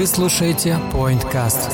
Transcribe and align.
Вы 0.00 0.06
слушаете 0.06 0.78
PointCast. 0.94 1.70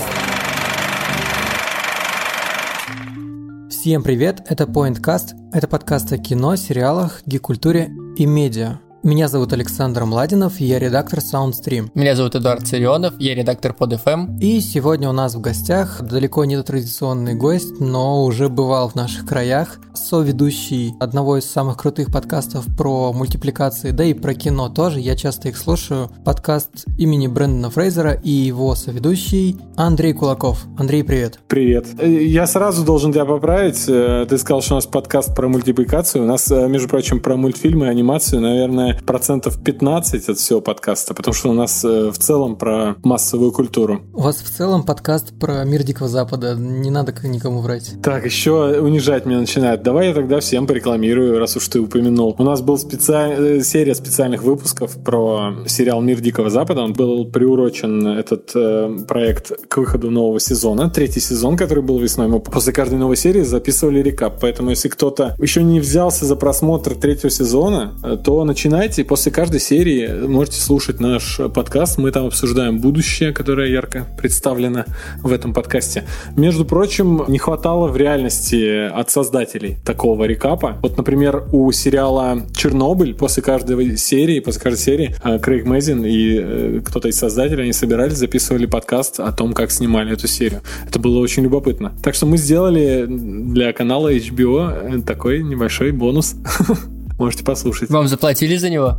Всем 3.71 4.03
привет, 4.03 4.45
это 4.49 4.65
PointCast. 4.65 5.53
Это 5.53 5.69
подкаст 5.69 6.13
о 6.13 6.19
кино, 6.19 6.57
сериалах, 6.57 7.23
гик-культуре 7.25 7.89
и 8.17 8.27
медиа. 8.27 8.81
Меня 9.03 9.29
зовут 9.29 9.53
Александр 9.53 10.05
Младинов, 10.05 10.59
я 10.59 10.81
редактор 10.81 11.21
SoundStream. 11.21 11.91
Меня 11.95 12.17
зовут 12.17 12.35
Эдуард 12.35 12.67
Царионов, 12.67 13.15
я 13.21 13.37
редактор 13.37 13.73
под 13.73 13.93
FM. 13.93 14.41
И 14.41 14.59
сегодня 14.61 15.09
у 15.09 15.13
нас 15.13 15.35
в 15.37 15.41
гостях 15.41 16.03
далеко 16.03 16.45
не 16.45 16.61
традиционный 16.61 17.35
гость, 17.35 17.79
но 17.79 18.25
уже 18.25 18.49
бывал 18.49 18.89
в 18.89 18.97
наших 18.97 19.25
краях, 19.27 19.79
соведущий 19.95 20.95
одного 20.99 21.37
из 21.39 21.45
самых 21.45 21.77
крутых 21.77 22.11
подкастов 22.13 22.67
про 22.77 23.13
мультипликации, 23.13 23.91
да 23.93 24.03
и 24.03 24.13
про 24.15 24.35
кино 24.35 24.69
тоже, 24.71 24.99
я 24.99 25.15
часто 25.15 25.51
их 25.51 25.57
слушаю, 25.57 26.11
подкаст 26.25 26.87
имени 26.99 27.29
Брэндона 27.29 27.71
Фрейзера 27.71 28.13
и 28.13 28.31
его 28.31 28.75
соведущий 28.75 29.57
Андрей 29.77 30.15
Кулаков. 30.15 30.65
Андрей, 30.79 31.05
привет. 31.05 31.39
Привет. 31.47 31.87
Э, 31.99 32.11
Я 32.11 32.47
сразу 32.47 32.85
должен 32.85 33.13
тебя 33.13 33.25
поправить. 33.25 33.85
Э, 33.89 34.27
Ты 34.29 34.37
сказал, 34.39 34.63
что 34.63 34.75
у 34.75 34.77
нас 34.79 34.87
подкаст 34.87 35.35
про 35.37 35.49
мультипликацию. 35.49 36.25
У 36.25 36.27
нас, 36.27 36.51
э, 36.51 36.67
между 36.67 36.89
прочим, 36.89 37.21
про 37.21 37.37
мультфильмы 37.37 37.87
и 37.87 37.89
анимацию, 37.91 38.41
наверное, 38.41 38.86
процентов 39.07 39.63
15 39.63 40.29
от 40.29 40.39
всего 40.39 40.61
подкаста, 40.61 41.15
потому 41.15 41.35
что 41.35 41.51
у 41.51 41.53
нас 41.53 41.85
э, 41.85 42.11
в 42.11 42.19
целом 42.19 42.57
про 42.57 42.97
массовую 43.03 43.53
культуру. 43.53 44.03
У 44.13 44.23
вас 44.23 44.37
в 44.37 44.51
целом 44.51 44.83
подкаст 44.85 45.39
про 45.39 45.65
мир 45.65 45.83
Дикого 45.83 46.09
Запада, 46.09 46.55
не 46.55 46.91
надо 46.91 47.15
никому 47.27 47.61
врать. 47.61 47.93
Так, 48.03 48.25
еще 48.25 48.81
унижать 48.81 49.27
меня 49.27 49.41
начинают. 49.41 49.83
Давай 49.83 50.09
я 50.09 50.15
тогда 50.15 50.41
всем 50.41 50.67
порекламирую, 50.67 51.39
раз 51.39 51.57
уж 51.57 51.69
ты 51.69 51.81
упомянул. 51.81 52.35
У 52.39 52.43
нас 52.43 52.61
был 52.61 52.79
специаль... 52.79 53.35
э, 53.39 53.61
серия 53.63 53.95
специальных 53.95 54.43
выпусков 54.43 54.97
про 55.05 55.55
сериал 55.67 56.01
«Мир 56.01 56.21
Дикого 56.21 56.51
Запада». 56.51 56.83
Он 56.83 56.93
был 56.93 57.27
приурочен, 57.27 58.07
этот 58.07 58.53
э, 58.55 58.99
проект, 59.07 59.69
к 59.69 59.77
выходу 59.77 60.11
нового 60.11 60.41
сезона. 60.41 60.91
Третий 60.91 61.21
сезон, 61.21 61.57
который 61.57 61.83
был 61.83 61.99
весной. 61.99 62.29
Мы 62.29 62.41
после 62.41 62.73
каждой 62.73 62.99
новой 62.99 63.17
серии 63.17 63.43
записывали 63.43 64.01
рекап. 64.01 64.39
Поэтому, 64.41 64.71
если 64.71 64.89
кто-то 64.89 65.37
еще 65.39 65.63
не 65.63 65.81
взялся 65.81 66.25
за 66.25 66.37
просмотр 66.37 66.95
третьего 66.95 67.31
сезона, 67.31 67.95
э, 68.03 68.17
то 68.23 68.45
начинайте. 68.77 69.05
После 69.05 69.33
каждой 69.33 69.59
серии 69.59 70.27
можете 70.27 70.61
слушать 70.61 71.01
наш 71.01 71.41
подкаст. 71.55 71.97
Мы 71.97 72.11
там 72.11 72.27
обсуждаем 72.27 72.79
будущее, 72.79 73.33
которое 73.33 73.71
ярко 73.71 74.07
представлено 74.19 74.85
в 75.23 75.33
этом 75.33 75.55
подкасте. 75.55 76.05
Между 76.37 76.67
прочим, 76.67 77.25
не 77.27 77.39
хватало 77.39 77.89
в 77.89 77.97
реальности 77.97 78.87
от 78.87 79.11
создателей 79.11 79.79
такого 79.83 80.25
рекапа. 80.25 80.79
Вот, 80.83 80.99
например, 80.99 81.45
у 81.53 81.73
сериала 81.73 82.43
«Чернобыль» 82.55 83.15
после 83.15 83.43
каждой 83.43 83.97
серии, 83.97 84.41
после 84.41 84.61
каждой 84.61 84.79
серии 84.79 85.17
э, 85.25 85.39
Крейг 85.39 85.65
Мэзин 85.65 86.05
и 86.05 86.39
э, 86.39 86.81
кто-то 86.85 87.09
из 87.09 87.19
создателей, 87.19 87.63
они 87.63 87.73
собирались, 87.73 88.19
записывали 88.19 88.67
подкаст 88.67 89.21
о 89.21 89.33
том, 89.33 89.55
как 89.55 89.71
снимали 89.71 90.13
эту 90.13 90.29
серию. 90.29 90.61
Это 90.87 90.99
было 90.99 91.19
очень 91.19 91.45
любопытно. 91.45 91.95
Так 92.03 92.15
что 92.15 92.27
мы 92.27 92.37
сделали 92.37 93.07
для 93.09 93.73
канала 93.73 94.13
HBO 94.13 95.03
такой 95.03 95.43
небольшой 95.43 95.93
бонус. 95.93 96.35
Можете 97.19 97.45
послушать. 97.45 97.91
Вам 97.91 98.09
заплатили 98.09 98.57
за 98.57 98.71
него? 98.71 98.99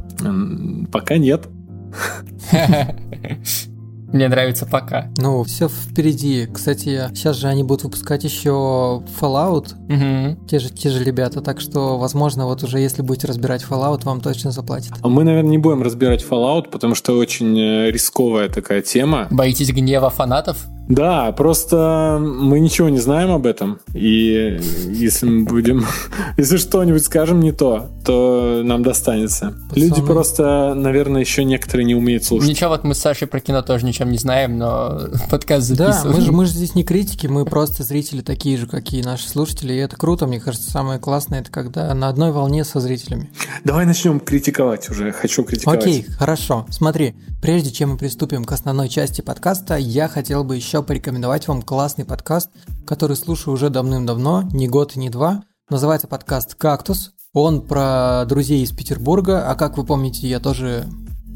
Пока 0.91 1.17
нет. 1.17 1.47
Мне 4.13 4.29
нравится 4.29 4.65
пока. 4.65 5.09
Ну, 5.17 5.43
все 5.43 5.67
впереди. 5.67 6.47
Кстати, 6.51 7.09
сейчас 7.13 7.35
же 7.35 7.47
они 7.47 7.63
будут 7.63 7.83
выпускать 7.83 8.23
еще 8.23 9.03
Fallout, 9.19 9.73
Мгм. 9.89 10.47
те 10.47 10.59
же, 10.59 10.69
те 10.69 10.89
же 10.89 11.03
ребята, 11.03 11.41
так 11.41 11.59
что, 11.59 11.97
возможно, 11.97 12.45
вот 12.45 12.63
уже 12.63 12.79
если 12.79 13.01
будете 13.01 13.27
разбирать 13.27 13.65
Fallout, 13.69 14.05
вам 14.05 14.21
точно 14.21 14.51
заплатят. 14.51 14.93
А 15.01 15.09
Мы, 15.09 15.25
наверное, 15.25 15.51
не 15.51 15.57
будем 15.57 15.83
разбирать 15.83 16.23
Fallout, 16.27 16.69
потому 16.71 16.95
что 16.95 17.17
очень 17.17 17.57
э, 17.59 17.91
рисковая 17.91 18.47
такая 18.47 18.81
тема. 18.81 19.27
Боитесь 19.29 19.71
гнева 19.73 20.09
фанатов? 20.09 20.65
Да, 20.87 21.31
просто 21.33 22.17
мы 22.19 22.59
ничего 22.59 22.89
не 22.89 22.99
знаем 22.99 23.31
об 23.31 23.45
этом. 23.45 23.79
И 23.93 24.59
если 24.89 25.25
мы 25.25 25.45
будем... 25.45 25.85
Если 26.37 26.57
что-нибудь 26.57 27.03
скажем 27.03 27.39
не 27.39 27.51
то, 27.51 27.89
то 28.05 28.61
нам 28.63 28.83
достанется. 28.83 29.53
Люди 29.75 29.89
Пацаны. 29.89 30.07
просто, 30.07 30.73
наверное, 30.75 31.21
еще 31.21 31.43
некоторые 31.43 31.85
не 31.85 31.95
умеют 31.95 32.23
слушать. 32.23 32.49
Ничего, 32.49 32.69
вот 32.69 32.83
мы 32.83 32.93
с 32.95 32.99
Сашей 32.99 33.27
про 33.27 33.39
кино 33.39 33.61
тоже 33.61 33.85
ничем 33.85 34.11
не 34.11 34.17
знаем, 34.17 34.57
но 34.57 35.01
подкаст 35.29 35.69
Да, 35.73 35.91
записываем. 35.91 36.15
мы 36.15 36.21
же, 36.21 36.31
мы 36.31 36.45
же 36.45 36.51
здесь 36.51 36.75
не 36.75 36.83
критики, 36.83 37.27
мы 37.27 37.45
просто 37.45 37.83
зрители 37.83 38.21
такие 38.21 38.57
же, 38.57 38.67
какие 38.67 39.03
наши 39.03 39.27
слушатели, 39.27 39.73
и 39.73 39.77
это 39.77 39.97
круто, 39.97 40.25
мне 40.27 40.39
кажется, 40.39 40.71
самое 40.71 40.99
классное, 40.99 41.41
это 41.41 41.51
когда 41.51 41.93
на 41.93 42.07
одной 42.07 42.31
волне 42.31 42.63
со 42.63 42.79
зрителями. 42.79 43.29
Давай 43.63 43.85
начнем 43.85 44.19
критиковать 44.19 44.89
уже. 44.89 45.11
Хочу 45.11 45.43
критиковать. 45.43 45.81
Окей, 45.81 46.05
хорошо. 46.17 46.65
Смотри, 46.69 47.15
прежде 47.41 47.71
чем 47.71 47.91
мы 47.91 47.97
приступим 47.97 48.45
к 48.45 48.51
основной 48.51 48.89
части 48.89 49.21
подкаста, 49.21 49.75
я 49.75 50.07
хотел 50.07 50.43
бы 50.43 50.55
еще 50.55 50.76
порекомендовать 50.83 51.47
вам 51.47 51.61
классный 51.61 52.05
подкаст, 52.05 52.49
который 52.85 53.15
слушаю 53.15 53.53
уже 53.53 53.69
давным-давно, 53.69 54.43
не 54.51 54.67
год 54.67 54.95
и 54.95 54.99
не 54.99 55.09
два. 55.09 55.43
Называется 55.69 56.07
подкаст 56.07 56.55
«Кактус». 56.55 57.13
Он 57.33 57.61
про 57.61 58.25
друзей 58.25 58.63
из 58.63 58.71
Петербурга, 58.71 59.49
а 59.49 59.55
как 59.55 59.77
вы 59.77 59.85
помните, 59.85 60.27
я 60.27 60.39
тоже 60.39 60.85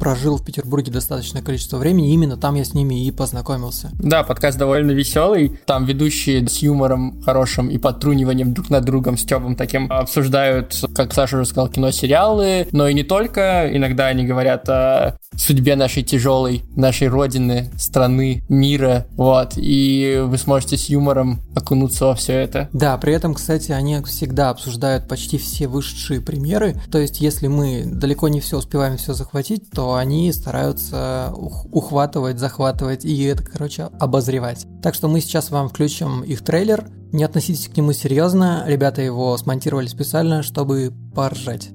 прожил 0.02 0.36
в 0.36 0.44
Петербурге 0.44 0.90
достаточное 0.90 1.42
количество 1.42 1.76
времени, 1.76 2.12
именно 2.12 2.36
там 2.36 2.56
я 2.56 2.64
с 2.64 2.74
ними 2.74 3.06
и 3.06 3.12
познакомился. 3.12 3.92
Да, 3.92 4.24
подкаст 4.24 4.58
довольно 4.58 4.90
веселый. 4.90 5.60
Там 5.64 5.84
ведущие 5.84 6.44
с 6.48 6.58
юмором 6.58 7.22
хорошим 7.22 7.68
и 7.68 7.78
подтруниванием 7.78 8.52
друг 8.52 8.68
над 8.68 8.84
другом, 8.84 9.16
Стебом 9.16 9.54
таким, 9.54 9.86
обсуждают, 9.92 10.74
как 10.96 11.14
Саша 11.14 11.36
уже 11.36 11.46
сказал, 11.46 11.68
кино, 11.68 11.92
сериалы, 11.92 12.66
но 12.72 12.88
и 12.88 12.94
не 12.94 13.04
только. 13.04 13.70
Иногда 13.72 14.08
они 14.08 14.24
говорят 14.24 14.68
о 14.68 15.18
судьбе 15.36 15.76
нашей 15.76 16.02
тяжелой, 16.02 16.64
нашей 16.74 17.06
родины, 17.06 17.70
страны, 17.78 18.42
мира, 18.48 19.06
вот. 19.12 19.52
И 19.56 20.20
вы 20.24 20.36
сможете 20.36 20.76
с 20.76 20.88
юмором 20.88 21.42
окунуться 21.54 22.06
во 22.06 22.16
все 22.16 22.32
это. 22.32 22.68
Да, 22.72 22.96
при 22.98 23.12
этом, 23.12 23.34
кстати, 23.34 23.70
они 23.70 24.02
всегда 24.02 24.50
обсуждают 24.50 25.06
почти 25.06 25.38
все 25.38 25.68
высшие 25.68 26.20
примеры. 26.20 26.74
То 26.90 26.98
есть, 26.98 27.20
если 27.20 27.46
мы 27.46 27.84
далеко 27.86 28.26
не 28.26 28.40
все 28.40 28.58
успеваем 28.58 28.96
все 28.96 29.14
захватить, 29.14 29.70
то 29.70 29.91
они 29.94 30.32
стараются 30.32 31.32
ух- 31.36 31.66
ухватывать, 31.72 32.38
захватывать 32.38 33.04
и 33.04 33.24
это, 33.24 33.44
короче, 33.44 33.90
обозревать. 33.98 34.66
Так 34.82 34.94
что 34.94 35.08
мы 35.08 35.20
сейчас 35.20 35.50
вам 35.50 35.68
включим 35.68 36.22
их 36.22 36.42
трейлер. 36.42 36.86
Не 37.12 37.24
относитесь 37.24 37.68
к 37.68 37.76
нему 37.76 37.92
серьезно, 37.92 38.64
ребята 38.66 39.02
его 39.02 39.36
смонтировали 39.36 39.86
специально, 39.86 40.42
чтобы 40.42 40.92
поржать. 41.14 41.70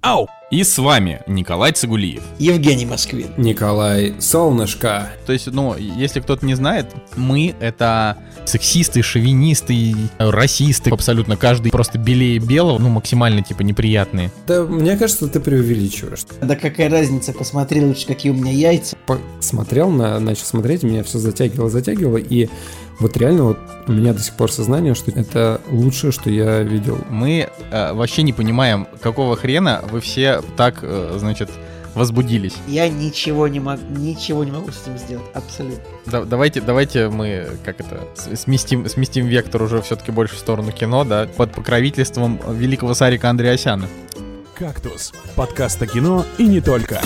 Ау! 0.00 0.26
И 0.52 0.64
с 0.64 0.76
вами 0.76 1.22
Николай 1.26 1.72
Цигулиев. 1.72 2.22
Евгений 2.38 2.84
Москвин. 2.84 3.28
Николай 3.38 4.12
Солнышко. 4.20 5.10
То 5.24 5.32
есть, 5.32 5.46
ну, 5.46 5.74
если 5.78 6.20
кто-то 6.20 6.44
не 6.44 6.52
знает, 6.52 6.88
мы— 7.16 7.54
это 7.60 8.18
сексисты, 8.44 9.00
шовинисты, 9.00 9.94
расисты, 10.18 10.90
абсолютно 10.90 11.38
каждый 11.38 11.72
просто 11.72 11.96
белее 11.96 12.38
белого, 12.38 12.78
ну, 12.78 12.90
максимально, 12.90 13.42
типа, 13.42 13.62
неприятные. 13.62 14.30
Да, 14.46 14.64
мне 14.64 14.98
кажется, 14.98 15.26
ты 15.26 15.40
преувеличиваешь. 15.40 16.26
Да 16.42 16.54
какая 16.54 16.90
разница, 16.90 17.32
посмотри 17.32 17.80
лучше, 17.80 18.06
какие 18.06 18.30
у 18.30 18.34
меня 18.34 18.52
яйца. 18.52 18.94
Смотрел, 19.40 19.88
на, 19.88 20.20
начал 20.20 20.44
смотреть, 20.44 20.82
меня 20.82 21.02
все 21.02 21.18
затягивало, 21.18 21.70
затягивало, 21.70 22.18
и 22.18 22.50
вот 23.00 23.16
реально 23.16 23.44
вот 23.44 23.58
у 23.88 23.92
меня 23.92 24.12
до 24.12 24.20
сих 24.20 24.34
пор 24.34 24.52
сознание, 24.52 24.94
что 24.94 25.10
это 25.10 25.60
лучшее, 25.70 26.12
что 26.12 26.30
я 26.30 26.60
видел. 26.60 26.98
Мы 27.10 27.48
э, 27.70 27.92
вообще 27.92 28.22
не 28.22 28.32
понимаем, 28.32 28.86
какого 29.00 29.34
хрена 29.34 29.82
вы 29.90 30.00
все 30.00 30.41
так, 30.56 30.78
э, 30.82 31.16
значит, 31.18 31.50
возбудились. 31.94 32.54
Я 32.66 32.88
ничего 32.88 33.48
не 33.48 33.60
могу, 33.60 33.82
ничего 33.90 34.44
не 34.44 34.50
могу 34.50 34.70
с 34.70 34.82
этим 34.82 34.98
сделать, 34.98 35.26
абсолютно. 35.34 35.84
Да- 36.06 36.24
давайте, 36.24 36.60
давайте 36.60 37.08
мы, 37.08 37.48
как 37.64 37.80
это, 37.80 38.08
сместим, 38.36 38.88
сместим 38.88 39.26
вектор 39.26 39.62
уже 39.62 39.82
все-таки 39.82 40.10
больше 40.10 40.36
в 40.36 40.38
сторону 40.38 40.72
кино, 40.72 41.04
да, 41.04 41.26
под 41.36 41.52
покровительством 41.52 42.40
великого 42.48 42.94
Сарика 42.94 43.30
Андреасяна. 43.30 43.88
«Кактус»– 44.54 45.12
подкаст 45.36 45.82
о 45.82 45.86
кино 45.86 46.24
и 46.38 46.46
не 46.46 46.60
только. 46.60 47.00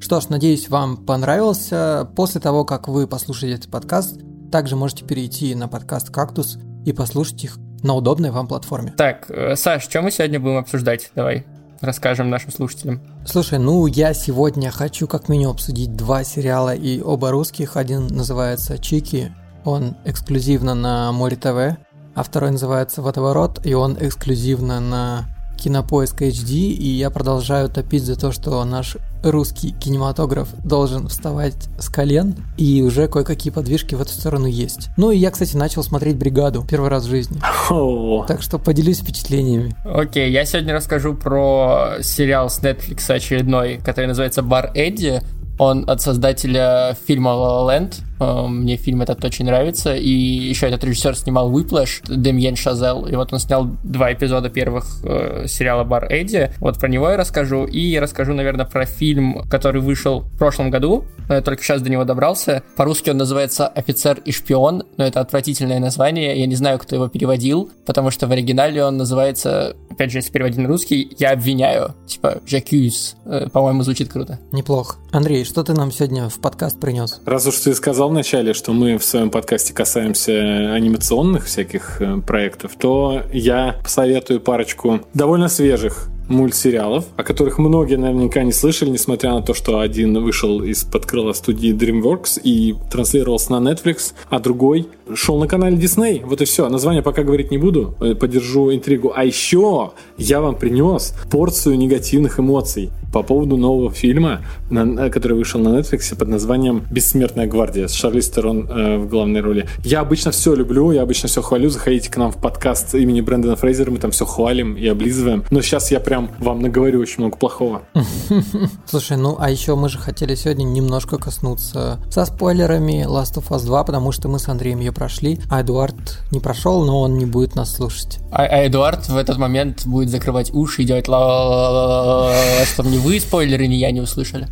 Что 0.00 0.20
ж, 0.20 0.28
надеюсь, 0.28 0.68
вам 0.68 0.96
понравился. 0.96 2.08
После 2.16 2.40
того, 2.40 2.64
как 2.64 2.88
вы 2.88 3.06
послушаете 3.06 3.56
этот 3.58 3.70
подкаст, 3.70 4.20
также 4.50 4.74
можете 4.74 5.04
перейти 5.04 5.54
на 5.54 5.68
подкаст 5.68 6.10
«Кактус» 6.10 6.58
и 6.84 6.92
послушать 6.92 7.44
их 7.44 7.58
на 7.82 7.94
удобной 7.94 8.30
вам 8.30 8.48
платформе. 8.48 8.92
Так, 8.96 9.26
э, 9.28 9.56
Саш, 9.56 9.84
что 9.84 10.02
мы 10.02 10.10
сегодня 10.10 10.40
будем 10.40 10.58
обсуждать? 10.58 11.10
Давай 11.14 11.46
расскажем 11.80 12.30
нашим 12.30 12.52
слушателям. 12.52 13.00
Слушай, 13.24 13.58
ну 13.58 13.86
я 13.86 14.12
сегодня 14.12 14.70
хочу 14.70 15.06
как 15.06 15.28
минимум 15.28 15.54
обсудить 15.54 15.96
два 15.96 16.24
сериала 16.24 16.74
и 16.74 17.00
оба 17.00 17.30
русских. 17.30 17.76
Один 17.76 18.06
называется 18.06 18.78
«Чики», 18.78 19.34
он 19.64 19.96
эксклюзивно 20.04 20.74
на 20.74 21.12
Море 21.12 21.36
ТВ, 21.36 21.78
а 22.14 22.22
второй 22.22 22.50
называется 22.50 23.02
«Водоворот», 23.02 23.64
и 23.64 23.74
он 23.74 23.96
эксклюзивно 23.98 24.80
на 24.80 25.24
Кинопоиск 25.60 26.22
HD, 26.22 26.72
и 26.72 26.88
я 26.88 27.10
продолжаю 27.10 27.68
топить 27.68 28.04
за 28.04 28.18
то, 28.18 28.32
что 28.32 28.64
наш 28.64 28.96
русский 29.22 29.72
кинематограф 29.72 30.48
должен 30.64 31.08
вставать 31.08 31.68
с 31.78 31.88
колен, 31.88 32.34
и 32.56 32.82
уже 32.82 33.08
кое-какие 33.08 33.52
подвижки 33.52 33.94
в 33.94 34.00
эту 34.00 34.12
сторону 34.12 34.46
есть. 34.46 34.88
Ну 34.96 35.10
и 35.10 35.18
я, 35.18 35.30
кстати, 35.30 35.56
начал 35.56 35.82
смотреть 35.82 36.16
«Бригаду» 36.16 36.64
первый 36.68 36.88
раз 36.88 37.04
в 37.04 37.10
жизни. 37.10 37.38
О, 37.68 38.24
Так 38.26 38.42
что 38.42 38.58
поделюсь 38.58 39.00
впечатлениями. 39.00 39.76
Окей, 39.84 40.32
я 40.32 40.46
сегодня 40.46 40.74
расскажу 40.74 41.14
про 41.14 41.96
сериал 42.00 42.48
с 42.48 42.60
Netflix 42.60 43.10
очередной, 43.10 43.78
который 43.84 44.06
называется 44.06 44.42
«Бар 44.42 44.72
Эдди». 44.74 45.20
Он 45.58 45.88
от 45.90 46.00
создателя 46.00 46.96
фильма 47.06 47.32
«La 47.32 47.68
La 47.68 47.80
Land». 47.80 47.94
Э, 48.20 48.46
Мне 48.46 48.76
фильм 48.76 49.02
этот 49.02 49.24
очень 49.24 49.46
нравится. 49.46 49.94
И 49.96 50.08
еще 50.10 50.66
этот 50.68 50.84
режиссер 50.84 51.16
снимал 51.16 51.50
«Whiplash», 51.50 52.02
Демьен 52.08 52.54
Шазел. 52.56 53.06
И 53.06 53.16
вот 53.16 53.32
он 53.32 53.38
снял 53.38 53.68
два 53.82 54.12
эпизода 54.12 54.50
первых 54.50 54.84
э, 55.02 55.46
сериала 55.48 55.84
«Бар 55.84 56.04
Эдди». 56.12 56.52
Вот 56.60 56.78
про 56.78 56.88
него 56.88 57.10
я 57.10 57.16
расскажу. 57.16 57.64
И 57.64 57.80
я 57.80 58.00
расскажу, 58.00 58.34
наверное, 58.34 58.66
про 58.66 58.84
фильм, 58.84 59.42
который 59.48 59.80
вышел 59.80 60.20
в 60.20 60.38
прошлом 60.38 60.70
году. 60.70 61.04
Но 61.28 61.34
я 61.36 61.40
только 61.42 61.62
сейчас 61.62 61.80
до 61.82 61.90
него 61.90 62.04
добрался. 62.04 62.62
По-русски 62.76 63.10
он 63.10 63.16
называется 63.16 63.66
«Офицер 63.66 64.18
и 64.24 64.32
шпион». 64.32 64.84
Но 64.96 65.04
это 65.04 65.20
отвратительное 65.20 65.78
название. 65.80 66.38
Я 66.38 66.46
не 66.46 66.56
знаю, 66.56 66.78
кто 66.78 66.94
его 66.96 67.08
переводил. 67.08 67.70
Потому 67.86 68.10
что 68.10 68.26
в 68.26 68.32
оригинале 68.32 68.84
он 68.84 68.96
называется, 68.98 69.74
опять 69.90 70.10
же, 70.12 70.18
если 70.18 70.30
переводить 70.30 70.58
на 70.58 70.68
русский, 70.68 71.10
«Я 71.18 71.32
обвиняю». 71.32 71.94
Типа 72.06 72.38
«J'accuse». 72.46 73.14
Э, 73.24 73.48
По-моему, 73.48 73.82
звучит 73.82 74.12
круто. 74.12 74.38
Неплохо. 74.52 74.96
Андрей, 75.12 75.44
что 75.44 75.62
ты 75.62 75.72
нам 75.72 75.90
сегодня 75.90 76.28
в 76.28 76.40
подкаст 76.40 76.78
принес? 76.78 77.20
Раз 77.24 77.46
уж 77.46 77.56
ты 77.56 77.74
сказал 77.74 78.09
вначале, 78.10 78.52
что 78.52 78.72
мы 78.72 78.98
в 78.98 79.04
своем 79.04 79.30
подкасте 79.30 79.72
касаемся 79.72 80.74
анимационных 80.74 81.46
всяких 81.46 82.00
э, 82.00 82.20
проектов, 82.20 82.72
то 82.78 83.22
я 83.32 83.76
посоветую 83.82 84.40
парочку 84.40 85.00
довольно 85.14 85.48
свежих 85.48 86.08
мультсериалов, 86.30 87.04
о 87.16 87.22
которых 87.22 87.58
многие 87.58 87.96
наверняка 87.96 88.42
не 88.42 88.52
слышали, 88.52 88.90
несмотря 88.90 89.32
на 89.32 89.42
то, 89.42 89.54
что 89.54 89.80
один 89.80 90.22
вышел 90.22 90.62
из-под 90.62 91.06
крыла 91.06 91.32
студии 91.32 91.74
DreamWorks 91.74 92.40
и 92.42 92.74
транслировался 92.90 93.52
на 93.58 93.70
Netflix, 93.70 94.12
а 94.28 94.38
другой 94.38 94.88
шел 95.14 95.38
на 95.38 95.46
канале 95.46 95.76
Disney. 95.76 96.24
Вот 96.24 96.40
и 96.40 96.44
все. 96.44 96.68
Название 96.68 97.02
пока 97.02 97.22
говорить 97.22 97.50
не 97.50 97.58
буду, 97.58 97.94
э, 98.00 98.14
подержу 98.14 98.72
интригу. 98.72 99.12
А 99.14 99.24
еще 99.24 99.92
я 100.16 100.40
вам 100.40 100.54
принес 100.54 101.14
порцию 101.30 101.76
негативных 101.78 102.38
эмоций 102.38 102.90
по 103.12 103.22
поводу 103.22 103.56
нового 103.56 103.90
фильма, 103.90 104.42
э, 104.70 105.10
который 105.10 105.36
вышел 105.36 105.60
на 105.60 105.78
Netflix 105.78 106.16
под 106.16 106.28
названием 106.28 106.84
«Бессмертная 106.90 107.46
гвардия» 107.46 107.88
с 107.88 107.94
Шарли 107.94 108.20
Стерон 108.20 108.68
э, 108.68 108.98
в 108.98 109.08
главной 109.08 109.40
роли. 109.40 109.66
Я 109.84 110.00
обычно 110.00 110.30
все 110.30 110.54
люблю, 110.54 110.92
я 110.92 111.02
обычно 111.02 111.28
все 111.28 111.42
хвалю. 111.42 111.70
Заходите 111.70 112.10
к 112.10 112.16
нам 112.16 112.30
в 112.30 112.36
подкаст 112.36 112.94
имени 112.94 113.20
Брэндона 113.20 113.56
Фрейзера, 113.56 113.90
мы 113.90 113.98
там 113.98 114.10
все 114.10 114.24
хвалим 114.24 114.76
и 114.76 114.86
облизываем. 114.86 115.44
Но 115.50 115.60
сейчас 115.62 115.90
я 115.90 116.00
прям 116.00 116.19
вам 116.38 116.60
наговорю 116.60 117.00
очень 117.00 117.18
много 117.18 117.36
плохого. 117.36 117.82
Слушай, 118.86 119.16
ну 119.16 119.36
а 119.38 119.50
еще 119.50 119.76
мы 119.76 119.88
же 119.88 119.98
хотели 119.98 120.34
сегодня 120.34 120.64
немножко 120.64 121.16
коснуться 121.16 121.98
со 122.10 122.24
спойлерами 122.24 123.06
Last 123.06 123.36
of 123.36 123.48
Us 123.48 123.64
2, 123.64 123.84
потому 123.84 124.12
что 124.12 124.28
мы 124.28 124.38
с 124.38 124.48
Андреем 124.48 124.80
ее 124.80 124.92
прошли, 124.92 125.40
а 125.50 125.62
Эдуард 125.62 126.18
не 126.30 126.40
прошел, 126.40 126.84
но 126.84 127.00
он 127.00 127.16
не 127.16 127.26
будет 127.26 127.54
нас 127.54 127.74
слушать. 127.74 128.18
А, 128.32 128.42
а 128.42 128.66
Эдуард 128.66 129.08
в 129.08 129.16
этот 129.16 129.38
момент 129.38 129.86
будет 129.86 130.10
закрывать 130.10 130.52
уши 130.52 130.82
и 130.82 130.84
делать 130.84 131.08
ла 131.08 132.32
чтобы 132.66 132.90
ни 132.90 132.98
вы 132.98 133.20
спойлеры, 133.20 133.66
ни 133.66 133.74
я 133.74 133.90
не 133.90 134.00
услышали. 134.00 134.48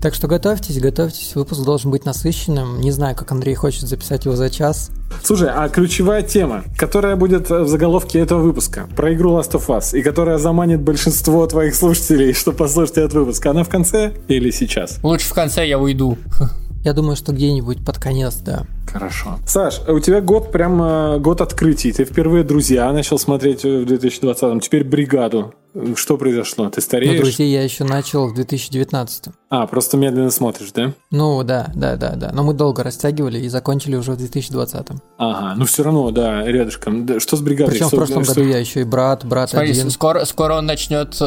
Так 0.00 0.14
что 0.14 0.26
готовьтесь, 0.26 0.80
готовьтесь, 0.80 1.34
выпуск 1.34 1.64
должен 1.64 1.90
быть 1.90 2.04
насыщенным. 2.04 2.80
Не 2.80 2.90
знаю, 2.90 3.14
как 3.14 3.30
Андрей 3.32 3.54
хочет 3.54 3.82
записать 3.82 4.24
его 4.24 4.36
за 4.36 4.50
час. 4.50 4.90
Слушай, 5.22 5.50
а 5.54 5.68
ключевая 5.68 6.22
тема, 6.22 6.64
которая 6.76 7.16
будет 7.16 7.50
в 7.50 7.66
заголовке 7.68 8.18
этого 8.18 8.40
выпуска, 8.40 8.88
про 8.96 9.14
игру 9.14 9.38
Last 9.38 9.52
of 9.52 9.66
Us, 9.68 9.96
и 9.96 10.02
которая 10.02 10.38
заманит 10.38 10.80
большинство 11.02 11.44
твоих 11.48 11.74
слушателей, 11.74 12.32
что 12.32 12.52
послушать 12.52 12.98
этот 12.98 13.14
выпуск, 13.14 13.44
она 13.46 13.64
в 13.64 13.68
конце 13.68 14.12
или 14.28 14.52
сейчас? 14.52 15.00
Лучше 15.02 15.26
в 15.26 15.34
конце 15.34 15.66
я 15.66 15.76
уйду. 15.78 16.16
Я 16.84 16.92
думаю, 16.92 17.16
что 17.16 17.32
где-нибудь 17.32 17.84
под 17.84 17.98
конец, 17.98 18.36
да. 18.36 18.66
Хорошо. 18.86 19.38
Саш, 19.46 19.80
у 19.88 20.00
тебя 20.00 20.20
год 20.20 20.50
прям 20.50 21.22
год 21.22 21.40
открытий. 21.40 21.92
Ты 21.92 22.04
впервые 22.04 22.42
«Друзья» 22.42 22.92
начал 22.92 23.18
смотреть 23.18 23.62
в 23.62 23.84
2020-м, 23.84 24.60
теперь 24.60 24.82
«Бригаду». 24.84 25.54
Что 25.96 26.18
произошло? 26.18 26.68
Ты 26.68 26.80
стареешь? 26.82 27.18
друзей 27.20 27.50
я 27.50 27.62
еще 27.62 27.84
начал 27.84 28.28
в 28.28 28.34
2019. 28.34 29.24
А, 29.48 29.66
просто 29.66 29.96
медленно 29.96 30.30
смотришь, 30.30 30.70
да? 30.72 30.92
Ну 31.10 31.42
да, 31.44 31.70
да, 31.74 31.96
да, 31.96 32.14
да. 32.16 32.30
Но 32.32 32.42
мы 32.42 32.52
долго 32.54 32.82
растягивали 32.82 33.38
и 33.38 33.48
закончили 33.48 33.96
уже 33.96 34.12
в 34.12 34.16
2020. 34.18 34.86
Ага, 35.18 35.54
ну 35.56 35.64
все 35.64 35.82
равно, 35.82 36.10
да, 36.10 36.44
рядышком. 36.44 37.06
Что 37.20 37.36
с 37.36 37.40
«Бригадой»? 37.40 37.72
Причем 37.72 37.86
в 37.86 37.88
Что- 37.88 37.96
прошлом 37.96 38.24
что- 38.24 38.34
году 38.34 38.46
я 38.48 38.58
еще 38.58 38.80
и 38.80 38.84
брат, 38.84 39.24
брат 39.24 39.50
Смотри, 39.50 39.70
один. 39.70 39.90
скоро, 39.90 40.24
скоро 40.24 40.54
он 40.54 40.66
начнет 40.66 41.16
э, 41.20 41.24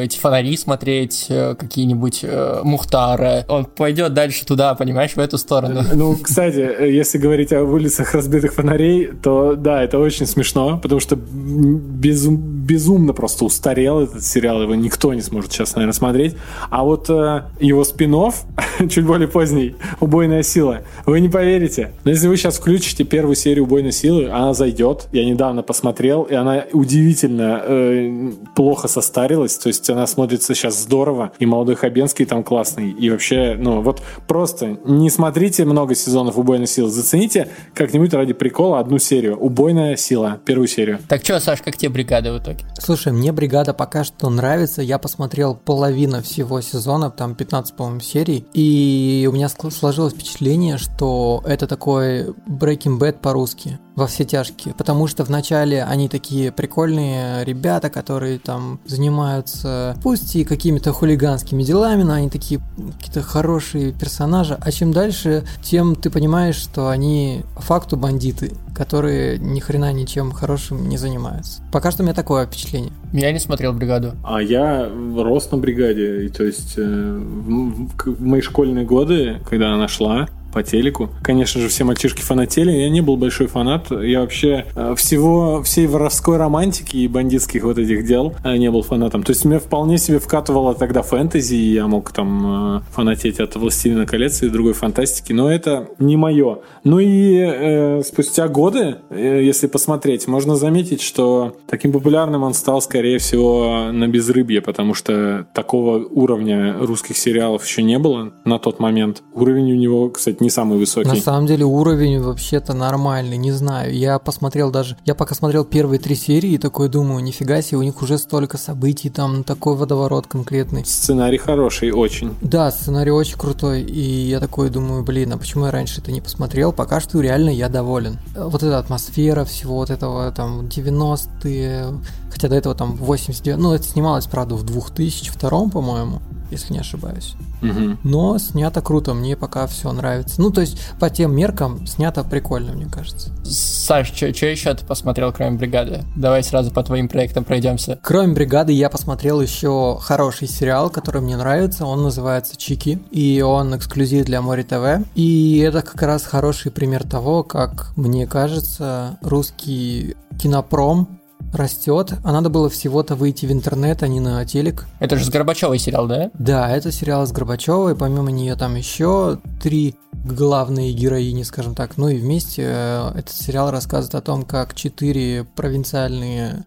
э, 0.00 0.04
эти 0.04 0.18
фонари 0.18 0.56
смотреть, 0.56 1.26
э, 1.28 1.54
какие-нибудь 1.54 2.20
э, 2.22 2.60
Мухтары. 2.62 3.44
Он 3.48 3.64
пойдет 3.66 4.14
дальше 4.14 4.44
туда, 4.46 4.74
понимаешь, 4.74 5.12
в 5.14 5.18
эту 5.18 5.36
сторону. 5.38 5.82
Ну, 5.94 6.16
кстати, 6.16 6.58
если 6.90 7.18
говорить 7.18 7.52
о 7.52 7.62
улицах 7.62 8.14
разбитых 8.14 8.54
фонарей, 8.54 9.08
то 9.22 9.54
да, 9.54 9.82
это 9.82 9.98
очень 9.98 10.26
смешно, 10.26 10.78
потому 10.82 11.00
что 11.00 11.16
безум- 11.16 12.36
безумно 12.38 13.12
просто 13.12 13.44
устарел 13.66 14.00
этот 14.00 14.24
сериал, 14.24 14.62
его 14.62 14.76
никто 14.76 15.12
не 15.12 15.22
сможет 15.22 15.52
сейчас, 15.52 15.74
наверное, 15.74 15.92
смотреть. 15.92 16.36
А 16.70 16.84
вот 16.84 17.10
э, 17.10 17.42
его 17.58 17.84
спин 17.84 18.06
чуть 18.88 19.04
более 19.04 19.26
поздний, 19.26 19.74
«Убойная 19.98 20.44
сила», 20.44 20.82
вы 21.04 21.20
не 21.20 21.28
поверите. 21.28 21.92
Но 22.04 22.12
если 22.12 22.28
вы 22.28 22.36
сейчас 22.36 22.58
включите 22.58 23.02
первую 23.02 23.34
серию 23.34 23.64
«Убойной 23.64 23.90
силы», 23.90 24.26
она 24.26 24.54
зайдет. 24.54 25.08
Я 25.12 25.24
недавно 25.24 25.62
посмотрел, 25.62 26.22
и 26.22 26.34
она 26.34 26.64
удивительно 26.72 27.60
э, 27.64 28.30
плохо 28.54 28.86
состарилась, 28.86 29.58
то 29.58 29.66
есть 29.66 29.90
она 29.90 30.06
смотрится 30.06 30.54
сейчас 30.54 30.80
здорово, 30.80 31.32
и 31.40 31.46
молодой 31.46 31.74
Хабенский 31.74 32.24
там 32.24 32.44
классный, 32.44 32.92
и 32.92 33.10
вообще, 33.10 33.56
ну, 33.58 33.82
вот 33.82 34.00
просто 34.28 34.78
не 34.84 35.10
смотрите 35.10 35.64
много 35.64 35.96
сезонов 35.96 36.38
«Убойной 36.38 36.68
силы», 36.68 36.88
зацените 36.88 37.48
как-нибудь 37.74 38.14
ради 38.14 38.32
прикола 38.32 38.78
одну 38.78 38.98
серию. 38.98 39.36
«Убойная 39.36 39.96
сила», 39.96 40.38
первую 40.44 40.68
серию. 40.68 41.00
Так 41.08 41.24
что, 41.24 41.40
Саш, 41.40 41.60
как 41.60 41.76
тебе 41.76 41.90
бригада 41.90 42.32
в 42.32 42.38
итоге? 42.38 42.60
Слушай, 42.78 43.12
мне 43.12 43.32
бригада 43.32 43.55
пока 43.72 44.04
что 44.04 44.28
нравится. 44.30 44.82
Я 44.82 44.98
посмотрел 44.98 45.54
половину 45.54 46.22
всего 46.22 46.60
сезона, 46.60 47.10
там 47.10 47.34
15, 47.34 47.76
по-моему, 47.76 48.00
серий. 48.00 48.46
И 48.52 49.28
у 49.30 49.34
меня 49.34 49.48
сложилось 49.48 50.14
впечатление, 50.14 50.78
что 50.78 51.42
это 51.46 51.66
такой 51.66 52.28
Breaking 52.48 52.98
Bad 52.98 53.20
по-русски 53.20 53.78
во 53.96 54.06
все 54.06 54.24
тяжкие. 54.24 54.74
Потому 54.74 55.06
что 55.08 55.24
вначале 55.24 55.82
они 55.82 56.08
такие 56.08 56.52
прикольные 56.52 57.44
ребята, 57.44 57.90
которые 57.90 58.38
там 58.38 58.78
занимаются 58.86 59.96
пусть 60.02 60.36
и 60.36 60.44
какими-то 60.44 60.92
хулиганскими 60.92 61.62
делами, 61.62 62.02
но 62.02 62.12
они 62.14 62.30
такие 62.30 62.60
какие-то 62.98 63.22
хорошие 63.22 63.92
персонажи. 63.92 64.56
А 64.60 64.70
чем 64.70 64.92
дальше, 64.92 65.44
тем 65.62 65.96
ты 65.96 66.10
понимаешь, 66.10 66.56
что 66.56 66.88
они 66.88 67.42
по 67.54 67.62
факту 67.62 67.96
бандиты, 67.96 68.52
которые 68.74 69.38
ни 69.38 69.60
хрена 69.60 69.92
ничем 69.92 70.30
хорошим 70.30 70.88
не 70.88 70.98
занимаются. 70.98 71.62
Пока 71.72 71.90
что 71.90 72.02
у 72.02 72.04
меня 72.06 72.14
такое 72.14 72.46
впечатление. 72.46 72.92
Я 73.12 73.32
не 73.32 73.38
смотрел 73.38 73.72
бригаду. 73.72 74.12
А 74.24 74.40
я 74.42 74.88
рос 75.16 75.50
на 75.50 75.58
бригаде, 75.58 76.26
и 76.26 76.28
то 76.28 76.44
есть 76.44 76.74
э, 76.76 76.82
в, 76.82 77.86
в- 77.86 78.16
в 78.16 78.22
мои 78.22 78.40
школьные 78.42 78.84
годы, 78.84 79.40
когда 79.48 79.72
она 79.72 79.88
шла 79.88 80.28
по 80.56 80.62
телеку, 80.62 81.10
конечно 81.22 81.60
же, 81.60 81.68
все 81.68 81.84
мальчишки 81.84 82.22
фанатели, 82.22 82.70
я 82.70 82.88
не 82.88 83.02
был 83.02 83.18
большой 83.18 83.46
фанат, 83.46 83.90
я 83.90 84.22
вообще 84.22 84.64
э, 84.74 84.94
всего, 84.96 85.62
всей 85.62 85.86
воровской 85.86 86.38
романтики 86.38 86.96
и 86.96 87.08
бандитских 87.08 87.62
вот 87.64 87.76
этих 87.76 88.06
дел 88.06 88.34
э, 88.42 88.56
не 88.56 88.70
был 88.70 88.80
фанатом. 88.80 89.22
То 89.22 89.32
есть 89.32 89.44
меня 89.44 89.58
вполне 89.58 89.98
себе 89.98 90.18
вкатывало 90.18 90.74
тогда 90.74 91.02
фэнтези, 91.02 91.54
и 91.54 91.74
я 91.74 91.86
мог 91.86 92.10
там 92.10 92.78
э, 92.78 92.80
фанатеть 92.90 93.38
от 93.38 93.54
«Властелина 93.54 94.06
колец» 94.06 94.42
и 94.42 94.48
другой 94.48 94.72
фантастики, 94.72 95.34
но 95.34 95.52
это 95.52 95.88
не 95.98 96.16
мое. 96.16 96.60
Ну 96.84 97.00
и 97.00 97.36
э, 97.36 98.02
спустя 98.02 98.48
годы, 98.48 98.96
э, 99.10 99.42
если 99.44 99.66
посмотреть, 99.66 100.26
можно 100.26 100.56
заметить, 100.56 101.02
что 101.02 101.54
таким 101.68 101.92
популярным 101.92 102.44
он 102.44 102.54
стал, 102.54 102.80
скорее 102.80 103.18
всего, 103.18 103.92
на 103.92 104.08
безрыбье, 104.08 104.62
потому 104.62 104.94
что 104.94 105.46
такого 105.52 105.98
уровня 105.98 106.78
русских 106.80 107.18
сериалов 107.18 107.66
еще 107.66 107.82
не 107.82 107.98
было 107.98 108.32
на 108.46 108.58
тот 108.58 108.80
момент. 108.80 109.22
Уровень 109.34 109.72
у 109.72 109.76
него, 109.76 110.08
кстати, 110.08 110.45
не 110.46 110.50
самый 110.50 110.78
высокий. 110.78 111.08
На 111.08 111.16
самом 111.16 111.46
деле 111.46 111.64
уровень 111.64 112.20
вообще-то 112.22 112.72
нормальный, 112.72 113.36
не 113.36 113.50
знаю. 113.52 113.92
Я 113.94 114.18
посмотрел 114.18 114.70
даже, 114.70 114.96
я 115.04 115.14
пока 115.14 115.34
смотрел 115.34 115.64
первые 115.64 115.98
три 115.98 116.14
серии 116.14 116.52
и 116.52 116.58
такой 116.58 116.88
думаю, 116.88 117.22
нифига 117.22 117.60
себе, 117.62 117.78
у 117.78 117.82
них 117.82 118.00
уже 118.00 118.16
столько 118.16 118.58
событий, 118.58 119.10
там 119.10 119.42
такой 119.42 119.74
водоворот 119.74 120.28
конкретный. 120.28 120.84
Сценарий 120.84 121.38
хороший, 121.38 121.90
очень. 121.90 122.34
Да, 122.40 122.70
сценарий 122.70 123.10
очень 123.10 123.36
крутой, 123.36 123.82
и 123.82 124.00
я 124.00 124.38
такой 124.38 124.70
думаю, 124.70 125.02
блин, 125.02 125.32
а 125.32 125.36
почему 125.36 125.66
я 125.66 125.72
раньше 125.72 126.00
это 126.00 126.12
не 126.12 126.20
посмотрел? 126.20 126.72
Пока 126.72 127.00
что 127.00 127.20
реально 127.20 127.50
я 127.50 127.68
доволен. 127.68 128.18
Вот 128.36 128.62
эта 128.62 128.78
атмосфера 128.78 129.44
всего 129.44 129.76
вот 129.76 129.90
этого 129.90 130.30
там 130.30 130.66
90-е, 130.66 131.86
хотя 132.30 132.48
до 132.48 132.54
этого 132.54 132.74
там 132.74 132.94
89 132.94 133.58
ну 133.58 133.72
это 133.72 133.84
снималось, 133.84 134.26
правда, 134.26 134.54
в 134.54 134.62
2002, 134.62 135.68
по-моему, 135.70 136.20
если 136.50 136.72
не 136.72 136.80
ошибаюсь. 136.80 137.34
Мгм. 137.60 137.98
Но 138.02 138.38
снято 138.38 138.80
круто, 138.80 139.14
мне 139.14 139.36
пока 139.36 139.66
все 139.66 139.92
нравится. 139.92 140.40
Ну, 140.40 140.50
то 140.50 140.60
есть, 140.60 140.78
по 141.00 141.10
тем 141.10 141.34
меркам 141.34 141.86
снято 141.86 142.24
прикольно, 142.24 142.72
мне 142.72 142.86
кажется. 142.86 143.30
Саш, 143.44 144.12
что 144.14 144.26
еще 144.26 144.74
ты 144.74 144.84
посмотрел, 144.84 145.32
кроме 145.32 145.56
бригады? 145.58 146.04
Давай 146.16 146.42
сразу 146.42 146.70
по 146.70 146.82
твоим 146.82 147.08
проектам 147.08 147.44
пройдемся. 147.44 147.98
Кроме 148.02 148.34
бригады 148.34 148.72
я 148.72 148.90
посмотрел 148.90 149.40
еще 149.40 149.98
хороший 150.00 150.48
сериал, 150.48 150.90
который 150.90 151.20
мне 151.20 151.36
нравится. 151.36 151.86
Он 151.86 152.02
называется 152.02 152.56
Чики. 152.56 152.98
И 153.10 153.40
он 153.40 153.76
эксклюзив 153.76 154.24
для 154.26 154.42
Море 154.42 154.64
ТВ. 154.64 155.06
И 155.14 155.58
это 155.58 155.82
как 155.82 156.02
раз 156.02 156.24
хороший 156.24 156.70
пример 156.70 157.04
того, 157.04 157.42
как 157.42 157.92
мне 157.96 158.26
кажется, 158.26 159.18
русский 159.22 160.16
кинопром 160.38 161.15
растет, 161.56 162.14
а 162.22 162.32
надо 162.32 162.50
было 162.50 162.68
всего-то 162.68 163.14
выйти 163.14 163.46
в 163.46 163.52
интернет, 163.52 164.02
а 164.02 164.08
не 164.08 164.20
на 164.20 164.44
телек. 164.44 164.86
Это 165.00 165.16
же 165.16 165.24
с 165.24 165.28
Горбачевой 165.28 165.78
сериал, 165.78 166.06
да? 166.06 166.30
Да, 166.34 166.70
это 166.70 166.92
сериал 166.92 167.26
с 167.26 167.32
Горбачевой, 167.32 167.96
помимо 167.96 168.30
нее 168.30 168.56
там 168.56 168.76
еще 168.76 169.38
три 169.62 169.96
главные 170.12 170.92
героини, 170.92 171.42
скажем 171.42 171.74
так. 171.74 171.96
Ну 171.96 172.08
и 172.08 172.18
вместе 172.18 172.62
э, 172.66 173.10
этот 173.16 173.34
сериал 173.34 173.70
рассказывает 173.70 174.14
о 174.14 174.20
том, 174.20 174.44
как 174.44 174.74
четыре 174.74 175.44
провинциальные 175.56 176.64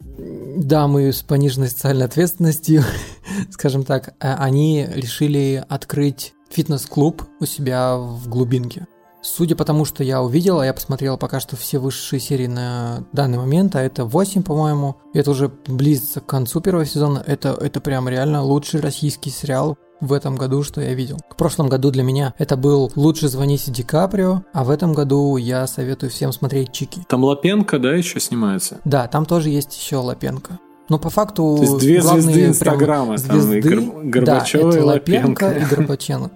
дамы 0.58 1.12
с 1.12 1.22
пониженной 1.22 1.70
социальной 1.70 2.06
ответственностью, 2.06 2.84
скажем 3.52 3.84
так, 3.84 4.10
э, 4.20 4.34
они 4.34 4.88
решили 4.92 5.64
открыть 5.68 6.34
фитнес-клуб 6.50 7.24
у 7.40 7.46
себя 7.46 7.96
в 7.98 8.28
глубинке. 8.28 8.88
Судя 9.22 9.56
по 9.56 9.66
тому, 9.66 9.84
что 9.86 10.04
я 10.04 10.22
увидел, 10.22 10.60
а 10.60 10.66
я 10.66 10.74
посмотрел 10.74 11.18
пока 11.18 11.40
что 11.40 11.56
все 11.58 11.78
высшие 11.78 12.20
серии 12.20 12.48
на 12.48 13.04
данный 13.12 13.38
момент, 13.38 13.76
а 13.76 13.82
это 13.82 14.06
8, 14.06 14.44
по-моему, 14.44 14.96
это 15.14 15.32
уже 15.32 15.52
близится 15.68 16.22
к 16.22 16.26
концу 16.26 16.62
первого 16.62 16.86
сезона, 16.86 17.22
это, 17.26 17.50
это 17.50 17.82
прям 17.82 18.08
реально 18.08 18.44
лучший 18.44 18.80
российский 18.80 19.30
сериал 19.30 19.78
в 20.00 20.14
этом 20.14 20.38
году, 20.38 20.64
что 20.64 20.80
я 20.80 20.94
видел. 20.94 21.18
В 21.30 21.36
прошлом 21.36 21.68
году 21.68 21.92
для 21.92 22.04
меня 22.04 22.34
это 22.38 22.56
был 22.56 22.92
«Лучше 22.96 23.28
звоните 23.28 23.72
Ди 23.72 23.84
Каприо», 23.84 24.44
а 24.54 24.64
в 24.64 24.70
этом 24.70 24.94
году 24.94 25.36
я 25.36 25.68
советую 25.68 26.10
всем 26.10 26.32
смотреть 26.32 26.72
«Чики». 26.72 27.02
Там 27.10 27.24
Лапенко, 27.26 27.80
да, 27.80 27.94
еще 27.94 28.22
снимается? 28.22 28.78
Да, 28.86 29.08
там 29.08 29.26
тоже 29.26 29.50
есть 29.50 29.78
еще 29.78 29.98
Лапенко. 29.98 30.60
Но 30.88 30.98
по 30.98 31.10
факту 31.10 31.58
То 31.58 31.64
есть 31.64 31.78
две 31.80 32.02
звезды 32.02 32.46
Инстаграма, 32.46 33.18
там 33.18 33.38
и 33.38 33.42
звезды, 33.42 33.62
Гор- 33.62 34.04
Горбачева 34.06 34.72
да, 34.72 34.80
и 34.80 34.82
Лапенко. 34.82 35.44
Лапенко 35.46 35.52
и 35.52 35.66
Горбаченко. 35.66 36.32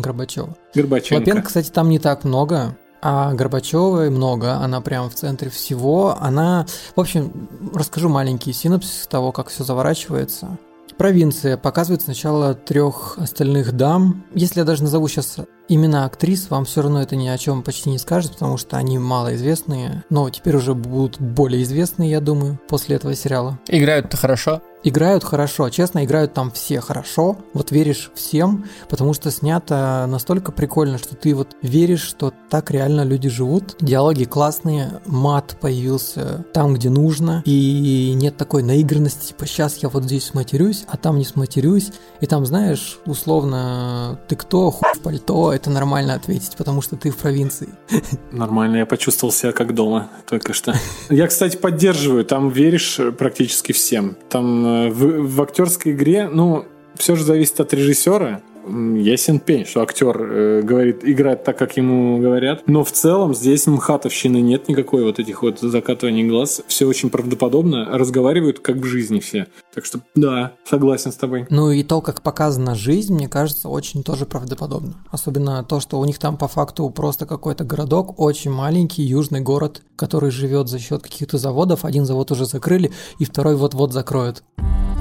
Горбачева. 0.00 0.56
Горбаченко. 0.74 1.20
Лапенко, 1.20 1.46
кстати, 1.46 1.70
там 1.70 1.88
не 1.88 1.98
так 1.98 2.24
много, 2.24 2.76
а 3.00 3.32
Горбачевой 3.34 4.10
много, 4.10 4.54
она 4.54 4.80
прям 4.80 5.08
в 5.10 5.14
центре 5.14 5.50
всего. 5.50 6.16
Она, 6.20 6.66
в 6.96 7.00
общем, 7.00 7.48
расскажу 7.74 8.08
маленький 8.08 8.52
синопсис 8.52 9.06
того, 9.06 9.32
как 9.32 9.48
все 9.48 9.64
заворачивается. 9.64 10.58
Провинция 10.96 11.56
показывает 11.56 12.02
сначала 12.02 12.54
трех 12.54 13.18
остальных 13.18 13.72
дам. 13.72 14.24
Если 14.34 14.60
я 14.60 14.64
даже 14.64 14.82
назову 14.82 15.06
сейчас 15.06 15.36
имена 15.68 16.04
актрис, 16.04 16.50
вам 16.50 16.64
все 16.64 16.82
равно 16.82 17.02
это 17.02 17.16
ни 17.16 17.28
о 17.28 17.38
чем 17.38 17.62
почти 17.62 17.90
не 17.90 17.98
скажет, 17.98 18.32
потому 18.32 18.56
что 18.56 18.76
они 18.76 18.98
малоизвестные, 18.98 20.04
но 20.10 20.28
теперь 20.30 20.56
уже 20.56 20.74
будут 20.74 21.20
более 21.20 21.62
известные, 21.62 22.10
я 22.10 22.20
думаю, 22.20 22.58
после 22.68 22.96
этого 22.96 23.14
сериала. 23.14 23.58
Играют-то 23.68 24.16
хорошо. 24.16 24.62
Играют 24.84 25.24
хорошо, 25.24 25.70
честно, 25.70 26.04
играют 26.04 26.34
там 26.34 26.52
все 26.52 26.80
хорошо. 26.80 27.36
Вот 27.52 27.72
веришь 27.72 28.12
всем, 28.14 28.64
потому 28.88 29.12
что 29.12 29.32
снято 29.32 30.06
настолько 30.08 30.52
прикольно, 30.52 30.98
что 30.98 31.16
ты 31.16 31.34
вот 31.34 31.56
веришь, 31.62 32.02
что 32.02 32.32
так 32.48 32.70
реально 32.70 33.02
люди 33.02 33.28
живут. 33.28 33.76
Диалоги 33.80 34.22
классные, 34.22 35.00
мат 35.04 35.56
появился 35.60 36.44
там, 36.54 36.74
где 36.74 36.90
нужно, 36.90 37.42
и 37.44 38.12
нет 38.14 38.36
такой 38.36 38.62
наигранности, 38.62 39.28
типа 39.28 39.46
сейчас 39.46 39.78
я 39.78 39.88
вот 39.88 40.04
здесь 40.04 40.26
сматерюсь, 40.26 40.84
а 40.88 40.96
там 40.96 41.18
не 41.18 41.24
сматерюсь. 41.24 41.90
И 42.20 42.26
там, 42.26 42.46
знаешь, 42.46 43.00
условно, 43.04 44.20
ты 44.28 44.36
кто, 44.36 44.70
хуй 44.70 44.94
в 44.94 45.00
пальто, 45.00 45.52
это 45.58 45.70
нормально 45.70 46.14
ответить, 46.14 46.56
потому 46.56 46.80
что 46.80 46.96
ты 46.96 47.10
в 47.10 47.16
провинции. 47.16 47.68
Нормально, 48.32 48.78
я 48.78 48.86
почувствовал 48.86 49.32
себя 49.32 49.52
как 49.52 49.74
дома 49.74 50.08
только 50.26 50.52
что. 50.52 50.74
Я, 51.10 51.26
кстати, 51.26 51.56
поддерживаю, 51.56 52.24
там 52.24 52.48
веришь 52.48 52.98
практически 53.18 53.72
всем. 53.72 54.16
Там 54.28 54.66
э, 54.66 54.90
в, 54.90 55.26
в 55.26 55.42
актерской 55.42 55.92
игре, 55.92 56.28
ну, 56.28 56.64
все 56.96 57.16
же 57.16 57.24
зависит 57.24 57.60
от 57.60 57.72
режиссера. 57.74 58.40
Ясен 58.66 59.40
пень, 59.40 59.64
что 59.64 59.82
актер 59.82 60.16
э, 60.20 60.62
говорит, 60.62 61.00
играет 61.02 61.44
так, 61.44 61.56
как 61.56 61.76
ему 61.76 62.18
говорят. 62.18 62.62
Но 62.66 62.84
в 62.84 62.92
целом 62.92 63.34
здесь 63.34 63.66
мхатовщины 63.66 64.40
нет 64.40 64.68
никакой, 64.68 65.04
вот 65.04 65.18
этих 65.18 65.42
вот 65.42 65.60
закатываний 65.60 66.28
глаз. 66.28 66.62
Все 66.66 66.86
очень 66.86 67.10
правдоподобно, 67.10 67.86
разговаривают 67.86 68.60
как 68.60 68.76
в 68.76 68.84
жизни 68.84 69.20
все. 69.20 69.46
Так 69.74 69.84
что, 69.84 70.00
да, 70.14 70.52
согласен 70.64 71.12
с 71.12 71.16
тобой. 71.16 71.46
Ну 71.50 71.70
и 71.70 71.82
то, 71.82 72.00
как 72.00 72.22
показана 72.22 72.74
жизнь, 72.74 73.14
мне 73.14 73.28
кажется, 73.28 73.68
очень 73.68 74.02
тоже 74.02 74.26
правдоподобно. 74.26 74.94
Особенно 75.10 75.64
то, 75.64 75.80
что 75.80 75.98
у 75.98 76.04
них 76.04 76.18
там 76.18 76.36
по 76.36 76.48
факту 76.48 76.88
просто 76.90 77.26
какой-то 77.26 77.64
городок, 77.64 78.18
очень 78.20 78.50
маленький, 78.50 79.02
южный 79.02 79.40
город, 79.40 79.82
который 79.96 80.30
живет 80.30 80.68
за 80.68 80.78
счет 80.78 81.02
каких-то 81.02 81.38
заводов. 81.38 81.84
Один 81.84 82.04
завод 82.04 82.30
уже 82.30 82.44
закрыли, 82.44 82.92
и 83.18 83.24
второй 83.24 83.56
вот-вот 83.56 83.92
закроют. 83.92 84.42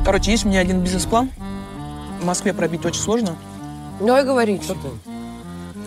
Короче, 0.06 0.32
есть 0.32 0.46
у 0.46 0.50
меня 0.50 0.62
один 0.62 0.82
бизнес-план. 0.82 1.30
В 2.20 2.26
Москве 2.26 2.54
пробить 2.54 2.86
очень 2.86 3.02
сложно. 3.02 3.36
Давай 4.00 4.24
говори. 4.24 4.60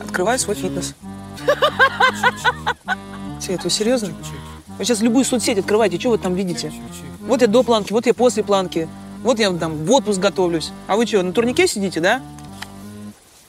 Открывай 0.02 0.38
свой 0.38 0.56
фитнес. 0.56 0.94
Свет, 3.40 3.64
вы 3.64 3.70
серьезно? 3.70 4.10
Вы 4.78 4.84
сейчас 4.84 5.00
любую 5.00 5.24
соцсеть 5.24 5.58
открывайте, 5.58 5.98
что 5.98 6.10
вы 6.10 6.18
там 6.18 6.34
видите? 6.34 6.72
Вот 7.26 7.42
я 7.42 7.46
до 7.46 7.62
планки, 7.62 7.92
вот 7.92 8.06
я 8.06 8.14
после 8.14 8.42
планки. 8.42 8.88
Вот 9.22 9.38
я 9.38 9.52
там 9.52 9.84
в 9.84 9.92
отпуск 9.92 10.18
готовлюсь. 10.18 10.72
А 10.86 10.96
вы 10.96 11.06
что, 11.06 11.22
на 11.22 11.32
турнике 11.32 11.68
сидите, 11.68 12.00
да? 12.00 12.22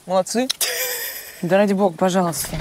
Молодцы. 0.06 0.48
Да 1.42 1.58
ради 1.58 1.74
бога, 1.74 1.96
пожалуйста. 1.98 2.58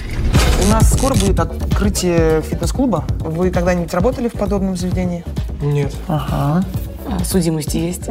У 0.65 0.71
нас 0.71 0.93
скоро 0.93 1.15
будет 1.15 1.41
открытие 1.41 2.43
фитнес-клуба. 2.43 3.05
Вы 3.19 3.51
когда-нибудь 3.51 3.93
работали 3.93 4.29
в 4.29 4.33
подобном 4.35 4.77
заведении? 4.77 5.25
Нет. 5.61 5.93
Ага. 6.07 6.65
А, 7.09 7.25
судимости 7.25 7.79
есть? 7.79 8.09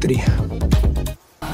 Три. 0.00 0.22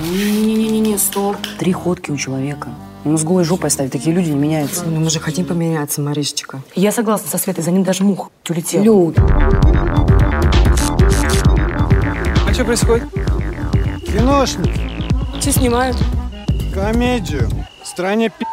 Не-не-не, 0.00 0.98
стоп. 0.98 1.36
Три 1.58 1.72
ходки 1.72 2.10
у 2.10 2.16
человека. 2.16 2.68
Ну, 3.04 3.16
с 3.16 3.24
голой 3.24 3.44
жопой 3.44 3.68
оставить, 3.68 3.92
такие 3.92 4.14
люди 4.14 4.30
не 4.30 4.36
меняются. 4.36 4.84
Ну, 4.84 5.00
мы 5.00 5.10
же 5.10 5.20
хотим 5.20 5.44
поменяться, 5.44 6.00
Маришечка. 6.00 6.60
Я 6.74 6.92
согласна 6.92 7.28
со 7.28 7.38
Светой, 7.38 7.64
за 7.64 7.70
ним 7.70 7.82
даже 7.82 8.04
мух 8.04 8.30
улетел. 8.48 8.82
Люд. 8.82 9.18
А 12.46 12.52
что 12.52 12.64
происходит? 12.64 13.08
Киношники. 14.06 14.90
Что 15.40 15.52
снимают? 15.52 15.96
Комедию. 16.74 17.48
В 17.82 17.86
стране 17.86 18.30
пи***. 18.30 18.44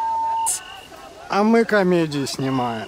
А 1.30 1.44
мы 1.44 1.64
комедии 1.66 2.26
снимаем. 2.26 2.88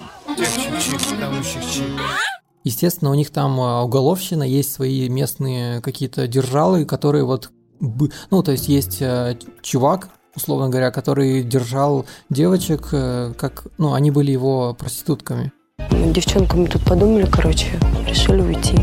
Естественно, 2.64 3.10
у 3.10 3.14
них 3.14 3.30
там 3.30 3.60
а, 3.60 3.82
уголовщина, 3.82 4.44
есть 4.44 4.72
свои 4.72 5.08
местные 5.08 5.80
какие-то 5.80 6.28
держалы, 6.28 6.84
которые 6.84 7.24
вот... 7.24 7.50
Ну, 7.80 8.42
то 8.44 8.52
есть 8.52 8.68
есть 8.68 8.98
э, 9.00 9.36
чувак, 9.60 10.08
условно 10.36 10.68
говоря, 10.68 10.92
который 10.92 11.42
держал 11.42 12.06
девочек, 12.30 12.88
э, 12.92 13.32
как... 13.36 13.66
Ну, 13.78 13.94
они 13.94 14.12
были 14.12 14.30
его 14.30 14.74
проститутками. 14.78 15.52
Девчонка, 15.90 16.56
мы 16.56 16.68
тут 16.68 16.84
подумали, 16.84 17.26
короче, 17.26 17.66
решили 18.06 18.40
уйти. 18.40 18.76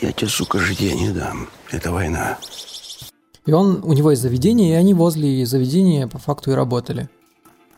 Я 0.00 0.12
тебе, 0.12 0.28
сука, 0.28 0.58
житья 0.58 0.94
не 0.94 1.10
дам. 1.10 1.48
Это 1.72 1.90
война. 1.90 2.38
И 3.46 3.52
он, 3.52 3.80
у 3.82 3.92
него 3.92 4.10
есть 4.10 4.22
заведение, 4.22 4.70
и 4.70 4.74
они 4.74 4.94
возле 4.94 5.44
заведения 5.44 6.06
по 6.06 6.18
факту 6.18 6.52
и 6.52 6.54
работали. 6.54 7.08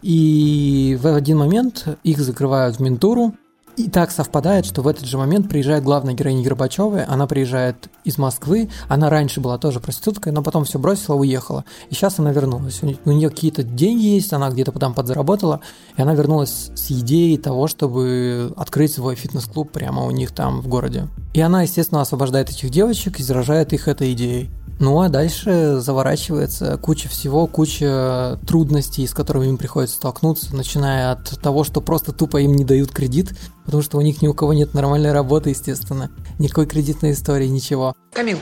И 0.02 0.98
в 1.00 1.06
один 1.06 1.38
момент 1.38 1.86
их 2.02 2.18
закрывают 2.18 2.76
в 2.76 2.80
ментуру, 2.80 3.34
и 3.76 3.88
так 3.88 4.10
совпадает, 4.10 4.66
что 4.66 4.82
в 4.82 4.88
этот 4.88 5.06
же 5.06 5.16
момент 5.16 5.48
приезжает 5.48 5.82
главная 5.82 6.14
героиня 6.14 6.44
Горбачевой, 6.44 7.04
она 7.04 7.26
приезжает 7.26 7.88
из 8.04 8.18
Москвы, 8.18 8.68
она 8.88 9.08
раньше 9.08 9.40
была 9.40 9.58
тоже 9.58 9.80
проституткой, 9.80 10.32
но 10.32 10.42
потом 10.42 10.64
все 10.64 10.78
бросила, 10.78 11.14
уехала. 11.14 11.64
И 11.88 11.94
сейчас 11.94 12.18
она 12.18 12.32
вернулась. 12.32 12.82
У 12.82 12.86
не- 12.86 12.98
у 13.04 13.12
нее 13.12 13.30
какие-то 13.30 13.62
деньги 13.62 14.06
есть, 14.06 14.32
она 14.32 14.50
где-то 14.50 14.72
там 14.72 14.94
подзаработала, 14.94 15.60
и 15.96 16.02
она 16.02 16.14
вернулась 16.14 16.70
с 16.74 16.90
идеей 16.90 17.38
того, 17.38 17.66
чтобы 17.66 18.52
открыть 18.56 18.92
свой 18.92 19.14
фитнес-клуб 19.16 19.70
прямо 19.70 20.04
у 20.04 20.10
них 20.10 20.32
там 20.32 20.60
в 20.60 20.68
городе. 20.68 21.08
И 21.32 21.40
она, 21.40 21.62
естественно, 21.62 22.02
освобождает 22.02 22.50
этих 22.50 22.70
девочек 22.70 23.20
и 23.20 23.22
заражает 23.22 23.72
их 23.72 23.88
этой 23.88 24.12
идеей. 24.12 24.50
Ну 24.82 25.00
а 25.00 25.08
дальше 25.08 25.78
заворачивается 25.78 26.76
куча 26.76 27.08
всего, 27.08 27.46
куча 27.46 28.36
трудностей, 28.48 29.06
с 29.06 29.14
которыми 29.14 29.46
им 29.46 29.56
приходится 29.56 29.94
столкнуться, 29.94 30.56
начиная 30.56 31.12
от 31.12 31.40
того, 31.40 31.62
что 31.62 31.80
просто 31.80 32.10
тупо 32.10 32.38
им 32.38 32.56
не 32.56 32.64
дают 32.64 32.90
кредит, 32.90 33.30
потому 33.64 33.84
что 33.84 33.96
у 33.98 34.00
них 34.00 34.22
ни 34.22 34.26
у 34.26 34.34
кого 34.34 34.52
нет 34.54 34.74
нормальной 34.74 35.12
работы, 35.12 35.50
естественно. 35.50 36.10
Никакой 36.40 36.66
кредитной 36.66 37.12
истории, 37.12 37.46
ничего. 37.46 37.94
Камил, 38.12 38.40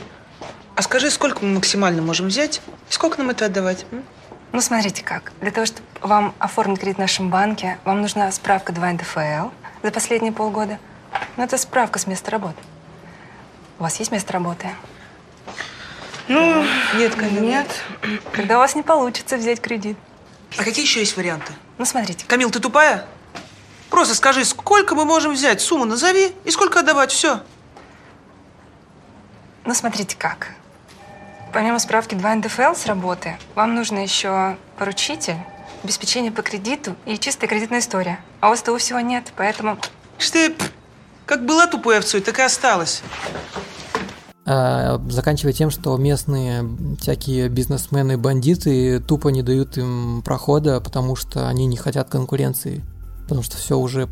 а 0.75 0.81
скажи, 0.81 1.11
сколько 1.11 1.45
мы 1.45 1.53
максимально 1.53 2.01
можем 2.01 2.29
взять? 2.29 2.59
И 2.89 2.93
сколько 2.93 3.19
нам 3.19 3.29
это 3.29 3.45
отдавать? 3.45 3.85
м? 3.91 4.03
Ну, 4.51 4.61
смотрите 4.61 5.03
как. 5.03 5.33
Для 5.41 5.51
того, 5.51 5.67
чтобы 5.67 5.85
вам 6.01 6.33
оформить 6.39 6.79
кредит 6.79 6.95
в 6.95 7.01
нашем 7.01 7.29
банке, 7.29 7.77
вам 7.85 8.01
нужна 8.01 8.31
справка 8.31 8.73
2 8.73 8.93
НДФЛ 8.93 9.49
за 9.83 9.91
последние 9.91 10.31
полгода. 10.31 10.79
Ну, 11.37 11.43
это 11.43 11.59
справка 11.59 11.99
с 11.99 12.07
места 12.07 12.31
работы. 12.31 12.57
У 13.77 13.83
вас 13.83 13.99
есть 13.99 14.11
место 14.11 14.33
работы? 14.33 14.69
Ну, 16.27 16.65
нет, 16.95 17.15
Камил. 17.15 17.43
Нет. 17.43 17.67
Тогда 18.33 18.57
у 18.57 18.59
вас 18.59 18.75
не 18.75 18.83
получится 18.83 19.37
взять 19.37 19.61
кредит. 19.61 19.97
А 20.57 20.63
какие 20.63 20.85
еще 20.85 20.99
есть 20.99 21.15
варианты? 21.17 21.53
Ну, 21.77 21.85
смотрите. 21.85 22.25
Камил, 22.27 22.51
ты 22.51 22.59
тупая? 22.59 23.05
Просто 23.89 24.15
скажи, 24.15 24.45
сколько 24.45 24.95
мы 24.95 25.05
можем 25.05 25.33
взять, 25.33 25.61
сумму 25.61 25.85
назови 25.85 26.33
и 26.45 26.51
сколько 26.51 26.79
отдавать, 26.79 27.11
все. 27.11 27.41
Ну, 29.65 29.73
смотрите 29.73 30.15
как. 30.17 30.55
Помимо 31.53 31.79
справки 31.79 32.15
2 32.15 32.35
НДФЛ 32.35 32.73
с 32.73 32.85
работы, 32.85 33.37
вам 33.55 33.75
нужно 33.75 33.99
еще 33.99 34.57
поручитель, 34.77 35.35
обеспечение 35.83 36.31
по 36.31 36.41
кредиту 36.41 36.95
и 37.05 37.17
чистая 37.17 37.47
кредитная 37.49 37.79
история. 37.79 38.19
А 38.39 38.47
у 38.47 38.49
вас 38.51 38.61
того 38.61 38.77
всего 38.77 39.01
нет, 39.01 39.33
поэтому... 39.35 39.77
Что 40.17 40.33
ты 40.33 40.55
как 41.25 41.45
была 41.45 41.67
тупой 41.67 41.97
овцой, 41.97 42.21
так 42.21 42.39
и 42.39 42.41
осталась. 42.41 43.01
А, 44.53 45.01
заканчивая 45.07 45.53
тем, 45.53 45.69
что 45.69 45.95
местные 45.95 46.67
всякие 46.99 47.47
бизнесмены, 47.47 48.17
бандиты 48.17 48.99
тупо 48.99 49.29
не 49.29 49.43
дают 49.43 49.77
им 49.77 50.21
прохода, 50.25 50.81
потому 50.81 51.15
что 51.15 51.47
они 51.47 51.67
не 51.67 51.77
хотят 51.77 52.09
конкуренции, 52.09 52.83
потому 53.23 53.43
что 53.43 53.55
все 53.55 53.77
уже, 53.77 54.09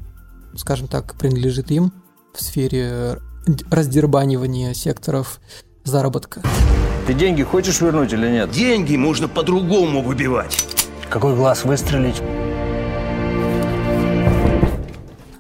скажем 0.56 0.88
так, 0.88 1.16
принадлежит 1.16 1.72
им 1.72 1.92
в 2.34 2.42
сфере 2.42 3.20
раздербанивания 3.70 4.74
секторов 4.74 5.42
заработка. 5.84 6.42
Ты 7.06 7.14
деньги 7.14 7.44
хочешь 7.44 7.82
вернуть 7.82 8.14
или 8.14 8.30
нет? 8.30 8.50
Деньги 8.52 8.96
можно 8.96 9.28
по-другому 9.28 10.02
выбивать. 10.02 10.66
Какой 11.10 11.36
глаз 11.36 11.66
выстрелить? 11.66 12.22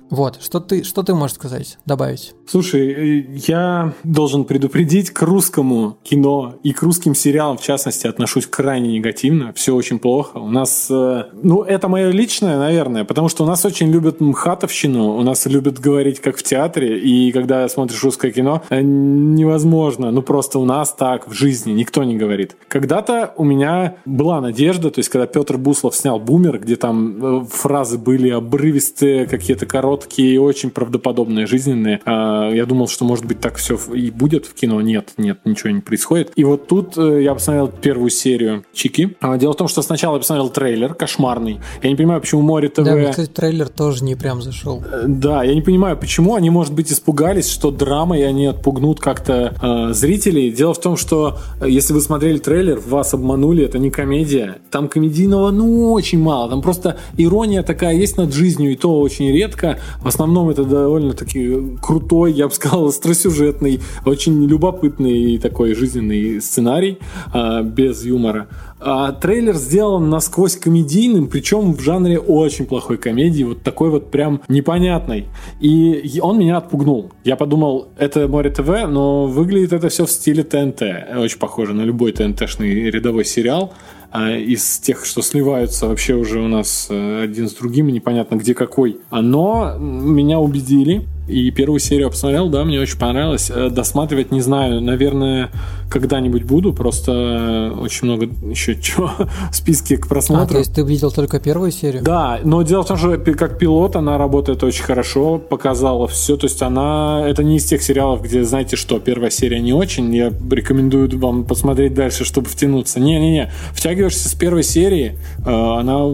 Вот, 0.09 0.41
что 0.41 0.59
ты, 0.59 0.83
что 0.83 1.03
ты 1.03 1.13
можешь 1.13 1.35
сказать, 1.35 1.77
добавить? 1.85 2.33
Слушай, 2.49 2.93
э, 2.93 3.25
я 3.47 3.93
должен 4.03 4.43
предупредить, 4.43 5.11
к 5.11 5.21
русскому 5.21 5.97
кино 6.03 6.55
и 6.63 6.73
к 6.73 6.81
русским 6.81 7.13
сериалам, 7.13 7.57
в 7.57 7.61
частности, 7.61 8.07
отношусь 8.07 8.47
крайне 8.47 8.93
негативно. 8.93 9.53
Все 9.53 9.75
очень 9.75 9.99
плохо. 9.99 10.37
У 10.37 10.49
нас, 10.49 10.87
э, 10.89 11.25
ну, 11.43 11.61
это 11.61 11.87
мое 11.87 12.09
личное, 12.09 12.57
наверное, 12.57 13.03
потому 13.03 13.29
что 13.29 13.43
у 13.43 13.47
нас 13.47 13.65
очень 13.65 13.91
любят 13.91 14.19
мхатовщину, 14.19 15.15
у 15.15 15.21
нас 15.21 15.45
любят 15.45 15.79
говорить, 15.79 16.19
как 16.21 16.37
в 16.37 16.43
театре, 16.43 16.97
и 16.99 17.31
когда 17.31 17.69
смотришь 17.69 18.03
русское 18.03 18.31
кино, 18.31 18.63
э, 18.71 18.81
невозможно. 18.81 20.09
Ну, 20.09 20.23
просто 20.23 20.57
у 20.57 20.65
нас 20.65 20.91
так 20.93 21.27
в 21.27 21.33
жизни 21.33 21.71
никто 21.73 22.03
не 22.03 22.17
говорит. 22.17 22.55
Когда-то 22.67 23.33
у 23.37 23.43
меня 23.43 23.97
была 24.05 24.41
надежда, 24.41 24.89
то 24.89 24.99
есть, 24.99 25.09
когда 25.09 25.27
Петр 25.27 25.57
Буслов 25.57 25.95
снял 25.95 26.19
«Бумер», 26.19 26.57
где 26.57 26.77
там 26.77 27.45
фразы 27.45 27.99
были 27.99 28.29
обрывистые, 28.29 29.27
какие-то 29.27 29.67
короткие, 29.67 29.99
короткие, 29.99 30.39
очень 30.39 30.69
правдоподобные, 30.69 31.47
жизненные. 31.47 31.99
А, 32.39 32.49
я 32.49 32.65
думал, 32.65 32.87
что, 32.87 33.05
может 33.05 33.25
быть, 33.25 33.39
так 33.39 33.55
все 33.57 33.77
и 33.93 34.11
будет 34.11 34.45
в 34.45 34.53
кино. 34.53 34.81
Нет, 34.81 35.13
нет, 35.17 35.39
ничего 35.45 35.71
не 35.71 35.81
происходит. 35.81 36.31
И 36.35 36.43
вот 36.43 36.67
тут 36.67 36.97
э, 36.97 37.23
я 37.23 37.33
посмотрел 37.33 37.67
первую 37.67 38.09
серию 38.09 38.63
Чики. 38.73 39.17
А, 39.21 39.37
дело 39.37 39.53
в 39.53 39.57
том, 39.57 39.67
что 39.67 39.81
сначала 39.81 40.15
я 40.15 40.19
посмотрел 40.19 40.49
трейлер 40.49 40.93
кошмарный. 40.93 41.59
Я 41.83 41.89
не 41.89 41.95
понимаю, 41.95 42.21
почему 42.21 42.41
Море 42.41 42.69
ТВ... 42.69 42.83
Да, 42.83 42.95
мне, 42.95 43.09
кстати, 43.09 43.29
трейлер 43.29 43.69
тоже 43.69 44.03
не 44.03 44.15
прям 44.15 44.41
зашел. 44.41 44.83
Э, 44.91 45.03
да, 45.07 45.43
я 45.43 45.53
не 45.53 45.61
понимаю, 45.61 45.97
почему 45.97 46.35
они, 46.35 46.49
может 46.49 46.73
быть, 46.73 46.91
испугались, 46.91 47.49
что 47.49 47.71
драма, 47.71 48.17
и 48.17 48.21
они 48.21 48.47
отпугнут 48.47 48.99
как-то 48.99 49.55
э, 49.61 49.93
зрителей. 49.93 50.51
Дело 50.51 50.73
в 50.73 50.81
том, 50.81 50.97
что 50.97 51.37
э, 51.61 51.69
если 51.69 51.93
вы 51.93 52.01
смотрели 52.01 52.37
трейлер, 52.37 52.79
вас 52.79 53.13
обманули, 53.13 53.65
это 53.65 53.79
не 53.79 53.89
комедия. 53.89 54.57
Там 54.71 54.87
комедийного, 54.87 55.51
ну, 55.51 55.91
очень 55.91 56.19
мало. 56.19 56.49
Там 56.49 56.61
просто 56.61 56.97
ирония 57.17 57.63
такая 57.63 57.95
есть 57.95 58.17
над 58.17 58.33
жизнью, 58.33 58.71
и 58.71 58.75
то 58.75 58.99
очень 58.99 59.31
редко. 59.31 59.79
В 60.01 60.07
основном 60.07 60.49
это 60.49 60.63
довольно-таки 60.63 61.77
крутой, 61.81 62.28
я 62.31 62.47
бы 62.47 62.53
сказал, 62.53 62.87
остросюжетный, 62.87 63.81
очень 64.05 64.45
любопытный 64.45 65.37
такой 65.37 65.73
жизненный 65.73 66.41
сценарий 66.41 66.99
а, 67.33 67.61
без 67.61 68.05
юмора. 68.05 68.47
А 68.81 69.11
трейлер 69.11 69.55
сделан 69.55 70.09
насквозь 70.09 70.55
комедийным, 70.55 71.27
причем 71.27 71.73
в 71.73 71.81
жанре 71.81 72.17
очень 72.17 72.65
плохой 72.65 72.97
комедии, 72.97 73.43
вот 73.43 73.61
такой 73.61 73.89
вот 73.89 74.09
прям 74.09 74.41
непонятной. 74.47 75.27
И 75.59 76.19
он 76.21 76.39
меня 76.39 76.57
отпугнул. 76.57 77.11
Я 77.25 77.35
подумал, 77.35 77.89
это 77.97 78.27
Море 78.27 78.49
ТВ, 78.49 78.87
но 78.87 79.25
выглядит 79.27 79.73
это 79.73 79.89
все 79.89 80.05
в 80.05 80.11
стиле 80.11 80.43
ТНТ. 80.43 80.81
Очень 81.17 81.39
похоже 81.39 81.73
на 81.73 81.81
любой 81.81 82.13
ТНТшный 82.13 82.89
рядовой 82.89 83.25
сериал. 83.25 83.73
А, 84.11 84.31
из 84.31 84.79
тех, 84.79 85.05
что 85.05 85.21
сливаются 85.21 85.87
вообще 85.87 86.15
уже 86.15 86.39
у 86.39 86.47
нас 86.47 86.87
э, 86.89 87.21
один 87.23 87.47
с 87.47 87.53
другим, 87.53 87.89
непонятно 87.89 88.35
где 88.35 88.55
какой. 88.55 88.99
Но 89.11 89.77
меня 89.77 90.39
убедили, 90.39 91.07
и 91.29 91.51
первую 91.51 91.79
серию 91.79 92.09
посмотрел, 92.09 92.49
да, 92.49 92.63
мне 92.63 92.79
очень 92.79 92.97
понравилось. 92.97 93.51
Э, 93.53 93.69
досматривать 93.69 94.31
не 94.31 94.41
знаю, 94.41 94.81
наверное, 94.81 95.51
когда-нибудь 95.89 96.43
буду, 96.43 96.73
просто 96.73 97.73
очень 97.79 98.07
много 98.07 98.25
еще 98.49 98.75
чего 98.79 99.11
в 99.51 99.55
списке 99.55 99.97
к 99.97 100.07
просмотру. 100.07 100.45
А, 100.45 100.47
то 100.47 100.57
есть 100.57 100.73
ты 100.73 100.83
видел 100.83 101.11
только 101.11 101.39
первую 101.39 101.71
серию? 101.71 102.03
Да, 102.03 102.39
но 102.43 102.61
дело 102.61 102.83
в 102.83 102.87
том, 102.87 102.97
что 102.97 103.17
как 103.17 103.57
пилот 103.57 103.95
она 103.95 104.17
работает 104.17 104.63
очень 104.63 104.83
хорошо, 104.83 105.37
показала 105.37 106.07
все, 106.07 106.37
то 106.37 106.45
есть 106.45 106.61
она, 106.61 107.23
это 107.27 107.43
не 107.43 107.57
из 107.57 107.65
тех 107.65 107.81
сериалов, 107.81 108.23
где, 108.23 108.43
знаете 108.43 108.75
что, 108.75 108.99
первая 108.99 109.31
серия 109.31 109.59
не 109.59 109.73
очень, 109.73 110.13
я 110.15 110.31
рекомендую 110.51 111.09
вам 111.19 111.45
посмотреть 111.45 111.93
дальше, 111.93 112.25
чтобы 112.25 112.47
втянуться. 112.47 112.99
Не-не-не, 112.99 113.51
втягиваешься 113.73 114.29
с 114.29 114.33
первой 114.33 114.63
серии, 114.63 115.17
э, 115.45 115.51
она 115.51 116.05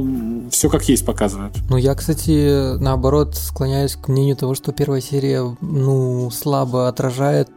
все 0.51 0.69
как 0.69 0.88
есть 0.89 1.06
показывает. 1.06 1.54
Ну, 1.69 1.78
я, 1.78 1.93
кстати, 1.95 2.78
наоборот, 2.78 3.36
склоняюсь 3.36 3.95
к 3.95 4.08
мнению 4.08 4.36
того, 4.36 4.56
что 4.56 4.71
первая 4.71 5.01
серия, 5.06 5.56
ну, 5.62 6.30
слабо 6.32 6.88
отражает 6.88 7.50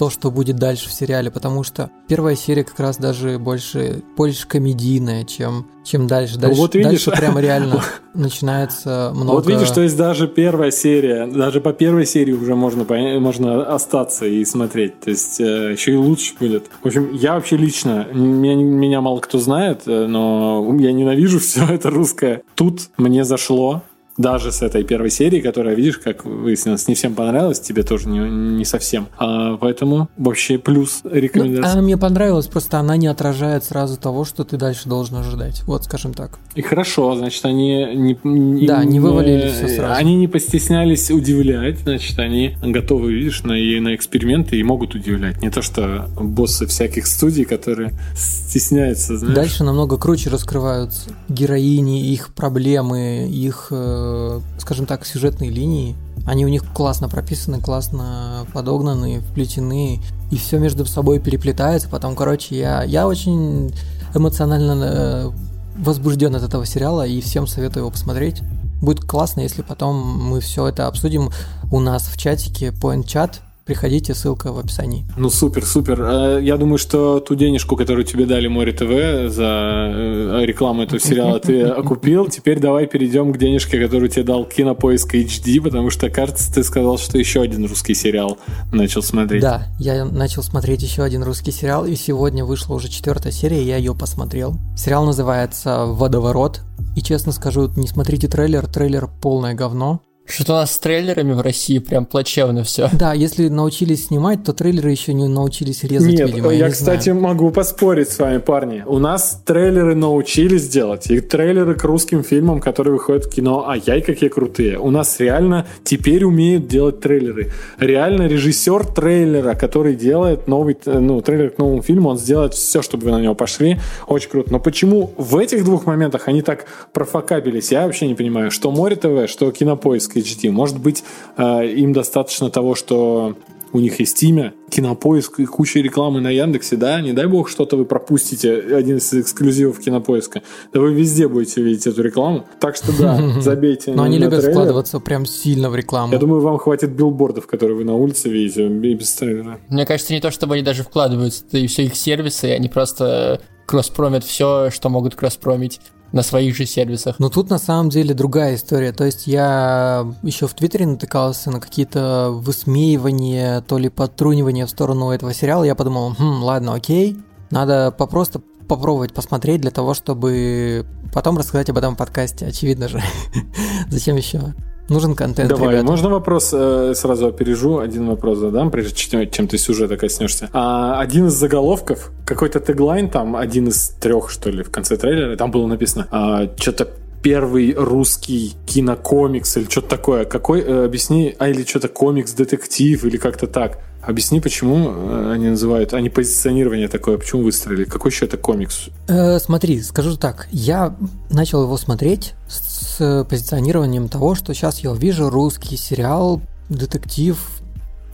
то, 0.00 0.08
что 0.08 0.30
будет 0.30 0.56
дальше 0.56 0.88
в 0.88 0.92
сериале, 0.92 1.30
потому 1.30 1.62
что 1.62 1.90
первая 2.08 2.34
серия 2.34 2.64
как 2.64 2.80
раз 2.80 2.96
даже 2.96 3.38
больше, 3.38 4.02
больше 4.16 4.48
комедийная, 4.48 5.26
чем, 5.26 5.66
чем 5.84 6.06
дальше. 6.06 6.38
Дальше, 6.38 6.56
ну, 6.56 6.62
вот 6.62 6.74
видишь, 6.74 7.04
дальше 7.04 7.10
прям 7.10 7.38
реально 7.38 7.82
начинается 8.14 9.12
много... 9.14 9.36
Вот 9.36 9.46
видишь, 9.46 9.70
то 9.70 9.82
есть 9.82 9.98
даже 9.98 10.26
первая 10.26 10.70
серия, 10.70 11.26
даже 11.26 11.60
по 11.60 11.74
первой 11.74 12.06
серии 12.06 12.32
уже 12.32 12.54
можно, 12.54 12.86
можно 13.20 13.62
остаться 13.74 14.24
и 14.24 14.42
смотреть, 14.46 15.00
то 15.00 15.10
есть 15.10 15.38
э, 15.38 15.72
еще 15.72 15.92
и 15.92 15.96
лучше 15.96 16.32
будет. 16.40 16.70
В 16.82 16.86
общем, 16.86 17.12
я 17.12 17.34
вообще 17.34 17.58
лично, 17.58 18.06
меня, 18.10 18.54
меня 18.54 19.02
мало 19.02 19.20
кто 19.20 19.38
знает, 19.38 19.82
э, 19.84 20.06
но 20.06 20.66
я 20.78 20.92
ненавижу 20.92 21.38
все 21.40 21.66
это 21.66 21.90
русское. 21.90 22.40
Тут 22.54 22.88
мне 22.96 23.22
зашло, 23.26 23.82
даже 24.20 24.52
с 24.52 24.62
этой 24.62 24.84
первой 24.84 25.10
серии, 25.10 25.40
которая, 25.40 25.74
видишь, 25.74 25.98
как 25.98 26.24
выяснилось, 26.24 26.86
не 26.88 26.94
всем 26.94 27.14
понравилась, 27.14 27.60
тебе 27.60 27.82
тоже 27.82 28.08
не, 28.08 28.18
не 28.18 28.64
совсем. 28.64 29.08
А, 29.18 29.56
поэтому 29.56 30.08
вообще 30.16 30.58
плюс 30.58 31.00
рекомендация. 31.04 31.62
Ну, 31.62 31.72
она 31.72 31.82
мне 31.82 31.96
понравилась, 31.96 32.46
просто 32.46 32.78
она 32.78 32.96
не 32.96 33.06
отражает 33.06 33.64
сразу 33.64 33.96
того, 33.96 34.24
что 34.24 34.44
ты 34.44 34.58
дальше 34.58 34.88
должен 34.88 35.16
ожидать. 35.16 35.62
Вот, 35.62 35.84
скажем 35.84 36.12
так. 36.12 36.38
И 36.54 36.62
хорошо, 36.62 37.16
значит, 37.16 37.44
они 37.44 37.86
не, 37.94 38.18
не, 38.24 38.66
да, 38.66 38.84
не 38.84 39.00
вывалили 39.00 39.50
все 39.50 39.68
сразу. 39.68 39.94
Они 39.94 40.16
не 40.16 40.28
постеснялись 40.28 41.10
удивлять, 41.10 41.80
значит, 41.80 42.18
они 42.18 42.56
готовы, 42.62 43.12
видишь, 43.12 43.42
на, 43.44 43.54
на 43.54 43.94
эксперименты 43.94 44.58
и 44.58 44.62
могут 44.62 44.94
удивлять. 44.94 45.40
Не 45.40 45.50
то, 45.50 45.62
что 45.62 46.08
боссы 46.20 46.66
всяких 46.66 47.06
студий, 47.06 47.44
которые 47.44 47.92
стесняются, 48.14 49.16
знаешь. 49.16 49.34
Дальше 49.34 49.64
намного 49.64 49.96
круче 49.96 50.28
раскрываются 50.28 51.10
героини, 51.28 52.12
их 52.12 52.34
проблемы, 52.34 53.28
их 53.30 53.68
э, 53.70 54.09
Э, 54.10 54.40
скажем 54.58 54.86
так, 54.86 55.06
сюжетные 55.06 55.50
линии. 55.50 55.96
Они 56.26 56.44
у 56.44 56.48
них 56.48 56.64
классно 56.72 57.08
прописаны, 57.08 57.60
классно 57.60 58.46
подогнаны, 58.52 59.20
вплетены, 59.20 60.00
и 60.30 60.36
все 60.36 60.58
между 60.58 60.84
собой 60.86 61.18
переплетается. 61.18 61.88
Потом, 61.88 62.14
короче, 62.14 62.58
я, 62.58 62.82
я 62.82 63.06
очень 63.06 63.72
эмоционально 64.14 64.82
э, 64.82 65.30
возбужден 65.78 66.34
от 66.34 66.42
этого 66.42 66.66
сериала 66.66 67.06
и 67.06 67.20
всем 67.20 67.46
советую 67.46 67.82
его 67.82 67.90
посмотреть. 67.90 68.42
Будет 68.82 69.04
классно, 69.04 69.40
если 69.40 69.62
потом 69.62 69.96
мы 69.96 70.40
все 70.40 70.66
это 70.66 70.86
обсудим 70.86 71.30
у 71.70 71.80
нас 71.80 72.04
в 72.04 72.16
чатике 72.16 72.68
Point 72.68 73.04
Chat 73.04 73.36
приходите, 73.70 74.14
ссылка 74.14 74.50
в 74.52 74.58
описании. 74.58 75.06
Ну 75.16 75.30
супер, 75.30 75.64
супер. 75.64 76.02
Э, 76.02 76.40
я 76.42 76.56
думаю, 76.56 76.76
что 76.76 77.20
ту 77.20 77.36
денежку, 77.36 77.76
которую 77.76 78.04
тебе 78.04 78.26
дали 78.26 78.48
Море 78.48 78.72
ТВ 78.72 79.32
за 79.32 79.92
э, 79.94 80.40
рекламу 80.44 80.82
этого 80.82 80.98
сериала, 80.98 81.38
ты 81.38 81.62
окупил. 81.62 82.26
Теперь 82.26 82.58
давай 82.58 82.88
перейдем 82.88 83.32
к 83.32 83.38
денежке, 83.38 83.80
которую 83.80 84.08
тебе 84.08 84.24
дал 84.24 84.44
Кинопоиск 84.44 85.14
HD, 85.14 85.60
потому 85.60 85.90
что, 85.90 86.10
кажется, 86.10 86.52
ты 86.52 86.64
сказал, 86.64 86.98
что 86.98 87.16
еще 87.16 87.42
один 87.42 87.64
русский 87.64 87.94
сериал 87.94 88.38
начал 88.72 89.04
смотреть. 89.04 89.40
Да, 89.40 89.68
я 89.78 90.04
начал 90.04 90.42
смотреть 90.42 90.82
еще 90.82 91.04
один 91.04 91.22
русский 91.22 91.52
сериал, 91.52 91.86
и 91.86 91.94
сегодня 91.94 92.44
вышла 92.44 92.74
уже 92.74 92.88
четвертая 92.88 93.32
серия, 93.32 93.62
я 93.62 93.76
ее 93.76 93.94
посмотрел. 93.94 94.56
Сериал 94.76 95.04
называется 95.04 95.86
«Водоворот», 95.86 96.62
и 96.96 97.02
честно 97.02 97.30
скажу, 97.30 97.70
не 97.76 97.86
смотрите 97.86 98.26
трейлер, 98.26 98.66
трейлер 98.66 99.08
полное 99.22 99.54
говно. 99.54 100.00
Что-то 100.30 100.52
у 100.52 100.56
нас 100.56 100.74
с 100.74 100.78
трейлерами 100.78 101.32
в 101.32 101.40
России 101.40 101.78
прям 101.78 102.06
плачевно 102.06 102.62
все. 102.64 102.88
Да, 102.92 103.12
если 103.14 103.48
научились 103.48 104.06
снимать, 104.06 104.44
то 104.44 104.52
трейлеры 104.52 104.90
еще 104.90 105.12
не 105.12 105.26
научились 105.26 105.82
резать, 105.82 106.12
Нет, 106.12 106.28
видимо. 106.28 106.52
я, 106.52 106.66
не 106.66 106.72
кстати, 106.72 107.10
знаю. 107.10 107.20
могу 107.20 107.50
поспорить 107.50 108.10
с 108.10 108.18
вами, 108.18 108.38
парни. 108.38 108.84
У 108.86 108.98
нас 108.98 109.42
трейлеры 109.44 109.94
научились 109.94 110.68
делать. 110.68 111.10
И 111.10 111.20
трейлеры 111.20 111.74
к 111.74 111.84
русским 111.84 112.22
фильмам, 112.22 112.60
которые 112.60 112.94
выходят 112.94 113.26
в 113.26 113.30
кино, 113.30 113.64
а 113.66 113.76
яй 113.76 114.02
какие 114.02 114.28
крутые. 114.28 114.78
У 114.78 114.90
нас 114.90 115.18
реально 115.18 115.66
теперь 115.84 116.24
умеют 116.24 116.68
делать 116.68 117.00
трейлеры. 117.00 117.52
Реально 117.78 118.26
режиссер 118.28 118.86
трейлера, 118.86 119.54
который 119.54 119.96
делает 119.96 120.46
новый, 120.46 120.76
э, 120.84 120.98
ну, 120.98 121.20
трейлер 121.20 121.50
к 121.50 121.58
новому 121.58 121.82
фильму, 121.82 122.10
он 122.10 122.18
сделает 122.18 122.54
все, 122.54 122.82
чтобы 122.82 123.06
вы 123.06 123.10
на 123.10 123.20
него 123.20 123.34
пошли. 123.34 123.78
Очень 124.06 124.30
круто. 124.30 124.52
Но 124.52 124.60
почему 124.60 125.12
в 125.16 125.36
этих 125.36 125.64
двух 125.64 125.86
моментах 125.86 126.28
они 126.28 126.42
так 126.42 126.66
профокабились, 126.92 127.72
я 127.72 127.86
вообще 127.86 128.06
не 128.06 128.14
понимаю. 128.14 128.50
Что 128.50 128.70
Море 128.70 128.96
ТВ, 128.96 129.28
что 129.28 129.50
Кинопоиск 129.50 130.19
HD. 130.20 130.50
Может 130.50 130.78
быть, 130.78 131.04
э, 131.36 131.66
им 131.66 131.92
достаточно 131.92 132.50
того, 132.50 132.74
что 132.74 133.36
у 133.72 133.78
них 133.78 134.00
есть 134.00 134.22
имя, 134.22 134.52
кинопоиск 134.68 135.40
и 135.40 135.46
куча 135.46 135.80
рекламы 135.80 136.20
на 136.20 136.30
Яндексе, 136.30 136.76
да, 136.76 137.00
не 137.00 137.12
дай 137.12 137.26
бог 137.26 137.48
что-то 137.48 137.76
вы 137.76 137.84
пропустите, 137.84 138.54
один 138.74 138.98
из 138.98 139.12
эксклюзивов 139.12 139.78
кинопоиска, 139.78 140.42
да 140.72 140.80
вы 140.80 140.92
везде 140.92 141.28
будете 141.28 141.62
видеть 141.62 141.86
эту 141.86 142.02
рекламу, 142.02 142.46
так 142.58 142.76
что 142.76 142.96
да, 142.98 143.40
забейте 143.40 143.92
Но 143.92 144.02
они 144.02 144.18
любят 144.18 144.40
трейлер. 144.40 144.52
вкладываться 144.52 145.00
прям 145.00 145.26
сильно 145.26 145.70
в 145.70 145.76
рекламу. 145.76 146.12
Я 146.12 146.18
думаю, 146.18 146.40
вам 146.40 146.58
хватит 146.58 146.90
билбордов, 146.90 147.46
которые 147.46 147.76
вы 147.76 147.84
на 147.84 147.94
улице 147.94 148.28
видите, 148.28 148.66
и 148.66 148.94
без 148.94 149.14
трейлера. 149.14 149.60
Мне 149.68 149.86
кажется, 149.86 150.12
не 150.12 150.20
то, 150.20 150.30
чтобы 150.30 150.54
они 150.54 150.62
даже 150.62 150.82
вкладываются, 150.82 151.44
это 151.46 151.58
и 151.58 151.66
все 151.66 151.84
их 151.84 151.96
сервисы, 151.96 152.48
и 152.48 152.52
они 152.52 152.68
просто 152.68 153.40
кросспромят 153.66 154.24
все, 154.24 154.70
что 154.70 154.88
могут 154.88 155.14
кросспромить 155.14 155.80
на 156.12 156.22
своих 156.22 156.56
же 156.56 156.66
сервисах. 156.66 157.18
Но 157.18 157.28
тут 157.28 157.50
на 157.50 157.58
самом 157.58 157.90
деле 157.90 158.14
другая 158.14 158.56
история. 158.56 158.92
То 158.92 159.04
есть 159.04 159.26
я 159.26 160.06
еще 160.22 160.46
в 160.46 160.54
Твиттере 160.54 160.86
натыкался 160.86 161.50
на 161.50 161.60
какие-то 161.60 162.30
высмеивания, 162.32 163.60
то 163.62 163.78
ли 163.78 163.88
подтрунивания 163.88 164.66
в 164.66 164.70
сторону 164.70 165.10
этого 165.10 165.32
сериала. 165.32 165.64
Я 165.64 165.74
подумал, 165.74 166.14
хм, 166.18 166.42
ладно, 166.42 166.74
окей, 166.74 167.16
надо 167.50 167.92
попросту 167.96 168.42
попробовать 168.68 169.12
посмотреть 169.12 169.60
для 169.60 169.70
того, 169.70 169.94
чтобы 169.94 170.86
потом 171.12 171.36
рассказать 171.36 171.68
об 171.70 171.78
этом 171.78 171.96
подкасте, 171.96 172.46
очевидно 172.46 172.88
же. 172.88 173.02
Зачем 173.88 174.16
еще? 174.16 174.54
Нужен 174.90 175.14
контент, 175.14 175.48
Давай, 175.48 175.68
ребята. 175.68 175.86
можно 175.86 176.08
вопрос 176.08 176.50
э, 176.52 176.94
сразу 176.96 177.28
опережу, 177.28 177.78
один 177.78 178.08
вопрос 178.08 178.38
задам, 178.38 178.72
прежде 178.72 179.28
чем, 179.30 179.46
ты 179.46 179.56
сюжета 179.56 179.96
коснешься. 179.96 180.50
А, 180.52 181.00
один 181.00 181.28
из 181.28 181.34
заголовков, 181.34 182.10
какой-то 182.26 182.58
теглайн 182.58 183.08
там, 183.08 183.36
один 183.36 183.68
из 183.68 183.90
трех, 184.00 184.30
что 184.30 184.50
ли, 184.50 184.64
в 184.64 184.70
конце 184.72 184.96
трейлера, 184.96 185.36
там 185.36 185.52
было 185.52 185.68
написано 185.68 186.08
а, 186.10 186.48
что-то 186.56 186.88
первый 187.22 187.74
русский 187.74 188.54
кинокомикс 188.66 189.56
или 189.56 189.64
что-то 189.68 189.88
такое. 189.88 190.24
Какой, 190.24 190.60
э, 190.60 190.84
объясни, 190.84 191.34
а 191.38 191.48
или 191.48 191.64
что-то 191.64 191.88
комикс-детектив 191.88 193.04
или 193.04 193.16
как-то 193.16 193.46
так. 193.46 193.78
Объясни, 194.02 194.40
почему 194.40 194.90
э, 194.90 195.32
они 195.32 195.50
называют, 195.50 195.92
они 195.92 196.08
позиционирование 196.08 196.88
такое, 196.88 197.18
почему 197.18 197.42
выстроили? 197.42 197.84
Какой 197.84 198.10
еще 198.10 198.24
это 198.24 198.38
комикс? 198.38 198.88
Э, 199.08 199.38
смотри, 199.38 199.82
скажу 199.82 200.16
так, 200.16 200.48
я 200.50 200.96
начал 201.28 201.62
его 201.64 201.76
смотреть 201.76 202.32
с 202.48 203.26
позиционированием 203.28 204.08
того, 204.08 204.34
что 204.34 204.54
сейчас 204.54 204.80
я 204.80 204.92
увижу 204.92 205.28
русский 205.28 205.76
сериал, 205.76 206.40
детектив 206.70 207.38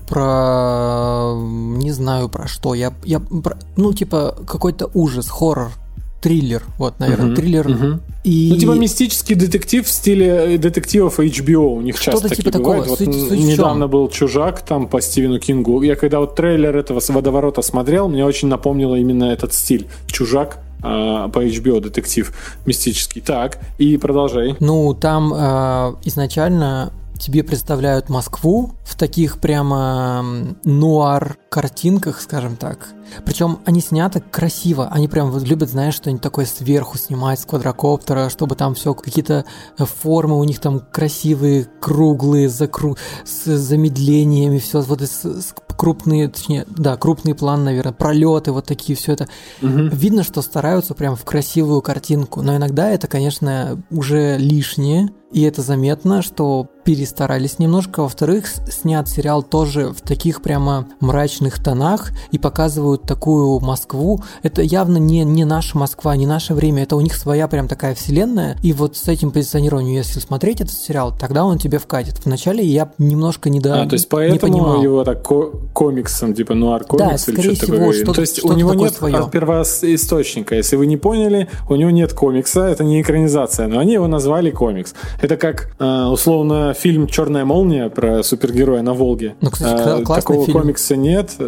про... 0.09 1.35
не 1.37 1.93
знаю 1.93 2.29
про 2.29 2.47
что, 2.49 2.75
я, 2.75 2.93
я 3.05 3.21
про- 3.21 3.59
ну 3.77 3.93
типа 3.93 4.37
какой-то 4.47 4.91
ужас, 4.95 5.29
хоррор, 5.29 5.71
триллер, 6.21 6.63
вот, 6.79 6.99
наверное, 6.99 7.27
Мгм, 7.27 7.37
триллер. 7.37 7.69
мгм. 7.69 8.01
И... 8.25 8.49
Ну, 8.53 8.59
типа 8.59 8.73
мистический 8.73 9.35
детектив 9.37 9.87
в 9.87 9.91
стиле 9.91 10.55
э, 10.55 10.59
детективов 10.59 11.21
HBO. 11.21 11.77
У 11.77 11.81
них 11.83 11.95
часто 11.97 12.13
Что-то 12.13 12.29
такие 12.31 12.43
типа 12.45 12.53
такого. 12.59 12.73
бывают. 12.79 12.89
Вот 12.91 12.99
Суть- 12.99 13.31
недавно 13.39 13.87
был 13.87 14.09
«Чужак» 14.09 14.63
там 14.63 14.89
по 14.89 15.01
Стивену 15.01 15.39
Кингу. 15.39 15.83
Я 15.83 15.95
когда 15.95 16.19
вот 16.21 16.35
трейлер 16.35 16.77
этого 16.77 17.01
с 17.01 17.09
водоворота 17.11 17.63
смотрел, 17.63 18.09
мне 18.09 18.25
очень 18.25 18.49
напомнило 18.49 18.97
именно 18.97 19.25
этот 19.25 19.53
стиль. 19.55 19.87
«Чужак» 20.07 20.59
а, 20.83 21.29
по 21.29 21.45
HBO 21.45 21.81
детектив 21.81 22.33
мистический. 22.67 23.21
Так, 23.21 23.59
и 23.79 23.97
продолжай. 23.97 24.57
Ну, 24.61 24.95
там 24.95 25.33
э, 25.35 25.95
изначально 26.05 26.93
тебе 27.19 27.43
представляют 27.43 28.09
Москву 28.09 28.73
в 28.85 28.97
таких 28.97 29.39
прямо 29.41 30.25
нуар 30.65 31.39
картинках, 31.49 32.21
скажем 32.21 32.57
так. 32.57 32.89
Причем 33.25 33.61
они 33.65 33.81
сняты 33.81 34.21
красиво. 34.21 34.89
Они 34.91 35.09
прям 35.09 35.31
вот 35.31 35.43
любят, 35.43 35.71
знаешь, 35.71 35.95
что-нибудь 35.95 36.23
такое 36.23 36.45
сверху 36.45 36.99
снимать 36.99 37.41
с 37.41 37.47
квадрокоптера, 37.47 38.29
чтобы 38.29 38.57
там 38.57 38.75
все 38.75 38.95
какие-то 38.95 39.45
э, 39.79 39.85
формы 39.85 40.39
у 40.39 40.45
них 40.45 40.59
там 40.59 40.81
красивые, 40.81 41.67
круглые, 41.81 42.49
закру... 42.49 42.97
с 43.25 43.45
замедлениями, 43.57 44.59
все 44.59 44.81
вот 44.81 45.03
с- 45.03 45.25
с 45.25 45.55
крупные, 45.77 46.29
точнее, 46.29 46.65
да, 46.69 46.97
крупный 46.97 47.35
план, 47.35 47.65
наверное, 47.65 47.93
пролеты, 47.93 48.51
вот 48.53 48.67
такие, 48.67 48.97
все 48.97 49.13
это. 49.13 49.29
Видно, 49.61 50.23
что 50.23 50.43
стараются 50.43 50.95
прям 50.95 51.17
в 51.17 51.25
красивую 51.25 51.83
картинку, 51.83 52.43
но 52.43 52.57
иногда 52.57 52.91
это, 52.91 53.07
конечно, 53.09 53.81
уже 53.91 54.37
лишнее, 54.39 55.11
и 55.33 55.43
это 55.43 55.63
заметно, 55.63 56.23
что 56.23 56.69
перестарались 56.87 57.59
немножко. 57.59 58.03
Во-вторых, 58.03 58.47
снят 58.47 59.09
сериал 59.09 59.43
тоже 59.43 59.89
в 59.89 60.01
таких 60.03 60.41
прямо 60.41 60.87
мрачных 61.01 61.61
тонах 61.63 62.13
и 62.31 62.39
показывают 62.39 63.03
такую 63.03 63.59
Москву. 63.59 64.23
Это 64.45 64.63
явно 64.63 64.99
не, 64.99 65.25
не 65.25 65.45
наша 65.45 65.77
Москва, 65.77 66.15
не 66.15 66.27
наше 66.27 66.55
время, 66.55 66.85
это 66.85 66.95
у 66.95 67.01
них 67.01 67.15
своя 67.17 67.49
прям 67.49 67.67
такая 67.67 67.97
вселенная. 67.97 68.57
И 68.63 68.73
вот 68.73 68.97
с 68.97 69.09
этим 69.09 69.33
позиционированием, 69.33 69.97
если 69.97 70.21
смотреть 70.21 70.61
этот 70.61 70.75
сериал, 70.75 71.13
тогда 71.19 71.45
он 71.45 71.59
тебе 71.59 71.79
вкатит. 71.79 72.25
Вначале 72.25 72.65
я 72.65 72.93
немножко 72.99 73.51
не, 73.51 73.59
до... 73.59 73.83
А, 73.83 73.87
то 73.87 73.95
есть 73.95 74.05
не 74.07 74.11
поэтому 74.11 74.53
понимал. 74.53 74.81
его 74.83 75.03
так 75.03 75.27
ко- 75.27 75.51
комиксом, 75.73 76.35
типа 76.35 76.55
нуар 76.55 76.85
Да, 76.97 77.11
или 77.11 77.17
что-то 77.17 77.65
всего, 77.65 77.77
такое. 77.79 77.93
что-то- 77.95 78.13
То 78.15 78.21
есть 78.21 78.39
у 78.39 78.41
что-то 78.43 78.55
него 78.55 78.71
такое 78.71 78.85
нет 78.91 78.95
своё. 78.97 79.29
первоисточника. 79.29 80.55
Если 80.55 80.77
вы 80.77 80.87
не 80.87 80.97
поняли, 80.97 81.49
у 81.69 81.75
него 81.75 81.91
нет 81.91 82.13
комикса, 82.13 82.61
это 82.67 82.85
не 82.85 83.03
экранизация, 83.03 83.67
но 83.67 83.81
они 83.81 83.95
его 83.95 84.07
назвали 84.07 84.51
комикс. 84.53 84.95
Это 85.21 85.37
как 85.37 85.75
э, 85.81 86.05
условно 86.05 86.75
фильм 86.77 87.07
Черная 87.09 87.45
молния 87.45 87.89
про 87.91 88.23
супергероя 88.23 88.83
на 88.83 88.95
Волге. 88.95 89.35
Ну, 89.41 89.51
кстати, 89.51 90.01
Э, 90.01 90.03
классный 90.05 90.23
Такого 90.35 90.47
фильм. 90.47 90.59
комикса 90.61 90.97
нет, 90.97 91.33
да, 91.39 91.47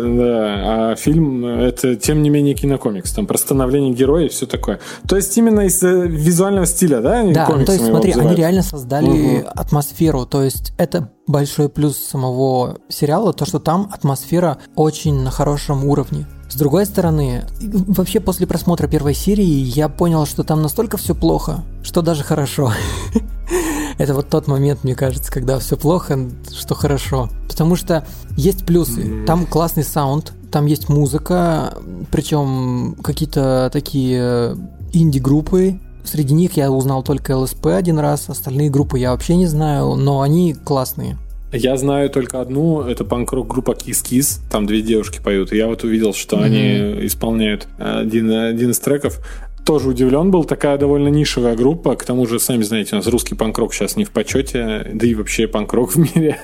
а 0.90 0.94
фильм 0.96 1.44
э, 1.44 1.66
это 1.68 1.96
тем 1.96 2.22
не 2.22 2.30
менее 2.30 2.54
кинокомикс. 2.54 3.12
Там 3.12 3.26
про 3.26 3.38
становление 3.38 3.92
героя 3.92 4.26
и 4.26 4.28
все 4.28 4.46
такое. 4.46 4.80
То 5.06 5.16
есть 5.16 5.36
именно 5.38 5.60
из-за 5.66 5.88
визуального 5.90 6.66
стиля, 6.66 7.00
да? 7.00 7.20
они 7.20 7.32
Да, 7.32 7.48
ну, 7.48 7.64
то 7.64 7.72
есть 7.72 7.86
смотри, 7.86 8.12
они 8.12 8.34
реально 8.34 8.62
создали 8.62 9.08
Мгм. 9.08 9.46
атмосферу, 9.54 10.26
то 10.26 10.42
есть 10.42 10.72
это 10.78 11.10
большой 11.26 11.68
плюс 11.68 11.96
самого 11.96 12.78
сериала, 12.88 13.32
то, 13.32 13.44
что 13.44 13.58
там 13.58 13.90
атмосфера 13.92 14.58
очень 14.76 15.14
на 15.22 15.30
хорошем 15.30 15.84
уровне. 15.84 16.26
С 16.48 16.54
другой 16.54 16.86
стороны, 16.86 17.44
вообще 17.60 18.20
после 18.20 18.46
просмотра 18.46 18.88
первой 18.88 19.14
серии 19.14 19.44
я 19.44 19.88
понял, 19.88 20.24
что 20.26 20.44
там 20.44 20.62
настолько 20.62 20.96
все 20.96 21.14
плохо, 21.14 21.62
что 21.82 22.00
даже 22.00 22.24
хорошо. 22.24 22.72
Это 23.98 24.14
вот 24.14 24.28
тот 24.28 24.46
момент, 24.46 24.84
мне 24.84 24.94
кажется, 24.94 25.30
когда 25.30 25.58
все 25.58 25.76
плохо, 25.76 26.18
что 26.52 26.74
хорошо. 26.74 27.28
Потому 27.48 27.76
что 27.76 28.06
есть 28.36 28.64
плюсы. 28.64 29.24
Там 29.26 29.44
классный 29.44 29.84
саунд, 29.84 30.32
там 30.50 30.66
есть 30.66 30.88
музыка, 30.88 31.74
причем 32.10 32.96
какие-то 33.02 33.68
такие 33.72 34.56
инди-группы. 34.92 35.80
Среди 36.04 36.32
них 36.32 36.56
я 36.56 36.70
узнал 36.70 37.02
только 37.02 37.36
ЛСП 37.36 37.66
один 37.66 37.98
раз, 37.98 38.30
остальные 38.30 38.70
группы 38.70 38.98
я 38.98 39.10
вообще 39.10 39.36
не 39.36 39.46
знаю, 39.46 39.96
но 39.96 40.22
они 40.22 40.54
классные. 40.54 41.18
Я 41.52 41.76
знаю 41.76 42.10
только 42.10 42.40
одну, 42.40 42.82
это 42.82 43.04
панк-рок 43.04 43.46
группа 43.48 43.70
Kiss 43.72 44.04
Kiss, 44.04 44.40
там 44.50 44.66
две 44.66 44.82
девушки 44.82 45.20
поют. 45.22 45.52
Я 45.52 45.66
вот 45.66 45.82
увидел, 45.84 46.12
что 46.12 46.36
Мгм. 46.36 46.44
они 46.44 47.06
исполняют 47.06 47.68
один, 47.78 48.30
один 48.30 48.70
из 48.70 48.78
треков. 48.78 49.20
Тоже 49.64 49.88
удивлен 49.90 50.30
был, 50.30 50.44
такая 50.44 50.78
довольно 50.78 51.08
нишевая 51.08 51.54
группа. 51.54 51.94
К 51.94 52.04
тому 52.04 52.26
же, 52.26 52.38
сами 52.40 52.62
знаете, 52.62 52.94
у 52.94 52.96
нас 52.96 53.06
русский 53.06 53.34
панк-рок 53.34 53.74
сейчас 53.74 53.96
не 53.96 54.04
в 54.04 54.10
почете, 54.12 54.90
да 54.94 55.06
и 55.06 55.14
вообще 55.14 55.46
панк-рок 55.46 55.94
в 55.94 55.98
мире. 55.98 56.38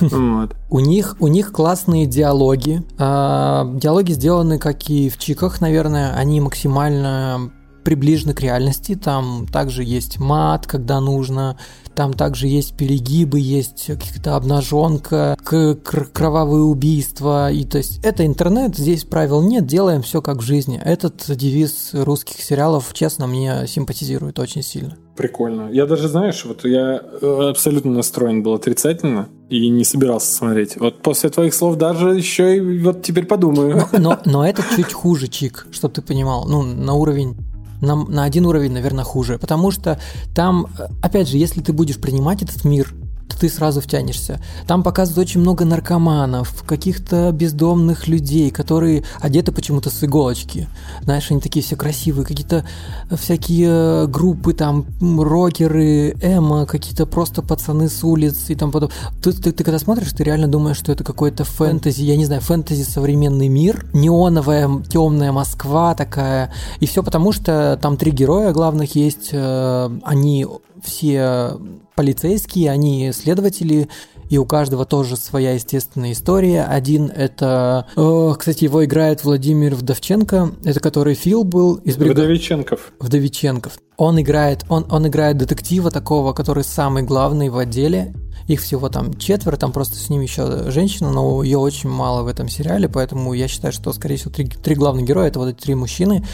У 0.70 0.80
них, 0.80 1.16
у 1.18 1.26
них 1.28 1.50
классные 1.50 2.06
диалоги. 2.06 2.82
А, 2.98 3.68
диалоги 3.74 4.12
сделаны, 4.12 4.58
как 4.58 4.88
и 4.90 5.08
в 5.08 5.18
Чиках, 5.18 5.60
наверное. 5.60 6.14
Они 6.14 6.40
максимально 6.40 7.50
приближены 7.84 8.34
к 8.34 8.40
реальности. 8.42 8.94
Там 8.94 9.46
также 9.50 9.82
есть 9.82 10.18
мат, 10.20 10.66
когда 10.66 11.00
нужно. 11.00 11.58
Там 11.98 12.12
также 12.12 12.46
есть 12.46 12.76
перегибы, 12.76 13.40
есть 13.40 13.86
какая-то 13.88 14.36
обнаженка, 14.36 15.36
кровавые 15.42 16.62
убийства. 16.62 17.50
И 17.50 17.64
то 17.64 17.78
есть 17.78 17.98
это 18.04 18.24
интернет, 18.24 18.76
здесь 18.76 19.02
правил 19.02 19.42
нет, 19.42 19.66
делаем 19.66 20.02
все 20.02 20.22
как 20.22 20.36
в 20.36 20.42
жизни. 20.42 20.80
Этот 20.84 21.24
девиз 21.28 21.90
русских 21.94 22.40
сериалов, 22.40 22.94
честно, 22.94 23.26
мне 23.26 23.66
симпатизирует 23.66 24.38
очень 24.38 24.62
сильно. 24.62 24.96
Прикольно. 25.16 25.70
Я 25.72 25.86
даже, 25.86 26.06
знаешь, 26.06 26.44
вот 26.44 26.64
я 26.64 27.02
э, 27.20 27.48
абсолютно 27.50 27.90
настроен 27.90 28.44
был 28.44 28.54
отрицательно 28.54 29.28
и 29.48 29.68
не 29.68 29.82
собирался 29.82 30.32
смотреть. 30.32 30.76
Вот 30.76 31.02
после 31.02 31.30
твоих 31.30 31.52
слов 31.52 31.74
даже 31.74 32.10
еще 32.10 32.58
и 32.58 32.78
вот 32.78 33.02
теперь 33.02 33.26
подумаю. 33.26 33.88
Но, 33.98 34.20
но 34.24 34.46
это 34.46 34.62
чуть 34.76 34.92
хуже, 34.92 35.26
Чик, 35.26 35.66
чтобы 35.72 35.94
ты 35.94 36.02
понимал. 36.02 36.46
Ну, 36.46 36.62
на 36.62 36.94
уровень 36.94 37.36
на, 37.80 37.94
на 37.94 38.24
один 38.24 38.46
уровень, 38.46 38.72
наверное, 38.72 39.04
хуже. 39.04 39.38
Потому 39.38 39.70
что 39.70 39.98
там, 40.34 40.66
э, 40.78 40.88
опять 41.02 41.28
же, 41.28 41.38
если 41.38 41.60
ты 41.60 41.72
будешь 41.72 41.98
принимать 41.98 42.42
этот 42.42 42.64
мир, 42.64 42.94
ты 43.36 43.48
сразу 43.48 43.80
втянешься. 43.80 44.40
Там 44.66 44.82
показывают 44.82 45.28
очень 45.28 45.40
много 45.40 45.64
наркоманов, 45.64 46.62
каких-то 46.64 47.30
бездомных 47.32 48.08
людей, 48.08 48.50
которые 48.50 49.04
одеты 49.20 49.52
почему-то 49.52 49.90
с 49.90 50.02
иголочки. 50.02 50.68
Знаешь, 51.02 51.30
они 51.30 51.40
такие 51.40 51.64
все 51.64 51.76
красивые, 51.76 52.24
какие-то 52.24 52.64
всякие 53.10 54.06
группы, 54.06 54.52
там, 54.54 54.86
рокеры, 55.00 56.16
эмо, 56.20 56.66
какие-то 56.66 57.06
просто 57.06 57.42
пацаны 57.42 57.88
с 57.88 58.02
улиц 58.04 58.46
и 58.48 58.54
там 58.54 58.70
потом. 58.70 58.90
Ты, 59.22 59.32
ты, 59.32 59.52
ты 59.52 59.64
когда 59.64 59.78
смотришь, 59.78 60.12
ты 60.12 60.24
реально 60.24 60.48
думаешь, 60.48 60.76
что 60.76 60.92
это 60.92 61.04
какой-то 61.04 61.44
фэнтези, 61.44 62.02
я 62.02 62.16
не 62.16 62.24
знаю, 62.24 62.40
фэнтези 62.40 62.82
современный 62.82 63.48
мир, 63.48 63.86
неоновая 63.92 64.82
темная 64.88 65.32
Москва 65.32 65.94
такая. 65.94 66.52
И 66.80 66.86
все 66.86 67.02
потому, 67.02 67.32
что 67.32 67.78
там 67.80 67.96
три 67.96 68.10
героя 68.10 68.52
главных 68.52 68.94
есть, 68.94 69.30
э, 69.32 69.98
они 70.04 70.46
все 70.82 71.56
полицейские, 71.94 72.70
они 72.70 73.12
следователи, 73.12 73.88
и 74.28 74.36
у 74.38 74.44
каждого 74.44 74.84
тоже 74.84 75.16
своя 75.16 75.54
естественная 75.54 76.12
история. 76.12 76.64
Один 76.64 77.06
это, 77.06 77.86
э, 77.96 78.34
кстати, 78.38 78.64
его 78.64 78.84
играет 78.84 79.24
Владимир 79.24 79.74
Вдовченко, 79.74 80.52
это 80.64 80.80
который 80.80 81.14
Фил 81.14 81.44
был 81.44 81.76
из 81.76 81.96
бригады. 81.96 82.22
Вдовиченков. 82.22 82.92
Вдовиченков. 83.00 83.78
Он 83.96 84.20
играет, 84.20 84.64
он, 84.68 84.86
он 84.90 85.06
играет 85.08 85.38
детектива 85.38 85.90
такого, 85.90 86.32
который 86.32 86.62
самый 86.62 87.02
главный 87.02 87.48
в 87.48 87.56
отделе. 87.58 88.14
Их 88.46 88.60
всего 88.60 88.88
там 88.88 89.14
четверо, 89.18 89.56
там 89.56 89.72
просто 89.72 89.96
с 89.96 90.08
ним 90.08 90.22
еще 90.22 90.70
женщина, 90.70 91.10
но 91.10 91.42
ее 91.42 91.58
очень 91.58 91.90
мало 91.90 92.22
в 92.22 92.28
этом 92.28 92.48
сериале, 92.48 92.88
поэтому 92.88 93.34
я 93.34 93.46
считаю, 93.46 93.72
что, 93.72 93.92
скорее 93.92 94.16
всего, 94.16 94.30
три, 94.30 94.46
три 94.46 94.74
главных 94.74 95.04
героя 95.04 95.28
это 95.28 95.38
вот 95.38 95.48
эти 95.48 95.58
три 95.58 95.74
мужчины. 95.74 96.24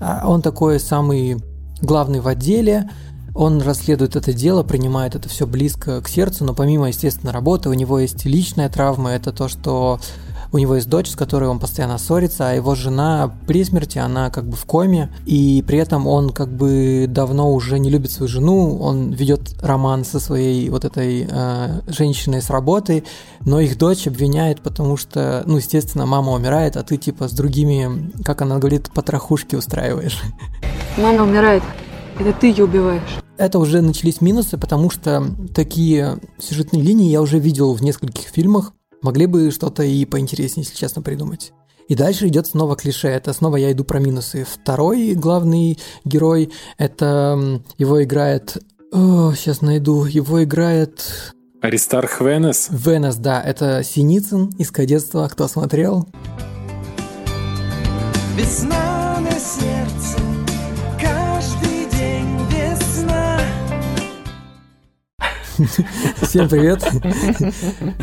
А 0.00 0.28
он 0.28 0.42
такой 0.42 0.78
самый 0.78 1.38
главный 1.80 2.20
в 2.20 2.28
отделе, 2.28 2.90
он 3.34 3.60
расследует 3.60 4.16
это 4.16 4.32
дело, 4.32 4.62
принимает 4.62 5.14
это 5.14 5.28
все 5.28 5.46
близко 5.46 6.00
к 6.00 6.08
сердцу, 6.08 6.44
но 6.44 6.54
помимо, 6.54 6.88
естественно, 6.88 7.32
работы, 7.32 7.68
у 7.68 7.74
него 7.74 7.98
есть 7.98 8.24
личная 8.24 8.68
травма, 8.68 9.10
это 9.10 9.32
то, 9.32 9.48
что 9.48 9.98
у 10.52 10.58
него 10.58 10.76
есть 10.76 10.88
дочь, 10.88 11.10
с 11.10 11.16
которой 11.16 11.48
он 11.48 11.58
постоянно 11.58 11.98
ссорится, 11.98 12.48
а 12.48 12.52
его 12.52 12.76
жена 12.76 13.34
при 13.48 13.64
смерти, 13.64 13.98
она 13.98 14.30
как 14.30 14.44
бы 14.44 14.56
в 14.56 14.64
коме, 14.66 15.12
и 15.26 15.64
при 15.66 15.78
этом 15.78 16.06
он 16.06 16.30
как 16.30 16.48
бы 16.48 17.06
давно 17.08 17.52
уже 17.52 17.80
не 17.80 17.90
любит 17.90 18.12
свою 18.12 18.28
жену, 18.28 18.78
он 18.78 19.10
ведет 19.10 19.60
роман 19.60 20.04
со 20.04 20.20
своей 20.20 20.70
вот 20.70 20.84
этой 20.84 21.26
э, 21.28 21.80
женщиной 21.88 22.40
с 22.40 22.50
работы, 22.50 23.02
но 23.40 23.58
их 23.58 23.76
дочь 23.76 24.06
обвиняет, 24.06 24.60
потому 24.60 24.96
что, 24.96 25.42
ну, 25.44 25.56
естественно, 25.56 26.06
мама 26.06 26.30
умирает, 26.30 26.76
а 26.76 26.84
ты 26.84 26.98
типа 26.98 27.26
с 27.26 27.32
другими, 27.32 28.12
как 28.24 28.40
она 28.40 28.58
говорит, 28.58 28.92
потрохушки 28.94 29.56
устраиваешь. 29.56 30.22
Мама 30.96 31.24
умирает, 31.24 31.64
это 32.18 32.32
ты 32.32 32.48
ее 32.48 32.64
убиваешь. 32.64 33.18
Это 33.36 33.58
уже 33.58 33.82
начались 33.82 34.20
минусы, 34.20 34.56
потому 34.58 34.90
что 34.90 35.24
такие 35.54 36.18
сюжетные 36.38 36.82
линии 36.82 37.10
я 37.10 37.20
уже 37.20 37.38
видел 37.38 37.74
в 37.74 37.82
нескольких 37.82 38.28
фильмах. 38.28 38.72
Могли 39.02 39.26
бы 39.26 39.50
что-то 39.50 39.82
и 39.82 40.04
поинтереснее, 40.04 40.64
если 40.64 40.76
честно, 40.76 41.02
придумать. 41.02 41.52
И 41.88 41.94
дальше 41.94 42.28
идет 42.28 42.46
снова 42.46 42.76
клише. 42.76 43.08
Это 43.08 43.32
снова 43.32 43.56
я 43.56 43.72
иду 43.72 43.84
про 43.84 43.98
минусы. 43.98 44.46
Второй 44.50 45.14
главный 45.14 45.78
герой, 46.04 46.50
это 46.78 47.60
его 47.76 48.02
играет... 48.02 48.56
О, 48.92 49.32
сейчас 49.34 49.60
найду. 49.60 50.04
Его 50.04 50.42
играет... 50.44 51.34
Аристарх 51.60 52.20
Венес. 52.20 52.68
Венес, 52.70 53.16
да. 53.16 53.42
Это 53.42 53.82
Синицын 53.82 54.54
из 54.58 54.70
кадетства. 54.70 55.28
Кто 55.30 55.48
смотрел? 55.48 56.06
Весна 58.36 59.18
на 59.20 59.32
сердце, 59.32 60.18
Всем 66.22 66.48
привет. 66.48 66.82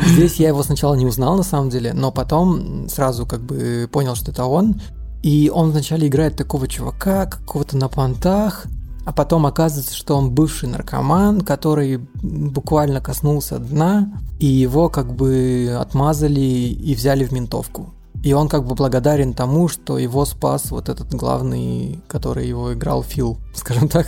Здесь 0.06 0.36
я 0.36 0.48
его 0.48 0.62
сначала 0.62 0.94
не 0.94 1.04
узнал, 1.04 1.36
на 1.36 1.42
самом 1.42 1.68
деле, 1.68 1.92
но 1.92 2.10
потом 2.10 2.88
сразу 2.88 3.26
как 3.26 3.42
бы 3.42 3.88
понял, 3.92 4.14
что 4.14 4.30
это 4.30 4.44
он. 4.44 4.80
И 5.22 5.50
он 5.54 5.70
вначале 5.70 6.08
играет 6.08 6.36
такого 6.36 6.66
чувака, 6.66 7.26
какого-то 7.26 7.76
на 7.76 7.88
понтах, 7.88 8.66
а 9.04 9.12
потом 9.12 9.44
оказывается, 9.46 9.94
что 9.94 10.16
он 10.16 10.30
бывший 10.30 10.68
наркоман, 10.68 11.42
который 11.42 11.98
буквально 12.22 13.00
коснулся 13.00 13.58
дна, 13.58 14.08
и 14.40 14.46
его 14.46 14.88
как 14.88 15.14
бы 15.14 15.76
отмазали 15.78 16.40
и 16.40 16.94
взяли 16.94 17.24
в 17.24 17.32
ментовку. 17.32 17.92
И 18.24 18.32
он 18.32 18.48
как 18.48 18.66
бы 18.66 18.74
благодарен 18.74 19.34
тому, 19.34 19.68
что 19.68 19.98
его 19.98 20.24
спас 20.24 20.70
вот 20.70 20.88
этот 20.88 21.14
главный, 21.14 22.00
который 22.08 22.48
его 22.48 22.72
играл, 22.72 23.02
Фил, 23.02 23.38
скажем 23.54 23.88
так. 23.88 24.06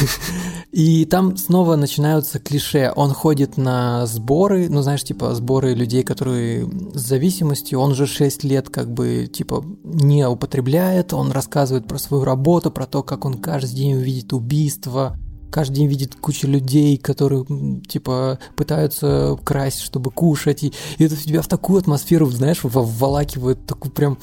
И 0.72 1.04
там 1.06 1.36
снова 1.36 1.76
начинаются 1.76 2.38
клише. 2.38 2.92
Он 2.94 3.12
ходит 3.12 3.56
на 3.56 4.06
сборы, 4.06 4.68
ну, 4.68 4.82
знаешь, 4.82 5.02
типа 5.02 5.34
сборы 5.34 5.74
людей, 5.74 6.02
которые 6.02 6.68
с 6.94 7.00
зависимостью. 7.00 7.80
Он 7.80 7.92
уже 7.92 8.06
6 8.06 8.44
лет 8.44 8.68
как 8.68 8.92
бы, 8.92 9.26
типа, 9.32 9.64
не 9.84 10.26
употребляет. 10.26 11.12
Он 11.12 11.32
рассказывает 11.32 11.86
про 11.86 11.98
свою 11.98 12.24
работу, 12.24 12.70
про 12.70 12.86
то, 12.86 13.02
как 13.02 13.24
он 13.24 13.34
каждый 13.34 13.74
день 13.74 13.96
видит 13.96 14.32
убийства, 14.32 15.16
каждый 15.50 15.76
день 15.76 15.86
видит 15.86 16.14
кучу 16.16 16.46
людей, 16.46 16.98
которые, 16.98 17.46
типа, 17.88 18.38
пытаются 18.56 19.38
красть, 19.44 19.80
чтобы 19.80 20.10
кушать. 20.10 20.64
И, 20.64 20.72
и 20.98 21.04
это 21.04 21.16
тебя 21.16 21.42
в 21.42 21.48
такую 21.48 21.80
атмосферу, 21.80 22.26
знаешь, 22.26 22.60
вволакивает, 22.62 23.64
такую 23.66 23.92
прям... 23.92 24.18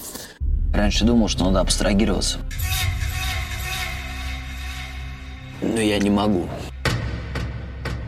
Раньше 0.74 1.06
думал, 1.06 1.28
что 1.28 1.46
надо 1.46 1.62
абстрагироваться. 1.62 2.40
Но 5.64 5.80
я 5.80 5.98
не 6.00 6.10
могу. 6.10 6.48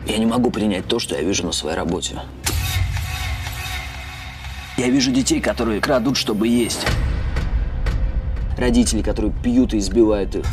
Я 0.06 0.18
не 0.18 0.26
могу 0.26 0.50
принять 0.50 0.86
то, 0.86 0.98
что 0.98 1.16
я 1.16 1.22
вижу 1.22 1.44
на 1.46 1.52
своей 1.52 1.76
работе. 1.76 2.20
Я 4.76 4.90
вижу 4.90 5.10
детей, 5.10 5.40
которые 5.40 5.80
крадут, 5.80 6.16
чтобы 6.16 6.48
есть. 6.48 6.86
Родители, 8.58 9.02
которые 9.02 9.32
пьют 9.32 9.72
и 9.72 9.78
избивают 9.78 10.36
их. 10.36 10.44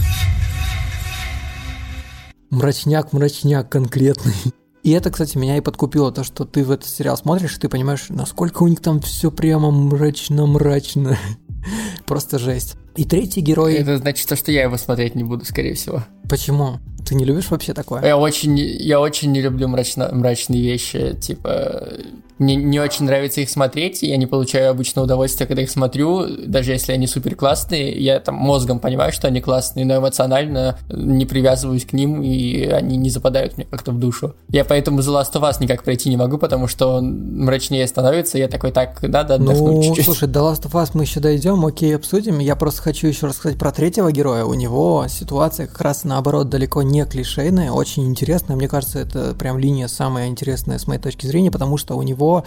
Мрачняк, 2.50 3.12
мрачняк 3.12 3.70
конкретный. 3.70 4.36
И 4.84 4.92
это, 4.92 5.12
кстати, 5.12 5.38
меня 5.38 5.58
и 5.58 5.62
подкупило, 5.62 6.12
то, 6.12 6.24
что 6.24 6.46
ты 6.46 6.64
в 6.64 6.72
этот 6.72 6.88
сериал 6.88 7.18
смотришь, 7.18 7.56
и 7.56 7.60
ты 7.60 7.70
понимаешь, 7.70 8.06
насколько 8.10 8.64
у 8.64 8.68
них 8.68 8.82
там 8.82 9.00
все 9.02 9.32
прямо 9.32 9.72
мрачно-мрачно. 9.72 11.18
Просто 12.06 12.40
жесть. 12.40 12.76
И 12.96 13.06
третий 13.06 13.42
герой... 13.42 13.76
Это 13.76 13.98
значит, 13.98 14.28
то, 14.28 14.36
что 14.36 14.52
я 14.52 14.64
его 14.64 14.78
смотреть 14.78 15.16
не 15.16 15.24
буду, 15.24 15.46
скорее 15.46 15.74
всего. 15.74 16.04
Почему? 16.34 16.80
Ты 17.06 17.14
не 17.14 17.26
любишь 17.26 17.52
вообще 17.52 17.74
такое? 17.74 18.04
Я 18.04 18.18
очень, 18.18 18.58
я 18.58 19.00
очень 19.00 19.32
не 19.32 19.40
люблю 19.40 19.68
мрачно, 19.68 20.10
мрачные 20.12 20.64
вещи, 20.64 21.16
типа... 21.20 21.90
Мне 22.40 22.56
не 22.56 22.80
очень 22.80 23.06
нравится 23.06 23.42
их 23.42 23.50
смотреть, 23.50 24.02
я 24.02 24.18
не 24.18 24.26
получаю 24.26 24.72
обычно 24.72 25.04
удовольствия, 25.04 25.46
когда 25.46 25.62
их 25.62 25.70
смотрю, 25.70 26.26
даже 26.48 26.72
если 26.72 26.92
они 26.92 27.06
супер 27.06 27.36
классные, 27.36 27.92
я 28.04 28.20
там 28.20 28.36
мозгом 28.36 28.80
понимаю, 28.80 29.14
что 29.14 29.28
они 29.28 29.40
классные, 29.40 29.86
но 29.86 29.98
эмоционально 29.98 30.80
не 30.90 31.26
привязываюсь 31.28 31.86
к 31.86 31.94
ним, 31.94 32.24
и 32.24 32.66
они 32.66 32.98
не 32.98 33.12
западают 33.12 33.56
мне 33.56 33.68
как-то 33.70 33.92
в 33.92 34.00
душу. 34.00 34.36
Я 34.50 34.66
поэтому 34.66 35.00
The 35.00 35.22
Last 35.22 35.34
of 35.34 35.42
Us 35.42 35.58
никак 35.62 35.84
пройти 35.84 36.10
не 36.10 36.18
могу, 36.18 36.40
потому 36.40 36.68
что 36.68 36.96
он 36.96 37.44
мрачнее 37.44 37.86
становится, 37.86 38.40
и 38.40 38.42
я 38.42 38.48
такой, 38.48 38.72
так, 38.72 39.02
надо 39.04 39.36
отдохнуть 39.36 39.76
ну, 39.76 39.84
чуть-чуть. 39.84 40.06
слушай, 40.06 40.28
The 40.28 40.42
Last 40.42 40.64
of 40.64 40.72
Us 40.72 40.90
мы 40.96 41.04
еще 41.04 41.20
дойдем, 41.20 41.64
окей, 41.64 41.96
обсудим. 41.96 42.40
Я 42.40 42.56
просто 42.56 42.82
хочу 42.82 43.08
еще 43.08 43.28
рассказать 43.28 43.60
про 43.60 43.72
третьего 43.72 44.12
героя. 44.12 44.44
У 44.44 44.56
него 44.56 45.06
ситуация 45.08 45.68
как 45.68 45.80
раз 45.82 46.04
наоборот 46.24 46.48
далеко 46.48 46.84
не 46.84 47.06
клишейная, 47.06 47.74
очень 47.74 48.06
интересная. 48.06 48.56
Мне 48.56 48.70
кажется, 48.70 49.00
это 49.00 49.36
прям 49.36 49.60
линия 49.60 49.90
самая 49.90 50.30
интересная 50.30 50.78
с 50.78 50.88
моей 50.88 51.02
точки 51.02 51.26
зрения, 51.26 51.52
потому 51.52 51.76
что 51.76 51.98
у 51.98 52.02
него 52.02 52.46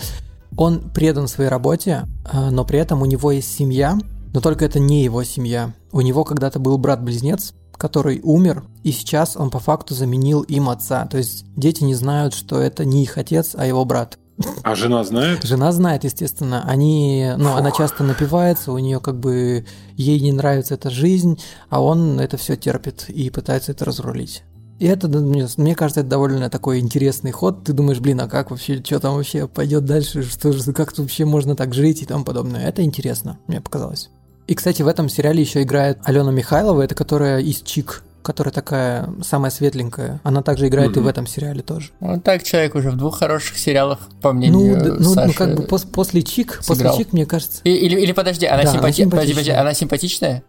он 0.57 0.81
предан 0.81 1.29
своей 1.29 1.51
работе, 1.51 2.07
э, 2.25 2.49
но 2.49 2.65
при 2.65 2.79
этом 2.79 3.03
у 3.03 3.05
него 3.05 3.33
есть 3.33 3.55
семья, 3.55 3.99
но 4.33 4.41
только 4.41 4.65
это 4.65 4.79
не 4.79 5.05
его 5.05 5.23
семья. 5.25 5.75
У 5.93 6.01
него 6.01 6.25
когда-то 6.25 6.59
был 6.59 6.79
брат-близнец, 6.79 7.53
который 7.77 8.23
умер, 8.23 8.65
и 8.83 8.93
сейчас 8.93 9.37
он 9.37 9.51
по 9.51 9.59
факту 9.59 9.95
заменил 9.95 10.41
им 10.41 10.71
отца. 10.71 11.05
То 11.05 11.19
есть 11.19 11.45
дети 11.55 11.85
не 11.85 11.95
знают, 11.95 12.33
что 12.33 12.59
это 12.59 12.87
не 12.87 13.03
их 13.03 13.19
отец, 13.19 13.51
а 13.59 13.67
его 13.67 13.85
брат. 13.85 14.19
А 14.63 14.75
жена 14.75 15.03
знает? 15.05 15.45
Жена 15.45 15.73
знает, 15.73 16.05
естественно. 16.05 16.63
Они, 16.67 17.33
ну, 17.37 17.55
она 17.55 17.71
часто 17.71 18.05
напивается, 18.05 18.73
у 18.73 18.79
нее 18.79 19.01
как 19.01 19.19
бы 19.19 19.65
ей 19.97 20.21
не 20.21 20.33
нравится 20.33 20.75
эта 20.75 20.91
жизнь, 20.91 21.41
а 21.71 21.83
он 21.83 22.21
это 22.21 22.37
все 22.37 22.57
терпит 22.57 23.09
и 23.09 23.31
пытается 23.31 23.73
это 23.73 23.85
разрулить. 23.85 24.43
И 24.79 24.85
это, 24.85 25.09
мне, 25.09 25.75
кажется, 25.75 26.01
это 26.01 26.11
довольно 26.11 26.51
такой 26.51 26.81
интересный 26.81 27.31
ход. 27.31 27.65
Ты 27.65 27.73
думаешь, 27.73 27.99
блин, 27.99 28.21
а 28.21 28.29
как 28.29 28.51
вообще, 28.51 28.83
что 28.85 29.01
там 29.01 29.15
вообще 29.15 29.49
пойдет 29.49 29.87
дальше, 29.87 30.23
что 30.23 30.53
же, 30.53 30.73
как 30.75 30.97
вообще 30.99 31.25
можно 31.25 31.57
так 31.57 31.73
жить 31.73 32.03
и 32.03 32.07
тому 32.07 32.25
подобное. 32.25 32.69
Это 32.69 32.83
интересно, 32.83 33.39
мне 33.47 33.63
показалось. 33.63 34.11
И, 34.47 34.55
кстати, 34.55 34.83
в 34.83 34.87
этом 34.87 35.09
сериале 35.09 35.41
еще 35.41 35.63
играет 35.63 35.99
Алена 36.05 36.31
Михайлова, 36.31 36.83
это 36.83 36.95
которая 36.95 37.41
из 37.41 37.63
Чик, 37.63 38.05
которая 38.27 38.53
такая 38.53 39.09
самая 39.23 39.51
светленькая, 39.51 40.21
она 40.25 40.43
также 40.43 40.67
играет 40.67 40.97
и 40.97 41.01
в 41.01 41.07
этом 41.07 41.27
сериале 41.27 41.63
тоже. 41.63 41.91
Вот 42.01 42.25
так 42.25 42.43
человек 42.43 42.75
уже 42.75 42.91
в 42.91 42.97
двух 42.97 43.19
хороших 43.19 43.57
сериалах, 43.59 44.01
по 44.21 44.33
Ну, 44.33 44.39
мнению 44.39 44.77
д- 44.83 44.93
ну, 44.95 45.15
Саши, 45.15 45.29
ну, 45.29 45.33
как 45.35 45.57
бы 45.57 45.63
пос- 45.65 45.87
после 45.91 46.23
Чик, 46.23 46.57
после 46.59 46.75
сыграл. 46.75 46.97
Чик, 46.99 47.13
мне 47.13 47.25
кажется... 47.25 47.61
И- 47.65 47.71
Или, 47.71 48.01
или 48.01 48.13
подожди, 48.13 48.47
она, 48.47 48.63
Да, 48.65 48.71
она 48.71 48.79
симпати- 48.81 49.05
подожди, 49.05 49.05
подожди, 49.11 49.29
симпатичная. 49.33 49.61
она 49.61 49.73
симпатичная? 49.75 50.43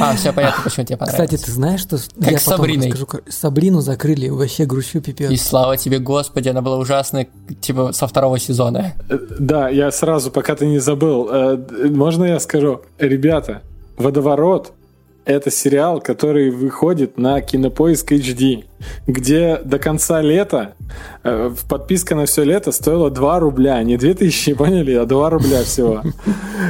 А, 0.00 0.16
все 0.16 0.32
понятно, 0.32 0.62
почему 0.64 0.86
тебе 0.86 0.96
понравилось. 0.96 1.28
Кстати, 1.30 1.44
ты 1.44 1.50
знаешь, 1.52 1.80
что... 1.80 1.98
Как 2.20 2.30
я 2.30 2.38
с 2.38 2.44
потом 2.44 2.58
Сабриной. 2.60 2.90
расскажу, 2.90 3.08
Сабрину 3.28 3.80
закрыли, 3.80 4.28
вообще 4.30 4.64
грущу 4.64 5.00
пипец. 5.00 5.30
И 5.30 5.36
слава 5.36 5.76
тебе, 5.76 5.98
Господи, 5.98 6.48
она 6.48 6.62
была 6.62 6.78
ужасная, 6.78 7.28
типа, 7.60 7.92
со 7.92 8.06
второго 8.06 8.38
сезона. 8.38 8.94
Э, 9.10 9.18
Да, 9.38 9.68
я 9.68 9.90
сразу, 9.92 10.30
пока 10.30 10.54
ты 10.54 10.66
не 10.66 10.78
забыл, 10.78 11.28
э, 11.30 11.56
можно 11.90 12.24
я 12.24 12.40
скажу? 12.40 12.80
Ребята, 12.98 13.62
«Водоворот»— 13.96 14.72
это 15.24 15.50
сериал, 15.50 16.00
который 16.00 16.50
выходит 16.50 17.18
на 17.18 17.40
Кинопоиск 17.40 18.12
HD, 18.12 18.64
где 19.06 19.60
до 19.64 19.78
конца 19.78 20.20
лета 20.20 20.74
э, 21.22 21.50
подписка 21.68 22.14
на 22.14 22.26
все 22.26 22.44
лето 22.44 22.72
стоила 22.72 23.10
2 23.10 23.40
рубля, 23.40 23.82
не 23.82 23.96
2000, 23.96 24.54
поняли, 24.58 24.92
а 24.92 25.06
2 25.06 25.30
рубля 25.30 25.62
всего. 25.62 26.02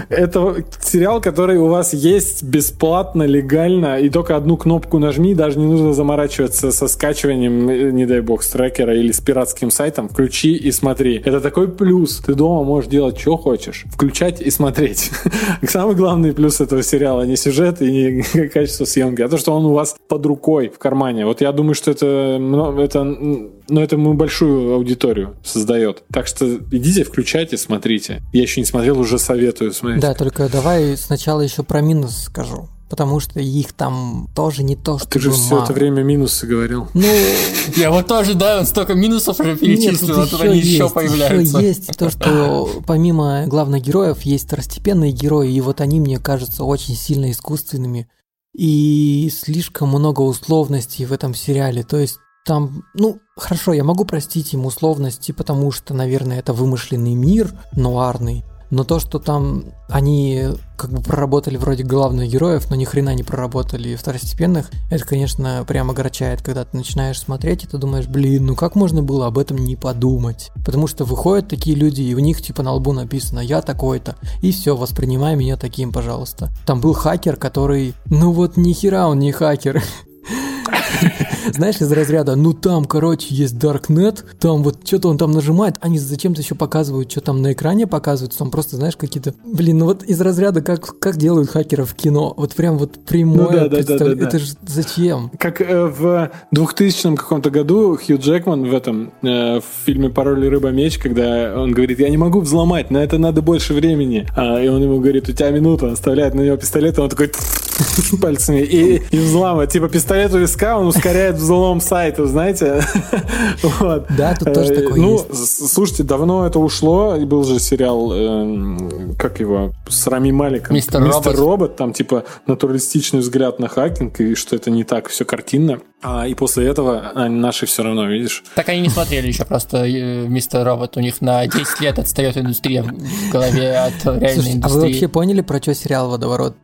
Это 0.09 0.57
сериал, 0.81 1.20
который 1.20 1.59
у 1.59 1.68
вас 1.68 1.94
есть 1.94 2.42
бесплатно, 2.42 3.22
легально, 3.24 3.98
и 3.98 4.11
только 4.11 4.37
одну 4.37 4.57
кнопку 4.57 4.98
нажми, 4.98 5.35
даже 5.35 5.59
не 5.59 5.66
нужно 5.66 5.94
заморачиваться 5.94 6.72
со 6.72 6.88
скачиванием, 6.88 7.68
э, 7.68 7.90
не 7.90 8.07
дай 8.07 8.20
бог, 8.20 8.42
с 8.42 8.48
трекера 8.48 8.94
или 8.94 9.12
с 9.12 9.20
пиратским 9.20 9.70
сайтом. 9.70 10.09
Включи 10.09 10.55
и 10.55 10.70
смотри. 10.72 11.20
Это 11.24 11.40
такой 11.40 11.68
плюс. 11.68 12.22
Ты 12.24 12.35
дома 12.35 12.64
можешь 12.64 12.90
делать, 12.90 13.18
что 13.18 13.37
хочешь. 13.37 13.85
Включать 13.92 14.40
и 14.40 14.50
смотреть. 14.50 15.11
Самый 15.62 15.94
главный 15.94 16.33
плюс 16.33 16.61
этого 16.61 16.83
сериала 16.83 17.22
не 17.22 17.37
сюжет 17.37 17.83
и 17.83 17.90
не 17.90 18.22
качество 18.48 18.85
съемки, 18.85 19.22
а 19.22 19.29
то, 19.29 19.38
что 19.38 19.53
он 19.53 19.64
у 19.66 19.72
вас 19.72 19.96
под 20.09 20.27
рукой, 20.27 20.68
в 20.68 20.79
кармане. 20.79 21.27
Вот 21.27 21.40
я 21.40 21.53
думаю, 21.53 21.74
что 21.74 21.90
это, 21.90 22.04
это, 22.05 22.99
м, 23.01 23.51
ну, 23.69 23.81
это 23.81 23.97
ему 23.97 24.14
большую 24.14 24.75
аудиторию 24.75 25.37
создает. 25.45 26.05
Так 26.12 26.27
что 26.27 26.57
идите, 26.71 27.05
включайте, 27.05 27.57
смотрите. 27.57 28.23
Я 28.33 28.43
еще 28.43 28.61
не 28.61 28.67
смотрел, 28.67 28.99
уже 28.99 29.19
советую 29.19 29.73
смотреть. 29.73 30.01
Да, 30.01 30.14
только 30.14 30.49
давай 30.49 30.97
сначала 30.97 31.40
еще 31.40 31.62
про 31.62 31.81
минус 31.81 32.17
скажу. 32.17 32.69
Потому 32.90 33.19
что 33.19 33.40
их 33.40 33.73
там 33.73 34.29
тоже 34.37 34.62
не 34.62 34.77
то, 34.77 34.99
что 34.99 35.09
Ты 35.09 35.19
же 35.19 35.31
все 35.33 35.64
это 35.64 35.73
время 35.73 36.03
минусы 36.03 36.47
говорил. 36.47 36.88
Ну, 36.95 37.07
Я 37.77 37.90
вот 37.90 38.07
тоже, 38.07 38.35
да, 38.35 38.61
он 38.61 38.67
столько 38.67 38.95
минусов 38.95 39.40
уже 39.40 39.53
Нет, 39.53 39.61
перечислил, 39.61 40.21
а 40.21 40.27
тут 40.27 40.40
они 40.43 40.59
еще 40.59 40.90
появляются. 40.90 41.59
Еще 41.59 41.67
есть 41.67 41.97
то, 41.97 42.11
что 42.11 42.71
помимо 42.87 43.47
главных 43.47 43.83
героев 43.83 44.23
есть 44.23 44.47
второстепенные 44.47 45.12
герои, 45.12 45.51
и 45.51 45.61
вот 45.61 45.81
они 45.81 45.99
мне 45.99 46.19
кажутся 46.19 46.62
очень 46.62 46.95
сильно 46.95 47.31
искусственными. 47.31 48.07
И 48.55 49.31
слишком 49.31 49.88
много 49.88 50.21
условностей 50.21 51.05
в 51.05 51.12
этом 51.12 51.35
сериале. 51.35 51.83
То 51.83 51.99
есть 51.99 52.19
там, 52.45 52.85
ну, 52.95 53.21
хорошо, 53.37 53.73
я 53.73 53.85
могу 53.85 54.05
простить 54.05 54.53
им 54.55 54.67
условности, 54.67 55.33
потому 55.33 55.71
что, 55.71 55.95
наверное, 55.95 56.38
это 56.38 56.53
вымышленный 56.53 57.14
мир 57.14 57.53
нуарный. 57.73 58.45
Но 58.74 58.82
то, 58.82 58.98
что 58.98 59.20
там 59.20 59.66
они 59.88 60.46
как 60.76 60.90
бы 60.90 61.00
проработали 61.00 61.56
вроде 61.56 61.84
главных 61.84 62.28
героев, 62.28 62.68
но 62.70 62.74
ни 62.74 62.84
хрена 62.84 63.14
не 63.14 63.22
проработали 63.22 63.94
второстепенных, 63.94 64.68
это, 64.90 65.04
конечно, 65.04 65.64
прям 65.64 65.92
огорчает, 65.92 66.42
когда 66.42 66.64
ты 66.64 66.76
начинаешь 66.76 67.20
смотреть, 67.20 67.62
и 67.62 67.66
ты 67.68 67.78
думаешь, 67.78 68.08
блин, 68.08 68.46
ну 68.46 68.56
как 68.56 68.74
можно 68.74 69.00
было 69.00 69.28
об 69.28 69.38
этом 69.38 69.58
не 69.58 69.76
подумать? 69.76 70.50
Потому 70.66 70.88
что 70.88 71.04
выходят 71.04 71.46
такие 71.46 71.76
люди, 71.76 72.02
и 72.02 72.14
у 72.16 72.18
них 72.18 72.42
типа 72.42 72.64
на 72.64 72.72
лбу 72.72 72.92
написано 72.92 73.38
«я 73.38 73.62
такой-то», 73.62 74.16
и 74.42 74.50
все, 74.50 74.74
воспринимай 74.74 75.37
меня 75.37 75.56
таким, 75.56 75.92
пожалуйста. 75.92 76.50
Там 76.66 76.80
был 76.80 76.94
хакер, 76.94 77.37
который, 77.37 77.94
ну 78.06 78.32
вот 78.32 78.56
ни 78.56 78.72
хера 78.72 79.06
он 79.06 79.20
не 79.20 79.30
хакер. 79.30 79.84
Знаешь, 81.52 81.76
из 81.80 81.90
разряда, 81.90 82.37
ну 82.37 82.52
там, 82.52 82.85
короче, 82.85 83.35
есть 83.35 83.54
Darknet, 83.54 84.24
там 84.38 84.62
вот 84.62 84.87
что-то 84.87 85.09
он 85.09 85.18
там 85.18 85.33
нажимает, 85.33 85.76
они 85.80 85.98
зачем-то 85.98 86.40
еще 86.40 86.54
показывают, 86.54 87.11
что 87.11 87.20
там 87.20 87.42
на 87.42 87.52
экране 87.52 87.87
показывают, 87.87 88.37
там 88.37 88.50
просто, 88.50 88.76
знаешь, 88.76 88.96
какие-то, 88.96 89.35
блин, 89.44 89.78
ну 89.78 89.87
вот 89.87 90.02
из 90.02 90.20
разряда, 90.20 90.62
как, 90.62 90.98
как 90.98 91.16
делают 91.16 91.50
хакеров 91.50 91.90
в 91.90 91.94
кино, 91.94 92.35
вот 92.37 92.54
прям 92.54 92.78
вот 92.78 93.04
прямое, 93.04 93.46
Ну 93.46 93.52
да, 93.52 93.68
да, 93.68 93.83
да, 93.83 93.98
да, 93.98 94.14
да. 94.14 94.26
это 94.28 94.38
же 94.38 94.54
зачем? 94.66 95.30
Как 95.38 95.61
э, 95.61 95.87
в 95.87 96.30
2000 96.52 97.16
каком-то 97.16 97.50
году 97.50 97.96
Хью 97.96 98.18
Джекман 98.18 98.64
в 98.68 98.74
этом 98.74 99.12
э, 99.22 99.61
в 99.61 99.64
фильме 99.85 100.11
«Пароль 100.11 100.44
и 100.44 100.48
рыба-меч», 100.48 100.98
когда 100.98 101.54
он 101.57 101.72
говорит, 101.72 102.00
я 102.00 102.09
не 102.09 102.16
могу 102.16 102.40
взломать, 102.40 102.90
на 102.90 102.98
это 102.98 103.18
надо 103.18 103.42
больше 103.42 103.74
времени. 103.74 104.26
А, 104.37 104.61
и 104.61 104.68
он 104.68 104.83
ему 104.83 105.00
говорит, 105.00 105.28
у 105.28 105.33
тебя 105.33 105.50
минута, 105.50 105.92
оставляет 105.92 106.35
на 106.35 106.42
него 106.42 106.57
пистолет, 106.57 106.98
и 106.98 107.00
он 107.00 107.09
такой 107.09 107.30
пальцами 108.20 108.61
и, 108.61 109.02
и 109.11 109.18
взламывает. 109.18 109.70
Типа 109.70 109.88
пистолет 109.88 110.33
у 110.35 110.38
виска, 110.38 110.78
он 110.78 110.87
ускоряет 110.87 111.34
взлом 111.37 111.81
сайта, 111.81 112.27
знаете? 112.27 112.83
Вот. 113.81 114.07
Да, 114.16 114.35
тут 114.35 114.53
тоже 114.55 114.73
Э, 114.75 114.83
такое 114.83 115.01
Ну, 115.01 115.12
есть. 115.31 115.68
слушайте, 115.73 116.03
давно 116.03 116.47
это 116.47 116.59
ушло, 116.59 117.16
и 117.16 117.25
был 117.25 117.44
же 117.44 117.59
сериал, 117.59 118.12
эм, 118.12 119.14
как 119.18 119.40
его, 119.40 119.73
с 119.88 120.07
Рами 120.07 120.31
Маликом. 120.33 120.75
Мистер 120.75 121.03
Робот. 121.03 121.37
Робот, 121.38 121.77
там 121.77 121.92
типа 121.92 122.25
натуралистичный 122.47 123.20
взгляд 123.20 123.59
на 123.59 123.68
хакинг, 123.68 124.20
и 124.20 124.35
что 124.35 124.57
это 124.57 124.70
не 124.70 124.85
так 124.85 125.09
все 125.09 125.25
картинно. 125.25 125.79
А, 126.03 126.27
и 126.29 126.35
после 126.35 126.66
этого 126.66 127.12
а, 127.14 127.29
наши 127.29 127.66
все 127.66 127.83
равно, 127.83 128.07
видишь? 128.07 128.44
Так 128.55 128.68
они 128.68 128.81
не 128.83 128.90
смотрели 128.90 129.29
еще 129.29 129.44
просто 129.44 129.87
э, 129.87 130.27
Мистер 130.27 130.64
Робот. 130.64 130.97
У 130.97 131.01
них 131.01 131.20
на 131.20 131.47
10 131.47 131.81
лет 131.81 131.99
отстает 131.99 132.37
индустрия 132.37 132.83
в 132.83 133.33
голове 133.33 133.77
от 133.79 134.05
реальной 134.05 134.35
Слушай, 134.35 134.38
а 134.38 134.51
вы 134.51 134.53
индустрии. 134.57 134.81
вообще 134.92 135.09
поняли, 135.09 135.40
про 135.40 135.59
что 135.62 135.75
сериал 135.75 136.11
«Водоворот»? 136.11 136.57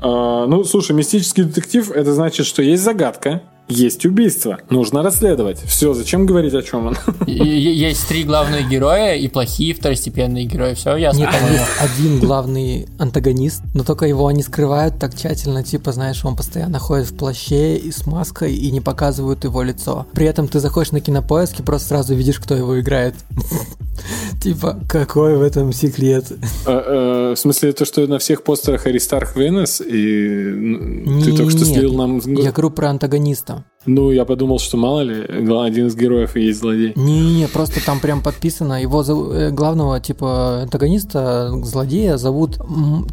А, 0.00 0.46
ну, 0.46 0.64
слушай, 0.64 0.92
мистический 0.92 1.44
детектив 1.44 1.90
это 1.92 2.12
значит, 2.12 2.46
что 2.46 2.62
есть 2.62 2.82
загадка, 2.82 3.42
есть 3.72 4.04
убийство, 4.06 4.58
нужно 4.70 5.02
расследовать. 5.02 5.60
Все, 5.66 5.94
зачем 5.94 6.26
говорить 6.26 6.54
о 6.54 6.62
чем 6.62 6.86
он? 6.88 6.96
Есть 7.26 8.08
три 8.08 8.24
главных 8.24 8.68
героя 8.68 9.14
и 9.14 9.28
плохие 9.28 9.74
второстепенные 9.74 10.44
герои. 10.44 10.74
Все 10.74 10.96
ясно, 10.96 11.20
Нет, 11.20 11.30
там 11.30 11.40
по-моему. 11.40 11.58
есть 11.58 11.70
один 11.80 12.20
главный 12.20 12.88
антагонист, 12.98 13.62
но 13.74 13.84
только 13.84 14.06
его 14.06 14.26
они 14.26 14.42
скрывают 14.42 14.98
так 14.98 15.14
тщательно, 15.14 15.62
типа, 15.62 15.92
знаешь, 15.92 16.24
он 16.24 16.36
постоянно 16.36 16.78
ходит 16.78 17.08
в 17.08 17.16
плаще 17.16 17.76
и 17.76 17.90
с 17.90 18.06
маской 18.06 18.54
и 18.54 18.70
не 18.70 18.80
показывают 18.80 19.44
его 19.44 19.62
лицо. 19.62 20.06
При 20.12 20.26
этом 20.26 20.48
ты 20.48 20.60
заходишь 20.60 20.92
на 20.92 21.00
кинопоиск 21.00 21.60
и 21.60 21.62
просто 21.62 21.88
сразу 21.88 22.14
видишь, 22.14 22.38
кто 22.38 22.54
его 22.54 22.80
играет. 22.80 23.14
Типа, 24.42 24.80
какой 24.88 25.36
в 25.36 25.42
этом 25.42 25.72
секрет? 25.72 26.32
А, 26.66 27.30
э, 27.30 27.34
В 27.34 27.38
смысле, 27.38 27.72
то, 27.72 27.84
что 27.84 28.06
на 28.06 28.18
всех 28.18 28.42
постерах 28.42 28.86
Аристарх 28.86 29.36
Венес, 29.36 29.80
и 29.80 31.22
ты 31.22 31.36
только 31.36 31.50
что 31.50 31.64
слил 31.64 31.94
нам... 31.94 32.18
Я 32.18 32.50
говорю 32.52 32.70
про 32.70 32.90
антагониста. 32.90 33.61
Ну, 33.84 34.12
я 34.12 34.24
подумал, 34.24 34.60
что 34.60 34.76
мало 34.76 35.00
ли, 35.00 35.24
один 35.24 35.88
из 35.88 35.96
героев 35.96 36.36
и 36.36 36.42
есть 36.44 36.60
злодей. 36.60 36.92
Не-не, 36.94 37.48
просто 37.48 37.84
там 37.84 37.98
прям 37.98 38.22
подписано, 38.22 38.80
его 38.80 39.02
зов- 39.02 39.34
э, 39.34 39.50
главного, 39.50 39.98
типа, 39.98 40.60
антагониста, 40.62 41.50
злодея 41.64 42.16
зовут, 42.16 42.60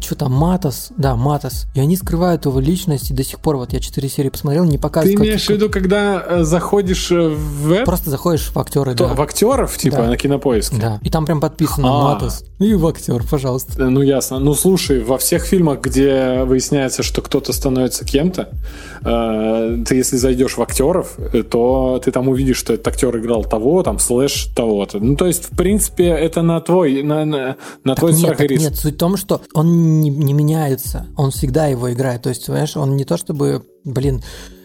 что 0.00 0.14
там, 0.14 0.30
Матос, 0.32 0.92
да, 0.96 1.16
Матос, 1.16 1.66
и 1.74 1.80
они 1.80 1.96
скрывают 1.96 2.44
его 2.46 2.60
личность, 2.60 3.10
и 3.10 3.14
до 3.14 3.24
сих 3.24 3.40
пор, 3.40 3.56
вот 3.56 3.72
я 3.72 3.80
четыре 3.80 4.08
серии 4.08 4.28
посмотрел, 4.28 4.62
не 4.62 4.76
Ты 4.76 4.78
показывают. 4.78 5.18
как- 5.18 5.26
имеешь 5.26 5.44
в 5.44 5.50
виду, 5.50 5.70
когда 5.70 6.22
э, 6.24 6.44
заходишь 6.44 7.10
э, 7.10 7.30
в... 7.30 7.84
Просто 7.84 8.10
заходишь 8.10 8.48
в 8.54 8.56
актеры, 8.56 8.94
То- 8.94 9.08
да. 9.08 9.14
В 9.14 9.20
актеров, 9.22 9.76
типа, 9.76 9.96
Да. 9.96 10.06
на 10.06 10.16
кинопоиске? 10.16 10.76
Да, 10.80 11.00
и 11.02 11.10
там 11.10 11.26
прям 11.26 11.40
подписано 11.40 11.88
А. 11.88 12.02
Матос. 12.14 12.44
И 12.60 12.74
в 12.74 12.86
актер, 12.86 13.24
пожалуйста. 13.28 13.86
Ну, 13.90 14.02
ясно. 14.02 14.38
Ну, 14.38 14.54
слушай, 14.54 15.02
во 15.02 15.18
всех 15.18 15.42
фильмах, 15.46 15.80
где 15.80 16.44
выясняется, 16.44 17.02
что 17.02 17.22
кто-то 17.22 17.52
становится 17.52 18.04
кем-то, 18.04 18.50
э, 19.04 19.82
ты 19.84 19.96
если 19.96 20.16
зайдешь 20.30 20.56
в 20.56 20.62
актеров, 20.62 21.18
э, 21.18 21.42
то 21.42 22.00
ты 22.04 22.12
там 22.12 22.28
увидишь, 22.28 22.56
что 22.56 22.72
этот 22.72 22.88
актер 22.88 23.16
играл 23.18 23.44
того, 23.44 23.82
там, 23.82 23.98
слэш 23.98 24.46
того-то. 24.54 24.98
Ну, 25.00 25.16
то 25.16 25.26
есть, 25.26 25.50
в 25.52 25.56
принципе, 25.56 26.04
это 26.08 26.42
на 26.42 26.60
твой, 26.60 27.02
на, 27.02 27.24
на, 27.24 27.56
на 27.84 27.94
твой 27.96 28.12
нет, 28.12 28.20
страх 28.20 28.34
и 28.36 28.42
так 28.42 28.50
риск. 28.50 28.62
нет, 28.62 28.76
суть 28.76 28.94
в 28.94 28.98
том, 28.98 29.16
что 29.16 29.40
он 29.54 30.00
не, 30.00 30.10
не 30.10 30.32
меняется, 30.32 31.06
он 31.16 31.30
всегда 31.30 31.66
его 31.66 31.92
играет. 31.92 32.22
То 32.22 32.28
есть, 32.28 32.46
понимаешь, 32.46 32.76
он 32.76 32.96
не 32.96 33.04
то 33.04 33.16
чтобы, 33.16 33.64
блин, 33.84 34.22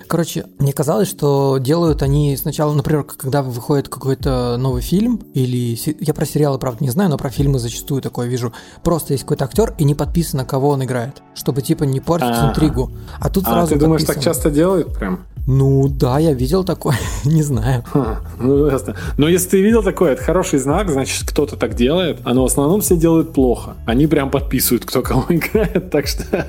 Короче, 0.08 0.46
мне 0.60 0.72
казалось, 0.72 1.08
что 1.10 1.58
делают 1.58 2.04
они 2.04 2.38
сначала, 2.38 2.74
например, 2.74 3.04
когда 3.04 3.42
выходит 3.42 3.90
какой-то 3.90 4.56
новый 4.58 4.84
фильм, 4.84 5.20
или 5.34 5.76
я 6.00 6.14
про 6.14 6.26
сериалы, 6.26 6.60
правда, 6.60 6.84
не 6.84 6.92
знаю, 6.92 7.10
но 7.10 7.18
про 7.18 7.30
фильмы 7.32 7.58
зачастую 7.58 8.04
такое 8.04 8.28
вижу. 8.28 8.54
Просто 8.84 9.14
есть 9.14 9.24
какой-то 9.24 9.46
актер, 9.46 9.74
и 9.80 9.84
не 9.84 9.96
подписано, 9.96 10.46
кого 10.46 10.70
он 10.70 10.84
играет, 10.84 11.24
чтобы 11.34 11.64
типа 11.64 11.86
не 11.86 12.02
портить 12.02 12.30
Ага. 12.30 12.50
интригу. 12.52 12.92
А 13.20 13.30
тут 13.30 13.46
А 13.48 13.52
сразу 13.54 13.74
ты 13.74 13.80
думаешь, 13.80 14.04
так 14.04 14.22
часто 14.22 14.52
делают 14.52 14.94
прям? 14.94 15.26
Ну 15.48 15.88
да, 15.88 16.18
я 16.18 16.34
видел 16.34 16.64
такое, 16.64 16.98
не 17.24 17.44
знаю. 17.44 17.84
Ха, 17.92 18.20
ну 18.40 18.68
ясно. 18.68 18.96
Но 19.18 19.28
если 19.28 19.50
ты 19.50 19.62
видел 19.62 19.84
такое, 19.84 20.14
это 20.14 20.24
хороший 20.24 20.60
знак, 20.60 20.90
значит 20.90 21.30
кто-то 21.30 21.56
так 21.56 21.76
делает, 21.76 22.20
а 22.24 22.34
но 22.34 22.44
в 22.44 22.46
основном 22.46 22.82
все 22.82 22.98
делают 22.98 23.34
плохо. 23.34 23.76
Они 23.86 24.08
прям 24.08 24.32
подписывают, 24.32 24.86
кто 24.86 25.02
кого 25.02 25.26
играет, 25.30 25.92
так 25.92 26.08
что... 26.08 26.48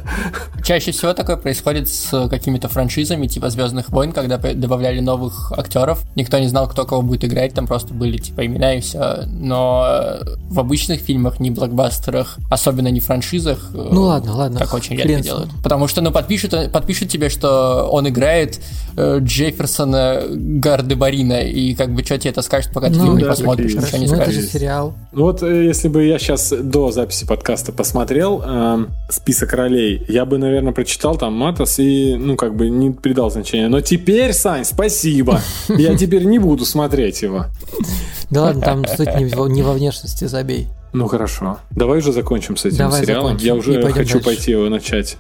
Чаще 0.65 0.93
всего 0.93 1.13
такое 1.13 1.37
происходит 1.37 1.89
с 1.89 2.29
какими-то 2.29 2.69
франшизами, 2.69 3.27
типа 3.27 3.51
Звездных 3.51 3.91
войн, 3.91 4.13
когда 4.13 4.39
добавляли 4.39 5.01
новых 5.01 5.53
актеров. 5.53 6.03
Никто 6.17 6.39
не 6.39 6.49
знал, 6.49 6.69
кто 6.69 6.85
кого 6.85 7.03
будет 7.03 7.25
играть, 7.25 7.55
там 7.55 7.67
просто 7.67 7.93
были 7.93 8.17
типа 8.17 8.47
имена 8.47 8.75
и 8.75 8.81
все. 8.81 9.25
Но 9.27 10.19
в 10.49 10.59
обычных 10.59 11.01
фильмах, 11.01 11.39
не 11.39 11.51
блокбастерах, 11.51 12.39
особенно 12.51 12.89
не 12.89 13.01
франшизах, 13.01 13.71
ну 13.73 14.03
ладно, 14.03 14.35
ладно. 14.35 14.61
так 14.61 14.73
очень 14.73 14.97
редко 14.97 15.21
делают. 15.21 15.51
Потому 15.63 15.87
что, 15.87 16.01
ну, 16.01 16.11
подпишут, 16.11 16.73
подпишут 16.73 17.11
тебе, 17.11 17.29
что 17.29 17.89
он 17.91 18.09
играет 18.09 18.61
Джефферсона 18.97 20.23
Гардебарина, 20.31 21.43
и 21.43 21.75
как 21.75 21.93
бы 21.95 22.03
что 22.05 22.19
тебе 22.19 22.31
это 22.31 22.43
скажет, 22.43 22.73
пока 22.73 22.89
ты 22.89 22.95
Ну, 22.97 23.05
фильм 23.05 23.17
не 23.19 23.23
да, 23.25 23.31
посмотришь, 23.31 23.75
такие 23.75 23.85
ничего 23.87 23.99
не 23.99 24.07
Ну 24.07 24.15
это 24.15 24.23
скажешь. 24.25 24.43
же 24.45 24.49
сериал. 24.51 24.95
Ну 25.13 25.23
Вот 25.23 25.43
э, 25.43 25.65
если 25.67 25.89
бы 25.89 26.05
я 26.05 26.19
сейчас 26.19 26.51
до 26.53 26.91
записи 26.93 27.27
подкаста 27.27 27.73
посмотрел 27.73 28.43
эм, 28.43 28.89
список 29.11 29.53
ролей, 29.53 30.05
я 30.09 30.25
бы, 30.25 30.39
наверное, 30.39 30.73
прочитал 30.73 31.17
там 31.17 31.35
Матос 31.35 31.79
и, 31.79 32.15
ну, 32.17 32.37
как 32.37 32.57
бы 32.57 32.69
не 32.69 32.91
придал 32.91 33.31
значения. 33.31 33.69
Но 33.69 33.81
теперь, 33.81 34.33
Сань, 34.33 34.65
спасибо. 34.65 35.41
Я 35.69 35.97
теперь 35.97 36.25
не 36.25 36.39
буду 36.39 36.65
смотреть 36.65 37.23
его. 37.23 37.47
Да 38.31 38.43
ладно, 38.43 38.63
там 38.63 38.85
суть 38.87 39.15
не 39.17 39.27
во, 39.27 39.47
не 39.49 39.63
внешности, 39.63 40.25
забей. 40.25 40.67
Ну 40.93 41.07
хорошо. 41.09 41.59
Давай 41.73 41.99
уже 41.99 42.13
закончим 42.13 42.57
с 42.57 42.65
этим 42.65 42.79
Давай 42.79 43.03
сериалом. 43.03 43.25
закончим 43.33 43.47
Я 43.47 43.55
уже 43.55 43.83
хочу 43.83 43.95
дальше. 44.15 44.19
пойти 44.21 44.51
его 44.53 44.69
начать. 44.71 45.17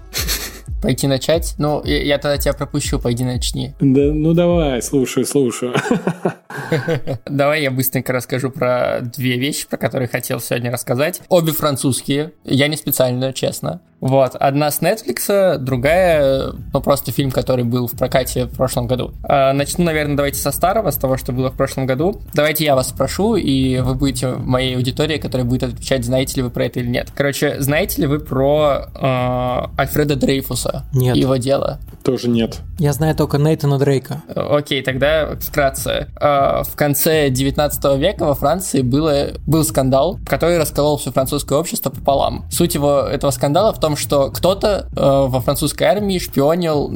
Пойти 0.86 1.08
начать? 1.08 1.56
Ну, 1.58 1.82
я, 1.84 2.00
я 2.00 2.18
тогда 2.18 2.38
тебя 2.38 2.52
пропущу, 2.52 3.00
пойди 3.00 3.24
начни. 3.24 3.74
Да, 3.80 4.12
ну 4.14 4.34
давай, 4.34 4.80
слушаю, 4.80 5.26
слушаю. 5.26 5.74
Давай 7.26 7.62
я 7.62 7.72
быстренько 7.72 8.12
расскажу 8.12 8.50
про 8.50 9.00
две 9.00 9.36
вещи, 9.36 9.68
про 9.68 9.78
которые 9.78 10.06
хотел 10.06 10.38
сегодня 10.38 10.70
рассказать. 10.70 11.20
Обе 11.28 11.50
французские. 11.50 12.32
Я 12.44 12.68
не 12.68 12.76
специально, 12.76 13.32
честно. 13.32 13.80
Вот. 14.00 14.36
Одна 14.36 14.70
с 14.70 14.80
Netflix, 14.80 15.58
другая, 15.58 16.52
ну, 16.72 16.80
просто 16.80 17.12
фильм, 17.12 17.30
который 17.30 17.64
был 17.64 17.88
в 17.88 17.92
прокате 17.92 18.44
в 18.44 18.56
прошлом 18.56 18.86
году. 18.86 19.12
А, 19.24 19.52
Начну, 19.52 19.84
наверное, 19.84 20.16
давайте 20.16 20.38
со 20.38 20.50
старого, 20.50 20.90
с 20.90 20.96
того, 20.96 21.16
что 21.16 21.32
было 21.32 21.50
в 21.50 21.56
прошлом 21.56 21.86
году. 21.86 22.20
Давайте 22.34 22.64
я 22.64 22.74
вас 22.74 22.90
спрошу, 22.90 23.36
и 23.36 23.78
вы 23.78 23.94
будете 23.94 24.28
моей 24.28 24.76
аудиторией, 24.76 25.18
которая 25.18 25.46
будет 25.46 25.62
отвечать, 25.64 26.04
знаете 26.04 26.36
ли 26.36 26.42
вы 26.42 26.50
про 26.50 26.66
это 26.66 26.80
или 26.80 26.88
нет. 26.88 27.08
Короче, 27.14 27.60
знаете 27.60 28.02
ли 28.02 28.06
вы 28.06 28.20
про 28.20 28.86
э, 28.94 29.80
Альфреда 29.80 30.16
Дрейфуса 30.16 30.75
Нет. 30.92 31.16
его 31.16 31.36
дело? 31.36 31.78
Тоже 32.04 32.28
нет. 32.28 32.60
Я 32.78 32.92
знаю 32.92 33.16
только 33.16 33.38
Нейтана 33.38 33.78
Дрейка. 33.78 34.22
Окей, 34.34 34.82
тогда 34.82 35.36
вкратце. 35.40 36.08
Э, 36.20 36.62
В 36.62 36.76
конце 36.76 37.30
19 37.30 37.98
века 37.98 38.24
во 38.26 38.34
Франции 38.34 38.82
было, 38.82 39.28
был 39.46 39.64
скандал, 39.64 40.18
который 40.26 40.58
расколол 40.58 40.98
все 40.98 41.10
французское 41.10 41.58
общество 41.58 41.90
пополам. 41.90 42.44
Суть 42.50 42.74
его, 42.74 43.00
этого 43.00 43.30
скандала 43.30 43.72
в 43.72 43.80
том, 43.80 43.96
что 43.96 44.30
кто-то 44.30 44.88
э, 44.94 45.00
во 45.00 45.40
французской 45.40 45.84
армии 45.84 46.18
шпионил, 46.18 46.92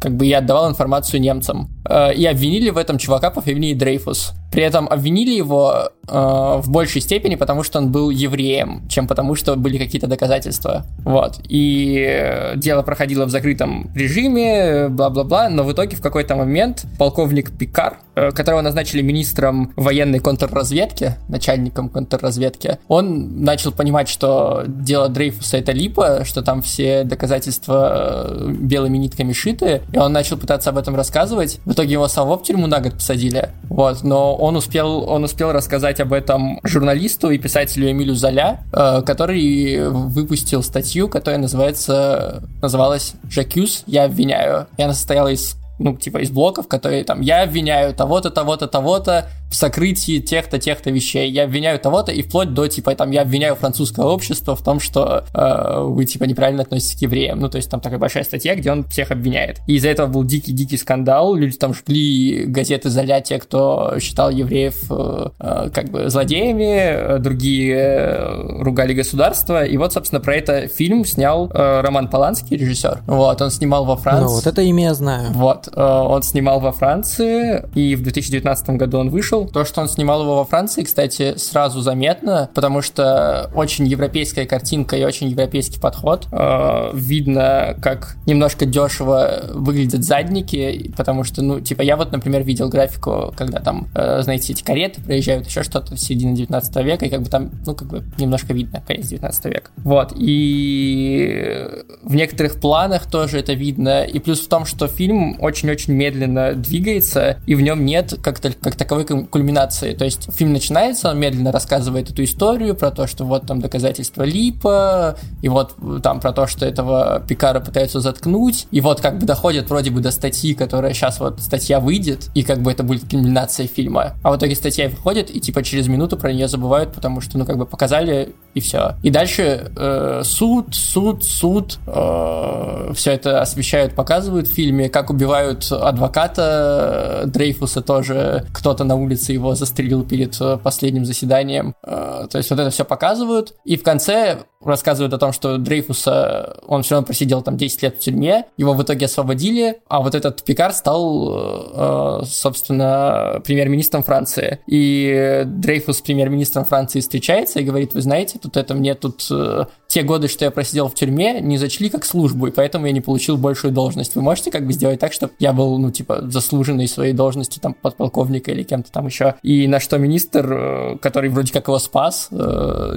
как 0.00 0.16
бы 0.16 0.26
и 0.26 0.32
отдавал 0.32 0.70
информацию 0.70 1.20
немцам. 1.20 1.68
Э, 1.88 2.12
И 2.14 2.24
обвинили 2.26 2.70
в 2.70 2.78
этом 2.78 2.98
чувака 2.98 3.30
по 3.30 3.40
фамилии 3.40 3.74
Дрейфус. 3.74 4.32
При 4.52 4.62
этом 4.62 4.86
обвинили 4.86 5.30
его 5.30 5.90
э, 6.06 6.12
в 6.14 6.64
большей 6.68 7.00
степени, 7.00 7.36
потому 7.36 7.62
что 7.62 7.78
он 7.78 7.90
был 7.90 8.10
евреем, 8.10 8.86
чем 8.88 9.06
потому 9.06 9.34
что 9.34 9.56
были 9.56 9.78
какие-то 9.78 10.06
доказательства. 10.06 10.84
Вот. 11.04 11.40
И 11.48 12.52
дело 12.56 12.82
проходило 12.82 13.24
в 13.24 13.30
закрытом 13.30 13.90
режиме, 13.94 14.88
бла-бла-бла, 14.90 15.48
но 15.48 15.64
в 15.64 15.72
итоге 15.72 15.96
в 15.96 16.02
какой-то 16.02 16.36
момент 16.36 16.84
полковник 16.98 17.56
Пикар, 17.56 17.98
э, 18.14 18.30
которого 18.32 18.60
назначили 18.60 19.00
министром 19.00 19.72
военной 19.76 20.18
контрразведки, 20.18 21.14
начальником 21.28 21.88
контрразведки, 21.88 22.78
он 22.88 23.42
начал 23.42 23.72
понимать, 23.72 24.08
что 24.08 24.64
дело 24.66 25.08
Дрейфуса 25.08 25.56
это 25.56 25.72
липа, 25.72 26.24
что 26.26 26.42
там 26.42 26.60
все 26.60 27.04
доказательства 27.04 28.26
э, 28.28 28.48
белыми 28.50 28.98
нитками 28.98 29.32
шиты, 29.32 29.80
и 29.92 29.96
он 29.98 30.12
начал 30.12 30.36
пытаться 30.36 30.68
об 30.68 30.76
этом 30.76 30.94
рассказывать. 30.94 31.58
В 31.64 31.71
итоге 31.72 31.92
его 31.92 32.08
самого 32.08 32.38
в 32.38 32.42
тюрьму 32.42 32.66
на 32.66 32.80
год 32.80 32.94
посадили. 32.94 33.50
Вот, 33.64 34.02
но 34.02 34.34
он 34.34 34.56
успел, 34.56 35.08
он 35.08 35.24
успел 35.24 35.52
рассказать 35.52 36.00
об 36.00 36.12
этом 36.12 36.60
журналисту 36.64 37.30
и 37.30 37.38
писателю 37.38 37.90
Эмилю 37.90 38.14
Золя, 38.14 38.64
э, 38.72 39.02
который 39.02 39.88
выпустил 39.88 40.62
статью, 40.62 41.08
которая 41.08 41.40
называется, 41.40 42.42
называлась 42.60 43.14
«Жакюс, 43.28 43.84
я 43.86 44.04
обвиняю». 44.04 44.66
И 44.76 44.82
она 44.82 44.92
состояла 44.92 45.28
из 45.28 45.56
ну, 45.82 45.96
типа 45.96 46.18
из 46.18 46.30
блоков, 46.30 46.68
которые 46.68 47.04
там, 47.04 47.20
я 47.20 47.42
обвиняю 47.42 47.94
того-то, 47.94 48.30
того-то, 48.30 48.66
того-то 48.66 49.28
в 49.50 49.54
сокрытии 49.54 50.18
тех-то, 50.18 50.58
тех-то 50.58 50.90
вещей, 50.90 51.30
я 51.30 51.44
обвиняю 51.44 51.78
того-то, 51.78 52.10
и 52.10 52.22
вплоть 52.22 52.54
до, 52.54 52.68
типа, 52.68 52.94
там, 52.94 53.10
я 53.10 53.20
обвиняю 53.20 53.54
французское 53.54 54.06
общество 54.06 54.56
в 54.56 54.64
том, 54.64 54.80
что 54.80 55.24
э, 55.34 55.80
вы, 55.82 56.06
типа, 56.06 56.24
неправильно 56.24 56.62
относитесь 56.62 56.98
к 56.98 57.02
евреям. 57.02 57.38
Ну, 57.38 57.50
то 57.50 57.56
есть 57.56 57.70
там 57.70 57.80
такая 57.80 57.98
большая 57.98 58.24
статья, 58.24 58.54
где 58.54 58.72
он 58.72 58.84
всех 58.84 59.10
обвиняет. 59.10 59.60
И 59.66 59.74
из-за 59.74 59.88
этого 59.88 60.06
был 60.06 60.24
дикий-дикий 60.24 60.78
скандал, 60.78 61.34
люди 61.34 61.58
там 61.58 61.74
жгли 61.74 62.44
газеты 62.46 62.88
Золя, 62.88 63.20
те, 63.20 63.38
кто 63.38 63.98
считал 64.00 64.30
евреев, 64.30 64.90
э, 64.90 65.26
э, 65.38 65.70
как 65.74 65.90
бы, 65.90 66.08
злодеями, 66.08 67.18
другие 67.18 67.76
э, 67.76 68.62
ругали 68.62 68.94
государство, 68.94 69.64
и 69.64 69.76
вот, 69.76 69.92
собственно, 69.92 70.22
про 70.22 70.34
это 70.34 70.68
фильм 70.68 71.04
снял 71.04 71.50
э, 71.52 71.80
Роман 71.82 72.08
Поланский, 72.08 72.56
режиссер. 72.56 73.02
Вот, 73.06 73.42
он 73.42 73.50
снимал 73.50 73.84
во 73.84 73.96
Франции. 73.96 74.24
Ну 74.24 74.34
вот 74.34 74.46
это 74.46 74.62
имя 74.62 74.84
я 74.84 74.94
знаю. 74.94 75.30
Вот, 75.32 75.68
он 75.74 76.22
снимал 76.22 76.60
во 76.60 76.72
Франции, 76.72 77.64
и 77.74 77.94
в 77.94 78.02
2019 78.02 78.70
году 78.70 78.98
он 78.98 79.10
вышел. 79.10 79.48
То, 79.48 79.64
что 79.64 79.80
он 79.80 79.88
снимал 79.88 80.22
его 80.22 80.36
во 80.36 80.44
Франции, 80.44 80.82
кстати, 80.82 81.36
сразу 81.36 81.80
заметно, 81.80 82.50
потому 82.54 82.82
что 82.82 83.50
очень 83.54 83.86
европейская 83.86 84.46
картинка 84.46 84.96
и 84.96 85.04
очень 85.04 85.28
европейский 85.28 85.80
подход. 85.80 86.26
Э, 86.32 86.90
Видно, 86.92 87.76
как 87.82 88.16
немножко 88.26 88.66
дешево 88.66 89.42
выглядят 89.54 90.04
задники, 90.04 90.92
потому 90.96 91.24
что, 91.24 91.42
ну, 91.42 91.60
типа, 91.60 91.82
я 91.82 91.96
вот, 91.96 92.12
например, 92.12 92.42
видел 92.42 92.68
графику, 92.68 93.32
когда 93.36 93.60
там, 93.60 93.88
э, 93.94 94.22
знаете, 94.22 94.52
эти 94.52 94.62
кареты 94.62 95.02
проезжают, 95.02 95.46
еще 95.46 95.62
что-то, 95.62 95.96
середина 95.96 96.36
19 96.36 96.76
века, 96.84 97.06
и 97.06 97.10
как 97.10 97.22
бы 97.22 97.28
там, 97.28 97.50
ну, 97.66 97.74
как 97.74 97.88
бы 97.88 98.04
немножко 98.18 98.52
видно, 98.52 98.82
конец 98.86 99.06
19 99.06 99.44
века. 99.46 99.70
Вот, 99.78 100.12
и 100.16 101.68
в 102.02 102.14
некоторых 102.14 102.60
планах 102.60 103.06
тоже 103.10 103.38
это 103.38 103.52
видно, 103.52 104.04
и 104.04 104.18
плюс 104.18 104.40
в 104.40 104.48
том, 104.48 104.64
что 104.64 104.86
фильм 104.86 105.36
очень-очень 105.52 105.92
медленно 105.92 106.54
двигается, 106.54 107.36
и 107.46 107.54
в 107.54 107.60
нем 107.60 107.84
нет 107.84 108.14
как, 108.22 108.40
как 108.40 108.74
таковой 108.74 109.04
кульминации. 109.04 109.92
То 109.92 110.06
есть 110.06 110.34
фильм 110.34 110.54
начинается, 110.54 111.10
он 111.10 111.20
медленно 111.20 111.52
рассказывает 111.52 112.10
эту 112.10 112.24
историю 112.24 112.74
про 112.74 112.90
то, 112.90 113.06
что 113.06 113.24
вот 113.24 113.46
там 113.46 113.60
доказательства 113.60 114.22
Липа, 114.22 115.18
и 115.42 115.48
вот 115.48 115.74
там 116.02 116.20
про 116.20 116.32
то, 116.32 116.46
что 116.46 116.64
этого 116.64 117.22
Пикара 117.28 117.60
пытаются 117.60 118.00
заткнуть, 118.00 118.66
и 118.70 118.80
вот 118.80 119.02
как 119.02 119.18
бы 119.18 119.26
доходит 119.26 119.68
вроде 119.68 119.90
бы 119.90 120.00
до 120.00 120.10
статьи, 120.10 120.54
которая 120.54 120.94
сейчас 120.94 121.20
вот 121.20 121.40
статья 121.40 121.80
выйдет, 121.80 122.30
и 122.34 122.42
как 122.42 122.60
бы 122.62 122.72
это 122.72 122.82
будет 122.82 123.10
кульминация 123.10 123.66
фильма. 123.66 124.14
А 124.22 124.32
в 124.32 124.38
итоге 124.38 124.54
статья 124.54 124.88
выходит, 124.88 125.34
и 125.34 125.38
типа 125.38 125.62
через 125.62 125.86
минуту 125.86 126.16
про 126.16 126.32
нее 126.32 126.48
забывают, 126.48 126.94
потому 126.94 127.20
что, 127.20 127.36
ну, 127.36 127.44
как 127.44 127.58
бы 127.58 127.66
показали, 127.66 128.32
и 128.54 128.60
все. 128.60 128.96
И 129.02 129.10
дальше 129.10 129.72
э, 129.76 130.22
суд, 130.24 130.74
суд, 130.74 131.24
суд, 131.24 131.78
э, 131.86 132.92
все 132.94 133.12
это 133.12 133.40
освещают, 133.40 133.94
показывают 133.94 134.48
в 134.48 134.54
фильме, 134.54 134.88
как 134.88 135.10
убивают 135.10 135.70
адвоката 135.70 137.24
Дрейфуса 137.26 137.80
тоже, 137.80 138.46
кто-то 138.52 138.84
на 138.84 138.96
улице 138.96 139.32
его 139.32 139.54
застрелил 139.54 140.04
перед 140.04 140.38
э, 140.40 140.58
последним 140.62 141.04
заседанием. 141.04 141.74
Э, 141.82 142.26
то 142.30 142.38
есть 142.38 142.50
вот 142.50 142.60
это 142.60 142.70
все 142.70 142.84
показывают, 142.84 143.54
и 143.64 143.76
в 143.76 143.82
конце 143.82 144.38
рассказывают 144.64 145.12
о 145.12 145.18
том, 145.18 145.32
что 145.32 145.58
Дрейфуса, 145.58 146.60
он 146.66 146.82
все 146.82 146.94
равно 146.94 147.06
просидел 147.06 147.42
там 147.42 147.56
10 147.56 147.82
лет 147.82 147.96
в 147.96 147.98
тюрьме, 147.98 148.46
его 148.56 148.74
в 148.74 148.82
итоге 148.82 149.06
освободили, 149.06 149.80
а 149.88 150.00
вот 150.00 150.14
этот 150.14 150.42
Пикар 150.44 150.72
стал, 150.72 152.20
э, 152.22 152.24
собственно, 152.26 153.40
премьер-министром 153.44 154.02
Франции. 154.02 154.60
И 154.66 155.42
Дрейфус 155.46 155.98
с 155.98 156.00
премьер-министром 156.00 156.64
Франции 156.64 157.00
встречается 157.00 157.60
и 157.60 157.64
говорит, 157.64 157.94
вы 157.94 158.02
знаете, 158.02 158.38
тут 158.42 158.56
это 158.56 158.74
мне 158.74 158.94
тут 158.94 159.26
э, 159.30 159.64
те 159.92 160.02
годы, 160.02 160.28
что 160.28 160.44
я 160.44 160.50
просидел 160.50 160.88
в 160.88 160.94
тюрьме, 160.94 161.40
не 161.40 161.58
зачли 161.58 161.90
как 161.90 162.04
службу, 162.04 162.46
и 162.46 162.50
поэтому 162.50 162.86
я 162.86 162.92
не 162.92 163.00
получил 163.00 163.36
большую 163.36 163.72
должность. 163.72 164.16
Вы 164.16 164.22
можете 164.22 164.50
как 164.50 164.66
бы 164.66 164.72
сделать 164.72 164.98
так, 164.98 165.12
чтобы 165.12 165.34
я 165.38 165.52
был, 165.52 165.78
ну, 165.78 165.90
типа, 165.90 166.22
заслуженный 166.30 166.88
своей 166.88 167.12
должности, 167.12 167.58
там, 167.58 167.74
подполковника 167.74 168.50
или 168.50 168.62
кем-то 168.62 168.90
там 168.90 169.06
еще. 169.06 169.34
И 169.42 169.68
на 169.68 169.80
что 169.80 169.98
министр, 169.98 170.52
э, 170.52 170.98
который 170.98 171.30
вроде 171.30 171.52
как 171.52 171.68
его 171.68 171.78
спас 171.78 172.28
э, 172.30 172.96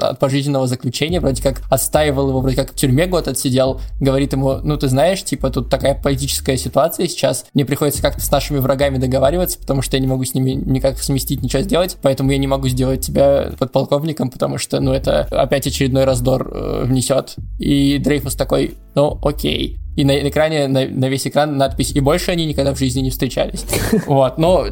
от 0.00 0.18
пожизненного 0.18 0.66
заключения, 0.66 1.20
вроде 1.20 1.42
как 1.42 1.62
отстаивал 1.70 2.28
его, 2.28 2.40
вроде 2.40 2.56
как 2.56 2.72
в 2.72 2.74
тюрьме 2.74 3.06
год 3.06 3.28
отсидел, 3.28 3.80
говорит 4.00 4.32
ему, 4.32 4.56
ну, 4.62 4.76
ты 4.76 4.88
знаешь, 4.88 5.22
типа, 5.22 5.50
тут 5.50 5.70
такая 5.70 5.94
политическая 5.94 6.56
ситуация 6.56 7.06
сейчас, 7.06 7.46
мне 7.54 7.64
приходится 7.64 8.02
как-то 8.02 8.20
с 8.20 8.30
нашими 8.30 8.58
врагами 8.58 8.98
договариваться, 8.98 9.58
потому 9.58 9.80
что 9.80 9.96
я 9.96 10.00
не 10.00 10.08
могу 10.08 10.24
с 10.24 10.34
ними 10.34 10.50
никак 10.50 10.98
сместить, 10.98 11.42
ничего 11.42 11.62
сделать, 11.62 11.96
поэтому 12.02 12.32
я 12.32 12.38
не 12.38 12.46
могу 12.46 12.68
сделать 12.68 13.06
тебя 13.06 13.52
подполковником, 13.58 14.28
потому 14.28 14.58
что, 14.58 14.80
ну, 14.82 14.92
это 14.92 15.22
опять 15.30 15.66
очередной 15.66 16.04
раздор 16.04 16.50
э, 16.52 16.84
внесет. 16.84 17.36
И 17.58 17.98
Дрейфус 17.98 18.34
такой, 18.34 18.74
ну, 18.94 19.18
окей. 19.22 19.78
И 19.96 20.04
на 20.04 20.28
экране, 20.28 20.68
на, 20.68 20.86
на 20.86 21.08
весь 21.08 21.26
экран 21.26 21.56
надпись 21.56 21.92
«И 21.92 22.00
больше 22.00 22.30
они 22.30 22.46
никогда 22.46 22.74
в 22.74 22.78
жизни 22.78 23.00
не 23.00 23.10
встречались». 23.10 23.64
Вот, 24.06 24.36
но, 24.36 24.66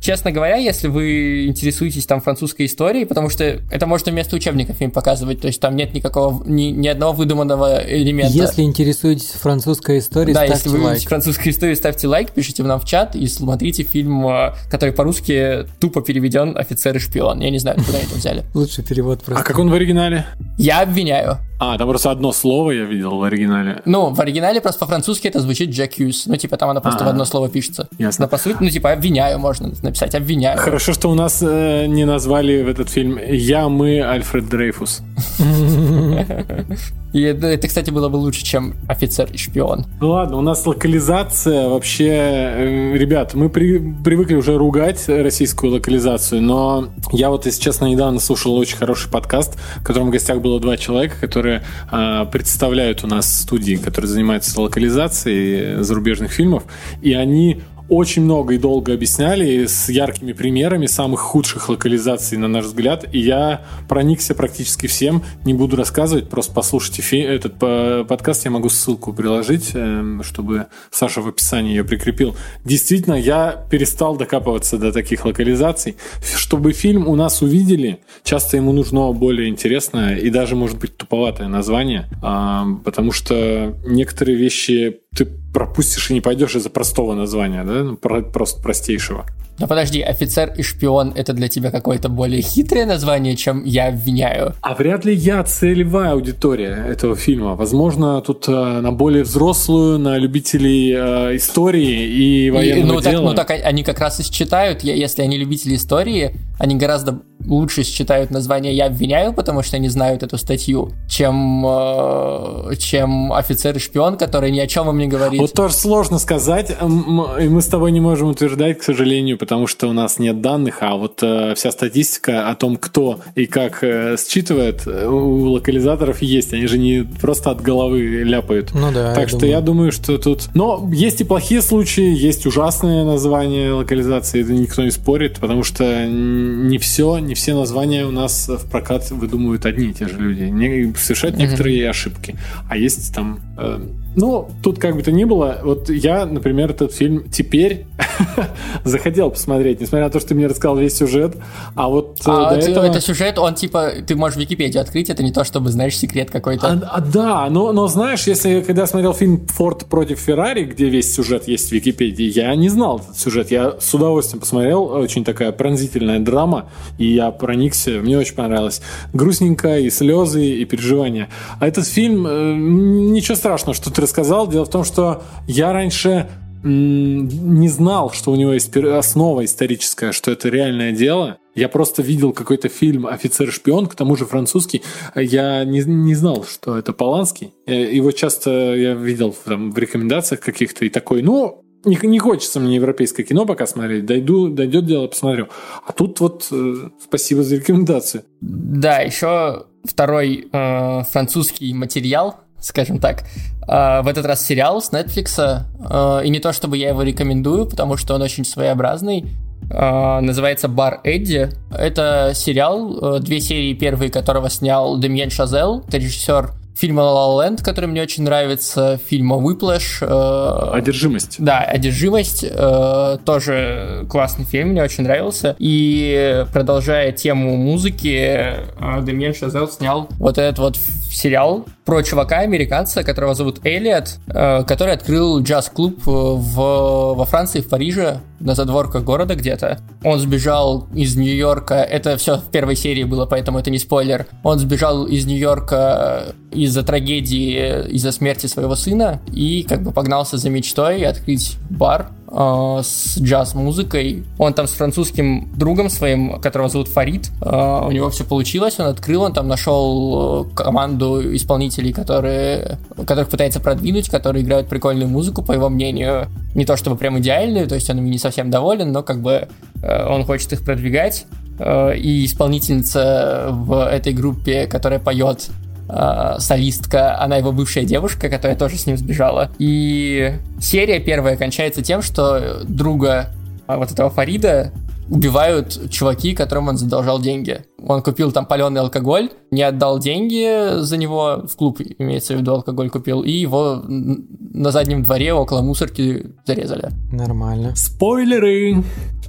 честно 0.00 0.32
говоря, 0.32 0.56
если 0.56 0.88
вы 0.88 1.46
интересуетесь 1.46 2.06
там 2.06 2.20
французской 2.20 2.66
историей, 2.66 3.04
потому 3.04 3.28
что 3.30 3.44
это 3.44 3.86
можно 3.86 4.12
вместо 4.12 4.36
учебника 4.36 4.72
фильм 4.72 4.90
показывать, 4.90 5.40
то 5.40 5.46
есть 5.46 5.60
там 5.60 5.76
нет 5.76 5.94
никакого, 5.94 6.42
ни, 6.46 6.64
ни 6.64 6.86
одного 6.88 7.12
выдуманного 7.12 7.82
элемента. 7.86 8.32
Если 8.32 8.62
интересуетесь 8.62 9.30
французской 9.30 9.98
историей, 9.98 10.34
да, 10.34 10.46
ставьте 10.46 10.68
если 10.68 10.78
вы 10.78 10.84
лайк. 10.84 11.02
французской 11.02 11.50
историей, 11.50 11.76
ставьте 11.76 12.08
лайк, 12.08 12.32
пишите 12.32 12.62
нам 12.62 12.80
в 12.80 12.84
чат 12.84 13.16
и 13.16 13.26
смотрите 13.26 13.82
фильм, 13.82 14.26
э, 14.28 14.52
который 14.70 14.92
по-русски 14.92 15.66
тупо 15.80 16.02
переведен 16.02 16.56
«Офицер 16.56 16.96
и 16.96 16.98
шпион». 16.98 17.40
Я 17.40 17.50
не 17.50 17.58
знаю, 17.58 17.78
куда 17.84 17.98
это 17.98 18.14
взяли. 18.14 18.44
Лучший 18.54 18.84
перевод 18.84 19.22
просто. 19.22 19.42
А 19.42 19.46
как 19.46 19.58
он 19.58 19.70
в 19.70 19.74
оригинале? 19.74 20.26
Я 20.58 20.82
обвиняю. 20.82 21.38
А, 21.58 21.78
там 21.78 21.88
просто 21.88 22.10
одно 22.10 22.32
слово 22.32 22.72
я 22.72 22.84
видел 22.84 23.16
в 23.16 23.22
оригинале. 23.22 23.80
Ну, 23.86 24.10
в 24.10 24.20
оригинале 24.20 24.55
просто 24.60 24.80
по-французски 24.80 25.28
это 25.28 25.40
звучит 25.40 25.70
Джек 25.70 25.96
Хьюз. 25.96 26.26
Ну, 26.26 26.36
типа, 26.36 26.56
там 26.56 26.70
она 26.70 26.80
просто 26.80 27.04
А, 27.04 27.06
в 27.06 27.10
одно 27.10 27.24
слово 27.24 27.48
пишется. 27.48 27.88
ясно. 27.98 28.24
Но 28.24 28.28
по 28.28 28.38
сути, 28.38 28.56
ну, 28.60 28.68
типа, 28.70 28.92
обвиняю 28.92 29.38
можно 29.38 29.72
написать, 29.82 30.14
обвиняю. 30.14 30.58
Хорошо, 30.58 30.92
что 30.92 31.10
у 31.10 31.14
нас 31.14 31.42
э, 31.42 31.86
не 31.86 32.04
назвали 32.04 32.62
в 32.62 32.68
этот 32.68 32.88
фильм 32.90 33.18
«Я, 33.28 33.68
мы, 33.68 34.00
Альфред 34.02 34.48
Дрейфус». 34.48 35.02
И 37.12 37.22
это, 37.22 37.66
кстати, 37.66 37.90
было 37.90 38.10
бы 38.10 38.16
лучше, 38.16 38.44
чем 38.44 38.74
офицер 38.88 39.30
и 39.32 39.38
шпион. 39.38 39.86
Ну 40.02 40.10
ладно, 40.10 40.36
у 40.36 40.40
нас 40.42 40.66
локализация 40.66 41.68
вообще... 41.68 42.08
э, 42.10 42.92
Ребят, 42.96 43.32
мы 43.32 43.48
при- 43.48 43.78
привыкли 44.04 44.34
уже 44.34 44.58
ругать 44.58 45.04
российскую 45.08 45.72
локализацию, 45.72 46.42
но 46.42 46.88
я 47.12 47.30
вот, 47.30 47.46
если 47.46 47.62
честно, 47.62 47.86
недавно 47.86 48.20
слушал 48.20 48.54
очень 48.56 48.76
хороший 48.76 49.10
подкаст, 49.10 49.56
в 49.76 49.84
котором 49.84 50.08
в 50.08 50.10
гостях 50.10 50.40
было 50.42 50.60
два 50.60 50.76
человека, 50.76 51.14
которые 51.18 51.62
а, 51.90 52.26
представляют 52.26 53.02
у 53.04 53.06
нас 53.06 53.40
студии, 53.42 53.76
которые 53.76 54.10
занимаются 54.10 54.45
локализацией 54.56 55.82
зарубежных 55.82 56.32
фильмов, 56.32 56.64
и 57.02 57.14
они 57.14 57.62
очень 57.88 58.22
много 58.22 58.54
и 58.54 58.58
долго 58.58 58.92
объясняли 58.92 59.66
с 59.66 59.88
яркими 59.88 60.32
примерами 60.32 60.86
самых 60.86 61.20
худших 61.20 61.68
локализаций, 61.68 62.36
на 62.38 62.48
наш 62.48 62.64
взгляд. 62.64 63.06
И 63.12 63.20
я 63.20 63.64
проникся 63.88 64.34
практически 64.34 64.86
всем. 64.86 65.22
Не 65.44 65.54
буду 65.54 65.76
рассказывать, 65.76 66.28
просто 66.28 66.52
послушайте 66.52 67.20
этот 67.20 67.58
по- 67.58 68.04
подкаст. 68.08 68.44
Я 68.44 68.50
могу 68.50 68.68
ссылку 68.68 69.12
приложить, 69.12 69.70
эм, 69.74 70.22
чтобы 70.22 70.66
Саша 70.90 71.20
в 71.20 71.28
описании 71.28 71.70
ее 71.70 71.84
прикрепил. 71.84 72.36
Действительно, 72.64 73.14
я 73.14 73.64
перестал 73.70 74.16
докапываться 74.16 74.78
до 74.78 74.92
таких 74.92 75.24
локализаций. 75.24 75.96
Чтобы 76.36 76.72
фильм 76.72 77.06
у 77.06 77.14
нас 77.14 77.42
увидели, 77.42 78.00
часто 78.24 78.56
ему 78.56 78.72
нужно 78.72 79.12
более 79.12 79.48
интересное 79.48 80.16
и 80.16 80.30
даже, 80.30 80.56
может 80.56 80.78
быть, 80.78 80.96
туповатое 80.96 81.48
название, 81.48 82.08
ам, 82.22 82.80
потому 82.84 83.12
что 83.12 83.74
некоторые 83.86 84.36
вещи 84.36 85.00
ты 85.16 85.26
пропустишь 85.52 86.10
и 86.10 86.14
не 86.14 86.20
пойдешь 86.20 86.54
из-за 86.54 86.70
простого 86.70 87.14
названия, 87.14 87.64
да, 87.64 87.82
ну, 87.82 87.96
про- 87.96 88.22
просто 88.22 88.62
простейшего. 88.62 89.26
Но 89.58 89.66
подожди, 89.66 90.00
офицер 90.00 90.52
и 90.56 90.62
шпион 90.62 91.12
это 91.16 91.32
для 91.32 91.48
тебя 91.48 91.70
какое-то 91.70 92.08
более 92.08 92.42
хитрое 92.42 92.86
название, 92.86 93.36
чем 93.36 93.64
я 93.64 93.88
обвиняю. 93.88 94.54
А 94.60 94.74
вряд 94.74 95.04
ли 95.04 95.14
я 95.14 95.42
целевая 95.44 96.12
аудитория 96.12 96.86
этого 96.88 97.16
фильма. 97.16 97.54
Возможно, 97.54 98.20
тут 98.20 98.48
э, 98.48 98.52
на 98.52 98.92
более 98.92 99.24
взрослую, 99.24 99.98
на 99.98 100.18
любителей 100.18 100.92
э, 100.92 101.36
истории 101.36 102.06
и 102.06 102.46
И, 102.46 102.50
военного 102.50 102.94
ну, 102.94 103.00
так, 103.00 103.12
дела. 103.12 103.30
ну 103.30 103.34
так 103.34 103.50
они 103.50 103.82
как 103.82 103.98
раз 103.98 104.20
и 104.20 104.22
считают, 104.22 104.82
если 104.82 105.22
они 105.22 105.38
любители 105.38 105.76
истории, 105.76 106.36
они 106.58 106.76
гораздо 106.76 107.22
лучше 107.46 107.84
считают 107.84 108.30
название 108.30 108.74
«Я 108.74 108.86
обвиняю», 108.86 109.32
потому 109.32 109.62
что 109.62 109.76
они 109.76 109.88
знают 109.88 110.22
эту 110.22 110.36
статью, 110.38 110.92
чем, 111.08 111.64
э, 111.66 112.74
чем 112.78 113.32
офицер 113.32 113.76
и 113.76 113.78
шпион, 113.78 114.16
который 114.16 114.50
ни 114.50 114.58
о 114.58 114.66
чем 114.66 114.88
им 114.88 114.98
не 114.98 115.06
говорит. 115.06 115.40
Вот 115.40 115.52
тоже 115.52 115.74
сложно 115.74 116.18
сказать, 116.18 116.70
и 116.70 117.48
мы 117.48 117.62
с 117.62 117.66
тобой 117.66 117.92
не 117.92 118.00
можем 118.00 118.28
утверждать, 118.28 118.78
к 118.78 118.82
сожалению, 118.82 119.38
потому 119.46 119.68
что 119.68 119.86
у 119.86 119.92
нас 119.92 120.18
нет 120.18 120.40
данных, 120.40 120.78
а 120.80 120.96
вот 120.96 121.20
э, 121.22 121.54
вся 121.54 121.70
статистика 121.70 122.48
о 122.50 122.56
том, 122.56 122.76
кто 122.76 123.20
и 123.36 123.46
как 123.46 123.78
э, 123.84 124.16
считывает, 124.18 124.82
э, 124.86 125.06
у 125.06 125.50
локализаторов 125.52 126.20
есть, 126.20 126.52
они 126.52 126.66
же 126.66 126.78
не 126.78 127.04
просто 127.20 127.50
от 127.52 127.60
головы 127.62 128.00
ляпают. 128.24 128.74
Ну 128.74 128.90
да, 128.92 129.14
Так 129.14 129.22
я 129.22 129.28
что 129.28 129.38
думаю. 129.38 129.50
я 129.52 129.60
думаю, 129.60 129.92
что 129.92 130.18
тут... 130.18 130.48
Но 130.54 130.90
есть 130.92 131.20
и 131.20 131.24
плохие 131.24 131.62
случаи, 131.62 132.12
есть 132.26 132.44
ужасные 132.44 133.04
названия 133.04 133.70
локализации, 133.70 134.42
это 134.42 134.52
никто 134.52 134.82
не 134.82 134.90
спорит, 134.90 135.38
потому 135.38 135.62
что 135.62 136.06
не 136.08 136.78
все, 136.78 137.18
не 137.18 137.34
все 137.34 137.54
названия 137.54 138.04
у 138.04 138.10
нас 138.10 138.48
в 138.48 138.68
прокат 138.68 139.08
выдумывают 139.12 139.64
одни 139.64 139.90
и 139.90 139.92
те 139.94 140.08
же 140.08 140.18
люди. 140.18 140.42
Не, 140.42 140.92
совершают 140.96 141.36
Мгм. 141.36 141.44
некоторые 141.44 141.88
ошибки. 141.88 142.34
А 142.68 142.76
есть 142.76 143.14
там... 143.14 143.38
э, 143.56 143.78
ну, 144.16 144.48
тут 144.62 144.78
как 144.78 144.96
бы 144.96 145.02
то 145.02 145.12
ни 145.12 145.24
было, 145.24 145.60
вот 145.62 145.90
я, 145.90 146.24
например, 146.24 146.70
этот 146.70 146.92
фильм 146.92 147.24
теперь 147.30 147.86
захотел 148.84 149.30
посмотреть, 149.30 149.80
несмотря 149.80 150.06
на 150.06 150.10
то, 150.10 150.20
что 150.20 150.30
ты 150.30 150.34
мне 150.34 150.46
рассказал 150.46 150.78
весь 150.78 150.96
сюжет, 150.96 151.36
а 151.74 151.88
вот 151.88 152.18
э, 152.20 152.30
А 152.30 152.50
до 152.50 152.56
вот, 152.56 152.64
этого... 152.64 152.84
это 152.84 153.00
сюжет, 153.00 153.38
он 153.38 153.54
типа, 153.54 153.92
ты 154.06 154.16
можешь 154.16 154.38
Википедию 154.38 154.80
открыть, 154.80 155.10
это 155.10 155.22
не 155.22 155.32
то, 155.32 155.44
чтобы 155.44 155.70
знаешь 155.70 155.96
секрет 155.98 156.30
какой-то. 156.30 156.66
А, 156.66 156.96
а, 156.96 157.00
да, 157.00 157.46
но, 157.50 157.72
но 157.72 157.88
знаешь, 157.88 158.26
если 158.26 158.62
когда 158.62 158.82
я 158.82 158.86
смотрел 158.86 159.12
фильм 159.12 159.46
«Форд 159.48 159.86
против 159.86 160.18
Феррари», 160.18 160.64
где 160.64 160.88
весь 160.88 161.14
сюжет 161.14 161.46
есть 161.46 161.68
в 161.68 161.72
Википедии, 161.72 162.24
я 162.24 162.54
не 162.54 162.70
знал 162.70 163.00
этот 163.00 163.18
сюжет. 163.18 163.50
Я 163.50 163.76
с 163.78 163.92
удовольствием 163.92 164.40
посмотрел, 164.40 164.84
очень 164.84 165.24
такая 165.24 165.52
пронзительная 165.52 166.20
драма, 166.20 166.70
и 166.96 167.06
я 167.06 167.30
проникся, 167.30 167.90
мне 167.90 168.16
очень 168.16 168.34
понравилось. 168.34 168.80
Грустненько, 169.12 169.78
и 169.78 169.90
слезы, 169.90 170.44
и 170.46 170.64
переживания. 170.64 171.28
А 171.60 171.66
этот 171.66 171.86
фильм, 171.86 172.26
э, 172.26 172.54
ничего 172.56 173.34
страшного, 173.34 173.74
что 173.74 173.92
ты 173.92 174.05
рассказал. 174.06 174.48
Дело 174.48 174.64
в 174.64 174.70
том, 174.70 174.84
что 174.84 175.22
я 175.46 175.72
раньше 175.72 176.28
не 176.62 177.68
знал, 177.68 178.10
что 178.10 178.32
у 178.32 178.36
него 178.36 178.52
есть 178.52 178.76
основа 178.76 179.44
историческая, 179.44 180.12
что 180.12 180.30
это 180.30 180.48
реальное 180.48 180.92
дело. 180.92 181.38
Я 181.54 181.68
просто 181.68 182.02
видел 182.02 182.32
какой-то 182.32 182.68
фильм 182.68 183.06
«Офицер-шпион», 183.06 183.86
к 183.86 183.94
тому 183.94 184.16
же 184.16 184.26
французский. 184.26 184.82
Я 185.14 185.64
не, 185.64 185.84
не 185.84 186.14
знал, 186.14 186.44
что 186.44 186.76
это 186.76 186.92
Поланский. 186.92 187.52
Э, 187.66 187.94
Его 187.94 188.10
часто 188.10 188.74
я 188.74 188.94
видел 188.94 189.34
там, 189.44 189.70
в 189.72 189.78
рекомендациях 189.78 190.40
каких-то 190.40 190.84
и 190.84 190.90
такой, 190.90 191.22
ну, 191.22 191.62
не, 191.84 191.98
не 192.02 192.18
хочется 192.18 192.58
мне 192.60 192.76
европейское 192.76 193.24
кино 193.24 193.46
пока 193.46 193.66
смотреть. 193.66 194.04
Дойду, 194.04 194.48
дойдет 194.48 194.86
дело, 194.86 195.06
посмотрю. 195.06 195.48
А 195.86 195.92
тут 195.92 196.20
вот 196.20 196.48
э, 196.50 196.90
спасибо 197.02 197.42
за 197.42 197.56
рекомендацию. 197.56 198.24
Да, 198.40 198.98
еще 198.98 199.66
второй 199.84 200.48
э, 200.52 201.02
французский 201.10 201.72
материал, 201.72 202.40
скажем 202.60 202.98
так, 202.98 203.24
э, 203.66 204.02
в 204.02 204.08
этот 204.08 204.26
раз 204.26 204.44
сериал 204.44 204.80
с 204.80 204.90
Netflix, 204.92 205.64
э, 205.78 206.24
и 206.24 206.30
не 206.30 206.40
то 206.40 206.52
чтобы 206.52 206.76
я 206.78 206.88
его 206.90 207.02
рекомендую, 207.02 207.66
потому 207.66 207.96
что 207.96 208.14
он 208.14 208.22
очень 208.22 208.44
своеобразный, 208.44 209.26
э, 209.70 210.20
называется 210.20 210.68
«Бар 210.68 211.00
Эдди». 211.04 211.50
Это 211.70 212.32
сериал, 212.34 213.16
э, 213.16 213.20
две 213.20 213.40
серии 213.40 213.74
первые 213.74 214.10
которого 214.10 214.50
снял 214.50 214.98
Демьен 214.98 215.30
Шазел, 215.30 215.84
это 215.86 215.98
режиссер 215.98 216.52
фильма 216.76 217.02
«La 217.02 217.14
La 217.14 217.48
Land», 217.48 217.62
который 217.62 217.86
мне 217.86 218.02
очень 218.02 218.24
нравится, 218.24 219.00
фильма 219.08 219.36
«Whiplash». 219.36 219.98
э, 220.02 220.76
Одержимость. 220.76 221.36
да, 221.38 221.60
«Одержимость» 221.60 222.44
э, 222.48 223.18
тоже 223.24 224.06
классный 224.10 224.44
фильм, 224.44 224.68
мне 224.68 224.82
очень 224.82 225.04
нравился. 225.04 225.56
И 225.58 226.44
продолжая 226.52 227.12
тему 227.12 227.56
музыки, 227.56 228.16
э, 228.16 229.02
Демьен 229.02 229.34
Шазел 229.34 229.68
снял 229.68 230.08
вот 230.18 230.38
этот 230.38 230.58
вот 230.58 230.76
сериал 230.76 231.64
про 231.84 232.02
чувака, 232.02 232.40
американца, 232.40 233.02
которого 233.02 233.34
зовут 233.34 233.64
Элliot, 233.64 234.18
э, 234.28 234.64
который 234.64 234.94
открыл 234.94 235.40
джаз-клуб 235.42 235.98
э, 236.06 236.10
в, 236.10 237.14
во 237.14 237.24
Франции, 237.24 237.60
в 237.60 237.68
Париже, 237.68 238.20
на 238.40 238.54
задворках 238.54 239.04
города 239.04 239.34
где-то. 239.34 239.80
Он 240.04 240.18
сбежал 240.18 240.88
из 240.94 241.16
Нью-Йорка, 241.16 241.74
это 241.74 242.16
все 242.16 242.38
в 242.38 242.44
первой 242.50 242.76
серии 242.76 243.04
было, 243.04 243.26
поэтому 243.26 243.58
это 243.58 243.70
не 243.70 243.78
спойлер. 243.78 244.26
Он 244.42 244.58
сбежал 244.58 245.06
из 245.06 245.26
Нью-Йорка 245.26 246.34
из-за 246.52 246.82
трагедии, 246.82 247.88
из-за 247.90 248.12
смерти 248.12 248.46
своего 248.46 248.74
сына 248.74 249.20
и 249.32 249.62
как 249.62 249.82
бы 249.82 249.92
погнался 249.92 250.38
за 250.38 250.50
мечтой 250.50 251.02
открыть 251.04 251.56
бар 251.70 252.10
э, 252.28 252.80
с 252.82 253.18
джаз-музыкой. 253.18 254.24
Он 254.38 254.52
там 254.54 254.66
с 254.66 254.72
французским 254.72 255.50
другом 255.56 255.88
своим, 255.90 256.40
которого 256.40 256.68
зовут 256.68 256.88
Фарид, 256.88 257.30
э, 257.40 257.80
у 257.86 257.90
него 257.90 258.10
все 258.10 258.24
получилось, 258.24 258.78
он 258.78 258.86
открыл, 258.86 259.22
он 259.22 259.32
там 259.32 259.48
нашел 259.48 260.46
э, 260.46 260.54
команду 260.54 261.34
исполнителей, 261.34 261.92
которые, 261.92 262.78
которых 262.96 263.28
пытается 263.28 263.60
продвинуть, 263.60 264.08
которые 264.08 264.44
играют 264.44 264.68
прикольную 264.68 265.08
музыку, 265.08 265.42
по 265.42 265.52
его 265.52 265.68
мнению, 265.68 266.28
не 266.54 266.64
то 266.64 266.76
чтобы 266.76 266.96
прям 266.96 267.18
идеальную, 267.18 267.68
то 267.68 267.74
есть 267.74 267.88
он 267.90 268.04
не 268.04 268.18
совсем 268.18 268.50
доволен, 268.50 268.92
но 268.92 269.02
как 269.02 269.20
бы 269.20 269.48
он 269.82 270.24
хочет 270.24 270.52
их 270.52 270.64
продвигать. 270.64 271.26
И 271.58 272.26
исполнительница 272.26 273.48
в 273.50 273.86
этой 273.86 274.12
группе, 274.12 274.66
которая 274.66 274.98
поет 274.98 275.48
э, 275.88 276.36
солистка, 276.38 277.20
она 277.20 277.36
его 277.36 277.52
бывшая 277.52 277.84
девушка, 277.84 278.28
которая 278.28 278.56
тоже 278.56 278.76
с 278.76 278.86
ним 278.86 278.96
сбежала. 278.96 279.50
И 279.58 280.34
серия 280.60 281.00
первая 281.00 281.36
кончается 281.36 281.82
тем, 281.82 282.02
что 282.02 282.62
друга 282.64 283.30
э, 283.66 283.76
вот 283.76 283.90
этого 283.90 284.10
Фарида 284.10 284.72
убивают 285.08 285.90
чуваки, 285.90 286.34
которым 286.34 286.68
он 286.68 286.76
задолжал 286.76 287.20
деньги. 287.20 287.64
Он 287.78 288.02
купил 288.02 288.32
там 288.32 288.46
паленый 288.46 288.80
алкоголь, 288.80 289.30
не 289.50 289.62
отдал 289.62 289.98
деньги 289.98 290.80
за 290.80 290.96
него, 290.96 291.44
в 291.48 291.56
клуб 291.56 291.80
имеется 291.98 292.34
в 292.34 292.38
виду 292.38 292.52
алкоголь 292.52 292.90
купил, 292.90 293.22
и 293.22 293.30
его 293.30 293.82
на 293.86 294.70
заднем 294.70 295.02
дворе 295.02 295.32
около 295.32 295.62
мусорки 295.62 296.26
зарезали. 296.44 296.90
Нормально. 297.12 297.74
Спойлеры! 297.76 298.82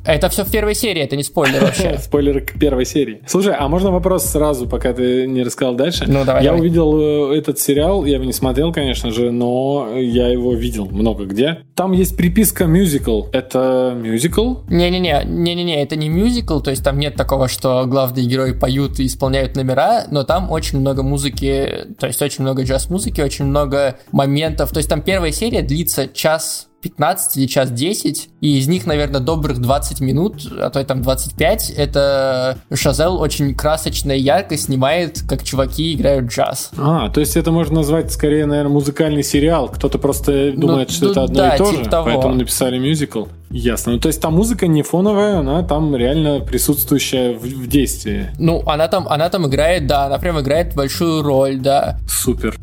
Это 0.06 0.30
все 0.30 0.43
в 0.43 0.52
первой 0.52 0.76
серии, 0.76 1.02
это 1.02 1.16
не 1.16 1.24
спойлер 1.24 1.62
вообще. 1.62 1.98
Спойлеры 2.02 2.41
к 2.41 2.60
первой 2.60 2.86
серии. 2.86 3.22
Слушай, 3.28 3.56
а 3.58 3.68
можно 3.68 3.91
вопрос 3.91 4.26
сразу, 4.26 4.68
пока 4.68 4.93
ты 4.93 5.28
не 5.28 5.43
рассказал 5.43 5.76
дальше? 5.76 6.06
Ну, 6.08 6.24
давай. 6.26 6.43
Я 6.43 6.52
давай. 6.52 6.62
увидел 6.62 7.32
э, 7.32 7.38
этот 7.38 7.60
сериал, 7.60 8.06
я 8.06 8.16
его 8.16 8.26
не 8.26 8.34
смотрел, 8.34 8.72
конечно 8.72 9.12
же, 9.12 9.32
но 9.32 9.89
я 9.95 10.28
его 10.28 10.54
видел 10.54 10.86
много 10.86 11.26
где. 11.26 11.60
Там 11.76 11.91
есть 11.91 12.16
приписка 12.18 12.66
мюзикл. 12.66 13.24
Это 13.32 13.93
мюзикл? 13.95 14.56
Не-не-не, 14.70 15.24
не-не-не, 15.26 15.82
это 15.82 15.95
не 15.95 16.10
мюзикл, 16.10 16.60
то 16.60 16.72
есть 16.72 16.84
там 16.84 17.00
нет 17.00 17.16
такого, 17.16 17.48
что 17.48 17.86
главные 17.86 18.26
герои 18.26 18.52
поют 18.52 19.00
и 19.00 19.06
исполняют 19.06 19.56
номера, 19.56 20.06
но 20.10 20.24
там 20.24 20.52
очень 20.52 20.80
много 20.80 21.04
музыки, 21.04 21.88
то 22.00 22.08
есть 22.08 22.22
очень 22.22 22.43
много 22.43 22.64
джаз-музыки, 22.64 23.22
очень 23.22 23.45
много 23.45 23.98
моментов. 24.12 24.72
То 24.72 24.78
есть 24.78 24.89
там 24.89 25.02
первая 25.02 25.32
серия 25.32 25.62
длится 25.62 26.08
час 26.08 26.68
15 26.90 27.38
или 27.38 27.46
час 27.48 27.72
10, 27.72 28.30
и 28.42 28.58
из 28.58 28.68
них, 28.68 28.86
наверное, 28.86 29.20
добрых 29.22 29.60
20 29.60 30.00
минут, 30.02 30.48
а 30.60 30.70
то 30.70 30.80
и 30.80 30.84
там 30.84 31.02
25, 31.02 31.72
это 31.72 32.58
Шазел 32.74 33.20
очень 33.20 33.54
красочно 33.56 34.12
и 34.12 34.20
ярко 34.20 34.58
снимает, 34.58 35.22
как 35.28 35.44
чуваки 35.44 35.94
играют 35.94 36.28
джаз. 36.32 36.72
А, 36.78 37.10
то 37.10 37.20
есть 37.20 37.36
это 37.38 37.52
можно 37.52 37.76
назвать 37.76 38.12
скорее, 38.12 38.46
наверное, 38.46 38.72
музыкальный 38.72 39.24
сериал. 39.24 39.70
Кто-то 39.70 39.98
просто 39.98 40.52
думает, 40.52 40.90
Ну, 40.90 40.94
что 40.94 41.06
ну 41.06 41.12
это 41.12 41.24
одно 41.24 41.36
да, 41.36 41.56
и 41.56 41.58
то 41.58 41.70
типа 41.72 41.84
же, 41.84 41.90
того. 41.90 42.06
поэтому 42.06 42.36
написали 42.36 42.78
мюзикл. 42.78 43.26
Ясно. 43.50 43.93
Ну, 43.93 44.00
то 44.00 44.08
есть 44.08 44.22
там 44.22 44.34
музыка 44.34 44.68
не 44.68 44.84
фоновая, 44.84 45.39
она 45.39 45.64
там 45.64 45.95
реально 45.95 46.39
присутствующая 46.39 47.34
в, 47.34 47.43
в 47.43 47.68
действии. 47.68 48.30
Ну, 48.39 48.62
она 48.66 48.88
там, 48.88 49.08
она 49.08 49.30
там 49.30 49.48
играет, 49.48 49.88
да, 49.88 50.06
она 50.06 50.18
прям 50.18 50.39
играет 50.39 50.76
большую 50.76 51.24
роль, 51.24 51.58
да. 51.58 52.00
Супер. 52.08 52.56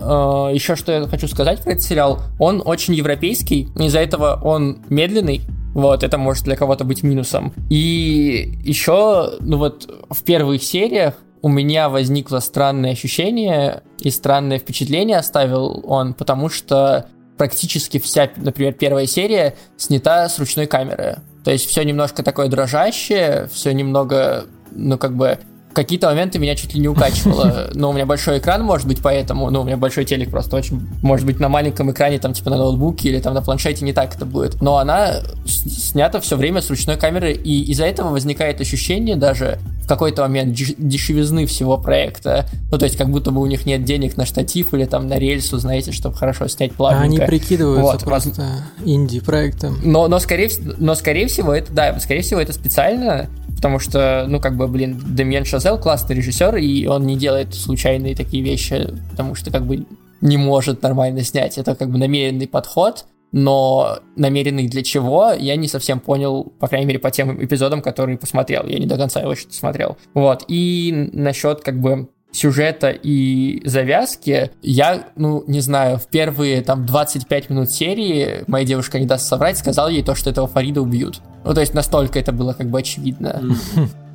Еще 0.52 0.76
что 0.76 0.92
я 0.92 1.06
хочу 1.06 1.28
сказать 1.28 1.62
про 1.62 1.72
этот 1.72 1.82
сериал, 1.82 2.20
он 2.38 2.62
очень 2.64 2.94
европейский, 2.94 3.68
из-за 3.78 4.00
этого 4.00 4.40
он 4.42 4.78
медленный, 4.88 5.42
вот, 5.74 6.04
это 6.04 6.18
может 6.18 6.44
для 6.44 6.56
кого-то 6.56 6.84
быть 6.84 7.02
минусом. 7.02 7.52
И 7.68 8.52
еще, 8.62 9.32
ну 9.40 9.58
вот, 9.58 9.88
в 10.08 10.22
первых 10.22 10.62
сериях 10.62 11.14
у 11.42 11.48
меня 11.48 11.88
возникло 11.88 12.38
странное 12.38 12.92
ощущение 12.92 13.82
и 14.00 14.10
странное 14.10 14.58
впечатление 14.58 15.18
оставил 15.18 15.82
он, 15.84 16.14
потому 16.14 16.48
что 16.48 17.06
практически 17.36 17.98
вся, 17.98 18.30
например, 18.36 18.74
первая 18.74 19.06
серия 19.06 19.56
снята 19.76 20.28
с 20.28 20.38
ручной 20.38 20.66
камеры. 20.66 21.18
То 21.44 21.50
есть 21.50 21.66
все 21.68 21.82
немножко 21.84 22.22
такое 22.22 22.48
дрожащее, 22.48 23.48
все 23.52 23.72
немного, 23.72 24.46
ну 24.70 24.98
как 24.98 25.14
бы 25.14 25.38
какие-то 25.74 26.06
моменты 26.08 26.38
меня 26.38 26.54
чуть 26.56 26.74
ли 26.74 26.80
не 26.80 26.88
укачивало. 26.88 27.70
Но 27.74 27.90
у 27.90 27.92
меня 27.92 28.06
большой 28.06 28.38
экран, 28.38 28.62
может 28.62 28.86
быть, 28.86 29.00
поэтому, 29.02 29.50
ну, 29.50 29.60
у 29.62 29.64
меня 29.64 29.76
большой 29.76 30.04
телек 30.04 30.30
просто 30.30 30.56
очень, 30.56 30.86
может 31.02 31.26
быть, 31.26 31.40
на 31.40 31.48
маленьком 31.48 31.90
экране, 31.90 32.18
там, 32.18 32.32
типа, 32.32 32.50
на 32.50 32.56
ноутбуке 32.56 33.08
или 33.08 33.20
там 33.20 33.34
на 33.34 33.42
планшете 33.42 33.84
не 33.84 33.92
так 33.92 34.14
это 34.16 34.24
будет. 34.24 34.60
Но 34.62 34.78
она 34.78 35.20
снята 35.46 36.20
все 36.20 36.36
время 36.36 36.60
с 36.62 36.70
ручной 36.70 36.96
камеры, 36.96 37.32
и 37.32 37.62
из-за 37.72 37.84
этого 37.86 38.10
возникает 38.10 38.60
ощущение 38.60 39.16
даже 39.16 39.58
в 39.82 39.86
какой-то 39.86 40.22
момент 40.22 40.58
деш- 40.58 40.74
дешевизны 40.78 41.44
всего 41.46 41.76
проекта. 41.76 42.46
Ну, 42.70 42.78
то 42.78 42.84
есть, 42.86 42.96
как 42.96 43.10
будто 43.10 43.30
бы 43.30 43.40
у 43.42 43.46
них 43.46 43.66
нет 43.66 43.84
денег 43.84 44.16
на 44.16 44.24
штатив 44.24 44.72
или 44.74 44.84
там 44.86 45.08
на 45.08 45.18
рельсу, 45.18 45.58
знаете, 45.58 45.92
чтобы 45.92 46.16
хорошо 46.16 46.48
снять 46.48 46.70
А 46.72 46.74
плавненько. 46.74 47.22
они 47.24 47.26
прикидываются 47.26 47.82
Вот, 47.92 48.00
просто 48.04 48.46
инди-проектом. 48.84 49.78
но, 49.84 50.08
но, 50.08 50.18
скорее, 50.18 50.50
но, 50.78 50.94
скорее 50.94 51.26
всего, 51.26 51.52
это, 51.52 51.72
да, 51.72 51.98
скорее 52.00 52.22
всего, 52.22 52.40
это 52.40 52.52
специально, 52.52 53.28
потому 53.56 53.78
что, 53.78 54.26
ну, 54.28 54.40
как 54.40 54.56
бы, 54.56 54.68
блин, 54.68 55.00
Демьен 55.04 55.44
Шазел 55.44 55.78
классный 55.78 56.16
режиссер, 56.16 56.56
и 56.56 56.86
он 56.86 57.06
не 57.06 57.16
делает 57.16 57.54
случайные 57.54 58.14
такие 58.14 58.42
вещи, 58.42 58.92
потому 59.10 59.34
что, 59.34 59.50
как 59.50 59.66
бы, 59.66 59.86
не 60.20 60.36
может 60.36 60.82
нормально 60.82 61.22
снять. 61.22 61.58
Это, 61.58 61.74
как 61.74 61.90
бы, 61.90 61.98
намеренный 61.98 62.48
подход, 62.48 63.06
но 63.32 63.98
намеренный 64.16 64.68
для 64.68 64.82
чего, 64.82 65.32
я 65.32 65.56
не 65.56 65.66
совсем 65.66 65.98
понял, 65.98 66.52
по 66.60 66.68
крайней 66.68 66.86
мере, 66.86 67.00
по 67.00 67.10
тем 67.10 67.44
эпизодам, 67.44 67.82
которые 67.82 68.16
посмотрел. 68.16 68.64
Я 68.64 68.78
не 68.78 68.86
до 68.86 68.96
конца 68.96 69.20
его 69.20 69.34
что-то 69.34 69.54
смотрел. 69.54 69.96
Вот. 70.14 70.44
И 70.46 71.10
насчет, 71.12 71.60
как 71.60 71.80
бы, 71.80 72.08
сюжета 72.34 72.90
и 72.90 73.62
завязки, 73.64 74.50
я, 74.62 75.06
ну, 75.16 75.44
не 75.46 75.60
знаю, 75.60 75.98
в 75.98 76.08
первые 76.08 76.62
там 76.62 76.84
25 76.84 77.50
минут 77.50 77.70
серии 77.70 78.44
моя 78.46 78.64
девушка 78.64 78.98
не 78.98 79.06
даст 79.06 79.26
соврать, 79.26 79.56
сказал 79.56 79.88
ей 79.88 80.02
то, 80.02 80.14
что 80.14 80.30
этого 80.30 80.48
Фарида 80.48 80.82
убьют. 80.82 81.20
Ну, 81.44 81.54
то 81.54 81.60
есть 81.60 81.74
настолько 81.74 82.18
это 82.18 82.32
было 82.32 82.52
как 82.52 82.68
бы 82.68 82.78
очевидно. 82.78 83.42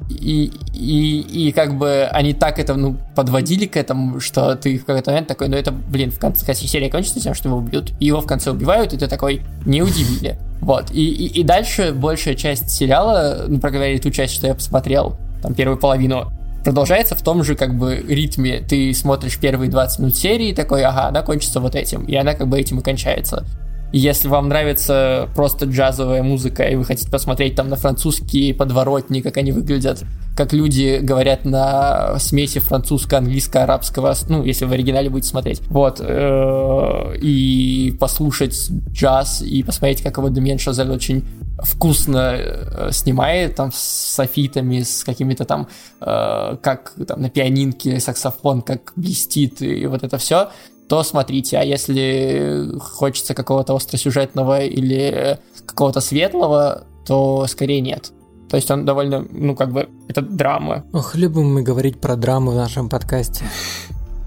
И, 0.09 0.51
и, 0.73 1.19
и 1.19 1.51
как 1.51 1.77
бы 1.77 2.09
они 2.11 2.33
так 2.33 2.57
это, 2.57 2.73
ну, 2.73 2.97
подводили 3.15 3.67
к 3.67 3.77
этому, 3.77 4.19
что 4.19 4.55
ты 4.55 4.79
в 4.79 4.85
какой-то 4.85 5.11
момент 5.11 5.27
такой, 5.27 5.49
ну 5.49 5.55
это, 5.55 5.71
блин, 5.71 6.09
в 6.09 6.17
конце 6.17 6.43
конце 6.47 6.65
серия 6.65 6.89
кончится 6.89 7.19
тем, 7.19 7.35
что 7.35 7.49
его 7.49 7.59
убьют, 7.59 7.91
и 7.99 8.07
его 8.07 8.19
в 8.19 8.25
конце 8.25 8.49
убивают, 8.49 8.91
и 8.91 8.97
ты 8.97 9.07
такой, 9.07 9.43
не 9.67 9.83
удивили. 9.83 10.39
Вот. 10.61 10.89
И, 10.89 11.07
и, 11.07 11.39
и 11.39 11.43
дальше 11.43 11.93
большая 11.93 12.33
часть 12.33 12.71
сериала, 12.71 13.45
ну, 13.47 13.59
проговорили 13.59 13.99
ту 13.99 14.09
часть, 14.09 14.33
что 14.33 14.47
я 14.47 14.55
посмотрел, 14.55 15.15
там, 15.43 15.53
первую 15.53 15.77
половину, 15.77 16.31
продолжается 16.63 17.15
в 17.15 17.21
том 17.21 17.43
же 17.43 17.55
как 17.55 17.77
бы 17.77 17.95
ритме. 17.95 18.59
Ты 18.59 18.93
смотришь 18.93 19.37
первые 19.37 19.69
20 19.69 19.99
минут 19.99 20.15
серии, 20.15 20.53
такой, 20.53 20.83
ага, 20.83 21.07
она 21.07 21.21
кончится 21.21 21.59
вот 21.59 21.75
этим, 21.75 22.05
и 22.05 22.15
она 22.15 22.33
как 22.33 22.47
бы 22.47 22.59
этим 22.59 22.79
и 22.79 22.83
кончается. 22.83 23.45
Если 23.91 24.27
вам 24.27 24.49
нравится 24.49 25.29
просто 25.35 25.65
джазовая 25.65 26.21
музыка, 26.21 26.63
и 26.63 26.75
вы 26.75 26.85
хотите 26.85 27.09
посмотреть 27.09 27.55
там 27.55 27.69
на 27.69 27.75
французские 27.75 28.53
подворотни, 28.53 29.21
как 29.21 29.37
они 29.37 29.51
выглядят, 29.51 30.03
как 30.35 30.53
люди 30.53 30.99
говорят 31.01 31.43
на 31.43 32.19
смеси 32.19 32.59
французско-английско-арабского, 32.59 34.15
ну, 34.29 34.43
если 34.43 34.65
в 34.65 34.71
оригинале 34.71 35.09
будете 35.09 35.29
смотреть, 35.29 35.61
вот, 35.69 35.99
э, 35.99 37.15
и 37.21 37.97
послушать 37.99 38.55
джаз, 38.91 39.41
и 39.41 39.63
посмотреть, 39.63 40.01
как 40.01 40.17
его 40.17 40.29
Демьен 40.29 40.59
Шазель 40.59 40.91
очень 40.91 41.25
вкусно 41.57 42.35
э, 42.37 42.89
снимает, 42.91 43.55
там, 43.55 43.71
с 43.71 43.79
софитами, 43.79 44.81
с 44.81 45.03
какими-то 45.03 45.45
там, 45.45 45.67
э, 45.99 46.57
как 46.61 46.93
там 47.07 47.21
на 47.21 47.29
пианинке 47.29 47.99
саксофон, 47.99 48.61
как 48.61 48.93
блестит, 48.95 49.61
и 49.61 49.87
вот 49.87 50.03
это 50.03 50.17
все, 50.17 50.49
то 50.89 51.03
смотрите. 51.03 51.57
А 51.57 51.63
если 51.63 52.71
хочется 52.79 53.33
какого-то 53.33 53.75
остросюжетного 53.75 54.61
или 54.61 55.37
какого-то 55.65 56.01
светлого, 56.01 56.83
то 57.05 57.45
скорее 57.47 57.79
нет. 57.79 58.11
То 58.49 58.57
есть 58.57 58.69
он 58.71 58.83
довольно, 58.83 59.25
ну, 59.31 59.55
как 59.55 59.71
бы, 59.71 59.87
это 60.07 60.21
драма. 60.21 60.83
Ох, 60.91 61.15
любим 61.15 61.53
мы 61.53 61.61
говорить 61.61 62.01
про 62.01 62.15
драму 62.15 62.51
в 62.51 62.55
нашем 62.55 62.89
подкасте. 62.89 63.45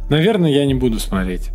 Наверное, 0.08 0.50
я 0.50 0.64
не 0.64 0.74
буду 0.74 1.00
смотреть. 1.00 1.50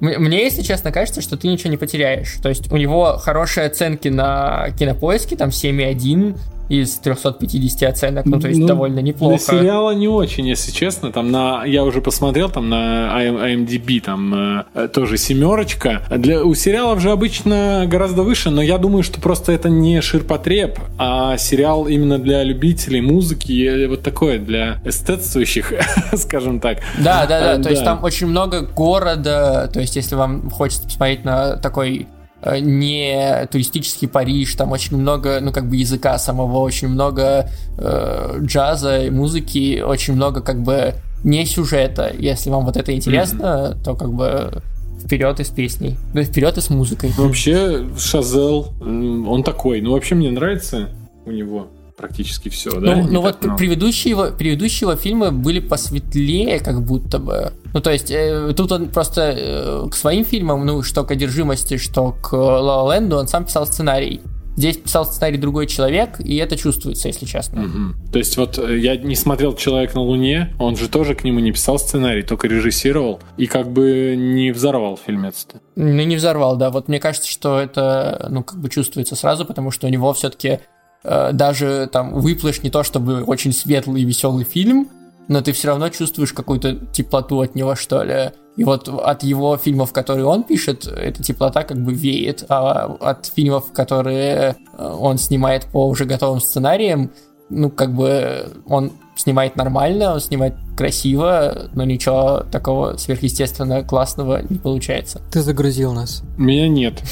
Мне, 0.00 0.44
если 0.44 0.62
честно, 0.62 0.92
кажется, 0.92 1.20
что 1.20 1.36
ты 1.36 1.48
ничего 1.48 1.70
не 1.70 1.76
потеряешь. 1.76 2.36
То 2.42 2.48
есть 2.48 2.70
у 2.70 2.76
него 2.76 3.16
хорошие 3.18 3.66
оценки 3.66 4.08
на 4.08 4.68
кинопоиске, 4.78 5.34
там 5.34 5.48
7,1 5.48 6.38
из 6.68 6.94
350 6.96 7.82
оценок, 7.90 8.26
ну, 8.26 8.40
то 8.40 8.48
есть 8.48 8.60
Ну, 8.60 8.66
довольно 8.66 9.00
неплохо. 9.00 9.36
Для 9.50 9.58
сериала 9.60 9.90
не 9.94 10.08
очень, 10.08 10.46
если 10.48 10.72
честно. 10.72 11.12
Там 11.12 11.30
на, 11.30 11.64
я 11.64 11.84
уже 11.84 12.00
посмотрел, 12.00 12.48
там 12.50 12.68
на 12.68 13.12
IM- 13.22 13.66
IMDb 13.66 14.00
там 14.00 14.64
э, 14.74 14.88
тоже 14.88 15.16
семерочка. 15.18 16.02
Для, 16.10 16.42
у 16.42 16.54
сериалов 16.54 17.00
же 17.00 17.10
обычно 17.10 17.84
гораздо 17.86 18.22
выше, 18.22 18.50
но 18.50 18.62
я 18.62 18.78
думаю, 18.78 19.02
что 19.02 19.20
просто 19.20 19.52
это 19.52 19.68
не 19.68 20.00
ширпотреб, 20.00 20.78
а 20.98 21.36
сериал 21.36 21.86
именно 21.86 22.18
для 22.18 22.42
любителей 22.42 23.00
музыки, 23.00 23.52
и 23.52 23.86
вот 23.86 24.02
такое, 24.02 24.38
для 24.38 24.78
эстетствующих, 24.84 25.72
скажем 26.14 26.60
так. 26.60 26.78
Да, 26.98 27.26
да, 27.26 27.40
да. 27.40 27.54
Э, 27.58 27.62
То 27.62 27.70
есть 27.70 27.84
там 27.84 28.02
очень 28.02 28.26
много 28.26 28.62
города. 28.62 29.68
То 29.72 29.80
есть, 29.80 29.96
если 29.96 30.14
вам 30.14 30.50
хочется 30.50 30.84
посмотреть 30.84 31.24
на 31.24 31.56
такой 31.56 32.06
э, 32.10 32.13
не 32.60 33.46
туристический 33.50 34.08
Париж, 34.08 34.54
там 34.54 34.72
очень 34.72 34.96
много, 34.96 35.38
ну, 35.40 35.52
как 35.52 35.68
бы 35.68 35.76
языка 35.76 36.18
самого, 36.18 36.58
очень 36.58 36.88
много 36.88 37.48
э, 37.78 38.38
джаза 38.40 39.04
и 39.04 39.10
музыки, 39.10 39.80
очень 39.80 40.14
много, 40.14 40.40
как 40.40 40.62
бы, 40.62 40.94
не 41.24 41.46
сюжета. 41.46 42.12
Если 42.18 42.50
вам 42.50 42.64
вот 42.64 42.76
это 42.76 42.94
интересно, 42.94 43.76
то, 43.84 43.94
как 43.94 44.12
бы, 44.12 44.62
вперед 45.02 45.40
и 45.40 45.44
с 45.44 45.48
песней. 45.48 45.96
Ну, 46.12 46.22
вперед 46.22 46.58
и 46.58 46.60
с 46.60 46.70
музыкой. 46.70 47.12
Вообще, 47.16 47.86
Шазел, 47.98 48.72
он 48.80 49.42
такой. 49.42 49.80
Ну, 49.80 49.92
вообще 49.92 50.14
мне 50.14 50.30
нравится 50.30 50.88
у 51.26 51.30
него 51.30 51.68
практически 51.96 52.48
все, 52.48 52.70
да? 52.80 52.96
Ну, 52.96 53.02
Не 53.02 53.10
ну 53.10 53.20
вот 53.20 53.42
много. 53.42 53.58
предыдущие 53.58 54.10
его, 54.10 54.26
предыдущие 54.36 54.88
его 54.88 54.96
фильмы 54.96 55.30
были 55.30 55.60
посветлее, 55.60 56.60
как 56.60 56.82
будто 56.82 57.18
бы. 57.18 57.52
Ну, 57.72 57.80
то 57.80 57.90
есть, 57.90 58.10
э, 58.10 58.52
тут 58.56 58.72
он 58.72 58.88
просто 58.88 59.34
э, 59.36 59.88
к 59.90 59.94
своим 59.94 60.24
фильмам, 60.24 60.64
ну, 60.66 60.82
что 60.82 61.04
к 61.04 61.10
одержимости, 61.10 61.76
что 61.76 62.12
к 62.12 62.32
Ла 62.32 62.94
Ленду, 62.94 63.16
он 63.16 63.28
сам 63.28 63.44
писал 63.44 63.66
сценарий. 63.66 64.20
Здесь 64.56 64.76
писал 64.76 65.04
сценарий 65.04 65.36
другой 65.36 65.66
человек, 65.66 66.20
и 66.20 66.36
это 66.36 66.56
чувствуется, 66.56 67.08
если 67.08 67.26
честно. 67.26 67.62
Мгм. 67.62 67.96
То 68.12 68.18
есть 68.18 68.36
вот 68.36 68.56
э, 68.56 68.78
я 68.78 68.96
не 68.96 69.16
смотрел 69.16 69.56
«Человек 69.56 69.94
на 69.94 70.00
Луне», 70.00 70.54
он 70.60 70.76
же 70.76 70.88
тоже 70.88 71.16
к 71.16 71.24
нему 71.24 71.40
не 71.40 71.50
писал 71.50 71.78
сценарий, 71.78 72.22
только 72.22 72.46
режиссировал 72.46 73.20
и 73.36 73.46
как 73.46 73.72
бы 73.72 74.14
не 74.16 74.52
взорвал 74.52 74.96
фильмец-то. 74.96 75.60
Ну, 75.74 76.04
не 76.04 76.14
взорвал, 76.14 76.56
да. 76.56 76.70
Вот 76.70 76.86
мне 76.86 77.00
кажется, 77.00 77.28
что 77.28 77.58
это, 77.58 78.28
ну, 78.30 78.44
как 78.44 78.60
бы 78.60 78.68
чувствуется 78.70 79.16
сразу, 79.16 79.44
потому 79.44 79.72
что 79.72 79.88
у 79.88 79.90
него 79.90 80.12
все-таки 80.14 80.60
даже 81.04 81.88
там 81.92 82.14
выплышь 82.14 82.62
не 82.62 82.70
то 82.70 82.82
чтобы 82.82 83.22
очень 83.24 83.52
светлый 83.52 84.02
и 84.02 84.04
веселый 84.04 84.44
фильм, 84.44 84.88
но 85.28 85.40
ты 85.40 85.52
все 85.52 85.68
равно 85.68 85.88
чувствуешь 85.88 86.32
какую-то 86.32 86.76
теплоту 86.92 87.40
от 87.40 87.54
него, 87.54 87.74
что 87.74 88.02
ли. 88.02 88.32
И 88.56 88.64
вот 88.64 88.88
от 88.88 89.22
его 89.22 89.56
фильмов, 89.56 89.92
которые 89.92 90.26
он 90.26 90.44
пишет, 90.44 90.86
эта 90.86 91.22
теплота 91.22 91.64
как 91.64 91.78
бы 91.78 91.92
веет, 91.92 92.44
а 92.48 92.96
от 93.00 93.26
фильмов, 93.26 93.72
которые 93.72 94.56
э, 94.78 94.96
он 95.00 95.18
снимает 95.18 95.64
по 95.64 95.88
уже 95.88 96.04
готовым 96.04 96.40
сценариям, 96.40 97.10
ну, 97.50 97.70
как 97.70 97.94
бы 97.94 98.52
он 98.66 98.92
снимает 99.16 99.56
нормально, 99.56 100.14
он 100.14 100.20
снимает 100.20 100.54
красиво, 100.76 101.68
но 101.72 101.84
ничего 101.84 102.42
такого 102.50 102.96
сверхъестественно 102.96 103.84
классного 103.84 104.42
не 104.48 104.58
получается. 104.58 105.22
Ты 105.30 105.40
загрузил 105.42 105.92
нас. 105.92 106.22
Меня 106.36 106.68
нет. 106.68 107.02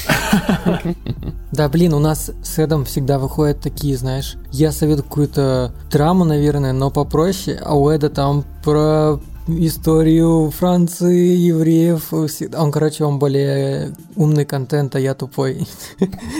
Да, 1.51 1.69
блин, 1.69 1.93
у 1.93 1.99
нас 1.99 2.31
с 2.43 2.59
Эдом 2.59 2.83
всегда 2.83 3.19
выходят 3.19 3.61
такие, 3.61 3.95
знаешь, 3.95 4.35
я 4.51 4.71
советую 4.71 5.03
какую-то 5.03 5.73
драму, 5.91 6.25
наверное, 6.25 6.73
но 6.73 6.89
попроще, 6.89 7.59
а 7.63 7.75
у 7.75 7.89
Эда 7.89 8.09
там 8.09 8.43
про 8.63 9.19
историю 9.47 10.51
Франции, 10.51 11.35
евреев. 11.35 12.13
Он, 12.57 12.71
короче, 12.71 13.03
он 13.03 13.19
более 13.19 13.93
умный 14.15 14.45
контент, 14.45 14.95
а 14.95 14.99
я 14.99 15.13
тупой. 15.13 15.67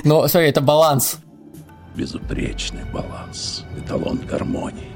Но, 0.04 0.28
смотри, 0.28 0.50
это 0.50 0.62
баланс. 0.62 1.20
Безупречный 1.96 2.84
баланс, 2.92 3.66
эталон 3.78 4.20
гармонии. 4.30 4.94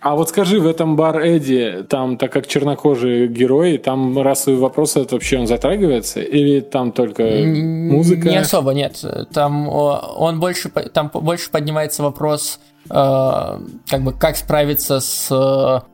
А 0.00 0.16
вот 0.16 0.30
скажи, 0.30 0.60
в 0.60 0.66
этом 0.66 0.96
бар 0.96 1.20
Эдди, 1.20 1.84
там, 1.88 2.16
так 2.16 2.32
как 2.32 2.46
чернокожие 2.46 3.28
герои, 3.28 3.76
там 3.76 4.18
расовые 4.18 4.58
вопросы 4.58 5.00
это 5.00 5.16
вообще 5.16 5.38
он 5.38 5.46
затрагивается? 5.46 6.20
Или 6.22 6.60
там 6.60 6.92
только 6.92 7.22
музыка? 7.22 8.30
Не 8.30 8.38
особо, 8.38 8.72
нет. 8.72 9.04
Там 9.32 9.68
он 9.68 10.40
больше, 10.40 10.70
там 10.70 11.10
больше 11.12 11.50
поднимается 11.50 12.02
вопрос, 12.02 12.60
э, 12.88 12.90
как 12.90 14.02
бы, 14.02 14.12
как 14.14 14.36
справиться 14.36 15.00
с 15.00 15.28
э, 15.30 15.86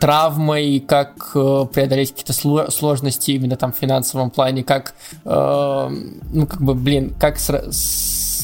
травмой, 0.00 0.80
как 0.80 1.32
э, 1.34 1.66
преодолеть 1.72 2.14
какие-то 2.14 2.70
сложности 2.70 3.32
именно 3.32 3.56
там 3.56 3.72
в 3.72 3.76
финансовом 3.76 4.30
плане, 4.30 4.62
как, 4.64 4.94
ну, 5.24 6.46
как 6.46 6.60
бы, 6.60 6.74
блин, 6.74 7.14
как 7.18 7.38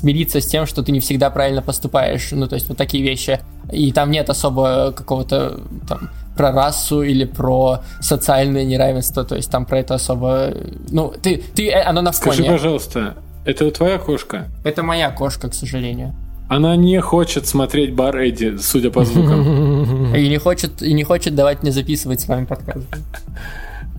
смириться 0.01 0.41
с 0.41 0.47
тем, 0.47 0.67
что 0.67 0.83
ты 0.83 0.93
не 0.93 1.01
всегда 1.01 1.31
правильно 1.31 1.63
поступаешь. 1.63 2.29
Ну, 2.33 2.49
то 2.49 2.55
есть 2.55 2.69
вот 2.69 2.79
такие 2.79 3.05
вещи. 3.05 3.41
И 3.71 3.93
там 3.93 4.11
нет 4.11 4.31
особо 4.31 4.93
какого-то 4.93 5.61
там 5.89 6.11
про 6.37 6.53
расу 6.53 7.03
или 7.03 7.25
про 7.25 7.81
социальное 8.01 8.65
неравенство. 8.65 9.25
То 9.25 9.37
есть 9.37 9.51
там 9.51 9.67
про 9.67 9.81
это 9.81 9.95
особо... 9.95 10.55
Ну, 10.91 11.13
ты, 11.23 11.43
ты 11.55 11.71
э, 11.71 11.83
оно 11.83 12.01
на 12.01 12.13
фоне. 12.13 12.35
Скажи, 12.35 12.51
пожалуйста, 12.51 13.15
это 13.45 13.71
твоя 13.71 13.99
кошка? 13.99 14.49
Это 14.65 14.83
моя 14.83 15.11
кошка, 15.11 15.49
к 15.49 15.55
сожалению. 15.55 16.15
Она 16.51 16.75
не 16.75 17.01
хочет 17.01 17.47
смотреть 17.47 17.95
бар 17.95 18.17
Эдди, 18.17 18.57
судя 18.57 18.91
по 18.91 19.05
звукам. 19.05 20.13
И 20.17 20.29
не 20.29 20.37
хочет, 20.37 20.83
и 20.83 20.93
не 20.93 21.05
хочет 21.05 21.37
давать 21.37 21.63
мне 21.63 21.71
записывать 21.71 22.23
с 22.23 22.27
вами 22.27 22.45
подкаст. 22.45 22.89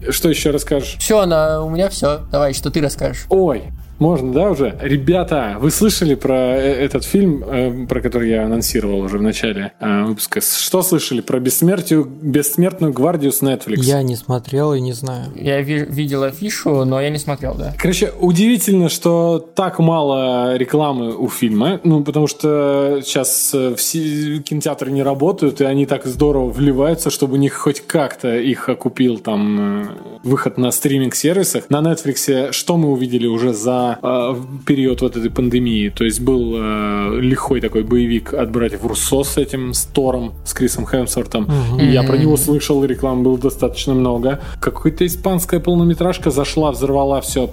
Что 0.09 0.29
еще 0.29 0.51
расскажешь? 0.51 0.97
Все, 0.99 1.25
на, 1.25 1.63
у 1.63 1.69
меня 1.69 1.87
все. 1.87 2.19
Давай, 2.29 2.53
что 2.53 2.69
ты 2.69 2.81
расскажешь? 2.81 3.25
Ой, 3.29 3.71
можно, 4.01 4.33
да, 4.33 4.49
уже? 4.49 4.77
Ребята, 4.81 5.57
вы 5.59 5.69
слышали 5.69 6.15
про 6.15 6.57
э, 6.57 6.85
этот 6.85 7.05
фильм, 7.05 7.43
э, 7.43 7.85
про 7.85 8.01
который 8.01 8.31
я 8.31 8.45
анонсировал 8.45 8.99
уже 9.01 9.19
в 9.19 9.21
начале 9.21 9.73
э, 9.79 10.03
выпуска? 10.05 10.41
Что 10.41 10.81
слышали 10.81 11.21
про 11.21 11.39
бессмертию, 11.39 12.03
бессмертную 12.03 12.93
гвардию 12.93 13.31
с 13.31 13.43
Netflix? 13.43 13.81
Я 13.81 14.01
не 14.01 14.15
смотрел 14.15 14.73
и 14.73 14.81
не 14.81 14.93
знаю. 14.93 15.31
Я 15.35 15.61
ви- 15.61 15.85
видел 15.85 16.23
афишу, 16.23 16.83
но 16.83 16.99
я 16.99 17.11
не 17.11 17.19
смотрел, 17.19 17.53
да. 17.53 17.75
Короче, 17.77 18.11
удивительно, 18.19 18.89
что 18.89 19.37
так 19.37 19.77
мало 19.77 20.57
рекламы 20.57 21.15
у 21.15 21.29
фильма, 21.29 21.79
ну, 21.83 22.03
потому 22.03 22.25
что 22.25 23.01
сейчас 23.03 23.55
все 23.77 24.39
кинотеатры 24.39 24.91
не 24.91 25.03
работают, 25.03 25.61
и 25.61 25.63
они 25.63 25.85
так 25.85 26.07
здорово 26.07 26.49
вливаются, 26.49 27.11
чтобы 27.11 27.35
у 27.35 27.37
них 27.37 27.53
хоть 27.53 27.81
как-то 27.81 28.35
их 28.35 28.67
окупил 28.67 29.19
там 29.19 29.91
выход 30.23 30.57
на 30.57 30.71
стриминг-сервисах. 30.71 31.69
На 31.69 31.81
Netflix 31.81 32.51
что 32.51 32.77
мы 32.77 32.89
увидели 32.91 33.27
уже 33.27 33.53
за 33.53 33.90
э, 34.01 34.35
период 34.65 35.01
вот 35.01 35.17
этой 35.17 35.29
пандемии. 35.29 35.89
То 35.89 36.03
есть 36.03 36.21
был 36.21 36.55
э, 36.55 37.19
лихой 37.19 37.61
такой 37.61 37.83
боевик 37.83 38.33
от 38.33 38.51
братьев 38.51 38.85
Руссо 38.85 39.23
с 39.23 39.37
этим, 39.37 39.73
с 39.73 39.85
Тором, 39.85 40.33
с 40.45 40.53
Крисом 40.53 40.85
Хемсвортом. 40.85 41.43
Угу. 41.43 41.81
Я 41.81 42.03
про 42.03 42.17
него 42.17 42.37
слышал, 42.37 42.83
реклам 42.83 43.23
было 43.23 43.37
достаточно 43.37 43.93
много. 43.93 44.39
Какая-то 44.59 45.05
испанская 45.05 45.59
полнометражка 45.59 46.31
зашла, 46.31 46.71
взорвала 46.71 47.21
все. 47.21 47.49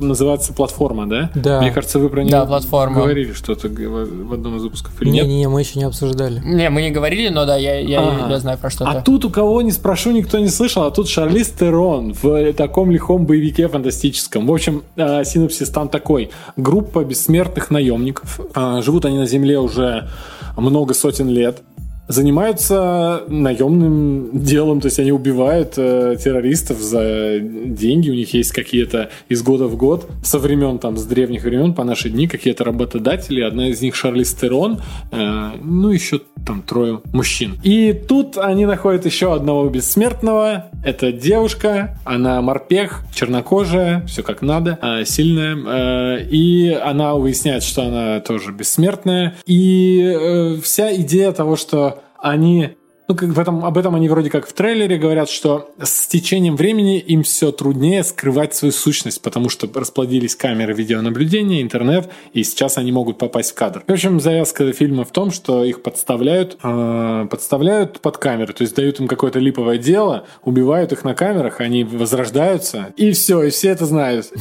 Называется 0.00 0.52
«Платформа», 0.52 1.06
да? 1.06 1.30
Да. 1.34 1.60
Мне 1.60 1.70
кажется, 1.70 1.98
вы 1.98 2.08
про 2.08 2.22
нее 2.22 2.32
да, 2.32 2.46
платформа. 2.46 2.96
говорили 2.96 3.32
что-то 3.32 3.68
в 3.68 4.32
одном 4.32 4.56
из 4.56 4.62
выпусков 4.62 5.00
или 5.02 5.10
не, 5.10 5.20
нет? 5.20 5.26
Не, 5.26 5.48
мы 5.48 5.60
еще 5.60 5.78
не 5.78 5.84
обсуждали. 5.84 6.40
Не, 6.44 6.70
мы 6.70 6.82
не 6.82 6.90
говорили, 6.90 7.28
но 7.28 7.46
да, 7.46 7.56
я, 7.56 7.78
я, 7.78 8.00
а, 8.00 8.30
я 8.30 8.38
знаю 8.38 8.58
про 8.58 8.70
что-то. 8.70 8.90
А 8.90 9.02
тут 9.02 9.24
у 9.24 9.30
кого 9.30 9.62
не 9.62 9.72
спрошу, 9.72 10.10
никто 10.10 10.38
не 10.38 10.48
слышал, 10.48 10.84
а 10.84 10.90
тут 10.90 11.08
Шарлиз 11.08 11.48
Терон 11.48 12.14
в 12.20 12.52
таком 12.52 12.90
лихом 12.90 13.26
боевике 13.26 13.68
фантастическом. 13.68 14.46
В 14.46 14.52
общем, 14.52 14.82
э, 14.96 15.24
синопсис 15.70 15.72
там 15.72 15.88
такой. 15.88 16.30
Группа 16.56 17.04
бессмертных 17.04 17.70
наемников. 17.70 18.40
А, 18.54 18.82
живут 18.82 19.04
они 19.04 19.18
на 19.18 19.26
Земле 19.26 19.58
уже 19.58 20.08
много 20.56 20.94
сотен 20.94 21.28
лет 21.28 21.62
занимаются 22.10 23.22
наемным 23.28 24.30
делом, 24.32 24.80
то 24.80 24.86
есть 24.86 24.98
они 24.98 25.12
убивают 25.12 25.74
э, 25.76 26.16
террористов 26.22 26.78
за 26.78 27.38
деньги, 27.40 28.10
у 28.10 28.14
них 28.14 28.34
есть 28.34 28.52
какие-то 28.52 29.10
из 29.28 29.42
года 29.42 29.66
в 29.66 29.76
год, 29.76 30.08
со 30.22 30.38
времен 30.38 30.78
там, 30.78 30.96
с 30.96 31.04
древних 31.04 31.44
времен 31.44 31.72
по 31.72 31.84
наши 31.84 32.10
дни, 32.10 32.26
какие-то 32.26 32.64
работодатели, 32.64 33.40
одна 33.40 33.68
из 33.68 33.80
них 33.80 33.94
Шарли 33.94 34.24
Стерон, 34.24 34.80
э, 35.12 35.50
ну 35.62 35.90
еще 35.90 36.20
там 36.46 36.62
трое 36.62 37.00
мужчин. 37.12 37.58
И 37.62 37.92
тут 37.92 38.36
они 38.38 38.66
находят 38.66 39.06
еще 39.06 39.32
одного 39.34 39.68
бессмертного, 39.68 40.66
это 40.84 41.12
девушка, 41.12 41.98
она 42.04 42.40
морпех, 42.42 43.02
чернокожая, 43.14 44.04
все 44.06 44.22
как 44.22 44.42
надо, 44.42 44.78
э, 44.82 45.04
сильная, 45.04 45.56
э, 45.56 46.24
и 46.30 46.72
она 46.72 47.14
выясняет, 47.14 47.62
что 47.62 47.82
она 47.82 48.20
тоже 48.20 48.52
бессмертная, 48.52 49.36
и 49.46 50.00
э, 50.02 50.56
вся 50.60 50.94
идея 50.96 51.32
того, 51.32 51.56
что 51.56 51.99
они 52.20 52.76
ну, 53.10 53.16
как 53.16 53.30
в 53.30 53.40
этом, 53.40 53.64
об 53.64 53.76
этом 53.76 53.96
они 53.96 54.08
вроде 54.08 54.30
как 54.30 54.46
в 54.46 54.52
трейлере 54.52 54.96
говорят, 54.96 55.28
что 55.28 55.70
с 55.82 56.06
течением 56.06 56.54
времени 56.54 57.00
им 57.00 57.24
все 57.24 57.50
труднее 57.50 58.04
скрывать 58.04 58.54
свою 58.54 58.70
сущность, 58.70 59.20
потому 59.20 59.48
что 59.48 59.68
расплодились 59.74 60.36
камеры 60.36 60.74
видеонаблюдения, 60.74 61.60
интернет, 61.60 62.08
и 62.34 62.44
сейчас 62.44 62.78
они 62.78 62.92
могут 62.92 63.18
попасть 63.18 63.50
в 63.50 63.54
кадр. 63.54 63.82
В 63.84 63.90
общем, 63.90 64.20
завязка 64.20 64.72
фильма 64.72 65.04
в 65.04 65.10
том, 65.10 65.32
что 65.32 65.64
их 65.64 65.82
подставляют, 65.82 66.56
э, 66.62 67.26
подставляют 67.28 67.98
под 67.98 68.18
камеры, 68.18 68.52
то 68.52 68.62
есть 68.62 68.76
дают 68.76 69.00
им 69.00 69.08
какое-то 69.08 69.40
липовое 69.40 69.78
дело, 69.78 70.24
убивают 70.44 70.92
их 70.92 71.02
на 71.02 71.14
камерах, 71.14 71.60
они 71.60 71.82
возрождаются, 71.82 72.94
и 72.96 73.10
все, 73.10 73.42
и 73.42 73.50
все 73.50 73.70
это 73.70 73.86
знают. 73.86 74.32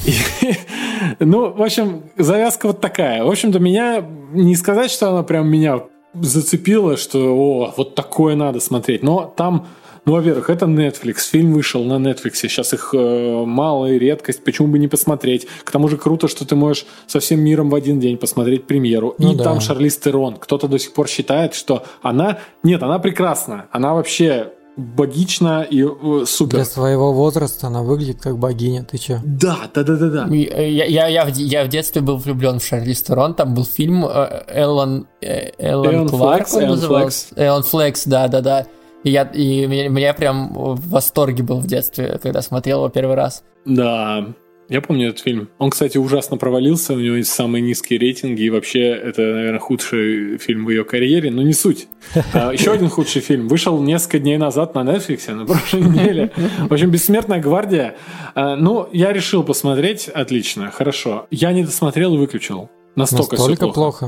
Ну, 1.19 1.53
в 1.53 1.63
общем, 1.63 2.03
завязка 2.17 2.67
вот 2.67 2.81
такая. 2.81 3.23
В 3.23 3.29
общем-то, 3.29 3.57
меня 3.57 4.05
не 4.31 4.55
сказать, 4.55 4.91
что 4.91 5.09
она 5.09 5.23
прям 5.23 5.47
меня 5.47 5.81
зацепило, 6.13 6.97
что 6.97 7.19
о, 7.35 7.73
вот 7.77 7.95
такое 7.95 8.35
надо 8.35 8.59
смотреть. 8.59 9.03
Но 9.03 9.33
там, 9.35 9.67
ну, 10.05 10.13
во-первых, 10.13 10.49
это 10.49 10.65
Netflix, 10.65 11.29
фильм 11.29 11.53
вышел 11.53 11.83
на 11.83 11.97
Netflix, 11.97 12.35
сейчас 12.35 12.73
их 12.73 12.93
э, 12.93 13.43
мало 13.45 13.87
и 13.87 13.99
редкость, 13.99 14.43
почему 14.43 14.69
бы 14.69 14.79
не 14.79 14.87
посмотреть? 14.87 15.47
К 15.63 15.71
тому 15.71 15.87
же 15.87 15.97
круто, 15.97 16.27
что 16.27 16.45
ты 16.45 16.55
можешь 16.55 16.85
со 17.07 17.19
всем 17.19 17.41
миром 17.41 17.69
в 17.69 17.75
один 17.75 17.99
день 17.99 18.17
посмотреть 18.17 18.65
премьеру. 18.65 19.15
Ну, 19.17 19.33
и 19.33 19.35
да. 19.35 19.43
там 19.43 19.61
Шарлиз 19.61 19.97
Терон. 19.97 20.37
Кто-то 20.37 20.67
до 20.67 20.79
сих 20.79 20.93
пор 20.93 21.07
считает, 21.07 21.53
что 21.53 21.83
она... 22.01 22.39
Нет, 22.63 22.81
она 22.83 22.99
прекрасна. 22.99 23.67
Она 23.71 23.93
вообще 23.93 24.53
богично 24.79 25.61
и 25.61 25.83
э, 25.83 26.25
супер. 26.25 26.57
Для 26.57 26.65
своего 26.65 27.13
возраста 27.13 27.67
она 27.67 27.83
выглядит 27.83 28.21
как 28.21 28.37
богиня, 28.37 28.83
ты 28.83 28.97
чё? 28.97 29.19
Да, 29.23 29.57
да, 29.73 29.83
да, 29.83 29.95
да, 29.95 30.09
да. 30.09 30.27
Я, 30.35 30.85
я, 30.85 31.07
я, 31.07 31.25
в, 31.25 31.35
я 31.35 31.65
в 31.65 31.67
детстве 31.67 32.01
был 32.01 32.17
влюблен 32.17 32.59
в 32.59 32.65
Шарли 32.65 32.93
Стерон, 32.93 33.33
там 33.35 33.53
был 33.53 33.65
фильм 33.65 34.05
э, 34.05 34.43
Эллен, 34.47 35.07
э, 35.21 35.51
Эллен 35.57 36.07
Кларк, 36.07 36.47
Флекс, 36.47 36.53
он 36.53 36.59
Эллен 36.61 36.71
назывался. 36.71 37.27
Флекс. 37.27 37.41
Эллен 37.41 37.63
Флекс, 37.63 38.05
да, 38.05 38.27
да, 38.27 38.41
да. 38.41 38.65
И 39.03 39.11
я, 39.11 39.23
и 39.23 39.65
меня, 39.65 39.89
меня 39.89 40.13
прям 40.13 40.53
в 40.53 40.89
восторге 40.89 41.43
был 41.43 41.59
в 41.59 41.67
детстве, 41.67 42.19
когда 42.21 42.41
смотрел 42.41 42.79
его 42.79 42.89
первый 42.89 43.15
раз. 43.15 43.43
Да, 43.65 44.25
я 44.69 44.81
помню 44.81 45.09
этот 45.09 45.21
фильм. 45.21 45.49
Он, 45.57 45.71
кстати, 45.71 45.97
ужасно 45.97 46.37
провалился, 46.37 46.93
у 46.93 46.99
него 46.99 47.15
есть 47.15 47.31
самые 47.31 47.61
низкие 47.61 47.99
рейтинги, 47.99 48.43
и 48.43 48.49
вообще 48.49 48.81
это, 48.81 49.21
наверное, 49.21 49.59
худший 49.59 50.37
фильм 50.37 50.65
в 50.65 50.69
ее 50.69 50.83
карьере, 50.83 51.31
но 51.31 51.41
не 51.41 51.53
суть. 51.53 51.87
А, 52.33 52.53
еще 52.53 52.71
один 52.71 52.89
худший 52.89 53.21
фильм 53.21 53.47
вышел 53.47 53.81
несколько 53.81 54.19
дней 54.19 54.37
назад 54.37 54.75
на 54.75 54.79
Netflix, 54.79 55.33
на 55.33 55.45
прошлой 55.45 55.81
неделе. 55.81 56.31
В 56.69 56.73
общем, 56.73 56.91
«Бессмертная 56.91 57.41
гвардия». 57.41 57.95
А, 58.35 58.55
ну, 58.55 58.87
я 58.93 59.11
решил 59.11 59.43
посмотреть, 59.43 60.07
отлично, 60.07 60.69
хорошо. 60.71 61.27
Я 61.31 61.51
не 61.51 61.63
досмотрел 61.63 62.13
и 62.13 62.17
выключил. 62.17 62.69
Настолько, 62.95 63.37
Настолько 63.37 63.67
плохо. 63.69 64.07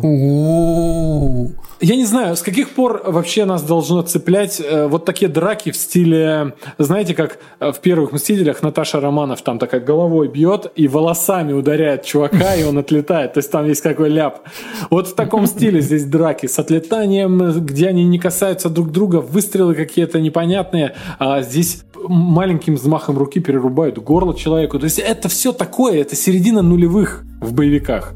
Я 1.81 1.95
не 1.95 2.05
знаю, 2.05 2.35
с 2.35 2.41
каких 2.41 2.71
пор 2.71 3.01
вообще 3.05 3.45
нас 3.45 3.63
должно 3.63 4.01
цеплять 4.01 4.59
э, 4.59 4.87
вот 4.87 5.05
такие 5.05 5.29
драки 5.29 5.71
в 5.71 5.75
стиле, 5.77 6.53
знаете, 6.77 7.15
как 7.15 7.39
э, 7.59 7.71
в 7.71 7.79
первых 7.79 8.11
«Мстителях» 8.11 8.61
Наташа 8.61 8.99
Романов 8.99 9.41
там 9.41 9.57
такая 9.59 9.81
головой 9.81 10.27
бьет 10.27 10.71
и 10.75 10.87
волосами 10.87 11.53
ударяет 11.53 12.03
чувака, 12.03 12.55
и 12.55 12.63
он 12.63 12.77
отлетает. 12.77 13.33
То 13.33 13.39
есть 13.39 13.51
там 13.51 13.65
есть 13.65 13.81
какой 13.81 14.09
ляп. 14.09 14.41
Вот 14.89 15.07
в 15.07 15.15
таком 15.15 15.47
стиле 15.47 15.81
здесь 15.81 16.05
драки 16.05 16.47
с 16.47 16.59
отлетанием, 16.59 17.65
где 17.65 17.87
они 17.87 18.03
не 18.03 18.19
касаются 18.19 18.69
друг 18.69 18.91
друга, 18.91 19.17
выстрелы 19.17 19.73
какие-то 19.73 20.19
непонятные. 20.19 20.95
А 21.17 21.41
здесь 21.41 21.83
маленьким 22.07 22.75
взмахом 22.75 23.17
руки 23.17 23.39
перерубают 23.39 23.97
горло 23.97 24.35
человеку. 24.35 24.79
То 24.79 24.85
есть 24.85 24.99
это 24.99 25.29
все 25.29 25.51
такое, 25.51 26.01
это 26.01 26.15
середина 26.15 26.61
нулевых 26.61 27.23
в 27.39 27.53
боевиках. 27.53 28.13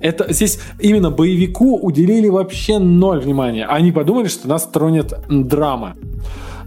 Это 0.00 0.32
здесь 0.32 0.58
именно 0.78 1.10
боевику 1.10 1.78
уделили 1.78 2.28
вообще 2.28 2.78
ноль 2.78 3.20
внимания. 3.20 3.66
Они 3.66 3.92
подумали, 3.92 4.28
что 4.28 4.48
нас 4.48 4.66
тронет 4.66 5.12
драма. 5.28 5.96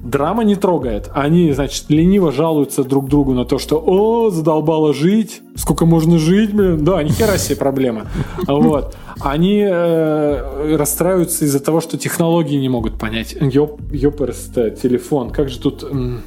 Драма 0.03 0.43
не 0.43 0.55
трогает. 0.55 1.09
Они, 1.13 1.53
значит, 1.53 1.85
лениво 1.87 2.33
жалуются 2.33 2.83
друг 2.83 3.07
другу 3.07 3.33
на 3.33 3.45
то, 3.45 3.57
что 3.57 3.81
«О, 3.85 4.29
задолбало 4.29 4.93
жить! 4.93 5.41
Сколько 5.55 5.85
можно 5.85 6.17
жить, 6.19 6.53
блин?» 6.53 6.83
Да, 6.83 7.01
ни 7.01 7.09
хера 7.09 7.37
себе 7.37 7.55
проблема. 7.55 8.07
Вот. 8.47 8.95
Они 9.21 9.63
э, 9.65 10.75
расстраиваются 10.75 11.45
из-за 11.45 11.61
того, 11.61 11.79
что 11.79 11.97
технологии 11.97 12.57
не 12.57 12.67
могут 12.67 12.99
понять. 12.99 13.37
Ёп, 13.39 13.79
ёперсто, 13.91 14.71
телефон. 14.71 15.29
Как 15.29 15.47
же 15.47 15.59
тут... 15.59 15.85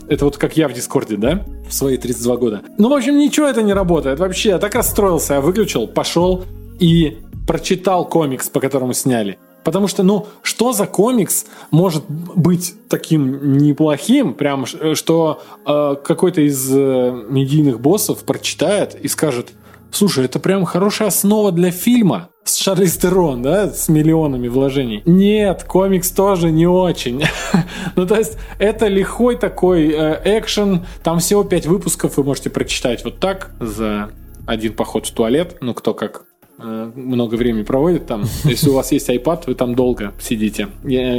Это 0.09 0.25
вот 0.25 0.39
как 0.39 0.57
я 0.57 0.69
в 0.69 0.73
Дискорде, 0.73 1.17
да? 1.17 1.45
В 1.69 1.75
свои 1.75 1.99
32 1.99 2.37
года. 2.37 2.63
Ну, 2.79 2.89
в 2.89 2.95
общем, 2.95 3.19
ничего 3.19 3.47
это 3.47 3.63
не 3.63 3.75
работает. 3.75 4.19
Вообще, 4.21 4.51
я 4.51 4.59
так 4.59 4.75
расстроился. 4.75 5.35
Я 5.35 5.41
выключил, 5.43 5.87
пошел 5.87 6.45
и 6.79 7.19
прочитал 7.47 8.09
комикс, 8.09 8.49
по 8.49 8.61
которому 8.61 8.93
сняли. 8.93 9.39
Потому 9.65 9.89
что, 9.89 10.05
ну, 10.05 10.27
что 10.43 10.73
за 10.73 10.87
комикс 10.87 11.47
может 11.73 12.05
быть 12.09 12.75
таким 12.89 13.59
неплохим, 13.59 14.35
прям, 14.35 14.65
ш- 14.65 14.95
что 14.95 15.43
э, 15.67 15.97
какой-то 16.05 16.41
из 16.41 16.71
э, 16.73 17.25
медийных 17.29 17.81
боссов 17.81 18.23
прочитает 18.23 18.95
и 18.95 19.09
скажет, 19.09 19.49
слушай, 19.91 20.25
это 20.25 20.39
прям 20.39 20.65
хорошая 20.65 21.09
основа 21.09 21.51
для 21.51 21.73
фильма 21.73 22.29
с 22.45 22.57
Шарлиз 22.59 22.97
Терон, 22.97 23.43
да, 23.43 23.69
с 23.69 23.89
миллионами 23.89 24.47
вложений. 24.47 25.03
Нет, 25.05 25.65
комикс 25.65 26.13
тоже 26.13 26.53
не 26.53 26.69
очень. 26.69 27.25
ну, 27.97 28.07
то 28.07 28.15
есть, 28.15 28.39
это 28.61 28.87
лихой 28.87 29.37
такой 29.37 29.89
э, 29.89 30.39
экшен, 30.39 30.87
там 31.03 31.19
всего 31.19 31.43
пять 31.43 31.67
выпусков 31.67 32.19
вы 32.19 32.23
можете 32.23 32.51
прочитать 32.51 33.05
вот 33.05 33.19
так 33.19 33.51
за 33.59 34.11
один 34.47 34.75
поход 34.75 35.07
в 35.07 35.11
туалет, 35.13 35.57
ну, 35.61 35.75
кто 35.75 35.93
как 35.93 36.23
э, 36.23 36.26
много 36.59 37.35
времени 37.35 37.63
проводит 37.63 38.07
там. 38.07 38.25
Если 38.45 38.71
у 38.71 38.75
вас 38.75 38.93
есть 38.93 39.09
iPad, 39.09 39.45
вы 39.47 39.55
там 39.55 39.75
долго 39.75 40.15
сидите, 40.21 40.69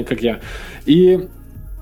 как 0.07 0.21
я. 0.21 0.41
И 0.85 1.27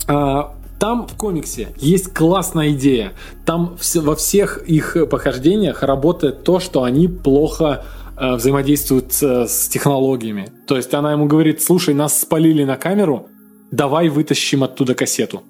а, 0.07 0.55
там 0.79 1.07
в 1.07 1.15
комиксе 1.15 1.69
есть 1.77 2.13
классная 2.13 2.71
идея. 2.71 3.13
Там 3.45 3.77
во 3.95 4.15
всех 4.15 4.63
их 4.67 4.97
похождениях 5.09 5.83
работает 5.83 6.43
то, 6.43 6.59
что 6.59 6.83
они 6.83 7.07
плохо 7.07 7.85
э, 8.17 8.35
взаимодействуют 8.35 9.13
с, 9.13 9.47
с 9.47 9.67
технологиями. 9.67 10.51
То 10.67 10.75
есть 10.75 10.93
она 10.93 11.13
ему 11.13 11.27
говорит, 11.27 11.61
слушай, 11.61 11.93
нас 11.93 12.19
спалили 12.19 12.63
на 12.65 12.75
камеру, 12.75 13.29
давай 13.71 14.09
вытащим 14.09 14.63
оттуда 14.63 14.95
кассету. 14.95 15.43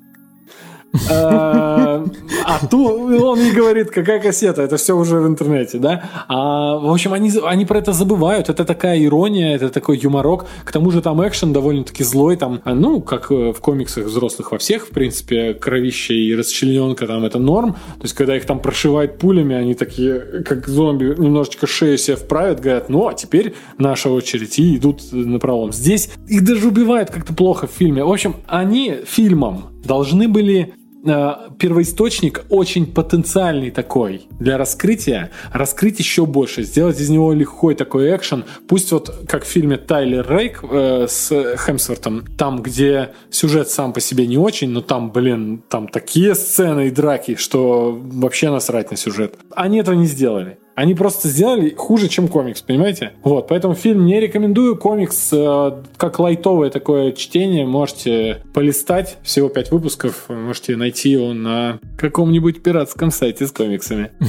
Э, 1.09 2.05
А 2.45 2.59
тут 2.67 3.21
он 3.21 3.43
не 3.43 3.51
говорит, 3.51 3.89
какая 3.89 4.19
кассета, 4.19 4.61
это 4.61 4.77
все 4.77 4.95
уже 4.95 5.19
в 5.19 5.27
интернете, 5.27 5.79
да? 5.79 6.03
А, 6.27 6.77
в 6.77 6.91
общем, 6.91 7.13
они, 7.13 7.31
они 7.43 7.65
про 7.65 7.79
это 7.79 7.91
забывают, 7.91 8.49
это 8.49 8.65
такая 8.65 9.03
ирония, 9.03 9.55
это 9.55 9.69
такой 9.69 9.97
юморок. 9.97 10.45
К 10.63 10.71
тому 10.71 10.91
же 10.91 11.01
там 11.01 11.27
экшен 11.27 11.53
довольно-таки 11.53 12.03
злой, 12.03 12.35
там, 12.37 12.61
а, 12.63 12.75
ну, 12.75 13.01
как 13.01 13.31
э, 13.31 13.51
в 13.51 13.59
комиксах 13.61 14.05
взрослых 14.05 14.51
во 14.51 14.57
всех, 14.59 14.87
в 14.87 14.89
принципе, 14.91 15.53
кровище 15.53 16.13
и 16.13 16.35
расчлененка 16.35 17.07
там 17.07 17.25
это 17.25 17.39
норм. 17.39 17.73
То 17.73 18.03
есть, 18.03 18.13
когда 18.13 18.37
их 18.37 18.45
там 18.45 18.59
прошивают 18.59 19.17
пулями, 19.17 19.55
они 19.55 19.73
такие, 19.73 20.43
как 20.45 20.67
зомби, 20.67 21.15
немножечко 21.17 21.65
шею 21.65 21.97
себе 21.97 22.15
вправят, 22.15 22.59
говорят, 22.59 22.89
ну, 22.89 23.07
а 23.07 23.13
теперь 23.15 23.55
наша 23.79 24.09
очередь, 24.09 24.59
и 24.59 24.75
идут 24.77 25.01
на 25.11 25.39
пролом. 25.39 25.73
Здесь 25.73 26.09
их 26.27 26.43
даже 26.45 26.67
убивают 26.67 27.09
как-то 27.09 27.33
плохо 27.33 27.67
в 27.67 27.71
фильме. 27.71 28.03
В 28.03 28.11
общем, 28.11 28.35
они 28.47 28.97
фильмом 29.07 29.71
должны 29.83 30.27
были 30.27 30.73
первоисточник 31.05 32.45
очень 32.49 32.85
потенциальный 32.85 33.71
такой 33.71 34.27
для 34.39 34.57
раскрытия, 34.57 35.31
раскрыть 35.51 35.99
еще 35.99 36.25
больше, 36.25 36.63
сделать 36.63 36.99
из 36.99 37.09
него 37.09 37.33
легкой 37.33 37.75
такой 37.75 38.15
экшен. 38.15 38.45
Пусть 38.67 38.91
вот 38.91 39.25
как 39.27 39.43
в 39.43 39.47
фильме 39.47 39.77
Тайлер 39.77 40.27
Рейк 40.29 40.63
э, 40.63 41.07
с 41.07 41.29
Хемсвортом, 41.57 42.25
там, 42.37 42.61
где 42.61 43.11
сюжет 43.29 43.69
сам 43.69 43.93
по 43.93 43.99
себе 43.99 44.27
не 44.27 44.37
очень, 44.37 44.69
но 44.69 44.81
там, 44.81 45.11
блин, 45.11 45.63
там 45.69 45.87
такие 45.87 46.35
сцены 46.35 46.87
и 46.87 46.91
драки, 46.91 47.35
что 47.35 47.99
вообще 48.03 48.49
насрать 48.49 48.91
на 48.91 48.97
сюжет. 48.97 49.35
Они 49.55 49.79
этого 49.79 49.95
не 49.95 50.05
сделали. 50.05 50.57
Они 50.75 50.93
просто 50.93 51.29
сделали 51.29 51.73
хуже, 51.73 52.09
чем 52.09 52.27
комикс, 52.27 52.61
понимаете? 52.61 53.13
Вот, 53.23 53.47
поэтому 53.47 53.75
фильм 53.75 54.05
не 54.05 54.19
рекомендую. 54.19 54.77
Комикс 54.77 55.29
э, 55.31 55.71
как 55.95 56.19
лайтовое 56.19 56.69
такое 56.69 57.13
чтение 57.13 57.65
можете 57.65 58.43
полистать. 58.53 59.17
Всего 59.23 59.47
пять 59.47 59.71
выпусков. 59.71 60.25
Можете 60.27 60.75
найти 60.75 61.11
его 61.11 61.33
на 61.33 61.79
каком-нибудь 61.97 62.61
пиратском 62.61 63.11
сайте 63.11 63.47
с 63.47 63.51
комиксами. 63.51 64.11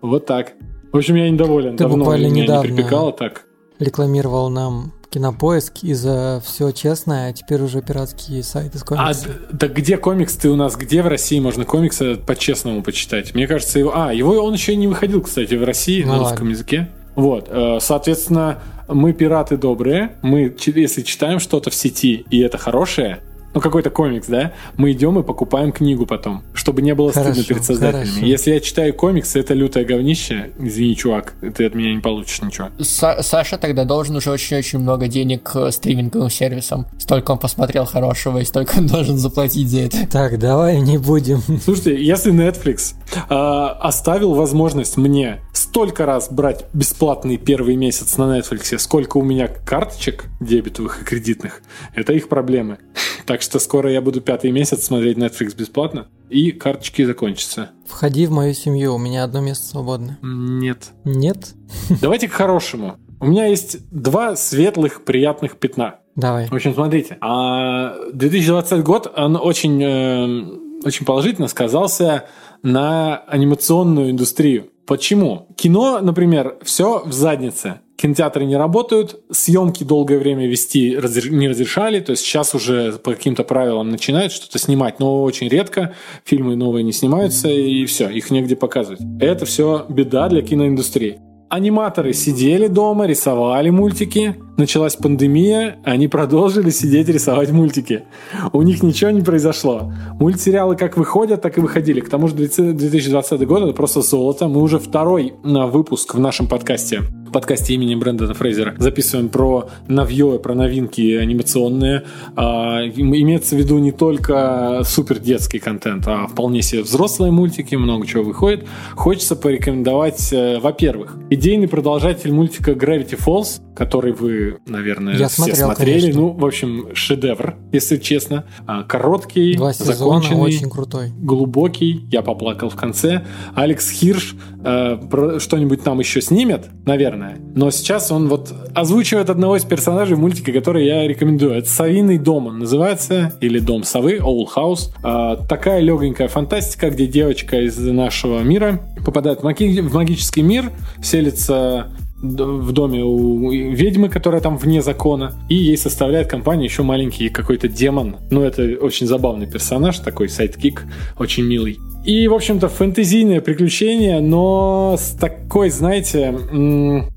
Вот 0.00 0.26
так. 0.26 0.54
В 0.90 0.96
общем, 0.96 1.14
я 1.14 1.30
недоволен. 1.30 1.76
Ты 1.76 1.84
Давно 1.84 1.98
буквально 1.98 2.24
меня 2.24 2.34
не 2.34 2.42
недавно 2.42 2.62
припекало 2.62 3.12
так. 3.12 3.44
рекламировал 3.78 4.50
нам 4.50 4.92
кинопоиск 5.12 5.82
и 5.82 5.92
за 5.94 6.42
все 6.44 6.70
честное, 6.72 7.30
а 7.30 7.32
теперь 7.32 7.60
уже 7.60 7.82
пиратские 7.82 8.42
сайты 8.42 8.78
с 8.78 8.82
А 8.82 8.84
комиксами. 8.86 9.32
д- 9.32 9.38
да 9.52 9.68
где 9.68 9.96
комикс 9.98 10.34
ты 10.36 10.48
у 10.48 10.56
нас? 10.56 10.74
Где 10.76 11.02
в 11.02 11.06
России 11.08 11.38
можно 11.38 11.64
комиксы 11.64 12.16
по-честному 12.16 12.82
почитать? 12.82 13.34
Мне 13.34 13.46
кажется, 13.46 13.78
его... 13.78 13.92
А, 13.94 14.12
его 14.12 14.32
он 14.42 14.54
еще 14.54 14.72
и 14.72 14.76
не 14.76 14.88
выходил, 14.88 15.20
кстати, 15.22 15.54
в 15.54 15.64
России 15.64 16.00
Ну 16.02 16.08
на 16.08 16.12
ладно. 16.14 16.28
русском 16.30 16.48
языке. 16.48 16.88
Вот, 17.14 17.48
э, 17.50 17.78
соответственно, 17.80 18.58
мы 18.88 19.12
пираты 19.12 19.58
добрые. 19.58 20.12
Мы, 20.22 20.54
если 20.74 21.02
читаем 21.02 21.40
что-то 21.40 21.68
в 21.70 21.74
сети, 21.74 22.24
и 22.30 22.40
это 22.40 22.56
хорошее, 22.56 23.20
ну 23.54 23.60
какой-то 23.60 23.90
комикс, 23.90 24.26
да, 24.26 24.52
мы 24.76 24.92
идем 24.92 25.18
и 25.18 25.22
покупаем 25.22 25.72
книгу 25.72 26.06
потом, 26.06 26.42
чтобы 26.54 26.82
не 26.82 26.94
было 26.94 27.10
стыдно 27.10 27.30
Хорошо, 27.32 27.48
перед 27.48 27.64
создателями. 27.64 28.06
хорошо. 28.06 28.26
Если 28.26 28.50
я 28.52 28.60
читаю 28.60 28.94
комиксы, 28.94 29.38
это 29.40 29.54
лютое 29.54 29.84
говнище, 29.84 30.52
извини, 30.58 30.96
чувак, 30.96 31.34
ты 31.54 31.66
от 31.66 31.74
меня 31.74 31.94
не 31.94 32.00
получишь 32.00 32.40
ничего. 32.42 32.68
Са- 32.78 33.22
Саша 33.22 33.58
тогда 33.58 33.84
должен 33.84 34.16
уже 34.16 34.30
очень-очень 34.30 34.78
много 34.78 35.08
денег 35.08 35.50
э, 35.54 35.70
стриминговым 35.70 36.30
сервисам. 36.30 36.86
Столько 36.98 37.32
он 37.32 37.38
посмотрел 37.38 37.84
хорошего, 37.84 38.38
и 38.38 38.44
столько 38.44 38.78
он 38.78 38.86
должен 38.86 39.16
заплатить 39.18 39.68
за 39.68 39.80
это. 39.80 40.06
Так, 40.10 40.38
давай 40.38 40.80
не 40.80 40.98
будем. 40.98 41.40
Слушайте, 41.62 42.02
если 42.02 42.32
Netflix 42.32 42.94
э, 43.28 43.34
оставил 43.80 44.34
возможность 44.34 44.96
мне 44.96 45.40
столько 45.52 46.06
раз 46.06 46.30
брать 46.30 46.66
бесплатный 46.72 47.36
первый 47.36 47.76
месяц 47.76 48.16
на 48.16 48.38
Netflix, 48.38 48.78
сколько 48.78 49.18
у 49.18 49.22
меня 49.22 49.48
карточек 49.48 50.24
дебетовых 50.40 51.02
и 51.02 51.04
кредитных, 51.04 51.62
это 51.94 52.12
их 52.12 52.28
проблемы. 52.28 52.78
Так 53.26 53.41
что 53.42 53.58
скоро 53.58 53.90
я 53.90 54.00
буду 54.00 54.20
пятый 54.20 54.50
месяц 54.50 54.84
смотреть 54.84 55.18
Netflix 55.18 55.56
бесплатно, 55.56 56.08
и 56.30 56.50
карточки 56.52 57.04
закончатся. 57.04 57.70
Входи 57.86 58.26
в 58.26 58.30
мою 58.30 58.54
семью, 58.54 58.94
у 58.94 58.98
меня 58.98 59.24
одно 59.24 59.40
место 59.40 59.66
свободно. 59.66 60.18
Нет. 60.22 60.90
Нет? 61.04 61.54
Давайте 62.00 62.28
к 62.28 62.32
хорошему. 62.32 62.96
У 63.20 63.26
меня 63.26 63.46
есть 63.46 63.78
два 63.90 64.34
светлых, 64.34 65.04
приятных 65.04 65.58
пятна. 65.58 66.00
Давай. 66.16 66.48
В 66.48 66.54
общем, 66.54 66.74
смотрите, 66.74 67.18
а 67.20 67.94
2020 68.12 68.82
год, 68.82 69.12
он 69.16 69.36
очень, 69.36 69.82
э, 69.82 70.86
очень 70.86 71.06
положительно 71.06 71.48
сказался 71.48 72.26
на 72.62 73.18
анимационную 73.18 74.10
индустрию. 74.10 74.70
Почему? 74.86 75.46
Кино, 75.56 76.00
например, 76.00 76.58
все 76.62 77.02
в 77.04 77.12
заднице. 77.12 77.80
Кинотеатры 77.96 78.44
не 78.44 78.56
работают, 78.56 79.20
съемки 79.30 79.84
долгое 79.84 80.18
время 80.18 80.46
вести 80.48 80.98
не 81.30 81.48
разрешали, 81.48 82.00
то 82.00 82.10
есть 82.10 82.24
сейчас 82.24 82.54
уже 82.54 82.94
по 82.94 83.12
каким-то 83.12 83.44
правилам 83.44 83.90
начинают 83.90 84.32
что-то 84.32 84.58
снимать, 84.58 84.98
но 84.98 85.22
очень 85.22 85.48
редко 85.48 85.94
фильмы 86.24 86.56
новые 86.56 86.82
не 86.82 86.92
снимаются, 86.92 87.48
и 87.48 87.84
все, 87.84 88.08
их 88.08 88.30
негде 88.30 88.56
показывать. 88.56 89.00
Это 89.20 89.44
все 89.44 89.86
беда 89.88 90.28
для 90.28 90.42
киноиндустрии. 90.42 91.20
Аниматоры 91.52 92.14
сидели 92.14 92.66
дома, 92.66 93.06
рисовали 93.06 93.68
мультики. 93.68 94.36
Началась 94.56 94.96
пандемия, 94.96 95.78
они 95.84 96.08
продолжили 96.08 96.70
сидеть 96.70 97.08
рисовать 97.08 97.50
мультики. 97.50 98.04
У 98.52 98.62
них 98.62 98.82
ничего 98.82 99.10
не 99.10 99.22
произошло. 99.22 99.92
Мультсериалы 100.20 100.76
как 100.76 100.96
выходят, 100.96 101.40
так 101.40 101.56
и 101.56 101.60
выходили. 101.60 102.00
К 102.00 102.08
тому 102.08 102.28
же 102.28 102.34
2020 102.34 103.46
год 103.46 103.62
это 103.62 103.72
просто 103.72 104.02
золото. 104.02 104.48
Мы 104.48 104.60
уже 104.60 104.78
второй 104.78 105.34
на 105.42 105.66
выпуск 105.66 106.14
в 106.14 106.20
нашем 106.20 106.46
подкасте 106.48 107.00
подкасте 107.32 107.74
имени 107.74 107.94
Брэндона 107.94 108.34
Фрейзера 108.34 108.74
записываем 108.78 109.28
про 109.28 109.68
новье, 109.88 110.38
про 110.38 110.54
новинки 110.54 111.16
анимационные. 111.16 112.04
А, 112.36 112.82
имеется 112.84 113.56
в 113.56 113.58
виду 113.58 113.78
не 113.78 113.90
только 113.90 114.82
супер 114.84 115.18
детский 115.18 115.58
контент, 115.58 116.06
а 116.06 116.26
вполне 116.26 116.62
себе 116.62 116.82
взрослые 116.82 117.32
мультики, 117.32 117.74
много 117.74 118.06
чего 118.06 118.22
выходит. 118.22 118.66
Хочется 118.94 119.34
порекомендовать, 119.34 120.32
э, 120.32 120.58
во-первых, 120.60 121.16
идейный 121.30 121.68
продолжатель 121.68 122.32
мультика 122.32 122.72
Gravity 122.72 123.18
Falls, 123.18 123.60
который 123.74 124.12
вы, 124.12 124.51
наверное, 124.66 125.16
Я 125.16 125.28
все 125.28 125.36
смотрел, 125.42 125.66
смотрели. 125.66 126.00
конечно. 126.00 126.20
Ну, 126.20 126.28
в 126.32 126.44
общем, 126.44 126.88
шедевр, 126.94 127.56
если 127.72 127.96
честно. 127.96 128.44
А, 128.66 128.82
Короткий, 128.84 129.56
Два 129.56 129.72
сезона, 129.72 129.94
законченный, 129.96 130.40
очень 130.40 130.70
крутой. 130.70 131.10
глубокий. 131.18 132.06
Я 132.10 132.22
поплакал 132.22 132.68
в 132.70 132.76
конце. 132.76 133.24
Алекс 133.54 133.90
Хирш 133.90 134.34
э, 134.64 135.38
что-нибудь 135.38 135.82
там 135.82 135.98
еще 135.98 136.20
снимет, 136.20 136.66
наверное. 136.86 137.38
Но 137.54 137.70
сейчас 137.70 138.10
он 138.12 138.28
вот 138.28 138.52
озвучивает 138.74 139.30
одного 139.30 139.56
из 139.56 139.64
персонажей 139.64 140.16
мультика, 140.16 140.52
который 140.52 140.86
я 140.86 141.06
рекомендую. 141.06 141.52
Это 141.52 141.68
«Совиный 141.68 142.18
дом» 142.18 142.46
он 142.46 142.58
называется, 142.60 143.32
или 143.40 143.58
«Дом 143.58 143.84
совы», 143.84 144.18
«Owl 144.18 144.46
House». 144.54 144.90
А, 145.02 145.36
такая 145.36 145.80
легенькая 145.80 146.28
фантастика, 146.28 146.90
где 146.90 147.06
девочка 147.06 147.60
из 147.60 147.78
нашего 147.78 148.40
мира 148.40 148.80
попадает 149.04 149.40
в, 149.40 149.44
маги- 149.44 149.80
в 149.80 149.94
магический 149.94 150.42
мир, 150.42 150.70
селится 151.02 151.88
в 152.22 152.72
доме 152.72 153.02
у 153.04 153.50
ведьмы, 153.50 154.08
которая 154.08 154.40
там 154.40 154.56
вне 154.56 154.80
закона, 154.80 155.34
и 155.48 155.56
ей 155.56 155.76
составляет 155.76 156.28
компанию 156.28 156.64
еще 156.64 156.82
маленький 156.82 157.28
какой-то 157.28 157.68
демон. 157.68 158.16
Ну, 158.30 158.42
это 158.42 158.62
очень 158.80 159.06
забавный 159.06 159.46
персонаж, 159.46 159.98
такой 159.98 160.28
sidekick, 160.28 160.84
очень 161.18 161.44
милый. 161.44 161.78
И, 162.04 162.26
в 162.26 162.34
общем-то, 162.34 162.68
фэнтезийное 162.68 163.40
приключение, 163.40 164.20
но 164.20 164.96
с 164.98 165.12
такой, 165.12 165.70
знаете, 165.70 166.34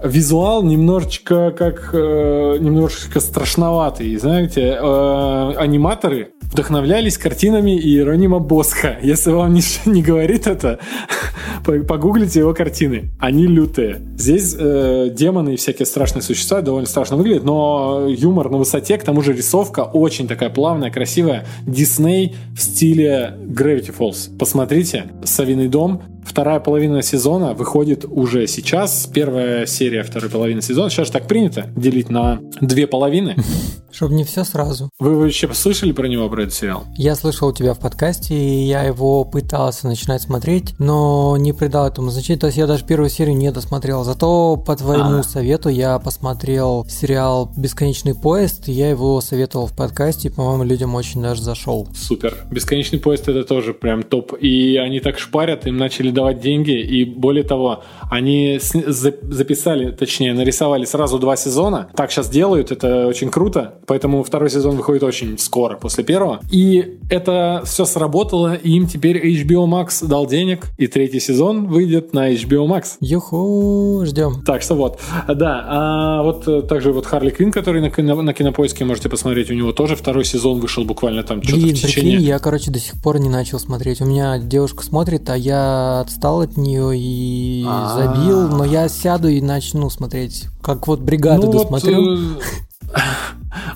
визуал 0.04 0.62
немножечко 0.62 1.50
как 1.50 1.90
э, 1.92 2.58
немножечко 2.60 3.20
страшноватый. 3.20 4.16
Знаете, 4.18 4.78
э, 4.80 5.54
аниматоры 5.58 6.34
вдохновлялись 6.42 7.18
картинами 7.18 7.72
Иеронима 7.72 8.38
Босха. 8.38 8.98
Если 9.02 9.32
вам 9.32 9.56
ничего 9.56 9.92
не 9.92 10.04
говорит 10.04 10.46
это, 10.46 10.78
по- 11.66 11.80
погуглите 11.80 12.42
его 12.42 12.54
картины. 12.54 13.10
Они 13.20 13.48
лютые. 13.48 14.02
Здесь 14.18 14.56
э, 14.58 15.10
демоны 15.12 15.56
и 15.56 15.58
всякие 15.58 15.88
страшные 15.88 16.22
существа 16.22 16.62
довольно 16.62 16.88
страшно 16.88 17.18
выглядят, 17.18 17.44
но 17.44 18.06
юмор 18.08 18.52
на 18.52 18.58
высоте, 18.58 19.00
к 19.00 19.04
тому 19.04 19.22
же 19.22 19.34
рисовка 19.34 19.80
очень 19.80 20.28
такая 20.28 20.52
плавная, 20.52 20.92
красивая. 20.92 21.48
Дисней 21.66 22.36
в 22.56 22.62
стиле 22.62 23.34
Gravity 23.48 23.92
Falls. 23.98 24.38
Посмотрите, 24.38 24.75
«Совиный 25.24 25.68
дом». 25.68 26.15
Вторая 26.26 26.60
половина 26.60 27.02
сезона 27.02 27.54
выходит 27.54 28.06
уже 28.10 28.48
сейчас. 28.48 29.08
Первая 29.14 29.66
серия 29.66 30.04
второй 30.04 30.30
половины 30.30 30.62
сезона. 30.62 30.90
Сейчас 30.90 31.08
же 31.08 31.14
так 31.14 31.28
принято 31.28 31.70
делить 31.76 32.10
на 32.10 32.40
две 32.60 32.88
половины. 32.88 33.36
Чтобы 33.92 34.16
не 34.16 34.26
все 34.26 34.44
сразу. 34.44 34.90
Вы 35.00 35.16
вообще 35.16 35.48
слышали 35.54 35.94
про 35.94 36.08
него, 36.08 36.28
про 36.28 36.42
этот 36.42 36.54
сериал? 36.54 36.84
Я 36.98 37.16
слышал 37.16 37.48
у 37.48 37.54
тебя 37.54 37.74
в 37.74 37.80
подкасте, 37.80 38.36
и 38.36 38.66
я 38.66 38.84
его 38.84 39.24
пытался 39.24 39.88
начинать 39.88 40.22
смотреть, 40.22 40.78
но 40.80 41.38
не 41.38 41.54
придал 41.54 41.88
этому 41.88 42.10
значения. 42.10 42.38
То 42.38 42.48
есть 42.48 42.58
я 42.58 42.68
даже 42.68 42.84
первую 42.86 43.10
серию 43.10 43.38
не 43.38 43.50
досмотрел. 43.54 44.04
Зато 44.04 44.58
по 44.58 44.76
твоему 44.76 45.20
А. 45.20 45.24
совету 45.24 45.70
я 45.70 45.98
посмотрел 46.00 46.86
сериал 46.90 47.54
«Бесконечный 47.56 48.16
поезд», 48.16 48.68
и 48.68 48.74
я 48.74 48.90
его 48.90 49.22
советовал 49.22 49.68
в 49.68 49.74
подкасте, 49.74 50.28
и, 50.28 50.32
по-моему, 50.32 50.64
людям 50.66 50.94
очень 50.96 51.22
даже 51.22 51.42
зашел. 51.42 51.88
Супер. 51.96 52.36
Бесконечный 52.52 53.00
поезд 53.00 53.30
это 53.30 53.46
тоже 53.46 53.74
прям 53.74 54.04
топ. 54.04 54.34
И 54.34 54.76
они 54.76 55.00
так 55.00 55.20
шпарят, 55.20 55.68
им 55.68 55.78
начали 55.78 56.12
давать 56.16 56.40
деньги. 56.40 56.72
И 56.72 57.06
более 57.06 57.44
того, 57.44 57.84
они 58.10 58.60
записали, 58.60 59.92
точнее, 59.92 60.34
нарисовали 60.34 60.86
сразу 60.86 61.20
два 61.20 61.36
сезона. 61.36 61.90
Так 61.96 62.12
сейчас 62.12 62.30
делают, 62.30 62.72
это 62.72 63.08
очень 63.08 63.30
круто. 63.30 63.76
Поэтому 63.86 64.24
второй 64.24 64.50
сезон 64.50 64.76
выходит 64.78 65.04
очень 65.04 65.38
скоро 65.38 65.78
после 65.78 66.04
первого. 66.04 66.40
И 66.52 66.98
это 67.10 67.62
все 67.66 67.86
сработало, 67.86 68.56
и 68.56 68.72
им 68.72 68.88
теперь 68.88 69.18
HBO 69.42 69.66
Max 69.68 70.06
дал 70.06 70.26
денег. 70.28 70.66
И 70.78 70.88
третий 70.88 71.20
сезон 71.20 71.68
выйдет 71.68 72.14
на 72.14 72.32
HBO 72.34 72.68
Max. 72.68 72.98
Юху, 73.00 74.04
ждем. 74.06 74.44
Так 74.46 74.62
что 74.62 74.76
вот, 74.76 75.00
да, 75.28 75.64
а 75.68 76.24
вот 76.24 76.48
э, 76.48 76.62
также 76.62 76.92
вот 76.92 77.06
Харли 77.06 77.30
Квин, 77.30 77.52
который 77.52 77.82
на, 77.82 77.90
кино- 77.90 78.22
на 78.22 78.34
кинопоиске 78.34 78.86
можете 78.86 79.10
посмотреть, 79.10 79.52
у 79.52 79.54
него 79.54 79.72
тоже 79.72 79.96
второй 79.96 80.26
сезон 80.26 80.60
вышел 80.60 80.86
буквально 80.86 81.24
там 81.24 81.44
что-то 81.44 81.58
в 81.60 81.74
течение. 81.74 82.12
прикинь, 82.14 82.28
я, 82.28 82.40
короче, 82.40 82.72
до 82.72 82.80
сих 82.80 83.02
пор 83.02 83.20
не 83.20 83.30
начал 83.30 83.60
смотреть. 83.60 84.02
У 84.02 84.06
меня 84.06 84.40
девушка 84.40 84.84
смотрит, 84.84 85.30
а 85.30 85.38
я 85.38 86.05
отстал 86.06 86.42
от 86.42 86.58
нее 86.58 86.98
и 86.98 87.66
А. 87.68 87.96
забил, 87.98 88.48
но 88.48 88.64
я 88.66 88.88
сяду 88.88 89.28
и 89.28 89.42
начну 89.42 89.90
смотреть. 89.90 90.46
Как 90.62 90.88
вот 90.88 91.00
бригаду 91.02 91.48
Ну 91.48 91.52
вот, 91.52 91.64
досмотрю. 91.64 92.18
э, 92.18 92.40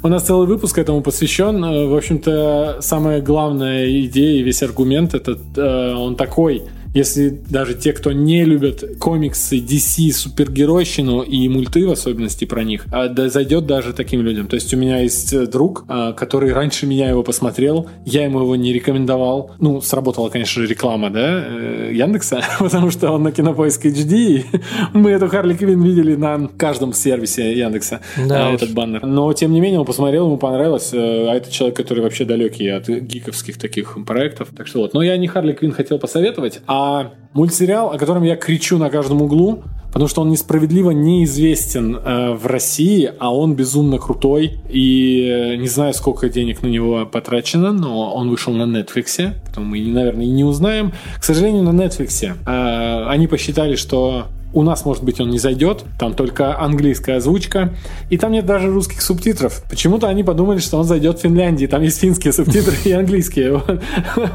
У 0.04 0.08
нас 0.08 0.24
целый 0.24 0.48
выпуск 0.48 0.78
этому 0.78 1.02
посвящен. 1.02 1.64
Э, 1.64 1.88
В 1.88 1.96
общем-то, 1.96 2.78
самая 2.82 3.22
главная 3.22 3.90
идея 4.06 4.40
и 4.40 4.44
весь 4.44 4.62
аргумент 4.64 5.14
это 5.14 5.38
э, 5.56 5.94
он 5.96 6.16
такой. 6.16 6.64
Если 6.94 7.30
даже 7.50 7.76
те, 7.76 7.94
кто 7.94 8.12
не 8.12 8.44
любят 8.46 8.84
комиксы, 9.00 9.58
DC, 9.58 10.12
супергеройщину 10.12 11.22
и 11.22 11.48
мульты, 11.48 11.88
в 11.88 11.92
особенности 11.92 12.46
про 12.46 12.64
них, 12.64 12.86
а, 12.92 13.14
зайдет 13.30 13.68
даже 13.68 13.94
таким 13.94 14.22
людям. 14.22 14.48
То 14.48 14.56
есть 14.56 14.74
у 14.74 14.78
меня 14.78 15.00
есть 15.00 15.32
э, 15.34 15.46
друг, 15.46 15.86
а, 15.88 16.14
который 16.14 16.52
раньше 16.52 16.88
меня 16.88 17.10
его 17.10 17.22
посмотрел, 17.22 17.88
я 18.06 18.24
ему 18.24 18.40
его 18.42 18.56
не 18.56 18.74
рекомендовал. 18.74 19.52
Ну, 19.60 19.82
сработала, 19.82 20.30
конечно 20.30 20.62
же, 20.62 20.68
реклама, 20.68 21.12
да, 21.12 21.44
э, 21.48 21.92
Яндекса, 21.94 22.42
потому 22.60 22.90
что 22.90 23.12
он 23.12 23.24
на 23.24 23.32
Кинопоиск 23.32 23.86
HD, 23.86 24.46
мы 24.94 25.12
эту 25.12 25.28
Харли 25.28 25.54
Квин 25.54 25.84
видели 25.84 26.16
на 26.16 26.50
каждом 26.58 26.94
сервисе 26.94 27.54
Яндекса, 27.54 28.02
Да 28.28 28.50
уж. 28.50 28.56
этот 28.56 28.74
баннер. 28.74 29.06
Но, 29.06 29.32
тем 29.34 29.52
не 29.52 29.62
менее, 29.62 29.80
он 29.80 29.86
посмотрел, 29.86 30.26
ему 30.26 30.38
понравилось, 30.38 30.90
э, 30.94 30.98
а 30.98 31.36
это 31.36 31.52
человек, 31.52 31.78
который 31.78 32.02
вообще 32.02 32.26
далекий 32.26 32.68
от 32.68 32.90
гиковских 32.90 33.60
таких 33.60 33.98
проектов. 34.08 34.50
Так 34.58 34.66
что 34.68 34.80
вот. 34.80 34.94
Но 34.94 35.04
я 35.04 35.18
не 35.18 35.28
Харли 35.28 35.54
Квин 35.54 35.72
хотел 35.72 36.00
посоветовать, 36.00 36.62
а 36.66 36.79
мультсериал, 37.34 37.92
о 37.92 37.98
котором 37.98 38.24
я 38.24 38.36
кричу 38.36 38.78
на 38.78 38.90
каждом 38.90 39.22
углу, 39.22 39.64
потому 39.88 40.08
что 40.08 40.22
он 40.22 40.30
несправедливо 40.30 40.92
неизвестен 40.92 41.96
э, 41.96 42.34
в 42.34 42.46
России, 42.46 43.12
а 43.20 43.34
он 43.34 43.56
безумно 43.56 43.98
крутой, 43.98 44.60
и 44.70 45.28
э, 45.28 45.56
не 45.56 45.68
знаю, 45.68 45.94
сколько 45.94 46.30
денег 46.30 46.62
на 46.62 46.68
него 46.68 47.06
потрачено, 47.06 47.72
но 47.72 48.14
он 48.14 48.30
вышел 48.30 48.54
на 48.54 48.64
Netflix, 48.64 49.34
поэтому 49.46 49.66
мы, 49.68 49.82
наверное, 49.82 50.26
и 50.26 50.30
не 50.30 50.44
узнаем. 50.44 50.92
К 51.20 51.24
сожалению, 51.24 51.64
на 51.64 51.70
Netflix 51.70 52.24
э, 52.26 53.06
они 53.08 53.28
посчитали, 53.28 53.76
что 53.76 54.28
у 54.54 54.64
нас, 54.64 54.86
может 54.86 55.04
быть, 55.04 55.20
он 55.20 55.30
не 55.30 55.40
зайдет, 55.40 55.86
там 55.98 56.14
только 56.14 56.60
английская 56.60 57.18
озвучка, 57.18 57.74
и 58.10 58.18
там 58.18 58.32
нет 58.32 58.46
даже 58.46 58.72
русских 58.72 59.02
субтитров. 59.02 59.64
Почему-то 59.70 60.08
они 60.08 60.24
подумали, 60.24 60.60
что 60.60 60.78
он 60.78 60.86
зайдет 60.86 61.20
в 61.20 61.22
Финляндии, 61.22 61.66
там 61.68 61.82
есть 61.82 62.00
финские 62.00 62.34
субтитры 62.34 62.76
и 62.86 62.92
английские. 62.92 63.62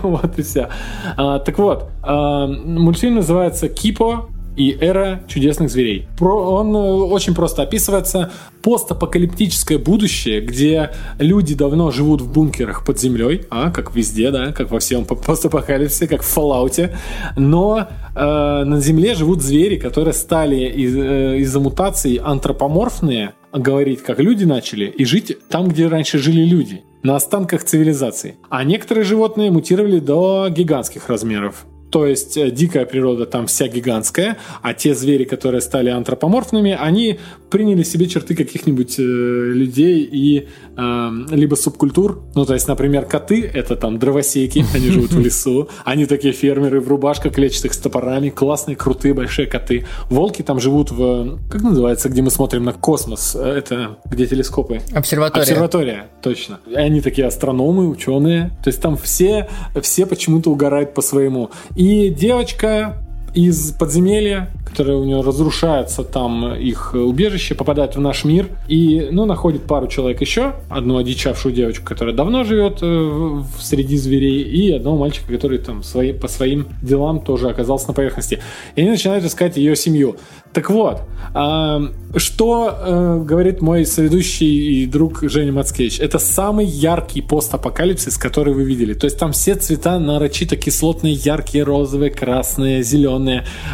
Вот, 0.03 0.39
и 0.39 0.43
все. 0.43 0.69
А, 1.17 1.39
Так 1.39 1.59
вот, 1.59 1.91
а, 2.03 2.47
мультфильм 2.47 3.17
называется 3.17 3.69
«Кипо», 3.69 4.29
и 4.57 4.77
«Эра 4.81 5.23
чудесных 5.29 5.71
зверей». 5.71 6.07
Про, 6.19 6.35
он 6.55 6.75
э, 6.75 6.79
очень 6.79 7.35
просто 7.35 7.63
описывается 7.63 8.31
постапокалиптическое 8.63 9.79
будущее, 9.79 10.41
где 10.41 10.91
люди 11.19 11.55
давно 11.55 11.91
живут 11.91 12.21
в 12.21 12.33
бункерах 12.33 12.85
под 12.85 12.99
землей, 13.01 13.43
а, 13.51 13.71
как 13.71 13.95
везде, 13.95 14.31
да, 14.31 14.53
как 14.53 14.71
во 14.71 14.79
всем 14.79 15.05
по- 15.05 15.17
постапокалипсисе, 15.17 16.07
как 16.07 16.23
в 16.23 16.37
Fallout, 16.39 16.91
но 17.37 17.89
э, 18.15 18.65
на 18.65 18.81
земле 18.81 19.15
живут 19.15 19.43
звери, 19.43 19.77
которые 19.77 20.15
стали 20.15 20.57
из- 20.57 20.97
э, 20.97 21.39
из-за 21.39 21.61
мутаций 21.61 22.17
антропоморфные, 22.17 23.35
говорить, 23.53 24.03
как 24.03 24.19
люди 24.21 24.45
начали, 24.45 24.87
и 24.87 25.05
жить 25.05 25.37
там, 25.49 25.69
где 25.69 25.89
раньше 25.89 26.19
жили 26.19 26.45
люди, 26.45 26.83
на 27.03 27.17
останках 27.17 27.65
цивилизации. 27.65 28.37
А 28.51 28.65
некоторые 28.65 29.05
животные 29.05 29.51
мутировали 29.51 29.99
до 30.01 30.49
гигантских 30.51 31.09
размеров. 31.09 31.67
То 31.95 32.09
есть 32.09 32.37
э, 32.37 32.51
дикая 32.51 32.87
природа 32.87 33.25
там 33.25 33.47
вся 33.47 33.69
гигантская, 33.69 34.37
а 34.63 34.75
те 34.75 34.97
звери, 34.97 35.23
которые 35.23 35.61
стали 35.61 35.91
антропоморфными, 35.91 36.77
они 36.77 37.21
приняли 37.51 37.85
себе 37.85 38.09
черты 38.09 38.35
каких-нибудь 38.35 38.99
э, 38.99 39.03
людей 39.03 40.03
и 40.03 40.49
э, 40.77 41.11
либо 41.31 41.55
субкультур. 41.55 42.25
Ну, 42.35 42.45
то 42.47 42.55
есть, 42.55 42.67
например, 42.67 43.05
коты— 43.05 43.49
это 43.55 43.77
там 43.77 44.01
дровосеки, 44.01 44.65
они 44.75 44.91
живут 44.91 45.13
в 45.13 45.21
лесу. 45.21 45.69
Они 45.85 46.07
такие 46.07 46.35
фермеры 46.35 46.81
в 46.81 46.89
рубашках 46.89 47.35
клетчатых 47.35 47.73
с 47.73 47.79
топорами, 47.79 48.31
классные, 48.31 48.75
крутые, 48.75 49.15
большие 49.15 49.47
коты. 49.47 49.87
Волки 50.11 50.43
там 50.43 50.59
живут 50.59 50.91
в... 50.91 51.39
Как 51.49 51.63
называется, 51.63 52.09
где 52.09 52.23
мы 52.23 52.33
смотрим 52.33 52.65
на 52.65 52.73
космос? 52.73 53.37
Э, 53.37 53.59
Это 53.59 53.99
где 54.07 54.27
телескопы? 54.27 54.81
Обсерватория. 54.93 55.43
Обсерватория, 55.43 56.07
точно. 56.25 56.59
И 56.67 56.75
они 56.75 57.01
такие 57.01 57.29
астрономы, 57.29 57.89
ученые. 57.89 58.51
То 58.65 58.71
есть 58.71 58.83
там 58.83 58.97
все, 58.97 59.49
все 59.81 60.07
почему-то 60.07 60.51
угорают 60.51 60.93
по-своему. 60.93 61.53
И 61.85 62.09
девочка 62.09 63.04
из 63.35 63.73
подземелья, 63.73 64.51
которое 64.65 64.97
у 64.97 65.05
него 65.05 65.23
разрушается, 65.23 66.05
там 66.05 66.55
их 66.55 66.95
убежище, 66.95 67.55
попадает 67.55 67.97
в 67.97 68.01
наш 68.01 68.25
мир 68.25 68.49
и, 68.69 69.09
ну, 69.11 69.25
находит 69.25 69.63
пару 69.63 69.87
человек 69.89 70.21
еще, 70.21 70.55
одну 70.69 70.97
одичавшую 70.99 71.55
девочку, 71.55 71.85
которая 71.85 72.15
давно 72.15 72.45
живет 72.45 72.79
э, 72.83 72.87
в- 72.87 73.47
среди 73.61 73.97
зверей, 73.97 74.43
и 74.43 74.73
одного 74.73 74.97
мальчика, 74.99 75.33
который 75.33 75.59
там 75.59 75.83
свои, 75.83 76.13
по 76.13 76.29
своим 76.29 76.67
делам 76.83 77.21
тоже 77.21 77.49
оказался 77.49 77.89
на 77.89 77.95
поверхности. 77.95 78.41
И 78.77 78.81
они 78.81 78.91
начинают 78.91 79.25
искать 79.25 79.57
ее 79.57 79.77
семью. 79.77 80.17
Так 80.53 80.71
вот, 80.71 81.01
а, 81.35 81.83
что 82.17 82.73
э, 82.79 83.23
говорит 83.25 83.61
мой 83.61 83.85
соведущий 83.85 84.83
и 84.83 84.87
друг 84.87 85.23
Женя 85.23 85.53
Мацкевич? 85.53 85.99
Это 85.99 86.21
самый 86.21 86.65
яркий 86.67 87.23
постапокалипсис, 87.23 88.17
который 88.17 88.55
вы 88.55 88.63
видели. 88.63 88.95
То 88.95 89.07
есть 89.07 89.19
там 89.19 89.33
все 89.33 89.57
цвета 89.57 89.99
нарочито 89.99 90.57
кислотные, 90.57 91.15
яркие, 91.15 91.65
розовые, 91.65 92.11
красные, 92.13 92.85
зеленые. 92.85 93.24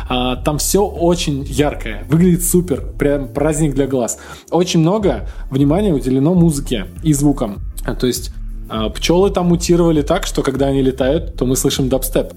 А, 0.09 0.37
там 0.37 0.59
все 0.59 0.85
очень 0.85 1.45
яркое. 1.45 2.05
Выглядит 2.09 2.45
супер. 2.45 2.83
Прям 2.99 3.29
праздник 3.29 3.75
для 3.75 3.87
глаз. 3.87 4.19
Очень 4.51 4.81
много 4.81 5.29
внимания 5.51 5.93
уделено 5.93 6.35
музыке 6.35 6.87
и 7.03 7.13
звукам. 7.13 7.61
А, 7.85 7.95
То 7.95 8.07
есть 8.07 8.33
а, 8.69 8.89
пчелы 8.91 9.31
там 9.31 9.47
мутировали 9.47 10.03
так, 10.03 10.27
что 10.27 10.43
когда 10.43 10.67
они 10.67 10.83
летают, 10.83 11.37
то 11.37 11.47
мы 11.47 11.57
слышим 11.57 11.89
дабстеп. 11.89 12.33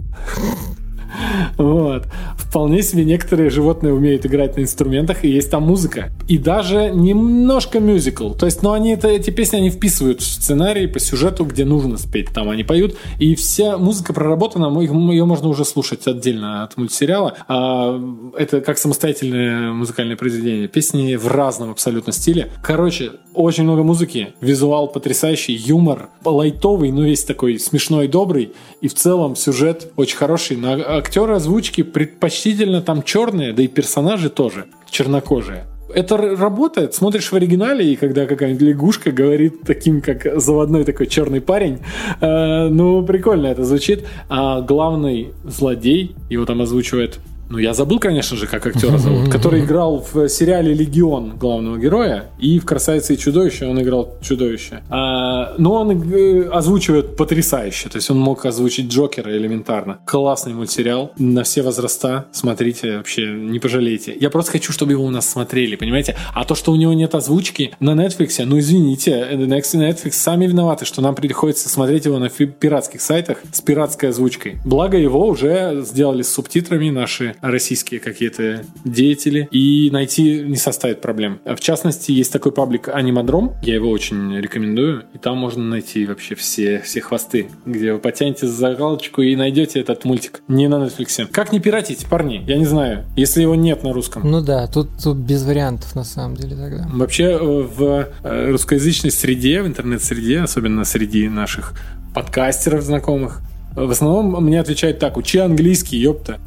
Вот. 1.58 2.08
Вполне 2.38 2.84
себе 2.84 3.06
некоторые 3.06 3.50
животные 3.50 3.94
умеют 3.94 4.26
играть 4.26 4.58
на 4.58 4.62
инструментах, 4.62 5.24
и 5.24 5.30
есть 5.30 5.50
там 5.52 5.64
музыка. 5.64 6.12
И 6.28 6.38
даже 6.38 6.92
немножко 6.94 7.80
мюзикл. 7.80 8.32
То 8.32 8.46
есть, 8.46 8.64
ну, 8.64 8.72
они 8.72 8.92
это, 8.92 9.08
эти 9.08 9.30
песни, 9.30 9.58
они 9.58 9.70
вписывают 9.70 10.22
в 10.22 10.26
сценарий 10.26 10.88
по 10.88 11.00
сюжету, 11.00 11.46
где 11.46 11.66
нужно 11.66 11.98
спеть. 11.98 12.30
Там 12.34 12.50
они 12.50 12.64
поют. 12.64 12.96
И 13.20 13.36
вся 13.36 13.78
музыка 13.78 14.14
проработана, 14.14 14.66
ее 14.80 15.26
можно 15.26 15.48
уже 15.48 15.66
слушать 15.66 16.08
отдельно 16.08 16.64
от 16.64 16.78
мультсериала. 16.78 17.36
А, 17.48 18.00
это 18.38 18.62
как 18.62 18.78
самостоятельное 18.78 19.72
музыкальное 19.72 20.16
произведение. 20.16 20.68
Песни 20.68 21.16
в 21.16 21.28
разном 21.28 21.72
абсолютно 21.72 22.14
стиле. 22.14 22.50
Короче, 22.64 23.12
очень 23.34 23.64
много 23.64 23.84
музыки, 23.84 24.34
визуал 24.42 24.88
потрясающий, 24.88 25.54
юмор 25.54 26.10
лайтовый, 26.24 26.92
но 26.92 27.04
весь 27.04 27.24
такой 27.24 27.60
смешной, 27.60 28.08
добрый. 28.08 28.54
И 28.82 28.88
в 28.88 28.94
целом 28.94 29.36
сюжет 29.36 29.92
очень 29.96 30.18
хороший. 30.18 30.58
Но 30.58 31.02
актеры 31.04 31.36
озвучки 31.36 31.84
предпочтительно 31.84 32.82
там 32.82 33.04
черные, 33.04 33.52
да 33.52 33.62
и 33.62 33.68
персонажи 33.68 34.30
тоже 34.30 34.68
чернокожие. 34.90 35.66
Это 35.94 36.18
работает, 36.18 36.96
смотришь 36.96 37.32
в 37.32 37.36
оригинале, 37.36 37.92
и 37.92 37.96
когда 37.96 38.26
какая-нибудь 38.26 38.62
лягушка 38.62 39.12
говорит 39.12 39.62
таким, 39.64 40.02
как 40.02 40.40
заводной 40.40 40.86
такой 40.86 41.08
черный 41.08 41.42
парень, 41.42 41.80
э, 42.22 42.68
ну, 42.70 43.06
прикольно 43.06 43.48
это 43.48 43.64
звучит. 43.64 44.06
А 44.30 44.62
главный 44.62 45.34
злодей, 45.44 46.16
его 46.30 46.46
там 46.46 46.62
озвучивает 46.62 47.20
ну, 47.54 47.60
я 47.60 47.76
забыл, 47.76 48.00
конечно 48.00 48.36
же, 48.36 48.48
как 48.48 48.66
актера 48.66 48.98
зовут, 48.98 49.30
который 49.30 49.62
играл 49.62 50.04
в 50.12 50.28
сериале 50.28 50.74
«Легион» 50.74 51.38
главного 51.38 51.78
героя, 51.78 52.32
и 52.40 52.58
в 52.58 52.66
«Красавице 52.66 53.14
и 53.14 53.18
чудовище» 53.18 53.68
он 53.68 53.80
играл 53.80 54.16
чудовище. 54.22 54.82
А, 54.90 55.54
но 55.60 55.76
он 55.76 55.92
э, 55.92 56.50
озвучивает 56.50 57.16
потрясающе, 57.16 57.90
то 57.90 57.98
есть 57.98 58.10
он 58.10 58.18
мог 58.18 58.44
озвучить 58.48 58.92
Джокера 58.92 59.30
элементарно. 59.38 60.00
Классный 60.08 60.54
мультсериал, 60.54 61.12
на 61.20 61.44
все 61.44 61.62
возраста, 61.62 62.26
смотрите, 62.32 62.98
вообще 62.98 63.28
не 63.32 63.60
пожалеете. 63.60 64.16
Я 64.20 64.32
просто 64.32 64.54
хочу, 64.54 64.74
чтобы 64.74 64.94
его 64.94 65.06
у 65.06 65.12
нас 65.12 65.30
смотрели, 65.30 65.76
понимаете? 65.76 66.16
А 66.34 66.46
то, 66.46 66.56
что 66.56 66.72
у 66.72 66.76
него 66.76 66.94
нет 66.94 67.14
озвучки 67.14 67.76
на 67.80 67.92
Netflix, 67.92 68.44
ну 68.46 68.58
извините, 68.58 69.28
Next 69.32 69.76
Netflix 69.76 70.14
сами 70.14 70.48
виноваты, 70.48 70.86
что 70.86 71.04
нам 71.04 71.14
приходится 71.14 71.70
смотреть 71.70 72.06
его 72.06 72.18
на 72.18 72.30
пиратских 72.30 73.00
сайтах 73.00 73.44
с 73.52 73.62
пиратской 73.62 74.10
озвучкой. 74.10 74.58
Благо 74.66 74.98
его 74.98 75.28
уже 75.28 75.84
сделали 75.84 76.24
с 76.24 76.34
субтитрами 76.34 76.90
наши 76.90 77.36
российские 77.44 78.00
какие-то 78.00 78.64
деятели, 78.86 79.48
и 79.52 79.90
найти 79.92 80.42
не 80.42 80.56
составит 80.56 81.02
проблем. 81.02 81.40
В 81.46 81.60
частности, 81.60 82.12
есть 82.12 82.32
такой 82.32 82.54
паблик 82.54 82.88
Анимадром, 82.88 83.54
я 83.62 83.76
его 83.76 83.90
очень 83.90 84.38
рекомендую, 84.38 85.04
и 85.14 85.18
там 85.18 85.38
можно 85.38 85.64
найти 85.64 86.06
вообще 86.06 86.36
все, 86.36 86.80
все 86.80 87.02
хвосты, 87.02 87.48
где 87.66 87.94
вы 87.94 88.00
потянете 88.00 88.48
за 88.48 88.74
галочку 88.74 89.22
и 89.22 89.36
найдете 89.36 89.82
этот 89.82 90.06
мультик. 90.06 90.42
Не 90.48 90.70
на 90.70 90.76
Netflix. 90.76 91.28
Как 91.28 91.52
не 91.52 91.60
пиратить, 91.60 92.06
парни? 92.06 92.44
Я 92.48 92.58
не 92.58 92.66
знаю, 92.66 93.06
если 93.18 93.42
его 93.42 93.56
нет 93.56 93.84
на 93.84 93.92
русском. 93.92 94.30
Ну 94.30 94.42
да, 94.42 94.68
тут, 94.68 94.90
тут 95.04 95.18
без 95.18 95.44
вариантов 95.44 95.96
на 95.96 96.06
самом 96.06 96.38
деле 96.38 96.56
тогда. 96.56 96.90
Вообще 96.94 97.24
э, 97.24 97.40
в 97.40 98.08
э, 98.24 98.52
русскоязычной 98.52 99.12
среде, 99.12 99.62
в 99.62 99.68
интернет-среде, 99.68 100.40
особенно 100.40 100.86
среди 100.86 101.28
наших 101.28 101.74
подкастеров 102.16 102.84
знакомых, 102.84 103.42
в 103.76 103.90
основном 103.90 104.44
мне 104.46 104.60
отвечают 104.60 105.00
так, 105.00 105.18
учи 105.18 105.40
английский, 105.40 105.98
ёпта. 105.98 106.40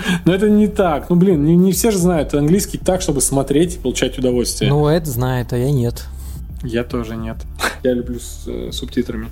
Но 0.24 0.34
это 0.34 0.48
не 0.48 0.68
так. 0.68 1.10
Ну, 1.10 1.16
блин, 1.16 1.44
не, 1.44 1.56
не 1.56 1.72
все 1.72 1.90
же 1.90 1.98
знают 1.98 2.34
английский 2.34 2.78
так, 2.78 3.02
чтобы 3.02 3.20
смотреть 3.20 3.76
и 3.76 3.78
получать 3.78 4.18
удовольствие. 4.18 4.70
Ну, 4.70 4.88
Эд 4.88 5.06
знает, 5.06 5.52
а 5.52 5.58
я 5.58 5.70
нет. 5.70 6.06
Я 6.62 6.84
тоже 6.84 7.16
нет. 7.16 7.36
Я 7.82 7.92
люблю 7.92 8.18
с 8.18 8.44
э, 8.46 8.70
субтитрами. 8.72 9.28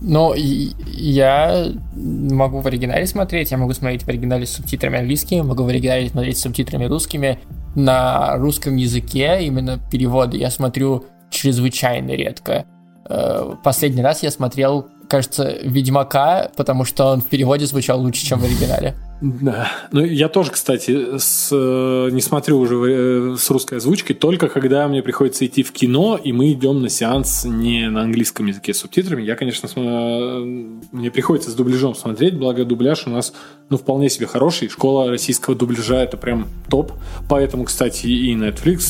Но 0.00 0.34
я 0.34 1.68
могу 1.94 2.60
в 2.60 2.66
оригинале 2.66 3.06
смотреть, 3.06 3.52
я 3.52 3.56
могу 3.56 3.72
смотреть 3.72 4.02
в 4.02 4.08
оригинале 4.08 4.46
с 4.46 4.54
субтитрами 4.54 4.98
английскими, 4.98 5.42
могу 5.42 5.62
в 5.62 5.68
оригинале 5.68 6.08
смотреть 6.08 6.38
с 6.38 6.42
субтитрами 6.42 6.86
русскими. 6.86 7.38
На 7.76 8.36
русском 8.36 8.74
языке 8.76 9.38
именно 9.42 9.78
переводы 9.90 10.38
я 10.38 10.50
смотрю 10.50 11.04
чрезвычайно 11.30 12.10
редко. 12.10 12.64
Э, 13.08 13.54
Последний 13.62 14.02
раз 14.02 14.24
я 14.24 14.32
смотрел, 14.32 14.88
кажется, 15.12 15.58
Ведьмака, 15.62 16.50
потому 16.56 16.86
что 16.86 17.04
он 17.12 17.20
в 17.20 17.26
переводе 17.26 17.66
звучал 17.66 18.00
лучше, 18.00 18.24
чем 18.24 18.38
в 18.38 18.44
оригинале. 18.44 18.94
Да. 19.20 19.70
Ну, 19.92 20.04
я 20.04 20.28
тоже, 20.28 20.50
кстати, 20.50 21.18
с, 21.18 21.50
э, 21.52 22.08
не 22.10 22.20
смотрю 22.20 22.58
уже 22.58 22.74
э, 22.74 23.36
с 23.38 23.50
русской 23.50 23.76
озвучкой, 23.76 24.16
только 24.16 24.48
когда 24.48 24.88
мне 24.88 25.00
приходится 25.00 25.46
идти 25.46 25.62
в 25.62 25.70
кино, 25.70 26.18
и 26.24 26.32
мы 26.32 26.50
идем 26.52 26.80
на 26.80 26.88
сеанс 26.88 27.44
не 27.44 27.88
на 27.88 28.02
английском 28.02 28.46
языке 28.46 28.74
с 28.74 28.78
субтитрами. 28.78 29.22
Я, 29.22 29.36
конечно, 29.36 29.68
см- 29.68 29.86
э, 29.86 30.96
мне 30.96 31.10
приходится 31.10 31.50
с 31.50 31.54
дубляжом 31.54 31.94
смотреть, 31.94 32.36
благо 32.36 32.64
дубляж 32.64 33.06
у 33.06 33.10
нас, 33.10 33.34
ну, 33.68 33.76
вполне 33.76 34.08
себе 34.08 34.26
хороший. 34.26 34.70
Школа 34.70 35.10
российского 35.10 35.54
дубляжа– 35.54 35.96
это 36.02 36.16
прям 36.16 36.48
топ. 36.68 36.92
Поэтому, 37.28 37.64
кстати, 37.64 38.06
и 38.06 38.34
Netflix 38.34 38.82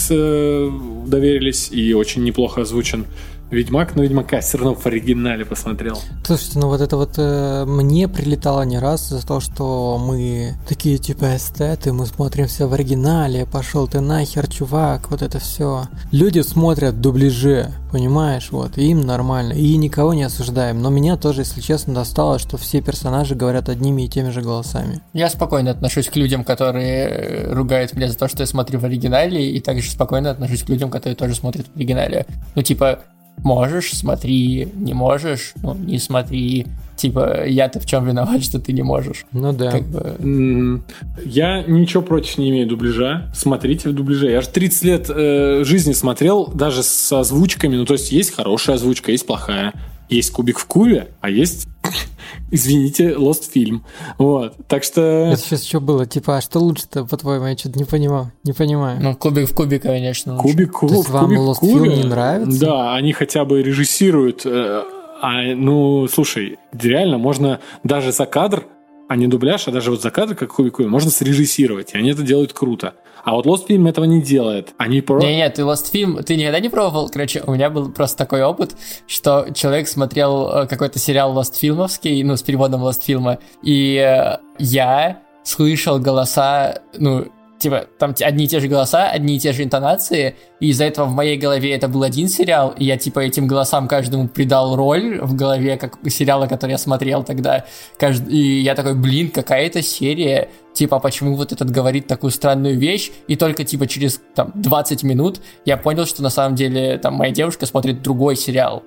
доверились, 1.07 1.71
и 1.71 1.93
очень 1.95 2.23
неплохо 2.23 2.63
озвучен 2.63 3.07
Ведьмак, 3.53 3.95
но 3.95 4.03
Ведьмака 4.03 4.41
все 4.41 4.57
равно 4.59 4.75
в 4.75 4.87
оригинале 4.87 5.45
посмотрел. 5.45 5.99
Слушайте, 6.25 6.59
ну 6.59 6.69
вот 6.69 6.81
это 6.81 6.97
вот 6.97 7.15
э, 7.19 7.65
мне 7.67 8.09
прилетало 8.09 8.63
не 8.63 8.79
раз 8.79 9.11
за 9.11 9.27
то, 9.27 9.41
что 9.41 9.99
мы 9.99 10.55
такие 10.67 10.97
типа 10.97 11.37
эстеты, 11.37 11.93
мы 11.93 12.07
смотрим 12.07 12.47
все 12.47 12.67
в 12.67 12.73
оригинале, 12.73 13.45
пошел 13.45 13.87
ты 13.87 14.01
нахер, 14.01 14.49
чувак, 14.49 15.11
вот 15.11 15.21
это 15.21 15.39
все. 15.39 15.85
Люди 16.11 16.41
смотрят 16.41 16.95
в 16.95 17.01
дубляже, 17.01 17.73
понимаешь, 17.91 18.49
вот, 18.51 18.79
и 18.79 18.91
им 18.91 19.03
нормально, 19.03 19.53
и 19.53 19.77
никого 19.77 20.15
не 20.15 20.23
осуждаем. 20.23 20.81
Но 20.81 20.89
меня 20.89 21.17
тоже, 21.17 21.43
если 21.43 21.61
честно, 21.61 21.93
достало, 21.93 22.39
что 22.39 22.57
все 22.57 22.81
персонажи 22.81 23.35
говорят 23.35 23.69
одними 23.69 24.03
и 24.03 24.09
теми 24.09 24.31
же 24.31 24.41
голосами. 24.41 25.01
Я 25.13 25.29
спокойно 25.29 25.71
отношусь 25.71 26.09
к 26.09 26.17
людям, 26.17 26.45
которые 26.45 27.07
э, 27.07 27.53
ругают 27.53 27.93
меня 27.95 28.09
за 28.09 28.17
то, 28.17 28.29
что 28.29 28.43
я 28.43 28.47
смотрю 28.47 28.81
в 28.81 28.85
оригинале, 28.85 29.51
и 29.51 29.61
также 29.61 29.91
спокойно 29.91 30.31
отношусь 30.31 30.63
к 30.63 30.71
людям, 30.71 30.91
которые 30.91 31.17
тоже 31.17 31.35
смотрят 31.35 31.67
в 31.67 31.77
оригинале. 31.77 32.27
Ну, 32.55 32.63
типа, 32.63 33.01
можешь, 33.39 33.93
смотри, 33.93 34.69
не 34.75 34.95
можешь, 34.95 35.53
ну, 35.63 35.75
не 35.75 35.99
смотри. 35.99 36.67
Типа, 36.97 37.47
я-то 37.47 37.81
в 37.81 37.87
чем 37.87 38.07
виноват, 38.07 38.45
что 38.45 38.61
ты 38.61 38.73
не 38.73 38.83
можешь? 38.83 39.25
Ну 39.33 39.53
да. 39.53 39.71
Как 39.73 39.83
бы... 39.89 40.83
Я 41.25 41.63
ничего 41.63 42.03
против 42.03 42.39
не 42.39 42.51
имею 42.51 42.69
дубляжа. 42.69 43.31
Смотрите 43.35 43.89
в 43.89 43.95
дубляже. 43.95 44.31
Я 44.31 44.41
же 44.41 44.49
30 44.49 44.85
лет 44.85 45.07
э, 45.09 45.65
жизни 45.65 45.93
смотрел 45.95 46.47
даже 46.47 46.83
с 46.83 47.13
озвучками. 47.13 47.77
Ну, 47.77 47.87
то 47.87 47.95
есть 47.95 48.13
есть 48.13 48.35
хорошая 48.35 48.77
озвучка, 48.77 49.11
есть 49.11 49.27
плохая. 49.27 49.73
Есть 50.09 50.31
кубик 50.31 50.59
в 50.59 50.67
кубе, 50.67 51.09
а 51.21 51.31
есть, 51.31 51.67
извините, 52.51 53.13
Lost 53.15 53.51
фильм. 53.51 53.85
Вот. 54.19 54.55
Так 54.69 54.85
что... 54.85 55.01
Это 55.01 55.41
сейчас 55.41 55.65
что 55.65 55.81
было? 55.81 56.07
Типа, 56.07 56.37
а 56.37 56.41
что 56.41 56.59
лучше-то, 56.61 57.05
по-твоему? 57.05 57.47
Я 57.47 57.57
что-то 57.57 57.79
не 57.79 57.85
понимал, 57.85 58.31
не 58.45 58.53
понимаю. 58.53 58.99
Ну, 59.03 59.15
кубик 59.15 59.49
в 59.51 59.55
кубе, 59.55 59.79
конечно. 59.79 60.35
лучше. 60.37 60.49
Кубик, 60.49 60.73
куб, 60.73 60.89
То 60.91 60.95
есть 60.97 61.09
вам 61.11 61.25
кубик 61.27 61.39
Lost 61.41 61.55
кубе, 61.57 61.91
Film 61.91 61.97
не 61.97 62.05
нравится? 62.05 62.61
Да, 62.61 62.95
они 62.95 63.13
хотя 63.13 63.45
бы 63.45 63.63
режиссируют. 63.63 64.43
э, 64.45 64.83
А, 65.25 65.43
ну, 65.55 66.09
слушай, 66.09 66.59
реально 66.73 67.17
можно 67.17 67.61
даже 67.85 68.11
за 68.13 68.27
кадр, 68.27 68.65
а 69.13 69.17
не 69.17 69.27
дубляж, 69.27 69.69
а 69.69 69.71
даже 69.71 69.91
вот 69.91 70.01
за 70.01 70.11
кадр, 70.11 70.35
как 70.35 70.55
кубе, 70.55 70.87
можно 70.87 71.11
срежиссировать. 71.11 71.93
И 71.93 71.99
они 71.99 72.11
это 72.13 72.23
делают 72.23 72.55
круто. 72.55 72.95
А 73.25 73.35
вот 73.35 73.45
Lost 73.45 73.67
Film 73.69 73.87
этого 73.89 74.07
не 74.07 74.23
делает. 74.23 74.73
Они 74.79 75.03
про... 75.03 75.21
Не-не, 75.21 75.49
ты 75.51 75.63
Lost 75.63 75.93
Film, 75.93 76.23
ты 76.23 76.35
никогда 76.35 76.59
не 76.61 76.71
пробовал? 76.71 77.11
Короче, 77.11 77.43
у 77.47 77.53
меня 77.53 77.69
был 77.69 77.93
просто 77.93 78.17
такой 78.17 78.43
опыт, 78.43 78.75
что 79.07 79.49
человек 79.55 79.87
смотрел 79.89 80.49
э, 80.49 80.67
какой-то 80.67 80.99
сериал 80.99 81.39
Lost 81.39 81.59
Фильмовский, 81.59 82.23
ну, 82.23 82.37
с 82.37 82.43
переводом 82.43 82.83
Lost 82.83 83.03
Фильма, 83.05 83.39
и 83.63 83.97
э, 83.97 84.39
я 84.59 85.21
слышал 85.45 85.99
голоса, 85.99 86.81
ну, 86.97 87.27
типа, 87.63 87.87
там 87.99 88.15
одни 88.21 88.45
и 88.45 88.49
те 88.49 88.61
же 88.61 88.69
голоса, 88.69 89.09
одни 89.09 89.37
и 89.37 89.39
те 89.39 89.53
же 89.53 89.63
интонации, 89.63 90.35
и 90.61 90.69
из-за 90.69 90.85
этого 90.85 91.07
в 91.07 91.13
моей 91.13 91.37
голове 91.37 91.73
это 91.73 91.89
был 91.89 92.03
один 92.03 92.29
сериал, 92.29 92.75
и 92.77 92.85
я, 92.85 92.97
типа, 92.97 93.21
этим 93.21 93.47
голосам 93.47 93.89
каждому 93.89 94.29
придал 94.29 94.77
роль 94.77 95.21
в 95.21 95.35
голове, 95.35 95.77
как 95.77 95.99
сериала, 96.09 96.47
который 96.47 96.73
я 96.73 96.79
смотрел 96.79 97.23
тогда. 97.23 97.65
Кажд... 97.99 98.29
И 98.29 98.61
я 98.61 98.75
такой, 98.75 98.95
блин, 98.95 99.31
какая-то 99.31 99.81
серия, 99.81 100.49
типа, 100.75 100.99
почему 100.99 101.37
вот 101.37 101.53
этот 101.53 101.71
говорит 101.71 102.07
такую 102.09 102.31
странную 102.31 102.77
вещь, 102.79 103.13
и 103.29 103.37
только, 103.37 103.65
типа, 103.65 103.87
через, 103.87 104.21
там, 104.35 104.53
20 104.55 105.05
минут 105.05 105.41
я 105.65 105.77
понял, 105.77 106.05
что 106.05 106.23
на 106.23 106.31
самом 106.31 106.57
деле, 106.57 106.99
там, 106.99 107.15
моя 107.15 107.33
девушка 107.33 107.67
смотрит 107.67 108.03
другой 108.03 108.37
сериал 108.37 108.83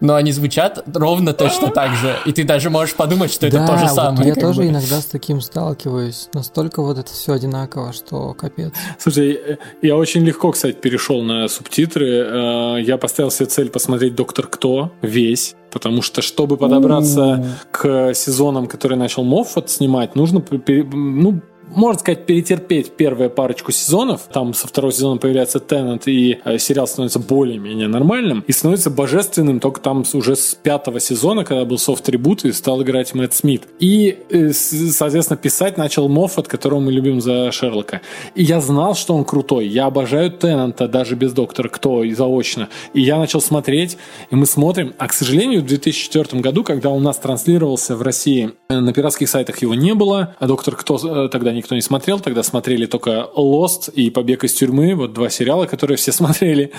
но 0.00 0.14
они 0.14 0.32
звучат 0.32 0.82
ровно 0.94 1.32
точно 1.32 1.68
так 1.68 1.94
же, 1.96 2.16
и 2.24 2.32
ты 2.32 2.44
даже 2.44 2.70
можешь 2.70 2.94
подумать, 2.94 3.32
что 3.32 3.50
да, 3.50 3.64
это 3.64 3.72
то 3.72 3.78
же 3.78 3.88
самое. 3.88 4.16
Вот 4.16 4.26
я 4.26 4.34
тоже 4.34 4.62
бы. 4.62 4.68
иногда 4.68 5.00
с 5.00 5.06
таким 5.06 5.40
сталкиваюсь. 5.40 6.28
Настолько 6.32 6.82
вот 6.82 6.98
это 6.98 7.12
все 7.12 7.32
одинаково, 7.32 7.92
что 7.92 8.34
капец. 8.34 8.72
Слушай, 8.98 9.58
я 9.82 9.96
очень 9.96 10.22
легко, 10.22 10.50
кстати, 10.52 10.76
перешел 10.76 11.22
на 11.22 11.48
субтитры. 11.48 12.06
Э, 12.06 12.76
я 12.80 12.96
поставил 12.96 13.30
себе 13.30 13.46
цель 13.46 13.70
посмотреть 13.70 14.14
Доктор 14.14 14.46
Кто 14.46 14.92
весь. 15.02 15.54
Потому 15.70 16.02
что, 16.02 16.20
чтобы 16.20 16.56
подобраться 16.56 17.20
mm. 17.20 17.46
к 17.70 18.14
сезонам, 18.14 18.66
которые 18.66 18.98
начал 18.98 19.22
Моффат 19.22 19.70
снимать, 19.70 20.16
нужно 20.16 20.42
ну, 20.50 21.40
можно 21.74 22.00
сказать, 22.00 22.26
перетерпеть 22.26 22.92
первую 22.96 23.30
парочку 23.30 23.72
сезонов. 23.72 24.22
Там 24.32 24.54
со 24.54 24.66
второго 24.66 24.92
сезона 24.92 25.18
появляется 25.18 25.60
Теннет, 25.60 26.08
и 26.08 26.40
э, 26.44 26.58
сериал 26.58 26.86
становится 26.86 27.18
более-менее 27.18 27.88
нормальным. 27.88 28.44
И 28.46 28.52
становится 28.52 28.90
божественным 28.90 29.60
только 29.60 29.80
там 29.80 30.04
уже 30.12 30.36
с 30.36 30.54
пятого 30.54 31.00
сезона, 31.00 31.44
когда 31.44 31.64
был 31.64 31.78
софт-трибут, 31.78 32.44
и 32.44 32.52
стал 32.52 32.82
играть 32.82 33.14
Мэтт 33.14 33.34
Смит. 33.34 33.62
И, 33.78 34.18
э, 34.30 34.52
соответственно, 34.52 35.36
писать 35.36 35.76
начал 35.76 36.08
Моффат, 36.08 36.48
которого 36.48 36.80
мы 36.80 36.92
любим 36.92 37.20
за 37.20 37.50
Шерлока. 37.52 38.00
И 38.34 38.42
я 38.42 38.60
знал, 38.60 38.94
что 38.94 39.14
он 39.14 39.24
крутой. 39.24 39.66
Я 39.68 39.86
обожаю 39.86 40.30
Теннанта 40.30 40.88
даже 40.88 41.14
без 41.14 41.32
Доктора 41.32 41.68
Кто 41.68 42.02
и 42.02 42.12
заочно. 42.12 42.68
И 42.94 43.00
я 43.00 43.18
начал 43.18 43.40
смотреть, 43.40 43.96
и 44.30 44.36
мы 44.36 44.46
смотрим. 44.46 44.94
А, 44.98 45.08
к 45.08 45.12
сожалению, 45.12 45.62
в 45.62 45.66
2004 45.66 46.40
году, 46.40 46.64
когда 46.64 46.90
у 46.90 47.00
нас 47.00 47.16
транслировался 47.16 47.96
в 47.96 48.02
России 48.02 48.52
э, 48.68 48.80
на 48.80 48.92
пиратских 48.92 49.28
сайтах 49.28 49.62
его 49.62 49.74
не 49.74 49.94
было, 49.94 50.34
а 50.38 50.46
Доктор 50.46 50.74
Кто 50.74 51.28
тогда 51.28 51.52
не 51.52 51.59
никто 51.60 51.74
не 51.74 51.80
смотрел, 51.80 52.20
тогда 52.20 52.42
смотрели 52.42 52.86
только 52.86 53.28
Lost 53.36 53.92
и 53.92 54.10
Побег 54.10 54.44
из 54.44 54.54
тюрьмы, 54.54 54.94
вот 54.94 55.12
два 55.12 55.30
сериала, 55.30 55.66
которые 55.66 55.96
все 55.96 56.12
смотрели. 56.20 56.72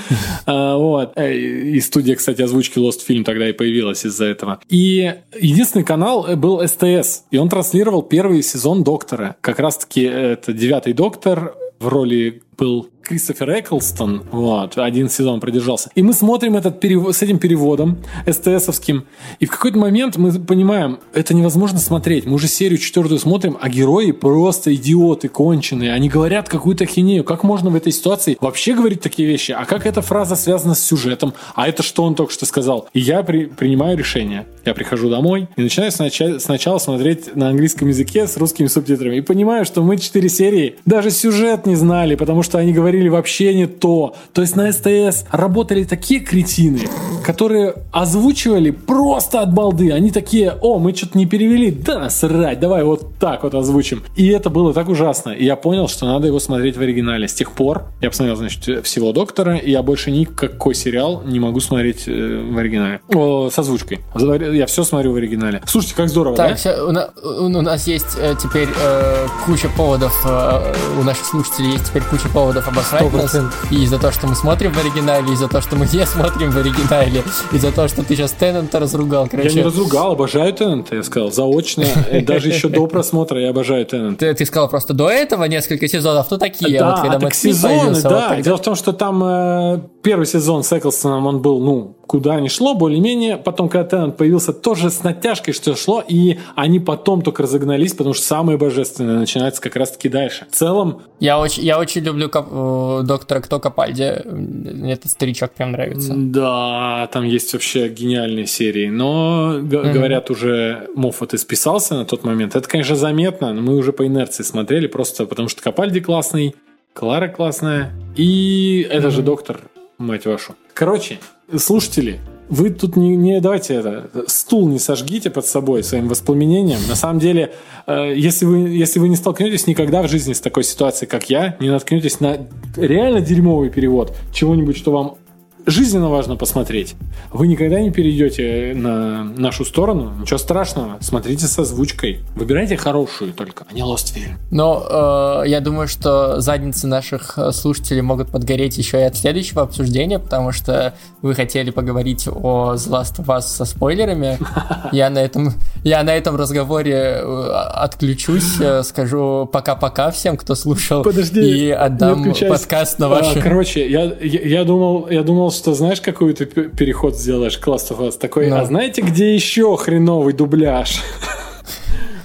А, 0.45 0.77
вот. 0.77 1.13
Э, 1.15 1.33
и 1.33 1.79
студия, 1.81 2.15
кстати, 2.15 2.41
озвучки 2.41 2.79
Lost 2.79 3.05
фильм 3.05 3.23
тогда 3.23 3.49
и 3.49 3.53
появилась 3.53 4.05
из-за 4.05 4.25
этого. 4.25 4.59
И 4.69 5.13
единственный 5.39 5.85
канал 5.85 6.27
был 6.35 6.67
СТС, 6.67 7.23
и 7.31 7.37
он 7.37 7.49
транслировал 7.49 8.01
первый 8.01 8.43
сезон 8.43 8.83
Доктора. 8.83 9.35
Как 9.41 9.59
раз-таки 9.59 10.01
это 10.01 10.53
девятый 10.53 10.93
Доктор 10.93 11.55
в 11.79 11.87
роли 11.87 12.41
был 12.57 12.89
Кристофер 13.11 13.59
Эклстон, 13.59 14.23
вот, 14.31 14.77
один 14.77 15.09
сезон 15.09 15.41
продержался. 15.41 15.89
И 15.95 16.01
мы 16.01 16.13
смотрим 16.13 16.55
этот 16.55 16.79
перевод, 16.79 17.13
с 17.13 17.21
этим 17.21 17.39
переводом 17.39 17.97
СТСовским, 18.25 19.03
и 19.41 19.45
в 19.45 19.51
какой-то 19.51 19.77
момент 19.77 20.15
мы 20.15 20.31
понимаем, 20.31 20.99
это 21.13 21.33
невозможно 21.33 21.79
смотреть. 21.79 22.25
Мы 22.25 22.35
уже 22.35 22.47
серию 22.47 22.77
четвертую 22.77 23.19
смотрим, 23.19 23.57
а 23.59 23.67
герои 23.67 24.11
просто 24.11 24.73
идиоты, 24.73 25.27
конченые. 25.27 25.91
Они 25.91 26.07
говорят 26.07 26.47
какую-то 26.47 26.85
хинею. 26.85 27.25
Как 27.25 27.43
можно 27.43 27.69
в 27.69 27.75
этой 27.75 27.91
ситуации 27.91 28.37
вообще 28.39 28.75
говорить 28.75 29.01
такие 29.01 29.27
вещи? 29.27 29.51
А 29.51 29.65
как 29.65 29.85
эта 29.85 30.01
фраза 30.01 30.37
связана 30.37 30.73
с 30.73 30.81
сюжетом? 30.81 31.33
А 31.53 31.67
это 31.67 31.83
что 31.83 32.03
он 32.03 32.15
только 32.15 32.31
что 32.31 32.45
сказал? 32.45 32.87
И 32.93 33.01
я 33.01 33.23
при, 33.23 33.47
принимаю 33.47 33.97
решение. 33.97 34.47
Я 34.63 34.73
прихожу 34.73 35.09
домой 35.09 35.49
и 35.57 35.63
начинаю 35.63 35.91
сначала, 35.91 36.39
сначала 36.39 36.77
смотреть 36.77 37.35
на 37.35 37.49
английском 37.49 37.89
языке 37.89 38.25
с 38.25 38.37
русскими 38.37 38.67
субтитрами. 38.67 39.17
И 39.17 39.21
понимаю, 39.21 39.65
что 39.65 39.83
мы 39.83 39.97
четыре 39.97 40.29
серии 40.29 40.75
даже 40.85 41.11
сюжет 41.11 41.65
не 41.65 41.75
знали, 41.75 42.15
потому 42.15 42.41
что 42.41 42.57
они 42.57 42.71
говорили 42.71 43.00
вообще 43.09 43.53
не 43.53 43.67
то. 43.67 44.15
То 44.33 44.41
есть 44.41 44.55
на 44.55 44.71
СТС 44.71 45.25
работали 45.31 45.83
такие 45.83 46.19
кретины, 46.19 46.81
которые 47.23 47.75
озвучивали 47.91 48.71
просто 48.71 49.41
от 49.41 49.53
балды. 49.53 49.91
Они 49.91 50.11
такие, 50.11 50.57
о, 50.61 50.79
мы 50.79 50.93
что-то 50.93 51.17
не 51.17 51.25
перевели, 51.25 51.71
да 51.71 52.09
срать, 52.09 52.59
давай 52.59 52.83
вот 52.83 53.17
так 53.19 53.43
вот 53.43 53.55
озвучим. 53.55 54.03
И 54.15 54.27
это 54.27 54.49
было 54.49 54.73
так 54.73 54.89
ужасно. 54.89 55.31
И 55.31 55.45
я 55.45 55.55
понял, 55.55 55.87
что 55.87 56.05
надо 56.05 56.27
его 56.27 56.39
смотреть 56.39 56.77
в 56.77 56.81
оригинале. 56.81 57.27
С 57.27 57.33
тех 57.33 57.51
пор 57.51 57.85
я 58.01 58.09
посмотрел, 58.09 58.35
значит, 58.35 58.85
всего 58.85 59.11
Доктора, 59.11 59.57
и 59.57 59.71
я 59.71 59.83
больше 59.83 60.11
никакой 60.11 60.75
сериал 60.75 61.21
не 61.25 61.39
могу 61.39 61.59
смотреть 61.59 62.07
э, 62.07 62.11
в 62.11 62.57
оригинале. 62.57 63.01
О, 63.13 63.49
с 63.49 63.59
озвучкой. 63.59 63.99
Я 64.15 64.65
все 64.65 64.83
смотрю 64.83 65.13
в 65.13 65.15
оригинале. 65.15 65.61
Слушайте, 65.65 65.95
как 65.95 66.09
здорово, 66.09 66.35
так, 66.35 66.51
да? 66.51 66.55
Все, 66.55 66.81
у, 66.83 66.91
на, 66.91 67.09
у 67.23 67.61
нас 67.61 67.87
есть 67.87 68.17
э, 68.17 68.35
теперь 68.41 68.69
э, 68.83 69.27
куча 69.45 69.69
поводов, 69.75 70.13
э, 70.25 70.73
у 70.99 71.03
наших 71.03 71.25
слушателей 71.25 71.71
есть 71.71 71.85
теперь 71.89 72.03
куча 72.03 72.27
поводов 72.29 72.67
обосрать 72.81 73.13
нас. 73.13 73.37
И 73.71 73.85
за 73.85 73.99
то, 73.99 74.11
что 74.11 74.27
мы 74.27 74.35
смотрим 74.35 74.71
в 74.73 74.77
оригинале, 74.77 75.33
и 75.33 75.35
за 75.35 75.47
то, 75.47 75.61
что 75.61 75.75
мы 75.75 75.87
не 75.91 76.05
смотрим 76.05 76.51
в 76.51 76.57
оригинале, 76.57 77.23
и 77.51 77.57
за 77.57 77.71
то, 77.71 77.87
что 77.87 78.03
ты 78.03 78.15
сейчас 78.15 78.31
Теннанта 78.31 78.79
разругал. 78.79 79.27
Короче. 79.29 79.49
Я 79.49 79.55
не 79.55 79.61
разругал, 79.61 80.13
обожаю 80.13 80.53
Теннанта, 80.53 80.95
я 80.95 81.03
сказал, 81.03 81.31
заочно. 81.31 81.85
Даже 82.23 82.49
еще 82.49 82.69
до 82.69 82.87
просмотра 82.87 83.39
я 83.39 83.49
обожаю 83.49 83.85
Теннанта. 83.85 84.25
Ты, 84.25 84.33
ты 84.33 84.45
сказал 84.45 84.69
просто 84.69 84.93
до 84.93 85.09
этого 85.09 85.45
несколько 85.45 85.87
сезонов, 85.87 86.27
ну 86.31 86.37
такие. 86.37 86.79
Да, 86.79 86.91
вот, 86.91 87.01
когда 87.01 87.17
а 87.17 87.19
так 87.19 87.33
сезоны, 87.33 88.01
да. 88.01 88.33
Вот 88.35 88.41
Дело 88.43 88.57
в 88.57 88.61
том, 88.61 88.75
что 88.75 88.93
там 88.93 89.23
э, 89.23 89.79
первый 90.01 90.25
сезон 90.25 90.63
с 90.63 90.77
Эклстоном, 90.77 91.27
он 91.27 91.41
был, 91.41 91.59
ну, 91.59 91.95
куда 92.11 92.41
ни 92.41 92.49
шло, 92.49 92.75
более-менее. 92.75 93.37
Потом, 93.37 93.69
когда 93.69 93.87
Теннант 93.87 94.17
появился, 94.17 94.51
тоже 94.51 94.89
с 94.89 95.01
натяжкой, 95.01 95.53
что 95.53 95.77
шло, 95.77 96.03
и 96.05 96.39
они 96.55 96.81
потом 96.81 97.21
только 97.21 97.43
разогнались, 97.43 97.93
потому 97.93 98.13
что 98.13 98.25
самое 98.25 98.57
божественное 98.57 99.17
начинается 99.17 99.61
как 99.61 99.77
раз-таки 99.77 100.09
дальше. 100.09 100.45
В 100.51 100.53
целом... 100.53 101.03
Я 101.21 101.39
очень, 101.39 101.63
я 101.63 101.79
очень 101.79 102.01
люблю 102.01 102.27
Кап, 102.27 102.49
э, 102.51 103.01
доктора 103.05 103.39
Кто 103.39 103.61
Капальди. 103.61 104.23
Мне 104.25 104.91
этот 104.91 105.09
старичок 105.09 105.51
прям 105.51 105.71
нравится. 105.71 106.11
Да, 106.13 107.07
там 107.13 107.23
есть 107.23 107.53
вообще 107.53 107.87
гениальные 107.87 108.45
серии. 108.45 108.89
Но, 108.89 109.59
mm-hmm. 109.59 109.93
говорят, 109.93 110.29
уже 110.29 110.89
Моффат 110.93 111.33
исписался 111.33 111.95
на 111.95 112.03
тот 112.03 112.25
момент. 112.25 112.57
Это, 112.57 112.67
конечно, 112.67 112.97
заметно, 112.97 113.53
но 113.53 113.61
мы 113.61 113.77
уже 113.77 113.93
по 113.93 114.05
инерции 114.05 114.43
смотрели, 114.43 114.87
просто 114.87 115.25
потому 115.25 115.47
что 115.47 115.61
Капальди 115.61 116.01
классный, 116.01 116.55
Клара 116.93 117.29
классная, 117.29 117.93
и 118.17 118.85
это 118.91 119.07
mm-hmm. 119.07 119.11
же 119.11 119.21
доктор, 119.21 119.61
мать 120.05 120.25
вашу. 120.25 120.55
Короче, 120.73 121.19
слушатели, 121.57 122.19
вы 122.49 122.69
тут 122.69 122.97
не, 122.97 123.15
не 123.15 123.39
давайте 123.39 123.75
это, 123.75 124.09
стул 124.27 124.67
не 124.67 124.77
сожгите 124.77 125.29
под 125.29 125.45
собой 125.45 125.83
своим 125.83 126.09
воспламенением. 126.09 126.79
На 126.89 126.95
самом 126.95 127.19
деле, 127.19 127.53
э, 127.87 128.13
если, 128.15 128.45
вы, 128.45 128.57
если 128.69 128.99
вы 128.99 129.07
не 129.07 129.15
столкнетесь 129.15 129.67
никогда 129.67 130.01
в 130.01 130.09
жизни 130.09 130.33
с 130.33 130.41
такой 130.41 130.63
ситуацией, 130.63 131.09
как 131.09 131.29
я, 131.29 131.55
не 131.61 131.69
наткнетесь 131.69 132.19
на 132.19 132.47
реально 132.75 133.21
дерьмовый 133.21 133.69
перевод 133.69 134.15
чего-нибудь, 134.33 134.77
что 134.77 134.91
вам 134.91 135.17
жизненно 135.65 136.09
важно 136.09 136.35
посмотреть. 136.35 136.95
Вы 137.31 137.47
никогда 137.47 137.79
не 137.79 137.91
перейдете 137.91 138.73
на 138.75 139.23
нашу 139.23 139.65
сторону. 139.65 140.13
Ничего 140.19 140.37
страшного. 140.37 140.97
Смотрите 141.01 141.47
с 141.47 141.57
озвучкой. 141.57 142.19
Выбирайте 142.35 142.77
хорошую 142.77 143.33
только, 143.33 143.65
а 143.69 143.73
не 143.73 143.81
Lost 143.81 144.15
Film. 144.15 144.37
Но 144.49 145.41
э, 145.43 145.49
я 145.49 145.61
думаю, 145.61 145.87
что 145.87 146.41
задницы 146.41 146.87
наших 146.87 147.37
слушателей 147.51 148.01
могут 148.01 148.29
подгореть 148.29 148.77
еще 148.77 148.99
и 148.99 149.03
от 149.03 149.15
следующего 149.15 149.61
обсуждения, 149.61 150.19
потому 150.19 150.51
что 150.51 150.95
вы 151.21 151.35
хотели 151.35 151.69
поговорить 151.69 152.27
о 152.27 152.73
The 152.75 152.89
Last 152.89 153.19
of 153.19 153.25
Us 153.25 153.41
со 153.41 153.65
спойлерами. 153.65 154.39
Я 154.91 155.09
на 155.09 155.19
этом, 155.19 155.53
я 155.83 156.03
на 156.03 156.13
этом 156.13 156.35
разговоре 156.35 156.93
э, 156.93 157.51
отключусь, 157.73 158.59
э, 158.59 158.83
скажу 158.83 159.49
пока-пока 159.51 160.11
всем, 160.11 160.37
кто 160.37 160.55
слушал. 160.55 161.03
Подожди, 161.03 161.39
и 161.39 161.69
отдам 161.69 162.33
подкаст 162.49 162.99
на 162.99 163.07
ваши... 163.07 163.39
А, 163.39 163.41
короче, 163.41 163.89
я, 163.89 164.03
я, 164.21 164.41
я 164.41 164.63
думал, 164.63 165.07
я 165.09 165.23
думал, 165.23 165.50
что 165.51 165.73
знаешь, 165.73 166.01
какой 166.01 166.33
ты 166.33 166.45
переход 166.45 167.15
сделаешь 167.15 167.59
Last 167.59 167.91
of 167.91 167.99
Us? 167.99 168.17
Такой, 168.17 168.49
no. 168.49 168.59
а 168.59 168.65
знаете, 168.65 169.01
где 169.01 169.33
еще 169.33 169.75
хреновый 169.77 170.33
дубляж? 170.33 171.01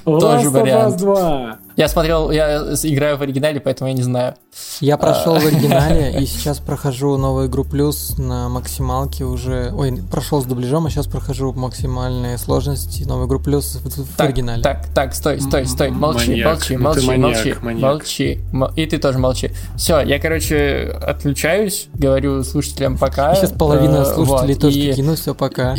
Тоже 0.04 0.50
вариант. 0.50 0.96
2. 0.98 1.58
Я 1.76 1.88
смотрел, 1.88 2.30
я 2.30 2.72
играю 2.84 3.18
в 3.18 3.22
оригинале, 3.22 3.60
поэтому 3.60 3.88
я 3.88 3.94
не 3.94 4.02
знаю. 4.02 4.34
Я 4.80 4.96
прошел 4.96 5.34
в 5.34 5.44
а. 5.44 5.48
оригинале 5.48 6.22
и 6.22 6.24
сейчас 6.24 6.58
прохожу 6.58 7.18
новую 7.18 7.48
игру 7.48 7.64
плюс 7.64 8.16
на 8.16 8.48
максималке 8.48 9.24
уже. 9.24 9.70
Ой, 9.76 10.00
прошел 10.10 10.40
с 10.40 10.46
дубляжом, 10.46 10.86
а 10.86 10.90
сейчас 10.90 11.06
прохожу 11.06 11.52
максимальные 11.52 12.38
сложности 12.38 13.02
новую 13.02 13.28
игру 13.28 13.40
плюс 13.40 13.78
в, 13.84 14.18
оригинале. 14.18 14.62
Так, 14.62 14.86
так, 14.94 15.14
стой, 15.14 15.38
стой, 15.38 15.66
стой, 15.66 15.90
молчи, 15.90 16.42
молчи, 16.42 16.78
молчи, 16.78 17.06
маньяк, 17.06 17.34
молчи, 17.34 17.54
маньяк. 17.60 17.82
молчи, 17.82 18.40
и 18.76 18.86
ты 18.86 18.96
тоже 18.96 19.18
молчи. 19.18 19.50
Все, 19.76 20.00
я, 20.00 20.18
короче, 20.18 20.98
отключаюсь, 21.02 21.88
говорю 21.92 22.42
слушателям 22.42 22.96
пока. 22.96 23.34
Сейчас 23.34 23.52
половина 23.52 23.98
э, 23.98 24.14
слушателей 24.14 24.54
тоже 24.54 24.78
и... 24.78 24.88
такие, 24.88 25.04
ну 25.04 25.14
все, 25.14 25.34
пока. 25.34 25.76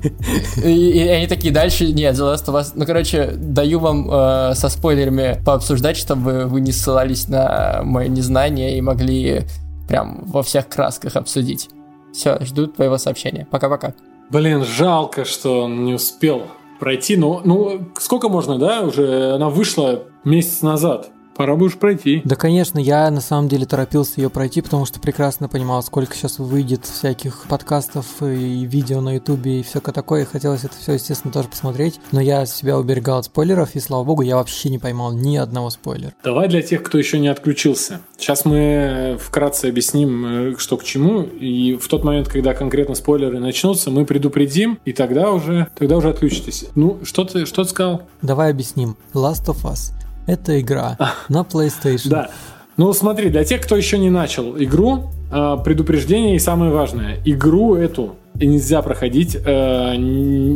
И, 0.64 1.08
они 1.08 1.26
такие 1.26 1.52
дальше, 1.52 1.90
нет, 1.92 2.14
The 2.14 2.34
Last 2.34 2.44
of 2.46 2.60
Us, 2.60 2.72
ну, 2.74 2.84
короче, 2.84 3.32
даю 3.36 3.80
вам 3.80 4.08
э, 4.10 4.54
со 4.54 4.68
спойлерами 4.68 5.29
пообсуждать, 5.44 5.96
чтобы 5.96 6.46
вы 6.46 6.60
не 6.60 6.72
ссылались 6.72 7.28
на 7.28 7.80
мое 7.82 8.08
незнание 8.08 8.76
и 8.76 8.80
могли 8.80 9.42
прям 9.88 10.22
во 10.24 10.42
всех 10.42 10.68
красках 10.68 11.16
обсудить. 11.16 11.68
Все, 12.12 12.38
жду 12.40 12.66
твоего 12.66 12.98
сообщения. 12.98 13.46
Пока-пока. 13.50 13.94
Блин, 14.30 14.64
жалко, 14.64 15.24
что 15.24 15.62
он 15.62 15.84
не 15.84 15.94
успел 15.94 16.42
пройти. 16.78 17.16
Ну, 17.16 17.40
ну, 17.44 17.88
сколько 17.98 18.28
можно, 18.28 18.58
да? 18.58 18.82
Уже 18.82 19.34
она 19.34 19.48
вышла 19.48 20.04
месяц 20.24 20.62
назад 20.62 21.10
пора 21.40 21.56
бы 21.56 21.64
уж 21.64 21.76
пройти. 21.76 22.20
Да, 22.22 22.36
конечно, 22.36 22.78
я 22.78 23.10
на 23.10 23.22
самом 23.22 23.48
деле 23.48 23.64
торопился 23.64 24.20
ее 24.20 24.28
пройти, 24.28 24.60
потому 24.60 24.84
что 24.84 25.00
прекрасно 25.00 25.48
понимал, 25.48 25.82
сколько 25.82 26.14
сейчас 26.14 26.38
выйдет 26.38 26.84
всяких 26.84 27.46
подкастов 27.48 28.04
и 28.22 28.66
видео 28.66 29.00
на 29.00 29.14
ютубе 29.14 29.60
и 29.60 29.62
все 29.62 29.80
такое. 29.80 30.24
И 30.24 30.26
хотелось 30.26 30.64
это 30.64 30.74
все, 30.76 30.92
естественно, 30.92 31.32
тоже 31.32 31.48
посмотреть. 31.48 31.98
Но 32.12 32.20
я 32.20 32.44
себя 32.44 32.78
уберегал 32.78 33.20
от 33.20 33.24
спойлеров, 33.24 33.74
и 33.74 33.80
слава 33.80 34.04
богу, 34.04 34.20
я 34.20 34.36
вообще 34.36 34.68
не 34.68 34.78
поймал 34.78 35.14
ни 35.14 35.38
одного 35.38 35.70
спойлера. 35.70 36.12
Давай 36.22 36.46
для 36.46 36.60
тех, 36.60 36.82
кто 36.82 36.98
еще 36.98 37.18
не 37.18 37.28
отключился. 37.28 38.02
Сейчас 38.18 38.44
мы 38.44 39.16
вкратце 39.18 39.64
объясним, 39.64 40.50
э, 40.50 40.56
что 40.58 40.76
к 40.76 40.84
чему. 40.84 41.22
И 41.22 41.78
в 41.80 41.88
тот 41.88 42.04
момент, 42.04 42.28
когда 42.28 42.52
конкретно 42.52 42.94
спойлеры 42.94 43.40
начнутся, 43.40 43.90
мы 43.90 44.04
предупредим, 44.04 44.78
и 44.84 44.92
тогда 44.92 45.30
уже, 45.30 45.68
тогда 45.74 45.96
уже 45.96 46.10
отключитесь. 46.10 46.66
Ну, 46.74 46.98
что 47.02 47.24
ты, 47.24 47.46
что 47.46 47.64
ты 47.64 47.70
сказал? 47.70 48.02
Давай 48.20 48.50
объясним. 48.50 48.98
Last 49.14 49.46
of 49.46 49.64
Us– 49.64 49.94
это 50.30 50.60
игра 50.60 50.96
на 51.28 51.40
PlayStation. 51.40 52.08
Да. 52.08 52.30
Ну, 52.76 52.92
смотри, 52.92 53.28
для 53.30 53.44
тех, 53.44 53.60
кто 53.60 53.76
еще 53.76 53.98
не 53.98 54.10
начал 54.10 54.56
игру, 54.56 55.10
э, 55.30 55.56
предупреждение 55.64 56.36
и 56.36 56.38
самое 56.38 56.70
важное. 56.72 57.18
Игру 57.24 57.74
эту 57.74 58.16
и 58.40 58.46
нельзя 58.46 58.82
проходить, 58.82 59.36
э, 59.36 59.94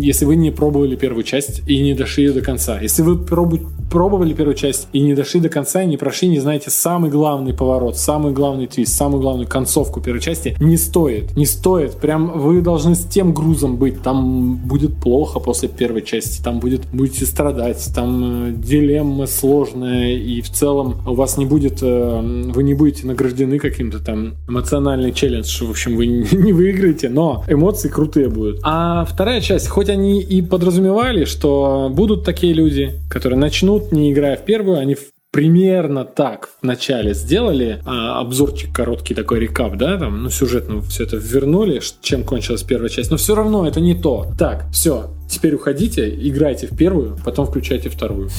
если 0.00 0.24
вы 0.24 0.36
не 0.36 0.50
пробовали 0.50 0.96
первую 0.96 1.22
часть 1.22 1.62
и 1.68 1.80
не 1.82 1.94
дошли 1.94 2.30
до 2.30 2.40
конца. 2.40 2.80
Если 2.80 3.02
вы 3.02 3.18
пробовали 3.18 4.32
первую 4.32 4.56
часть 4.56 4.88
и 4.92 5.00
не 5.00 5.14
дошли 5.14 5.40
до 5.40 5.48
конца, 5.48 5.82
и 5.82 5.86
не 5.86 5.96
прошли, 5.96 6.28
не 6.28 6.40
знаете 6.40 6.70
самый 6.70 7.10
главный 7.10 7.54
поворот, 7.54 7.96
самый 7.96 8.32
главный 8.32 8.66
твист, 8.66 8.96
самую 8.96 9.20
главную 9.20 9.46
концовку 9.46 10.00
первой 10.00 10.20
части, 10.20 10.56
не 10.58 10.76
стоит. 10.76 11.36
Не 11.36 11.46
стоит. 11.46 11.92
Прям 11.96 12.38
вы 12.38 12.60
должны 12.62 12.94
с 12.94 13.04
тем 13.04 13.32
грузом 13.34 13.76
быть. 13.76 14.02
Там 14.02 14.56
будет 14.56 14.96
плохо 14.96 15.38
после 15.38 15.68
первой 15.68 16.02
части, 16.02 16.42
там 16.42 16.58
будет, 16.60 16.82
будете 16.92 17.26
страдать, 17.26 17.88
там 17.94 18.48
э, 18.48 18.52
дилемма 18.52 19.26
сложная, 19.26 20.12
и 20.14 20.40
в 20.40 20.50
целом 20.50 20.96
у 21.06 21.14
вас 21.14 21.36
не 21.36 21.44
будет, 21.44 21.78
э, 21.82 22.20
вы 22.54 22.62
не 22.62 22.74
будете 22.74 23.06
награждены 23.06 23.58
каким-то 23.58 24.02
там 24.02 24.34
эмоциональный 24.48 25.12
челлендж, 25.12 25.64
в 25.64 25.70
общем, 25.70 25.96
вы 25.96 26.06
не 26.32 26.52
выиграете, 26.52 27.08
но 27.08 27.44
эмоции 27.48 27.73
крутые 27.82 28.28
будут. 28.28 28.60
А 28.62 29.04
вторая 29.04 29.40
часть, 29.40 29.68
хоть 29.68 29.88
они 29.88 30.20
и 30.22 30.42
подразумевали, 30.42 31.24
что 31.24 31.88
будут 31.90 32.24
такие 32.24 32.52
люди, 32.52 32.92
которые 33.10 33.38
начнут, 33.38 33.92
не 33.92 34.12
играя 34.12 34.36
в 34.36 34.44
первую, 34.44 34.78
они 34.78 34.96
примерно 35.34 36.04
так 36.04 36.48
в 36.60 36.64
начале 36.64 37.12
сделали 37.12 37.82
а, 37.84 38.20
обзорчик 38.20 38.72
короткий 38.72 39.14
такой 39.14 39.40
рекап, 39.40 39.76
да, 39.76 39.98
там, 39.98 40.22
ну, 40.22 40.30
сюжетно 40.30 40.80
все 40.82 41.02
это 41.02 41.16
вернули, 41.16 41.80
чем 42.02 42.22
кончилась 42.22 42.62
первая 42.62 42.88
часть, 42.88 43.10
но 43.10 43.16
все 43.16 43.34
равно 43.34 43.66
это 43.66 43.80
не 43.80 43.96
то. 43.96 44.28
Так, 44.38 44.66
все, 44.70 45.10
теперь 45.28 45.56
уходите, 45.56 46.08
играйте 46.08 46.68
в 46.68 46.76
первую, 46.76 47.18
потом 47.24 47.46
включайте 47.46 47.88
вторую. 47.88 48.30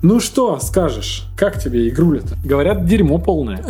Ну 0.00 0.20
что 0.20 0.58
скажешь, 0.58 1.24
как 1.36 1.62
тебе 1.62 1.86
игруля-то? 1.86 2.38
Говорят, 2.42 2.86
дерьмо 2.86 3.18
полное. 3.18 3.62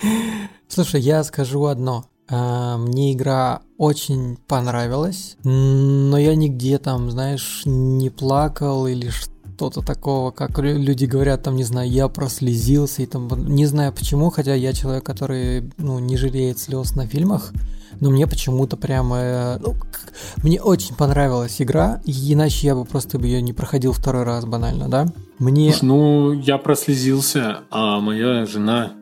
Слушай, 0.68 1.02
я 1.02 1.22
скажу 1.22 1.66
одно. 1.66 2.06
А, 2.28 2.76
Мне 2.76 3.12
игра 3.12 3.60
очень 3.78 4.36
понравилась, 4.48 5.36
но 5.44 6.18
я 6.18 6.34
нигде 6.34 6.78
там, 6.78 7.10
знаешь, 7.10 7.62
не 7.64 8.10
плакал 8.10 8.86
или 8.86 9.10
что-то 9.10 9.80
такого, 9.80 10.32
как 10.32 10.58
лю- 10.58 10.78
люди 10.78 11.04
говорят, 11.04 11.42
там, 11.42 11.56
не 11.56 11.62
знаю, 11.64 11.88
я 11.90 12.08
прослезился, 12.08 13.02
и 13.02 13.06
там, 13.06 13.28
не 13.46 13.66
знаю 13.66 13.92
почему, 13.92 14.30
хотя 14.30 14.54
я 14.54 14.72
человек, 14.72 15.04
который, 15.04 15.70
ну, 15.78 15.98
не 15.98 16.16
жалеет 16.16 16.58
слез 16.58 16.96
на 16.96 17.06
фильмах, 17.06 17.52
но 18.00 18.10
мне 18.10 18.26
почему-то 18.26 18.76
прям, 18.76 19.12
э, 19.14 19.58
ну, 19.60 19.74
мне 20.42 20.60
очень 20.60 20.94
понравилась 20.96 21.62
игра, 21.62 22.00
иначе 22.04 22.66
я 22.66 22.74
бы 22.74 22.84
просто 22.84 23.18
бы 23.18 23.26
ее 23.26 23.40
не 23.40 23.52
проходил 23.52 23.92
второй 23.92 24.24
раз 24.24 24.44
банально, 24.44 24.88
да? 24.88 25.06
Мне... 25.38 25.72
Ну, 25.80 26.32
я 26.32 26.58
прослезился, 26.58 27.60
а 27.70 28.00
моя 28.00 28.46
жена 28.46 28.92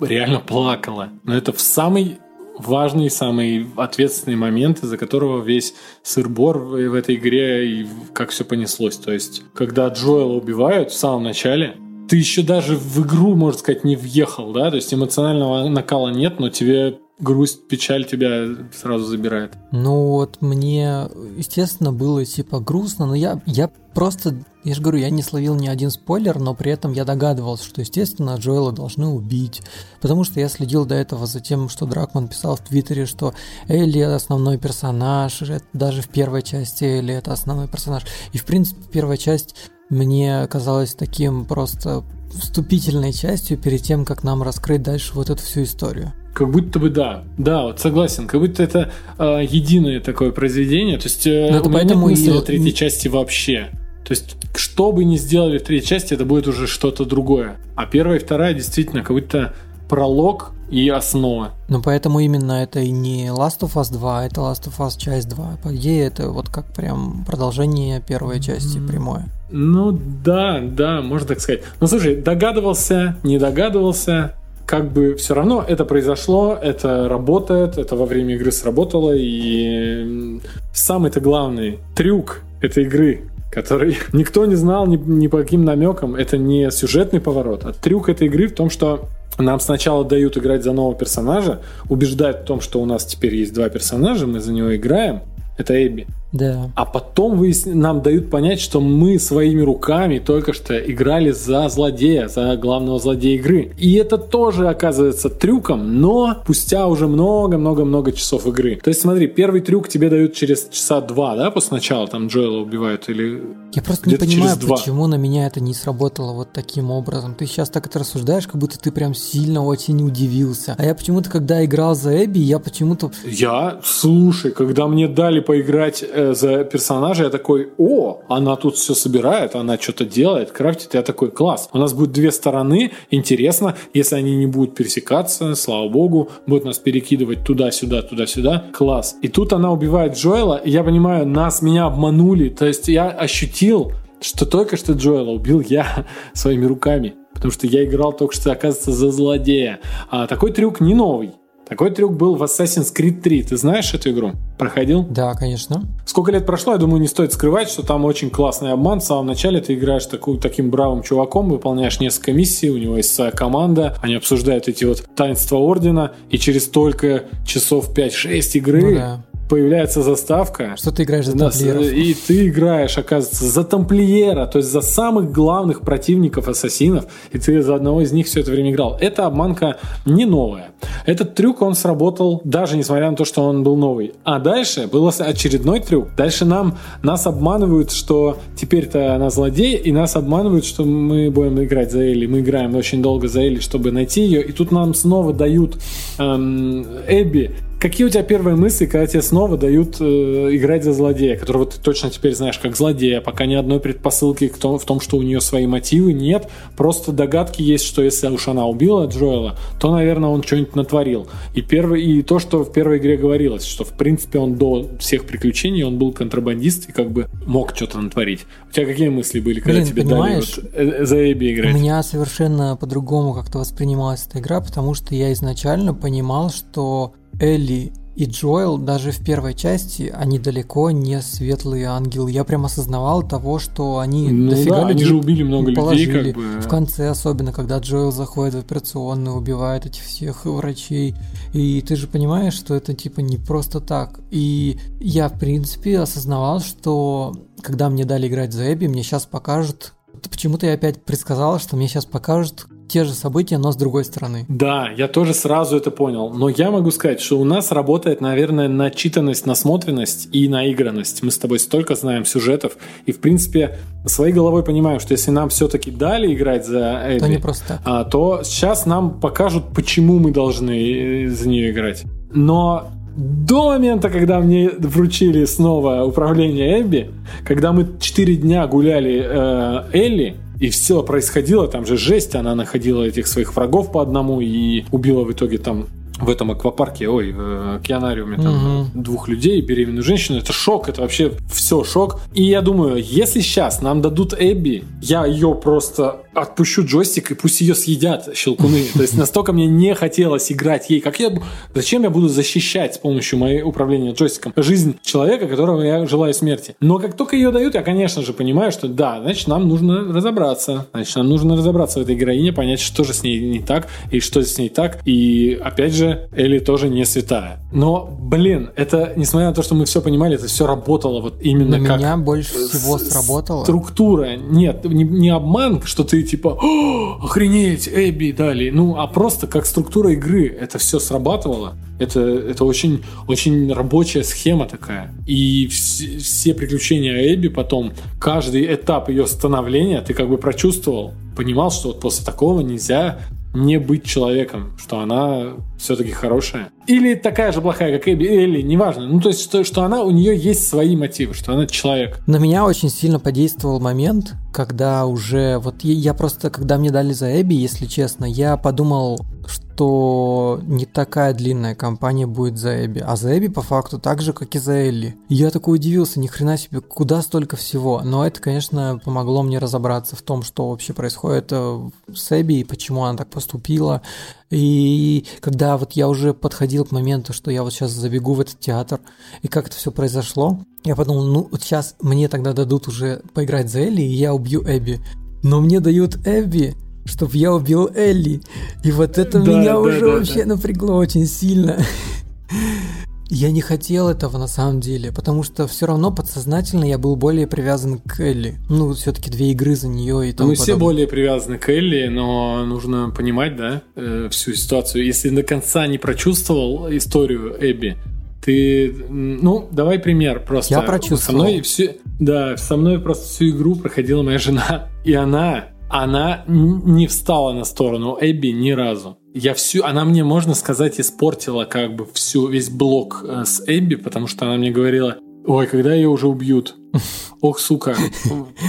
реально 0.00 0.40
плакала. 0.40 1.10
Но 1.24 1.34
это 1.34 1.52
в 1.52 1.60
самый 1.60 2.18
важный, 2.66 3.10
самый 3.10 3.66
ответственный 3.76 4.36
момент, 4.36 4.82
из-за 4.82 4.96
которого 4.96 5.42
весь 5.42 5.74
сыр-бор 6.02 6.58
в, 6.58 6.94
этой 6.94 7.16
игре 7.16 7.68
и 7.68 7.86
как 8.12 8.30
все 8.30 8.44
понеслось. 8.44 8.96
То 8.96 9.12
есть, 9.12 9.42
когда 9.54 9.88
Джоэла 9.88 10.32
убивают 10.32 10.90
в 10.90 10.96
самом 10.96 11.24
начале, 11.24 11.76
ты 12.08 12.16
еще 12.16 12.42
даже 12.42 12.76
в 12.76 13.06
игру, 13.06 13.36
можно 13.36 13.58
сказать, 13.58 13.84
не 13.84 13.96
въехал, 13.96 14.52
да? 14.52 14.70
То 14.70 14.76
есть 14.76 14.92
эмоционального 14.92 15.68
накала 15.68 16.08
нет, 16.08 16.40
но 16.40 16.48
тебе 16.48 16.98
грусть, 17.20 17.68
печаль 17.68 18.04
тебя 18.04 18.46
сразу 18.72 19.04
забирает. 19.04 19.54
Ну 19.72 20.08
вот 20.08 20.40
мне, 20.40 21.08
естественно, 21.36 21.92
было 21.92 22.24
типа 22.24 22.60
грустно, 22.60 23.06
но 23.06 23.14
я, 23.14 23.40
я 23.46 23.70
просто, 23.94 24.34
я 24.64 24.74
же 24.74 24.80
говорю, 24.80 24.98
я 24.98 25.10
не 25.10 25.22
словил 25.22 25.54
ни 25.54 25.68
один 25.68 25.90
спойлер, 25.90 26.38
но 26.38 26.54
при 26.54 26.72
этом 26.72 26.92
я 26.92 27.04
догадывался, 27.04 27.64
что, 27.64 27.80
естественно, 27.80 28.36
Джоэла 28.36 28.72
должны 28.72 29.06
убить, 29.06 29.62
потому 30.00 30.24
что 30.24 30.40
я 30.40 30.48
следил 30.48 30.86
до 30.86 30.94
этого 30.94 31.26
за 31.26 31.40
тем, 31.40 31.68
что 31.68 31.86
Дракман 31.86 32.28
писал 32.28 32.56
в 32.56 32.60
Твиттере, 32.60 33.06
что 33.06 33.34
Элли 33.68 34.00
основной 34.00 34.58
персонаж, 34.58 35.42
даже 35.72 36.02
в 36.02 36.08
первой 36.08 36.42
части 36.42 36.84
Элли 36.84 37.14
это 37.14 37.32
основной 37.32 37.68
персонаж, 37.68 38.04
и 38.32 38.38
в 38.38 38.44
принципе 38.44 38.82
первая 38.90 39.16
часть 39.16 39.54
мне 39.88 40.46
казалась 40.48 40.94
таким 40.94 41.44
просто 41.44 42.04
вступительной 42.32 43.12
частью 43.12 43.58
перед 43.58 43.82
тем, 43.82 44.04
как 44.04 44.22
нам 44.22 44.42
раскрыть 44.42 44.82
дальше 44.82 45.14
вот 45.14 45.30
эту 45.30 45.42
всю 45.42 45.64
историю. 45.64 46.12
Как 46.34 46.50
будто 46.50 46.78
бы 46.78 46.90
да, 46.90 47.24
да, 47.38 47.62
вот 47.64 47.80
согласен, 47.80 48.26
как 48.28 48.40
будто 48.40 48.62
это 48.62 48.92
э, 49.18 49.44
единое 49.48 50.00
такое 50.00 50.30
произведение, 50.30 50.96
то 50.96 51.04
есть 51.08 51.26
э, 51.26 51.48
это 51.48 51.68
у 51.68 51.70
меня 51.70 51.82
нет 51.84 51.96
мысли 51.96 52.30
и- 52.30 52.36
о 52.36 52.40
третьей 52.40 52.72
части 52.74 53.08
вообще. 53.08 53.70
То 54.04 54.12
есть, 54.12 54.36
что 54.56 54.90
бы 54.92 55.04
ни 55.04 55.16
сделали 55.16 55.58
в 55.58 55.62
третьей 55.64 55.88
части, 55.88 56.14
это 56.14 56.24
будет 56.24 56.48
уже 56.48 56.66
что-то 56.66 57.04
другое. 57.04 57.58
А 57.76 57.86
первая 57.86 58.18
и 58.18 58.22
вторая 58.22 58.54
действительно 58.54 59.02
как 59.02 59.12
будто 59.16 59.54
пролог 59.88 60.52
и 60.70 60.88
основа. 60.88 61.50
Ну, 61.68 61.82
поэтому 61.82 62.20
именно 62.20 62.52
это 62.62 62.78
и 62.80 62.90
не 62.90 63.26
Last 63.28 63.60
of 63.60 63.74
Us 63.74 63.92
2, 63.92 64.26
это 64.26 64.40
Last 64.40 64.68
of 64.68 64.78
Us 64.78 64.96
часть 64.98 65.28
2. 65.28 65.58
По 65.62 65.74
идее, 65.74 66.06
это 66.06 66.30
вот 66.30 66.48
как 66.48 66.72
прям 66.72 67.24
продолжение 67.26 68.00
первой 68.00 68.40
части 68.40 68.78
прямое. 68.78 69.26
Ну 69.50 69.90
да, 69.92 70.60
да, 70.60 71.02
можно 71.02 71.26
так 71.28 71.40
сказать. 71.40 71.62
Ну 71.80 71.88
слушай, 71.88 72.14
догадывался, 72.16 73.16
не 73.24 73.38
догадывался, 73.38 74.36
как 74.70 74.92
бы 74.92 75.16
все 75.16 75.34
равно 75.34 75.64
это 75.66 75.84
произошло, 75.84 76.56
это 76.62 77.08
работает, 77.08 77.76
это 77.76 77.96
во 77.96 78.06
время 78.06 78.36
игры 78.36 78.52
сработало, 78.52 79.12
и 79.16 80.38
самый-то 80.72 81.18
главный 81.18 81.80
трюк 81.96 82.42
этой 82.62 82.84
игры, 82.84 83.22
который 83.50 83.98
никто 84.12 84.46
не 84.46 84.54
знал 84.54 84.86
ни, 84.86 84.96
ни 84.96 85.26
по 85.26 85.38
каким 85.38 85.64
намекам, 85.64 86.14
это 86.14 86.38
не 86.38 86.70
сюжетный 86.70 87.20
поворот, 87.20 87.64
а 87.64 87.72
трюк 87.72 88.08
этой 88.08 88.28
игры 88.28 88.46
в 88.46 88.54
том, 88.54 88.70
что 88.70 89.08
нам 89.38 89.58
сначала 89.58 90.04
дают 90.04 90.38
играть 90.38 90.62
за 90.62 90.70
нового 90.70 90.94
персонажа, 90.94 91.62
убеждают 91.88 92.42
в 92.42 92.44
том, 92.44 92.60
что 92.60 92.80
у 92.80 92.86
нас 92.86 93.04
теперь 93.04 93.34
есть 93.34 93.52
два 93.52 93.70
персонажа, 93.70 94.28
мы 94.28 94.38
за 94.38 94.52
него 94.52 94.76
играем, 94.76 95.22
это 95.58 95.84
Эбби. 95.84 96.06
Да. 96.32 96.70
А 96.76 96.84
потом 96.84 97.38
выясни- 97.38 97.72
нам 97.72 98.02
дают 98.02 98.30
понять, 98.30 98.60
что 98.60 98.80
мы 98.80 99.18
своими 99.18 99.62
руками 99.62 100.18
только 100.18 100.52
что 100.52 100.78
играли 100.78 101.30
за 101.30 101.68
злодея, 101.68 102.28
за 102.28 102.56
главного 102.56 102.98
злодея 103.00 103.36
игры. 103.36 103.72
И 103.78 103.94
это 103.94 104.16
тоже 104.16 104.68
оказывается 104.68 105.28
трюком, 105.28 106.00
но 106.00 106.36
спустя 106.42 106.86
уже 106.86 107.08
много-много-много 107.08 108.12
часов 108.12 108.46
игры. 108.46 108.78
То 108.82 108.88
есть 108.88 109.00
смотри, 109.00 109.26
первый 109.26 109.60
трюк 109.60 109.88
тебе 109.88 110.08
дают 110.08 110.34
через 110.34 110.68
часа 110.70 111.00
два, 111.00 111.36
да, 111.36 111.50
после 111.50 111.76
начала 111.76 112.06
там 112.06 112.28
Джоэла 112.28 112.58
убивают 112.58 113.08
или 113.08 113.42
Я 113.74 113.82
просто 113.82 114.08
не 114.08 114.16
понимаю, 114.16 114.56
почему 114.56 115.06
на 115.06 115.16
меня 115.16 115.46
это 115.46 115.60
не 115.60 115.74
сработало 115.74 116.32
вот 116.32 116.52
таким 116.52 116.90
образом. 116.90 117.34
Ты 117.34 117.46
сейчас 117.46 117.70
так 117.70 117.86
это 117.86 117.98
рассуждаешь, 117.98 118.46
как 118.46 118.56
будто 118.56 118.78
ты 118.78 118.92
прям 118.92 119.14
сильно 119.14 119.64
очень 119.64 120.00
удивился. 120.06 120.76
А 120.78 120.84
я 120.84 120.94
почему-то, 120.94 121.28
когда 121.30 121.64
играл 121.64 121.94
за 121.94 122.24
Эбби, 122.24 122.38
я 122.38 122.58
почему-то... 122.58 123.10
Я, 123.24 123.80
слушай, 123.84 124.52
когда 124.52 124.86
мне 124.86 125.08
дали 125.08 125.40
поиграть 125.40 126.04
за 126.34 126.64
персонажа, 126.64 127.24
я 127.24 127.30
такой, 127.30 127.70
о, 127.78 128.20
она 128.28 128.56
тут 128.56 128.76
все 128.76 128.94
собирает, 128.94 129.54
она 129.54 129.78
что-то 129.78 130.04
делает, 130.04 130.50
крафтит, 130.50 130.94
я 130.94 131.02
такой, 131.02 131.30
класс. 131.30 131.68
У 131.72 131.78
нас 131.78 131.92
будет 131.92 132.12
две 132.12 132.30
стороны, 132.30 132.92
интересно, 133.10 133.74
если 133.94 134.16
они 134.16 134.36
не 134.36 134.46
будут 134.46 134.74
пересекаться, 134.74 135.54
слава 135.54 135.88
богу, 135.88 136.30
будут 136.46 136.64
нас 136.64 136.78
перекидывать 136.78 137.44
туда-сюда, 137.44 138.02
туда-сюда, 138.02 138.64
класс. 138.72 139.16
И 139.22 139.28
тут 139.28 139.52
она 139.52 139.72
убивает 139.72 140.16
Джоэла, 140.16 140.56
и 140.56 140.70
я 140.70 140.84
понимаю, 140.84 141.26
нас, 141.26 141.62
меня 141.62 141.86
обманули, 141.86 142.48
то 142.48 142.66
есть 142.66 142.88
я 142.88 143.08
ощутил, 143.08 143.92
что 144.20 144.46
только 144.46 144.76
что 144.76 144.92
Джоэла 144.92 145.30
убил 145.30 145.60
я 145.60 146.06
своими 146.34 146.66
руками. 146.66 147.14
Потому 147.32 147.52
что 147.52 147.66
я 147.66 147.84
играл 147.84 148.12
только 148.12 148.34
что, 148.34 148.52
оказывается, 148.52 148.92
за 148.92 149.10
злодея. 149.10 149.80
А 150.10 150.26
такой 150.26 150.52
трюк 150.52 150.80
не 150.80 150.94
новый. 150.94 151.30
Такой 151.70 151.92
трюк 151.92 152.14
был 152.14 152.34
в 152.34 152.42
Assassin's 152.42 152.92
Creed 152.92 153.20
3. 153.20 153.44
Ты 153.44 153.56
знаешь 153.56 153.94
эту 153.94 154.10
игру? 154.10 154.32
Проходил? 154.58 155.06
Да, 155.08 155.34
конечно. 155.34 155.84
Сколько 156.04 156.32
лет 156.32 156.44
прошло, 156.44 156.72
я 156.72 156.78
думаю, 156.78 157.00
не 157.00 157.06
стоит 157.06 157.32
скрывать, 157.32 157.70
что 157.70 157.84
там 157.84 158.04
очень 158.04 158.28
классный 158.28 158.72
обман. 158.72 158.98
В 158.98 159.04
самом 159.04 159.26
начале 159.26 159.60
ты 159.60 159.74
играешь 159.74 160.04
такую, 160.06 160.38
таким 160.38 160.68
бравым 160.68 161.04
чуваком, 161.04 161.48
выполняешь 161.48 162.00
несколько 162.00 162.32
миссий, 162.32 162.70
у 162.70 162.76
него 162.76 162.96
есть 162.96 163.14
своя 163.14 163.30
команда, 163.30 163.96
они 164.02 164.16
обсуждают 164.16 164.66
эти 164.66 164.84
вот 164.84 165.04
таинства 165.14 165.58
Ордена, 165.58 166.10
и 166.28 166.38
через 166.38 166.66
только 166.66 167.26
часов 167.46 167.96
5-6 167.96 168.40
игры 168.54 168.82
Ну 168.82 168.94
да. 168.96 169.24
Появляется 169.50 170.02
заставка. 170.02 170.76
Что 170.76 170.92
ты 170.92 171.02
играешь 171.02 171.26
за 171.26 171.36
Нас- 171.36 171.58
тамплиеров. 171.58 171.92
И 171.92 172.14
ты 172.14 172.48
играешь, 172.48 172.96
оказывается, 172.96 173.44
за 173.44 173.64
тамплиера, 173.64 174.46
то 174.46 174.58
есть 174.58 174.70
за 174.70 174.80
самых 174.80 175.32
главных 175.32 175.80
противников 175.80 176.48
ассасинов, 176.48 177.06
и 177.32 177.38
ты 177.38 177.60
за 177.60 177.74
одного 177.74 178.00
из 178.00 178.12
них 178.12 178.26
все 178.26 178.40
это 178.40 178.52
время 178.52 178.70
играл. 178.70 178.96
Эта 179.00 179.26
обманка 179.26 179.78
не 180.06 180.24
новая. 180.24 180.70
Этот 181.04 181.34
трюк, 181.34 181.62
он 181.62 181.74
сработал, 181.74 182.40
даже 182.44 182.76
несмотря 182.76 183.10
на 183.10 183.16
то, 183.16 183.24
что 183.24 183.42
он 183.42 183.64
был 183.64 183.76
новый. 183.76 184.12
А 184.22 184.38
дальше 184.38 184.86
был 184.86 185.08
очередной 185.08 185.80
трюк. 185.80 186.14
Дальше 186.16 186.44
нам, 186.44 186.78
нас 187.02 187.26
обманывают, 187.26 187.90
что 187.90 188.38
теперь-то 188.56 189.16
она 189.16 189.30
злодей, 189.30 189.76
и 189.76 189.90
нас 189.90 190.14
обманывают, 190.14 190.64
что 190.64 190.84
мы 190.84 191.30
будем 191.30 191.62
играть 191.64 191.90
за 191.90 192.00
Элли. 192.00 192.26
Мы 192.26 192.40
играем 192.40 192.76
очень 192.76 193.02
долго 193.02 193.26
за 193.26 193.40
Элли, 193.40 193.58
чтобы 193.58 193.90
найти 193.90 194.22
ее, 194.22 194.42
и 194.42 194.52
тут 194.52 194.70
нам 194.70 194.94
снова 194.94 195.32
дают 195.32 195.76
эм, 196.18 196.86
Эбби. 197.08 197.50
Какие 197.80 198.06
у 198.06 198.10
тебя 198.10 198.22
первые 198.22 198.56
мысли, 198.56 198.84
когда 198.84 199.06
тебе 199.06 199.22
снова 199.22 199.56
дают 199.56 199.96
э, 200.00 200.04
играть 200.04 200.84
за 200.84 200.92
злодея, 200.92 201.38
которого 201.38 201.64
ты 201.64 201.80
точно 201.80 202.10
теперь 202.10 202.34
знаешь 202.34 202.58
как 202.58 202.76
злодея, 202.76 203.22
пока 203.22 203.46
ни 203.46 203.54
одной 203.54 203.80
предпосылки 203.80 204.48
к 204.48 204.58
том- 204.58 204.78
в 204.78 204.84
том, 204.84 205.00
что 205.00 205.16
у 205.16 205.22
нее 205.22 205.40
свои 205.40 205.66
мотивы 205.66 206.12
нет, 206.12 206.46
просто 206.76 207.10
догадки 207.10 207.62
есть, 207.62 207.86
что 207.86 208.02
если 208.02 208.28
уж 208.28 208.48
она 208.48 208.66
убила 208.66 209.06
Джоэла, 209.06 209.56
то, 209.80 209.90
наверное, 209.90 210.28
он 210.28 210.42
что-нибудь 210.42 210.76
натворил. 210.76 211.28
И, 211.54 211.62
первый, 211.62 212.02
и 212.04 212.20
то, 212.20 212.38
что 212.38 212.64
в 212.64 212.70
первой 212.70 212.98
игре 212.98 213.16
говорилось, 213.16 213.64
что, 213.64 213.84
в 213.84 213.94
принципе, 213.94 214.40
он 214.40 214.56
до 214.56 214.86
всех 214.98 215.24
приключений, 215.24 215.82
он 215.82 215.96
был 215.96 216.12
контрабандист 216.12 216.90
и 216.90 216.92
как 216.92 217.10
бы 217.10 217.28
мог 217.46 217.74
что-то 217.74 217.98
натворить. 217.98 218.44
У 218.68 218.74
тебя 218.74 218.84
какие 218.84 219.08
мысли 219.08 219.40
были, 219.40 219.60
когда 219.60 219.80
Блин, 219.80 219.86
тебе 219.86 220.02
понимаешь, 220.02 220.56
дали 220.56 220.86
вот, 220.86 221.00
э, 221.00 221.04
за 221.06 221.32
Эбби 221.32 221.54
играть? 221.54 221.74
У 221.74 221.78
меня 221.78 222.02
совершенно 222.02 222.76
по-другому 222.76 223.32
как-то 223.32 223.58
воспринималась 223.58 224.26
эта 224.28 224.38
игра, 224.38 224.60
потому 224.60 224.92
что 224.92 225.14
я 225.14 225.32
изначально 225.32 225.94
понимал, 225.94 226.50
что 226.50 227.14
Элли 227.40 227.92
и 228.16 228.26
Джоэл 228.26 228.76
даже 228.76 229.12
в 229.12 229.24
первой 229.24 229.54
части, 229.54 230.12
они 230.14 230.38
далеко 230.38 230.90
не 230.90 231.22
светлые 231.22 231.86
ангелы. 231.86 232.30
Я 232.30 232.44
прям 232.44 232.66
осознавал 232.66 233.22
того, 233.26 233.58
что 233.58 233.98
они 233.98 234.28
Ну 234.28 234.50
дофига 234.50 234.76
да, 234.76 234.82
они 234.82 234.92
людей 234.92 235.06
же 235.06 235.16
убили 235.16 235.42
много 235.42 235.68
людей, 235.68 235.76
положили. 235.76 236.32
как 236.32 236.42
бы. 236.42 236.60
В 236.60 236.68
конце 236.68 237.08
особенно, 237.08 237.52
когда 237.52 237.78
Джоэл 237.78 238.12
заходит 238.12 238.54
в 238.54 238.58
операционную, 238.58 239.36
убивает 239.36 239.86
этих 239.86 240.02
всех 240.02 240.44
врачей. 240.44 241.14
И 241.54 241.80
ты 241.80 241.96
же 241.96 242.08
понимаешь, 242.08 242.52
что 242.52 242.74
это 242.74 242.92
типа 242.92 243.20
не 243.20 243.38
просто 243.38 243.80
так. 243.80 244.20
И 244.30 244.78
я, 244.98 245.28
в 245.28 245.38
принципе, 245.38 246.00
осознавал, 246.00 246.60
что 246.60 247.34
когда 247.62 247.88
мне 247.88 248.04
дали 248.04 248.28
играть 248.28 248.52
за 248.52 248.70
Эбби, 248.72 248.86
мне 248.86 249.02
сейчас 249.02 249.24
покажут... 249.24 249.94
Почему-то 250.28 250.66
я 250.66 250.74
опять 250.74 251.02
предсказал, 251.02 251.58
что 251.58 251.76
мне 251.76 251.88
сейчас 251.88 252.04
покажут 252.04 252.66
те 252.90 253.04
же 253.04 253.14
события, 253.14 253.56
но 253.56 253.70
с 253.70 253.76
другой 253.76 254.04
стороны. 254.04 254.44
Да, 254.48 254.88
я 254.96 255.06
тоже 255.06 255.32
сразу 255.32 255.76
это 255.76 255.90
понял. 255.90 256.30
Но 256.30 256.48
я 256.48 256.70
могу 256.70 256.90
сказать, 256.90 257.20
что 257.20 257.38
у 257.38 257.44
нас 257.44 257.70
работает, 257.70 258.20
наверное, 258.20 258.68
начитанность, 258.68 259.46
насмотренность 259.46 260.28
и 260.32 260.48
наигранность. 260.48 261.22
Мы 261.22 261.30
с 261.30 261.38
тобой 261.38 261.60
столько 261.60 261.94
знаем 261.94 262.24
сюжетов. 262.24 262.76
И, 263.06 263.12
в 263.12 263.20
принципе, 263.20 263.78
своей 264.06 264.32
головой 264.32 264.64
понимаем, 264.64 264.98
что 264.98 265.12
если 265.12 265.30
нам 265.30 265.48
все-таки 265.50 265.90
дали 265.90 266.34
играть 266.34 266.66
за 266.66 267.02
Эбби, 267.06 267.18
То 267.20 267.28
не 267.28 267.38
просто 267.38 267.80
а, 267.84 268.04
то 268.04 268.42
сейчас 268.42 268.86
нам 268.86 269.20
покажут, 269.20 269.64
почему 269.74 270.18
мы 270.18 270.32
должны 270.32 271.26
э, 271.26 271.28
за 271.28 271.48
нее 271.48 271.70
играть. 271.70 272.04
Но 272.32 272.90
до 273.16 273.66
момента, 273.66 274.10
когда 274.10 274.40
мне 274.40 274.70
вручили 274.70 275.44
снова 275.44 276.02
управление 276.02 276.80
Эбби, 276.80 277.10
когда 277.44 277.72
мы 277.72 277.88
4 278.00 278.36
дня 278.36 278.66
гуляли 278.66 279.24
э, 279.24 279.84
Элли, 279.92 280.36
и 280.60 280.68
все 280.68 281.02
происходило, 281.02 281.66
там 281.66 281.86
же 281.86 281.96
жесть, 281.96 282.34
она 282.34 282.54
находила 282.54 283.02
этих 283.02 283.26
своих 283.26 283.56
врагов 283.56 283.90
по 283.92 284.02
одному 284.02 284.40
и 284.40 284.84
убила 284.92 285.24
в 285.24 285.32
итоге 285.32 285.58
там 285.58 285.86
в 286.20 286.28
этом 286.28 286.50
аквапарке, 286.50 287.08
ой, 287.08 287.32
в 287.32 287.76
океанариуме 287.76 288.36
там 288.36 288.54
Мгм. 288.92 289.02
двух 289.02 289.26
людей, 289.28 289.62
беременную 289.62 290.02
женщину, 290.02 290.36
это 290.38 290.52
шок, 290.52 290.90
это 290.90 291.00
вообще 291.00 291.32
все 291.50 291.82
шок. 291.82 292.20
И 292.34 292.42
я 292.42 292.60
думаю, 292.60 293.02
если 293.02 293.40
сейчас 293.40 293.80
нам 293.80 294.02
дадут 294.02 294.34
Эбби, 294.38 294.84
я 295.00 295.24
ее 295.24 295.54
просто 295.54 296.18
отпущу 296.34 296.84
джойстик 296.84 297.30
и 297.30 297.34
пусть 297.34 297.60
ее 297.60 297.74
съедят 297.74 298.30
щелкуны. 298.34 298.84
То 298.94 299.02
есть 299.02 299.16
настолько 299.16 299.52
мне 299.52 299.66
не 299.66 299.94
хотелось 299.94 300.50
играть 300.52 300.90
ей, 300.90 301.00
как 301.00 301.18
я, 301.20 301.30
зачем 301.74 302.02
я 302.02 302.10
буду 302.10 302.28
защищать 302.28 302.94
с 302.94 302.98
помощью 302.98 303.38
моей 303.38 303.62
управления 303.62 304.12
джойстиком 304.12 304.52
жизнь 304.56 304.96
человека, 305.02 305.46
которого 305.46 305.82
я 305.82 306.06
желаю 306.06 306.34
смерти. 306.34 306.76
Но 306.80 306.98
как 306.98 307.16
только 307.16 307.36
ее 307.36 307.50
дают, 307.50 307.74
я, 307.74 307.82
конечно 307.82 308.22
же, 308.22 308.32
понимаю, 308.32 308.72
что 308.72 308.88
да, 308.88 309.20
значит, 309.20 309.48
нам 309.48 309.68
нужно 309.68 310.12
разобраться. 310.12 310.86
Значит, 310.92 311.16
нам 311.16 311.28
нужно 311.28 311.56
разобраться 311.56 311.98
в 311.98 312.02
этой 312.02 312.14
героине, 312.14 312.52
понять, 312.52 312.80
что 312.80 313.04
же 313.04 313.12
с 313.12 313.22
ней 313.22 313.40
не 313.40 313.60
так 313.60 313.88
и 314.10 314.20
что 314.20 314.42
с 314.42 314.58
ней 314.58 314.68
так. 314.68 315.00
И 315.04 315.58
опять 315.62 315.94
же, 315.94 316.28
Элли 316.32 316.58
тоже 316.58 316.88
не 316.88 317.04
святая. 317.04 317.60
Но, 317.72 318.08
блин, 318.20 318.70
это, 318.76 319.12
несмотря 319.16 319.48
на 319.48 319.54
то, 319.54 319.62
что 319.62 319.74
мы 319.74 319.84
все 319.84 320.00
понимали, 320.00 320.36
это 320.36 320.46
все 320.46 320.66
работало 320.66 321.20
вот 321.20 321.34
именно 321.40 321.78
На 321.78 321.86
как 321.86 321.98
меня 321.98 322.16
больше 322.16 322.52
всего 322.68 322.98
сработало. 322.98 323.64
структура. 323.64 324.36
Нет, 324.36 324.84
не, 324.84 325.04
не 325.04 325.30
обман, 325.30 325.82
что 325.82 326.04
ты 326.04 326.19
типа 326.22 326.58
«О, 326.60 327.18
охренеть, 327.24 327.88
Эбби 327.92 328.32
дали. 328.32 328.70
Ну, 328.70 328.96
а 328.96 329.06
просто 329.06 329.46
как 329.46 329.66
структура 329.66 330.12
игры 330.12 330.46
это 330.46 330.78
все 330.78 330.98
срабатывало. 330.98 331.74
Это, 331.98 332.20
это 332.20 332.64
очень, 332.64 333.04
очень 333.28 333.72
рабочая 333.72 334.24
схема 334.24 334.66
такая. 334.66 335.12
И 335.26 335.66
вс- 335.66 336.18
все 336.18 336.54
приключения 336.54 337.34
Эбби 337.34 337.48
потом, 337.48 337.92
каждый 338.18 338.72
этап 338.74 339.08
ее 339.10 339.26
становления 339.26 340.00
ты 340.00 340.14
как 340.14 340.28
бы 340.28 340.38
прочувствовал. 340.38 341.12
Понимал, 341.36 341.70
что 341.70 341.88
вот 341.88 342.00
после 342.00 342.24
такого 342.24 342.60
нельзя 342.60 343.20
не 343.54 343.78
быть 343.78 344.04
человеком, 344.04 344.72
что 344.78 345.00
она 345.00 345.54
все-таки 345.78 346.10
хорошая. 346.12 346.70
Или 346.90 347.14
такая 347.14 347.52
же 347.52 347.60
плохая, 347.60 347.96
как 347.96 348.08
Эбби, 348.08 348.26
Элли, 348.26 348.62
неважно. 348.62 349.06
Ну, 349.06 349.20
то 349.20 349.28
есть, 349.28 349.42
что, 349.42 349.62
что 349.62 349.84
она, 349.84 350.02
у 350.02 350.10
нее 350.10 350.36
есть 350.36 350.68
свои 350.68 350.96
мотивы, 350.96 351.34
что 351.34 351.52
она 351.52 351.66
человек. 351.66 352.18
На 352.26 352.36
меня 352.36 352.64
очень 352.64 352.90
сильно 352.90 353.20
подействовал 353.20 353.78
момент, 353.78 354.34
когда 354.52 355.06
уже 355.06 355.58
вот 355.58 355.84
я, 355.84 356.14
просто, 356.14 356.50
когда 356.50 356.78
мне 356.78 356.90
дали 356.90 357.12
за 357.12 357.40
Эбби, 357.40 357.54
если 357.54 357.86
честно, 357.86 358.24
я 358.24 358.56
подумал, 358.56 359.20
что 359.46 360.60
не 360.64 360.84
такая 360.84 361.32
длинная 361.32 361.76
кампания 361.76 362.26
будет 362.26 362.58
за 362.58 362.84
Эбби, 362.84 363.04
а 363.06 363.14
за 363.14 363.38
Эбби 363.38 363.46
по 363.46 363.62
факту 363.62 364.00
так 364.00 364.20
же, 364.20 364.32
как 364.32 364.56
и 364.56 364.58
за 364.58 364.72
Элли. 364.72 365.16
Я 365.28 365.50
такой 365.50 365.76
удивился, 365.76 366.18
ни 366.18 366.26
хрена 366.26 366.58
себе, 366.58 366.80
куда 366.80 367.22
столько 367.22 367.56
всего. 367.56 368.02
Но 368.04 368.26
это, 368.26 368.40
конечно, 368.40 369.00
помогло 369.04 369.44
мне 369.44 369.58
разобраться 369.58 370.16
в 370.16 370.22
том, 370.22 370.42
что 370.42 370.70
вообще 370.70 370.92
происходит 370.92 371.48
э, 371.52 371.88
с 372.12 372.40
Эбби 372.40 372.54
и 372.54 372.64
почему 372.64 373.04
она 373.04 373.16
так 373.18 373.28
поступила. 373.28 374.02
И 374.50 375.26
когда 375.40 375.76
вот 375.76 375.92
я 375.92 376.08
уже 376.08 376.34
подходил 376.34 376.84
к 376.84 376.90
моменту, 376.90 377.32
что 377.32 377.50
я 377.50 377.62
вот 377.62 377.72
сейчас 377.72 377.92
забегу 377.92 378.34
в 378.34 378.40
этот 378.40 378.58
театр, 378.58 378.98
и 379.42 379.48
как 379.48 379.68
это 379.68 379.76
все 379.76 379.92
произошло, 379.92 380.60
я 380.84 380.96
подумал, 380.96 381.24
ну 381.24 381.48
вот 381.50 381.62
сейчас 381.62 381.94
мне 382.00 382.28
тогда 382.28 382.52
дадут 382.52 382.88
уже 382.88 383.22
поиграть 383.32 383.70
за 383.70 383.80
Элли, 383.80 384.02
и 384.02 384.12
я 384.12 384.34
убью 384.34 384.62
Эбби. 384.66 385.00
Но 385.42 385.60
мне 385.60 385.78
дают 385.78 386.16
Эбби, 386.26 386.74
чтобы 387.04 387.36
я 387.36 387.52
убил 387.52 387.90
Элли. 387.94 388.42
И 388.82 388.90
вот 388.90 389.18
это 389.18 389.40
Да, 389.40 389.50
меня 389.50 389.72
да, 389.72 389.80
уже 389.80 390.00
да, 390.00 390.06
вообще 390.06 390.44
да. 390.44 390.54
напрягло 390.54 390.96
очень 390.96 391.26
сильно. 391.26 391.78
Я 393.32 393.52
не 393.52 393.60
хотел 393.60 394.08
этого 394.08 394.38
на 394.38 394.48
самом 394.48 394.80
деле, 394.80 395.12
потому 395.12 395.44
что 395.44 395.68
все 395.68 395.86
равно 395.86 396.10
подсознательно 396.10 396.84
я 396.84 396.98
был 396.98 397.14
более 397.14 397.46
привязан 397.46 398.00
к 398.00 398.18
Элли. 398.18 398.58
Ну, 398.68 398.92
все-таки 398.92 399.30
две 399.30 399.52
игры 399.52 399.76
за 399.76 399.86
нее 399.86 400.28
и 400.28 400.32
тому 400.32 400.50
Мы 400.50 400.56
все 400.56 400.76
более 400.76 401.06
привязаны 401.06 401.56
к 401.56 401.68
Элли, 401.68 402.08
но 402.08 402.66
нужно 402.66 403.10
понимать, 403.10 403.56
да, 403.56 403.82
э, 403.94 404.28
всю 404.32 404.54
ситуацию. 404.54 405.04
Если 405.06 405.28
до 405.28 405.44
конца 405.44 405.86
не 405.86 405.96
прочувствовал 405.96 406.88
историю 406.90 407.56
Эбби, 407.60 407.96
ты, 408.44 408.92
ну, 409.08 409.68
давай 409.70 410.00
пример 410.00 410.44
просто. 410.44 410.74
Я 410.74 410.82
прочувствовал. 410.82 411.40
Со 411.40 411.48
мной 411.48 411.60
всю, 411.60 411.90
да, 412.18 412.56
со 412.56 412.76
мной 412.76 412.98
просто 412.98 413.28
всю 413.28 413.50
игру 413.50 413.76
проходила 413.76 414.24
моя 414.24 414.38
жена, 414.38 414.88
и 415.04 415.14
она, 415.14 415.66
она 415.88 416.42
не 416.48 417.06
встала 417.06 417.52
на 417.52 417.62
сторону 417.64 418.18
Эбби 418.20 418.48
ни 418.48 418.72
разу. 418.72 419.19
Я 419.32 419.54
всю, 419.54 419.84
она 419.84 420.04
мне, 420.04 420.24
можно 420.24 420.54
сказать, 420.54 421.00
испортила 421.00 421.64
как 421.64 421.94
бы 421.94 422.06
всю, 422.12 422.48
весь 422.48 422.68
блок 422.68 423.24
э, 423.26 423.44
с 423.44 423.62
Эбби, 423.66 423.94
потому 423.94 424.26
что 424.26 424.46
она 424.46 424.56
мне 424.56 424.70
говорила, 424.70 425.18
ой, 425.46 425.66
когда 425.66 425.94
ее 425.94 426.08
уже 426.08 426.26
убьют? 426.26 426.76
Ох, 427.40 427.60
сука, 427.60 427.96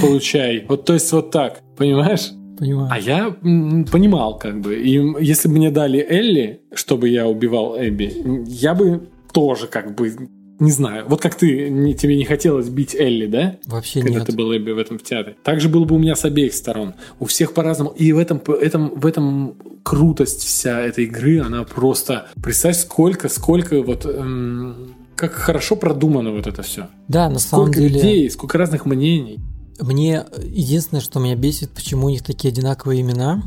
получай. 0.01 0.65
Вот 0.69 0.85
то 0.85 0.93
есть 0.93 1.11
вот 1.11 1.31
так, 1.31 1.61
понимаешь? 1.77 2.31
Понимаю. 2.57 2.89
А 2.91 2.99
я 2.99 3.31
понимал, 3.31 4.37
как 4.37 4.61
бы. 4.61 4.75
И 4.75 5.01
если 5.23 5.47
бы 5.47 5.55
мне 5.55 5.71
дали 5.71 5.99
Элли, 5.99 6.61
чтобы 6.73 7.09
я 7.09 7.27
убивал 7.27 7.75
Эбби, 7.75 8.13
я 8.45 8.75
бы 8.75 9.09
тоже 9.33 9.65
как 9.65 9.95
бы 9.95 10.13
не 10.61 10.71
знаю. 10.71 11.05
Вот 11.09 11.19
как 11.21 11.35
ты, 11.35 11.69
не- 11.69 11.93
тебе 11.95 12.15
не 12.15 12.23
хотелось 12.23 12.69
бить 12.69 12.95
Элли, 12.95 13.25
да? 13.25 13.55
Вообще 13.65 14.01
Когда 14.01 14.19
нет. 14.19 14.27
ты 14.27 14.31
был 14.33 14.55
Эбби 14.55 14.71
в 14.71 14.77
этом 14.77 14.99
театре. 14.99 15.35
Так 15.43 15.59
же 15.59 15.67
было 15.67 15.83
бы 15.85 15.95
у 15.95 15.99
меня 15.99 16.15
с 16.15 16.23
обеих 16.23 16.53
сторон. 16.53 16.93
У 17.19 17.25
всех 17.25 17.53
по-разному. 17.53 17.89
И 17.91 18.13
в 18.13 18.17
этом, 18.19 18.41
этом, 18.61 18.91
в 18.95 19.05
этом 19.05 19.55
крутость 19.83 20.41
вся 20.43 20.79
этой 20.79 21.05
игры, 21.05 21.41
она 21.41 21.63
просто... 21.63 22.27
Представь, 22.41 22.77
сколько, 22.77 23.27
сколько 23.27 23.81
вот... 23.81 24.05
эм, 24.05 24.95
как 25.15 25.33
хорошо 25.33 25.75
продумано 25.75 26.31
вот 26.31 26.47
это 26.47 26.61
все. 26.61 26.87
Да, 27.07 27.29
на 27.29 27.39
самом 27.39 27.65
Сколько 27.65 27.79
деле. 27.81 27.95
людей, 27.95 28.29
сколько 28.31 28.57
разных 28.57 28.85
мнений. 28.85 29.39
Мне 29.79 30.25
единственное, 30.43 31.01
что 31.01 31.19
меня 31.19 31.35
бесит, 31.35 31.71
почему 31.71 32.05
у 32.05 32.09
них 32.09 32.23
такие 32.23 32.51
одинаковые 32.51 33.01
имена. 33.01 33.43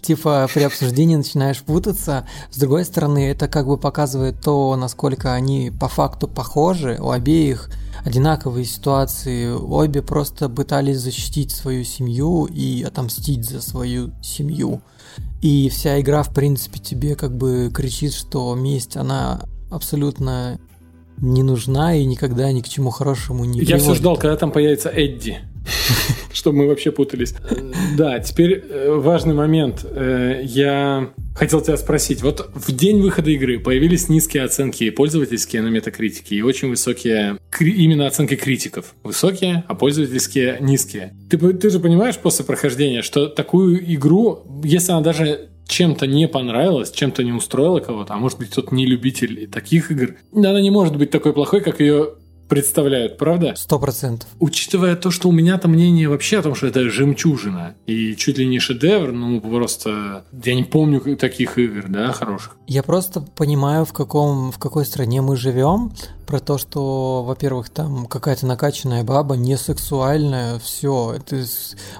Типа 0.00 0.48
при 0.52 0.62
обсуждении 0.62 1.16
начинаешь 1.16 1.62
путаться. 1.62 2.26
С 2.50 2.58
другой 2.58 2.84
стороны, 2.84 3.28
это 3.30 3.48
как 3.48 3.66
бы 3.66 3.76
показывает 3.76 4.40
то, 4.40 4.74
насколько 4.76 5.34
они 5.34 5.70
по 5.70 5.88
факту 5.88 6.28
похожи. 6.28 6.96
У 7.00 7.10
обеих 7.10 7.68
одинаковые 8.04 8.64
ситуации. 8.64 9.50
Обе 9.50 10.02
просто 10.02 10.48
пытались 10.48 10.98
защитить 10.98 11.50
свою 11.52 11.84
семью 11.84 12.46
и 12.46 12.82
отомстить 12.82 13.44
за 13.44 13.60
свою 13.60 14.12
семью. 14.22 14.82
И 15.40 15.68
вся 15.68 16.00
игра, 16.00 16.22
в 16.22 16.32
принципе, 16.32 16.78
тебе 16.78 17.14
как 17.14 17.36
бы 17.36 17.70
кричит, 17.72 18.14
что 18.14 18.54
месть, 18.54 18.96
она 18.96 19.42
абсолютно 19.70 20.58
не 21.18 21.42
нужна 21.42 21.94
и 21.94 22.04
никогда 22.04 22.50
ни 22.52 22.60
к 22.60 22.68
чему 22.68 22.90
хорошему 22.90 23.44
не 23.44 23.60
Я 23.60 23.66
приводит. 23.66 23.82
все 23.84 23.94
ждал, 23.94 24.16
когда 24.16 24.36
там 24.36 24.50
появится 24.50 24.88
Эдди. 24.88 25.40
Чтобы 26.32 26.58
мы 26.58 26.68
вообще 26.68 26.90
путались. 26.90 27.34
Да, 27.96 28.18
теперь 28.20 28.52
э, 28.52 28.94
важный 28.94 29.34
момент. 29.34 29.84
Э, 29.84 30.40
Я 30.42 31.10
хотел 31.34 31.60
тебя 31.60 31.76
спросить. 31.76 32.22
Вот 32.22 32.50
в 32.54 32.72
день 32.72 33.00
выхода 33.00 33.30
игры 33.30 33.58
появились 33.58 34.08
низкие 34.08 34.44
оценки 34.44 34.90
пользовательские 34.90 35.62
на 35.62 35.68
метакритике 35.68 36.36
и 36.36 36.42
очень 36.42 36.68
высокие 36.68 37.38
именно 37.60 38.06
оценки 38.06 38.36
критиков. 38.36 38.94
Высокие, 39.02 39.64
а 39.68 39.74
пользовательские 39.74 40.58
низкие. 40.60 41.14
Ты, 41.30 41.38
ты 41.38 41.70
же 41.70 41.80
понимаешь 41.80 42.16
после 42.16 42.44
прохождения, 42.44 43.02
что 43.02 43.28
такую 43.28 43.94
игру, 43.94 44.42
если 44.64 44.92
она 44.92 45.00
даже 45.00 45.48
чем-то 45.66 46.06
не 46.06 46.28
понравилась, 46.28 46.90
чем-то 46.90 47.22
не 47.24 47.32
устроила 47.32 47.80
кого-то, 47.80 48.14
а 48.14 48.18
может 48.18 48.38
быть 48.38 48.50
кто-то 48.50 48.74
не 48.74 48.84
любитель 48.84 49.48
таких 49.48 49.90
игр, 49.90 50.16
она 50.34 50.60
не 50.60 50.70
может 50.70 50.96
быть 50.96 51.10
такой 51.10 51.32
плохой, 51.32 51.60
как 51.60 51.80
ее 51.80 52.10
представляют, 52.52 53.16
правда? 53.16 53.54
Сто 53.56 53.78
процентов. 53.78 54.28
Учитывая 54.38 54.94
то, 54.94 55.10
что 55.10 55.30
у 55.30 55.32
меня-то 55.32 55.68
мнение 55.68 56.06
вообще 56.06 56.40
о 56.40 56.42
том, 56.42 56.54
что 56.54 56.66
это 56.66 56.90
жемчужина 56.90 57.76
и 57.86 58.14
чуть 58.14 58.36
ли 58.36 58.46
не 58.46 58.58
шедевр, 58.58 59.10
ну 59.10 59.40
просто 59.40 60.24
я 60.44 60.54
не 60.54 60.64
помню 60.64 61.00
таких 61.16 61.56
игр, 61.56 61.86
да, 61.88 62.12
хороших. 62.12 62.56
Я 62.66 62.82
просто 62.82 63.22
понимаю, 63.22 63.86
в, 63.86 63.94
каком, 63.94 64.52
в 64.52 64.58
какой 64.58 64.84
стране 64.84 65.22
мы 65.22 65.36
живем, 65.36 65.92
про 66.26 66.40
то, 66.40 66.58
что, 66.58 67.24
во-первых, 67.24 67.70
там 67.70 68.06
какая-то 68.06 68.46
накачанная 68.46 69.02
баба, 69.02 69.34
не 69.34 69.56
сексуальная, 69.56 70.58
все. 70.58 71.14
Это, 71.16 71.44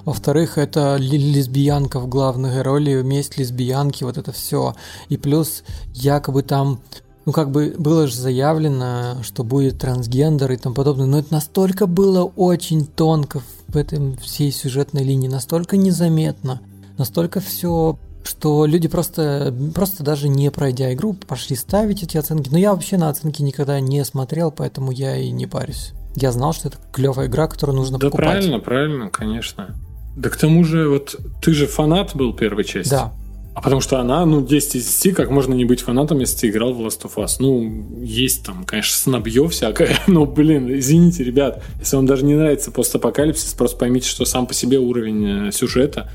во-вторых, 0.05 0.57
это 0.57 0.97
лесбиянка 0.97 1.99
в 1.99 2.07
главной 2.07 2.61
роли, 2.61 3.01
месть 3.01 3.37
лесбиянки, 3.37 4.03
вот 4.03 4.17
это 4.17 4.31
все. 4.31 4.75
И 5.09 5.17
плюс 5.17 5.63
якобы 5.93 6.43
там 6.43 6.79
ну, 7.25 7.31
как 7.31 7.51
бы 7.51 7.73
было 7.77 8.07
же 8.07 8.15
заявлено, 8.15 9.17
что 9.23 9.43
будет 9.43 9.79
трансгендер 9.79 10.51
и 10.51 10.57
тому 10.57 10.75
подобное, 10.75 11.05
но 11.05 11.19
это 11.19 11.31
настолько 11.33 11.87
было 11.87 12.23
очень 12.23 12.85
тонко 12.85 13.41
в 13.67 13.77
этом 13.77 14.17
всей 14.17 14.51
сюжетной 14.51 15.03
линии, 15.03 15.27
настолько 15.27 15.77
незаметно, 15.77 16.61
настолько 16.97 17.39
все, 17.39 17.97
что 18.23 18.65
люди 18.65 18.87
просто, 18.87 19.53
просто 19.73 20.03
даже 20.03 20.27
не 20.29 20.51
пройдя 20.51 20.93
игру, 20.93 21.13
пошли 21.13 21.55
ставить 21.55 22.03
эти 22.03 22.17
оценки. 22.17 22.49
Но 22.49 22.57
я 22.57 22.73
вообще 22.73 22.97
на 22.97 23.09
оценки 23.09 23.41
никогда 23.41 23.79
не 23.79 24.03
смотрел, 24.05 24.51
поэтому 24.51 24.91
я 24.91 25.17
и 25.17 25.29
не 25.31 25.47
парюсь. 25.47 25.93
Я 26.15 26.31
знал, 26.31 26.53
что 26.53 26.67
это 26.67 26.77
клевая 26.91 27.27
игра, 27.27 27.47
которую 27.47 27.77
нужно 27.77 27.97
Да 27.97 28.07
покупать. 28.07 28.25
правильно, 28.31 28.59
правильно, 28.59 29.09
конечно. 29.09 29.75
Да 30.15 30.29
к 30.29 30.37
тому 30.37 30.63
же, 30.63 30.87
вот 30.89 31.15
ты 31.41 31.53
же 31.53 31.65
фанат 31.65 32.15
был 32.15 32.33
первой 32.33 32.63
части. 32.63 32.91
Да. 32.91 33.13
А 33.53 33.61
потому 33.61 33.81
что 33.81 33.99
она, 33.99 34.25
ну, 34.25 34.41
10 34.45 34.75
из 34.75 34.85
10, 34.85 35.15
как 35.15 35.29
можно 35.29 35.53
не 35.53 35.65
быть 35.65 35.81
фанатом, 35.81 36.19
если 36.19 36.39
ты 36.39 36.49
играл 36.49 36.73
в 36.73 36.81
Last 36.81 37.03
of 37.03 37.15
Us? 37.17 37.35
Ну, 37.39 38.01
есть 38.01 38.43
там, 38.43 38.63
конечно, 38.65 38.95
снобье 38.95 39.47
всякое, 39.47 39.97
но, 40.07 40.25
блин, 40.25 40.75
извините, 40.75 41.23
ребят, 41.23 41.63
если 41.79 41.95
вам 41.95 42.05
даже 42.05 42.25
не 42.25 42.33
нравится 42.33 42.71
постапокалипсис, 42.71 43.53
просто 43.53 43.77
поймите, 43.77 44.07
что 44.07 44.25
сам 44.25 44.47
по 44.47 44.53
себе 44.53 44.79
уровень 44.79 45.49
э, 45.49 45.51
сюжета 45.51 46.09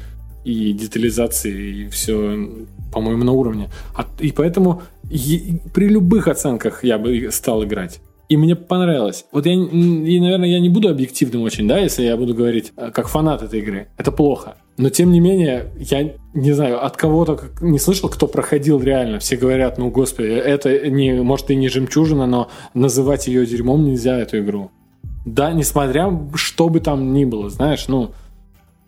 и 0.44 0.72
детализации, 0.72 1.84
и 1.84 1.88
все, 1.88 2.48
по-моему, 2.92 3.24
на 3.24 3.32
уровне. 3.32 3.70
А- 3.94 4.06
и 4.18 4.32
поэтому 4.32 4.82
при 5.08 5.88
любых 5.88 6.26
оценках 6.26 6.82
я 6.82 6.98
бы 6.98 7.30
стал 7.30 7.64
играть. 7.64 8.00
И 8.28 8.36
мне 8.36 8.56
понравилось. 8.56 9.24
Вот 9.32 9.46
я, 9.46 9.52
и, 9.52 10.20
наверное, 10.20 10.48
я 10.48 10.60
не 10.60 10.68
буду 10.68 10.88
объективным 10.88 11.42
очень, 11.42 11.66
да, 11.66 11.78
если 11.78 12.02
я 12.02 12.16
буду 12.16 12.34
говорить 12.34 12.72
э, 12.76 12.90
как 12.92 13.08
фанат 13.08 13.42
этой 13.42 13.60
игры. 13.60 13.88
Это 13.96 14.12
плохо. 14.12 14.56
Но, 14.78 14.90
тем 14.90 15.10
не 15.10 15.18
менее, 15.18 15.72
я 15.76 16.14
не 16.34 16.52
знаю, 16.52 16.84
от 16.84 16.96
кого-то 16.96 17.50
не 17.60 17.80
слышал, 17.80 18.08
кто 18.08 18.28
проходил 18.28 18.80
реально. 18.80 19.18
Все 19.18 19.36
говорят, 19.36 19.76
ну, 19.76 19.90
господи, 19.90 20.28
это 20.28 20.88
не, 20.88 21.14
может 21.14 21.50
и 21.50 21.56
не 21.56 21.68
жемчужина, 21.68 22.26
но 22.26 22.48
называть 22.74 23.26
ее 23.26 23.44
дерьмом 23.44 23.84
нельзя, 23.84 24.16
эту 24.16 24.38
игру. 24.38 24.70
Да, 25.26 25.52
несмотря, 25.52 26.10
что 26.34 26.68
бы 26.68 26.78
там 26.78 27.12
ни 27.12 27.24
было, 27.24 27.50
знаешь, 27.50 27.88
ну, 27.88 28.12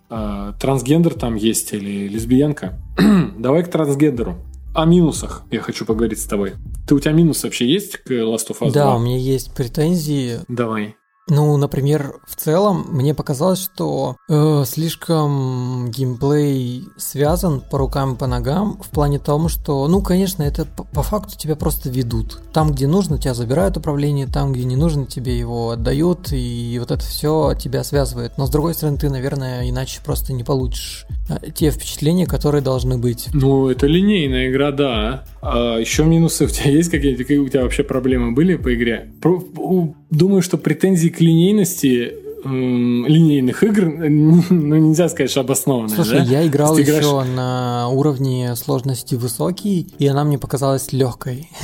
э, 0.08 0.52
трансгендер 0.60 1.14
там 1.14 1.34
есть 1.34 1.72
или 1.72 2.06
лесбиянка. 2.06 2.78
Давай 3.38 3.64
к 3.64 3.68
трансгендеру. 3.68 4.36
О 4.72 4.84
минусах 4.84 5.42
я 5.50 5.60
хочу 5.60 5.84
поговорить 5.84 6.20
с 6.20 6.26
тобой. 6.26 6.52
Ты 6.86 6.94
у 6.94 7.00
тебя 7.00 7.12
минусы 7.12 7.48
вообще 7.48 7.66
есть 7.66 7.96
к 7.96 8.10
Last 8.12 8.48
of 8.50 8.60
Us 8.60 8.70
2? 8.70 8.72
Да, 8.72 8.94
у 8.94 9.00
меня 9.00 9.16
есть 9.16 9.52
претензии. 9.52 10.38
Давай. 10.46 10.94
Ну, 11.30 11.56
например, 11.56 12.14
в 12.26 12.34
целом 12.34 12.86
мне 12.90 13.14
показалось, 13.14 13.62
что 13.62 14.16
э, 14.28 14.64
слишком 14.66 15.88
геймплей 15.90 16.88
связан 16.96 17.60
по 17.60 17.78
рукам 17.78 18.14
и 18.14 18.16
по 18.16 18.26
ногам 18.26 18.80
в 18.82 18.90
плане 18.90 19.20
том, 19.20 19.48
что, 19.48 19.86
ну, 19.86 20.02
конечно, 20.02 20.42
это 20.42 20.64
по, 20.64 20.82
по 20.82 21.02
факту 21.04 21.38
тебя 21.38 21.54
просто 21.54 21.88
ведут. 21.88 22.40
Там, 22.52 22.72
где 22.72 22.88
нужно, 22.88 23.16
тебя 23.16 23.34
забирают 23.34 23.76
управление, 23.76 24.26
там, 24.26 24.52
где 24.52 24.64
не 24.64 24.74
нужно, 24.74 25.06
тебе 25.06 25.38
его 25.38 25.70
отдают, 25.70 26.32
и 26.32 26.76
вот 26.80 26.90
это 26.90 27.04
все 27.04 27.54
тебя 27.54 27.84
связывает. 27.84 28.36
Но 28.36 28.46
с 28.46 28.50
другой 28.50 28.74
стороны, 28.74 28.98
ты, 28.98 29.08
наверное, 29.08 29.68
иначе 29.70 30.00
просто 30.04 30.32
не 30.32 30.42
получишь 30.42 31.06
э, 31.28 31.50
те 31.54 31.70
впечатления, 31.70 32.26
которые 32.26 32.60
должны 32.60 32.98
быть. 32.98 33.28
Ну, 33.32 33.68
это 33.68 33.86
линейная 33.86 34.50
игра, 34.50 34.72
да. 34.72 35.24
А 35.42 35.78
еще 35.78 36.04
минусы 36.04 36.46
у 36.46 36.48
тебя 36.48 36.70
есть 36.72 36.90
какие-то? 36.90 37.22
Какие 37.22 37.38
у 37.38 37.48
тебя 37.48 37.62
вообще 37.62 37.84
проблемы 37.84 38.32
были 38.32 38.56
по 38.56 38.74
игре? 38.74 39.12
Думаю, 40.10 40.42
что 40.42 40.58
претензии 40.58 41.08
к 41.08 41.20
линейности 41.20 42.14
линейных 42.44 43.62
игр, 43.62 43.84
ну, 44.08 44.42
нельзя 44.50 45.08
сказать, 45.08 45.30
что 45.30 45.40
обоснованные, 45.40 45.94
Слушай, 45.94 46.20
да? 46.20 46.24
я 46.24 46.46
играл 46.46 46.76
есть 46.76 46.88
ты 46.88 46.92
играешь- 46.92 47.04
еще 47.04 47.22
на 47.24 47.88
уровне 47.88 48.54
сложности 48.56 49.14
высокий, 49.14 49.88
и 49.98 50.06
она 50.06 50.24
мне 50.24 50.38
показалась 50.38 50.92
легкой. 50.92 51.50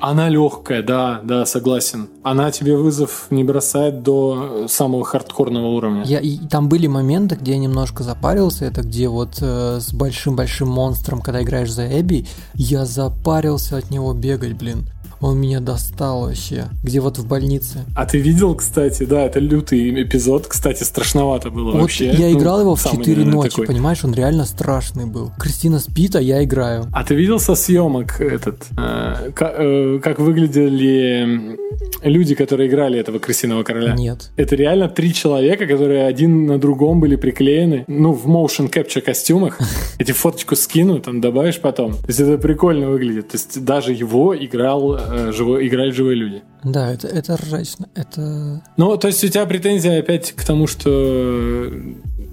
Она 0.00 0.28
легкая, 0.28 0.82
да, 0.82 1.20
да, 1.24 1.44
согласен. 1.44 2.08
Она 2.22 2.52
тебе 2.52 2.76
вызов 2.76 3.26
не 3.30 3.42
бросает 3.42 4.04
до 4.04 4.66
самого 4.68 5.04
хардкорного 5.04 5.66
уровня. 5.66 6.04
Я, 6.04 6.20
и 6.20 6.38
там 6.38 6.68
были 6.68 6.86
моменты, 6.86 7.34
где 7.34 7.52
я 7.52 7.58
немножко 7.58 8.04
запарился. 8.04 8.64
Это 8.64 8.82
где 8.82 9.08
вот 9.08 9.38
э, 9.40 9.80
с 9.80 9.92
большим-большим 9.92 10.68
монстром, 10.68 11.20
когда 11.20 11.42
играешь 11.42 11.72
за 11.72 11.88
Эбби, 12.00 12.28
я 12.54 12.86
запарился 12.86 13.76
от 13.76 13.90
него 13.90 14.14
бегать, 14.14 14.52
блин. 14.52 14.88
Он 15.20 15.40
меня 15.40 15.60
достал 15.60 16.22
вообще. 16.22 16.66
Где 16.82 17.00
вот 17.00 17.18
в 17.18 17.26
больнице. 17.26 17.84
А 17.96 18.06
ты 18.06 18.18
видел, 18.18 18.54
кстати, 18.54 19.02
да, 19.04 19.22
это 19.24 19.40
лютый 19.40 20.02
эпизод, 20.02 20.46
кстати, 20.46 20.84
страшновато 20.84 21.50
было 21.50 21.72
Вот 21.72 21.80
вообще. 21.82 22.10
я 22.12 22.28
Ну, 22.30 22.38
играл 22.38 22.60
его 22.60 22.74
в 22.76 22.80
самый, 22.80 22.98
4 22.98 23.16
наверное, 23.16 23.34
ночи, 23.42 23.50
такой. 23.50 23.66
понимаешь, 23.66 24.04
он 24.04 24.14
реально 24.14 24.44
страшный 24.44 25.06
был. 25.06 25.32
Кристина 25.38 25.80
спит, 25.80 26.14
а 26.14 26.20
я 26.20 26.44
играю. 26.44 26.86
А 26.92 27.02
ты 27.04 27.14
видел 27.16 27.40
со 27.40 27.54
съемок 27.54 28.20
этот, 28.20 28.64
э, 28.76 29.30
ка- 29.34 29.54
э, 29.58 30.00
как 30.02 30.18
выглядели 30.20 31.58
люди, 32.02 32.34
которые 32.34 32.68
играли 32.68 32.98
этого 32.98 33.18
крысиного 33.18 33.62
короля? 33.62 33.94
Нет. 33.94 34.30
Это 34.36 34.56
реально 34.56 34.88
три 34.88 35.12
человека, 35.12 35.66
которые 35.66 36.06
один 36.06 36.46
на 36.46 36.58
другом 36.58 37.00
были 37.00 37.16
приклеены, 37.16 37.84
ну, 37.86 38.12
в 38.12 38.26
motion 38.26 38.70
capture 38.70 39.00
костюмах. 39.00 39.58
Эти 39.98 40.12
фоточку 40.12 40.56
скину, 40.56 41.00
там 41.00 41.20
добавишь 41.20 41.60
потом. 41.60 41.92
То 41.92 42.08
есть 42.08 42.20
это 42.20 42.38
прикольно 42.38 42.88
выглядит. 42.90 43.28
То 43.28 43.36
есть 43.36 43.64
даже 43.64 43.92
его 43.92 44.36
играл, 44.36 44.96
э, 44.96 45.32
живой, 45.32 45.66
играли 45.66 45.90
живые 45.90 46.16
люди. 46.16 46.42
Да, 46.64 46.92
это, 46.92 47.06
это 47.08 47.36
ржачно. 47.36 47.88
Это... 47.94 48.62
Ну, 48.76 48.96
то 48.96 49.08
есть 49.08 49.22
у 49.24 49.28
тебя 49.28 49.46
претензия 49.46 50.00
опять 50.00 50.32
к 50.32 50.44
тому, 50.44 50.66
что 50.66 51.70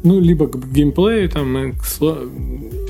ну, 0.04 0.20
либо 0.20 0.48
к 0.48 0.72
геймплею, 0.72 1.30
там, 1.30 1.58
и 1.58 1.72
к 1.74 1.84
сло- 1.84 2.30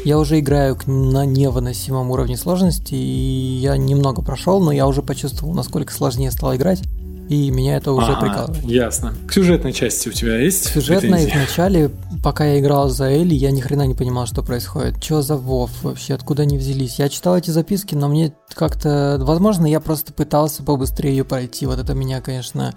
Я 0.03 0.19
уже 0.19 0.39
играю 0.39 0.75
к- 0.75 0.87
на 0.87 1.25
невыносимом 1.25 2.11
уровне 2.11 2.37
сложности, 2.37 2.93
и 2.93 3.57
я 3.61 3.77
немного 3.77 4.21
прошел, 4.21 4.61
но 4.61 4.71
я 4.71 4.85
уже 4.87 5.01
почувствовал, 5.01 5.53
насколько 5.53 5.93
сложнее 5.93 6.31
стало 6.31 6.55
играть, 6.57 6.83
и 7.29 7.49
меня 7.51 7.77
это 7.77 7.91
уже 7.91 8.11
Ага, 8.11 8.21
прикалывает. 8.21 8.63
Ясно. 8.65 9.13
К 9.27 9.33
сюжетной 9.33 9.73
части 9.73 10.09
у 10.09 10.11
тебя 10.11 10.37
есть 10.37 10.67
Сюжетно 10.67 11.17
претензии? 11.17 11.37
вначале, 11.37 11.91
пока 12.23 12.45
я 12.45 12.59
играл 12.59 12.89
за 12.89 13.05
Элли, 13.05 13.33
я 13.33 13.51
ни 13.51 13.61
хрена 13.61 13.87
не 13.87 13.95
понимал, 13.95 14.27
что 14.27 14.43
происходит. 14.43 15.01
Чё 15.01 15.21
за 15.21 15.35
Вов 15.35 15.71
вообще, 15.83 16.13
откуда 16.13 16.43
они 16.43 16.57
взялись? 16.57 16.99
Я 16.99 17.09
читал 17.09 17.37
эти 17.37 17.49
записки, 17.51 17.95
но 17.95 18.07
мне 18.07 18.33
как-то... 18.53 19.17
Возможно, 19.21 19.65
я 19.65 19.79
просто 19.79 20.13
пытался 20.13 20.63
побыстрее 20.63 21.09
ее 21.15 21.23
пройти. 21.25 21.65
Вот 21.65 21.79
это 21.79 21.93
меня, 21.93 22.21
конечно, 22.21 22.75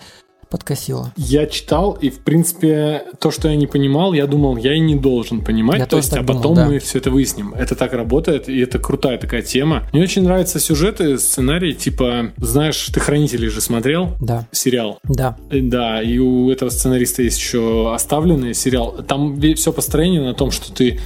подкосило. 0.49 1.13
Я 1.17 1.47
читал, 1.47 1.93
и, 1.93 2.11
в 2.11 2.21
принципе, 2.21 3.05
то, 3.19 3.31
что 3.31 3.49
я 3.49 3.57
не 3.57 3.67
понимал, 3.67 4.13
я 4.13 4.27
думал, 4.27 4.57
я 4.57 4.75
и 4.75 4.81
не 4.81 4.97
должен 4.97 5.43
понимать. 5.43 5.79
Я 5.79 5.87
то 5.87 5.97
есть, 5.97 6.13
а 6.13 6.23
думал, 6.23 6.37
потом 6.37 6.55
да. 6.57 6.67
мы 6.67 6.79
все 6.79 6.99
это 6.99 7.11
выясним. 7.11 7.55
Это 7.55 7.75
так 7.75 7.93
работает, 7.93 8.49
и 8.49 8.59
это 8.61 8.79
крутая 8.79 9.19
такая 9.19 9.43
тема. 9.43 9.85
Мне 9.93 10.03
очень 10.03 10.23
нравятся 10.23 10.61
сюжеты, 10.61 11.19
сценарии, 11.19 11.73
типа, 11.73 12.33
знаешь, 12.37 12.91
ты 12.93 13.01
«Хранителей» 13.01 13.49
же 13.49 13.61
смотрел? 13.61 14.17
Да. 14.21 14.47
Сериал. 14.53 14.99
Да. 15.05 15.37
Э, 15.51 15.61
Да, 15.61 16.03
и 16.03 16.19
у 16.19 16.51
этого 16.51 16.71
сценариста 16.71 17.23
есть 17.23 17.39
еще 17.39 17.93
оставленный 17.95 18.55
сериал. 18.55 18.97
Там 19.07 19.41
все 19.55 19.73
построение 19.73 20.23
на 20.23 20.35
том, 20.35 20.51
что 20.51 20.73
ты 20.73 20.99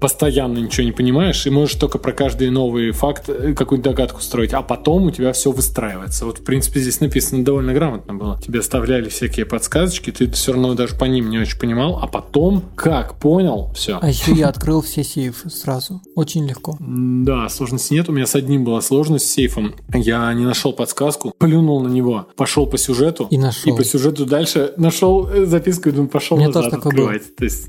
постоянно 0.00 0.58
ничего 0.58 0.84
не 0.84 0.92
понимаешь, 0.92 1.46
и 1.46 1.50
можешь 1.50 1.76
только 1.76 1.98
про 1.98 2.12
каждый 2.12 2.50
новый 2.50 2.90
факт 2.92 3.28
э, 3.28 3.54
какую-то 3.54 3.90
догадку 3.90 4.20
строить, 4.20 4.52
а 4.52 4.62
потом 4.62 5.06
у 5.06 5.10
тебя 5.10 5.32
все 5.32 5.52
выстраивается. 5.52 6.26
Вот, 6.26 6.38
в 6.38 6.44
принципе, 6.44 6.80
здесь 6.80 7.00
написано 7.00 7.44
довольно 7.44 7.72
грамотно 7.72 8.14
было. 8.14 8.40
Тебе 8.42 8.60
оставляли 8.60 9.08
всякие 9.08 9.46
подсказочки, 9.46 10.10
ты 10.10 10.30
все 10.30 10.52
равно 10.52 10.74
даже 10.74 10.94
по 10.96 11.04
ним 11.04 11.30
не 11.30 11.38
очень 11.38 11.58
понимал, 11.58 11.98
а 12.02 12.06
потом, 12.06 12.62
как 12.74 13.18
понял, 13.18 13.70
все. 13.74 13.98
А 14.00 14.08
еще 14.08 14.32
я 14.32 14.48
открыл 14.48 14.82
все 14.82 15.04
сейфы 15.04 15.50
сразу. 15.50 16.00
Очень 16.14 16.46
легко. 16.46 16.76
Да, 16.80 17.48
сложности 17.48 17.94
нет. 17.94 18.08
У 18.08 18.12
меня 18.12 18.26
с 18.26 18.34
одним 18.34 18.64
была 18.64 18.80
сложность 18.80 19.26
с 19.26 19.30
сейфом. 19.30 19.74
Я 19.92 20.32
не 20.34 20.44
нашел 20.44 20.72
подсказку, 20.72 21.32
плюнул 21.38 21.80
на 21.80 21.88
него, 21.88 22.28
пошел 22.36 22.66
по 22.66 22.78
сюжету. 22.78 23.28
И 23.30 23.38
нашел. 23.38 23.72
И 23.72 23.76
по 23.76 23.84
сюжету 23.84 24.26
дальше 24.26 24.72
нашел 24.76 25.28
э, 25.28 25.46
записку 25.46 25.88
и 25.88 25.92
думаю, 25.92 26.08
пошел 26.08 26.36
назад 26.36 26.72
открывать. 26.72 27.34
То 27.36 27.44
есть 27.44 27.68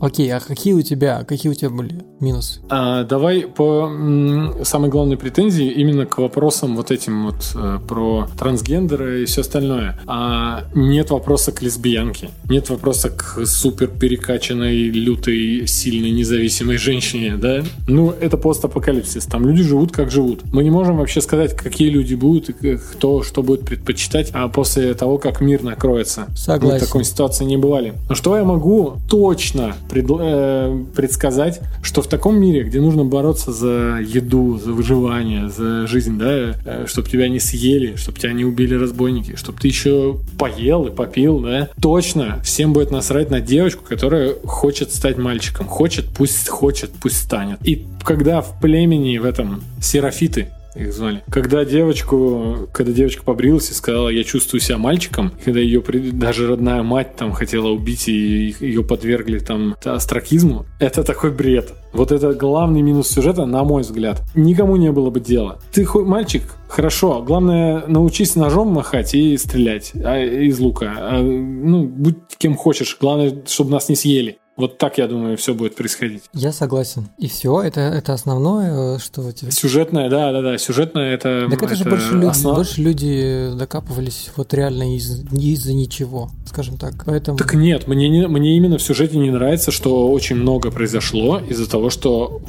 Окей, 0.00 0.32
а 0.32 0.40
какие 0.40 0.72
у 0.74 0.82
тебя, 0.82 1.24
какие 1.24 1.50
у 1.50 1.54
тебя 1.54 1.70
были 1.70 2.02
минусы? 2.20 2.60
А, 2.68 3.04
давай 3.04 3.42
по 3.42 3.86
м, 3.88 4.64
самой 4.64 4.90
главной 4.90 5.16
претензии 5.16 5.70
именно 5.70 6.06
к 6.06 6.18
вопросам 6.18 6.76
вот 6.76 6.90
этим 6.90 7.26
вот 7.26 7.52
э, 7.54 7.78
про 7.86 8.28
трансгендеры 8.38 9.22
и 9.22 9.24
все 9.24 9.40
остальное. 9.40 9.98
А, 10.06 10.64
нет 10.74 11.10
вопроса 11.10 11.52
к 11.52 11.62
лесбиянке, 11.62 12.30
нет 12.48 12.70
вопроса 12.70 13.10
к 13.10 13.44
супер 13.46 13.88
перекачанной, 13.88 14.88
лютой, 14.90 15.66
сильной, 15.66 16.10
независимой 16.10 16.76
женщине, 16.76 17.36
да? 17.36 17.62
Ну, 17.86 18.10
это 18.10 18.36
постапокалипсис, 18.36 19.24
там 19.26 19.46
люди 19.46 19.62
живут 19.62 19.92
как 19.92 20.10
живут. 20.10 20.42
Мы 20.52 20.64
не 20.64 20.70
можем 20.70 20.98
вообще 20.98 21.20
сказать, 21.20 21.54
какие 21.54 21.88
люди 21.88 22.14
будут 22.14 22.50
и 22.50 22.76
кто 22.76 23.22
что 23.22 23.42
будет 23.42 23.62
предпочитать, 23.64 24.30
а 24.32 24.48
после 24.48 24.94
того, 24.94 25.18
как 25.18 25.40
мир 25.40 25.62
накроется. 25.62 26.26
Согласен. 26.36 26.74
Мы 26.74 26.78
в 26.78 26.86
такой 26.86 27.04
ситуации 27.04 27.44
не 27.44 27.56
бывали. 27.56 27.94
Но 28.08 28.14
что 28.14 28.36
я 28.36 28.44
могу 28.44 28.96
точно 29.08 29.74
предл- 29.88 30.20
э, 30.20 30.84
предсказать, 30.94 31.60
что 31.82 32.02
в 32.02 32.06
таком 32.06 32.40
мире, 32.40 32.64
где 32.64 32.80
нужно 32.80 33.04
бороться 33.04 33.52
за 33.52 33.98
еду, 34.00 34.58
за 34.58 34.72
выживание, 34.72 35.48
за 35.48 35.86
жизнь, 35.86 36.18
да, 36.18 36.86
чтобы 36.86 37.08
тебя 37.08 37.28
не 37.28 37.40
съели, 37.40 37.96
чтобы 37.96 38.18
тебя 38.18 38.32
не 38.32 38.44
убили 38.44 38.74
разбойники, 38.74 39.36
чтобы 39.36 39.58
ты 39.58 39.68
еще 39.68 40.18
поел 40.38 40.86
и 40.86 40.90
попил, 40.90 41.40
да, 41.40 41.68
точно 41.80 42.40
всем 42.42 42.72
будет 42.72 42.90
насрать 42.90 43.30
на 43.30 43.40
девочку, 43.40 43.84
которая 43.84 44.34
хочет 44.44 44.92
стать 44.92 45.18
мальчиком. 45.18 45.66
Хочет, 45.66 46.06
пусть 46.16 46.48
хочет, 46.48 46.90
пусть 47.00 47.16
станет. 47.22 47.58
И 47.66 47.86
когда 48.04 48.40
в 48.40 48.60
племени 48.60 49.18
в 49.18 49.24
этом 49.24 49.62
серафиты 49.80 50.48
их 50.78 50.92
звали. 50.92 51.22
Когда 51.30 51.64
девочку, 51.64 52.68
когда 52.72 52.92
девочка 52.92 53.22
побрилась 53.24 53.70
и 53.70 53.74
сказала, 53.74 54.08
я 54.08 54.24
чувствую 54.24 54.60
себя 54.60 54.78
мальчиком, 54.78 55.32
когда 55.44 55.60
ее 55.60 55.82
даже 56.12 56.46
родная 56.46 56.82
мать 56.82 57.16
там 57.16 57.32
хотела 57.32 57.68
убить 57.68 58.08
и 58.08 58.54
ее 58.60 58.84
подвергли 58.84 59.38
там 59.38 59.76
астракизму, 59.84 60.66
это 60.80 61.02
такой 61.02 61.32
бред. 61.32 61.72
Вот 61.92 62.12
это 62.12 62.34
главный 62.34 62.82
минус 62.82 63.08
сюжета, 63.08 63.46
на 63.46 63.64
мой 63.64 63.82
взгляд. 63.82 64.22
Никому 64.34 64.76
не 64.76 64.92
было 64.92 65.10
бы 65.10 65.20
дела. 65.20 65.58
Ты 65.72 65.84
хоть 65.84 66.06
мальчик, 66.06 66.42
хорошо. 66.68 67.22
Главное, 67.22 67.84
научись 67.86 68.36
ножом 68.36 68.68
махать 68.68 69.14
и 69.14 69.36
стрелять 69.38 69.92
а, 69.94 70.18
из 70.18 70.58
лука. 70.58 70.94
А, 70.96 71.22
ну, 71.22 71.86
будь 71.86 72.18
кем 72.36 72.56
хочешь. 72.56 72.96
Главное, 73.00 73.42
чтобы 73.46 73.70
нас 73.70 73.88
не 73.88 73.96
съели. 73.96 74.38
Вот 74.58 74.76
так, 74.76 74.98
я 74.98 75.06
думаю, 75.06 75.36
все 75.36 75.54
будет 75.54 75.76
происходить. 75.76 76.24
Я 76.34 76.50
согласен. 76.50 77.08
И 77.16 77.28
все, 77.28 77.62
это, 77.62 77.80
это 77.80 78.12
основное, 78.12 78.96
э, 78.96 78.98
что 78.98 79.22
у 79.22 79.30
тебя... 79.30 79.52
Сюжетное, 79.52 80.10
да, 80.10 80.32
да, 80.32 80.42
да, 80.42 80.58
сюжетное 80.58 81.14
это. 81.14 81.46
Так 81.48 81.62
это, 81.62 81.76
же 81.76 81.82
это 81.82 81.90
больше 81.90 82.14
люди, 82.14 82.26
основ- 82.26 82.56
больше 82.56 82.82
люди 82.82 83.50
докапывались 83.56 84.30
вот 84.34 84.52
реально 84.52 84.96
из, 84.96 85.24
из-за 85.32 85.74
ничего, 85.74 86.30
скажем 86.44 86.76
так. 86.76 87.04
Поэтому... 87.06 87.38
Так 87.38 87.54
нет, 87.54 87.86
мне, 87.86 88.08
не, 88.08 88.26
мне 88.26 88.56
именно 88.56 88.78
в 88.78 88.82
сюжете 88.82 89.16
не 89.18 89.30
нравится, 89.30 89.70
что 89.70 90.10
очень 90.10 90.34
много 90.34 90.72
произошло 90.72 91.38
из-за 91.38 91.70
того, 91.70 91.88
что 91.88 92.40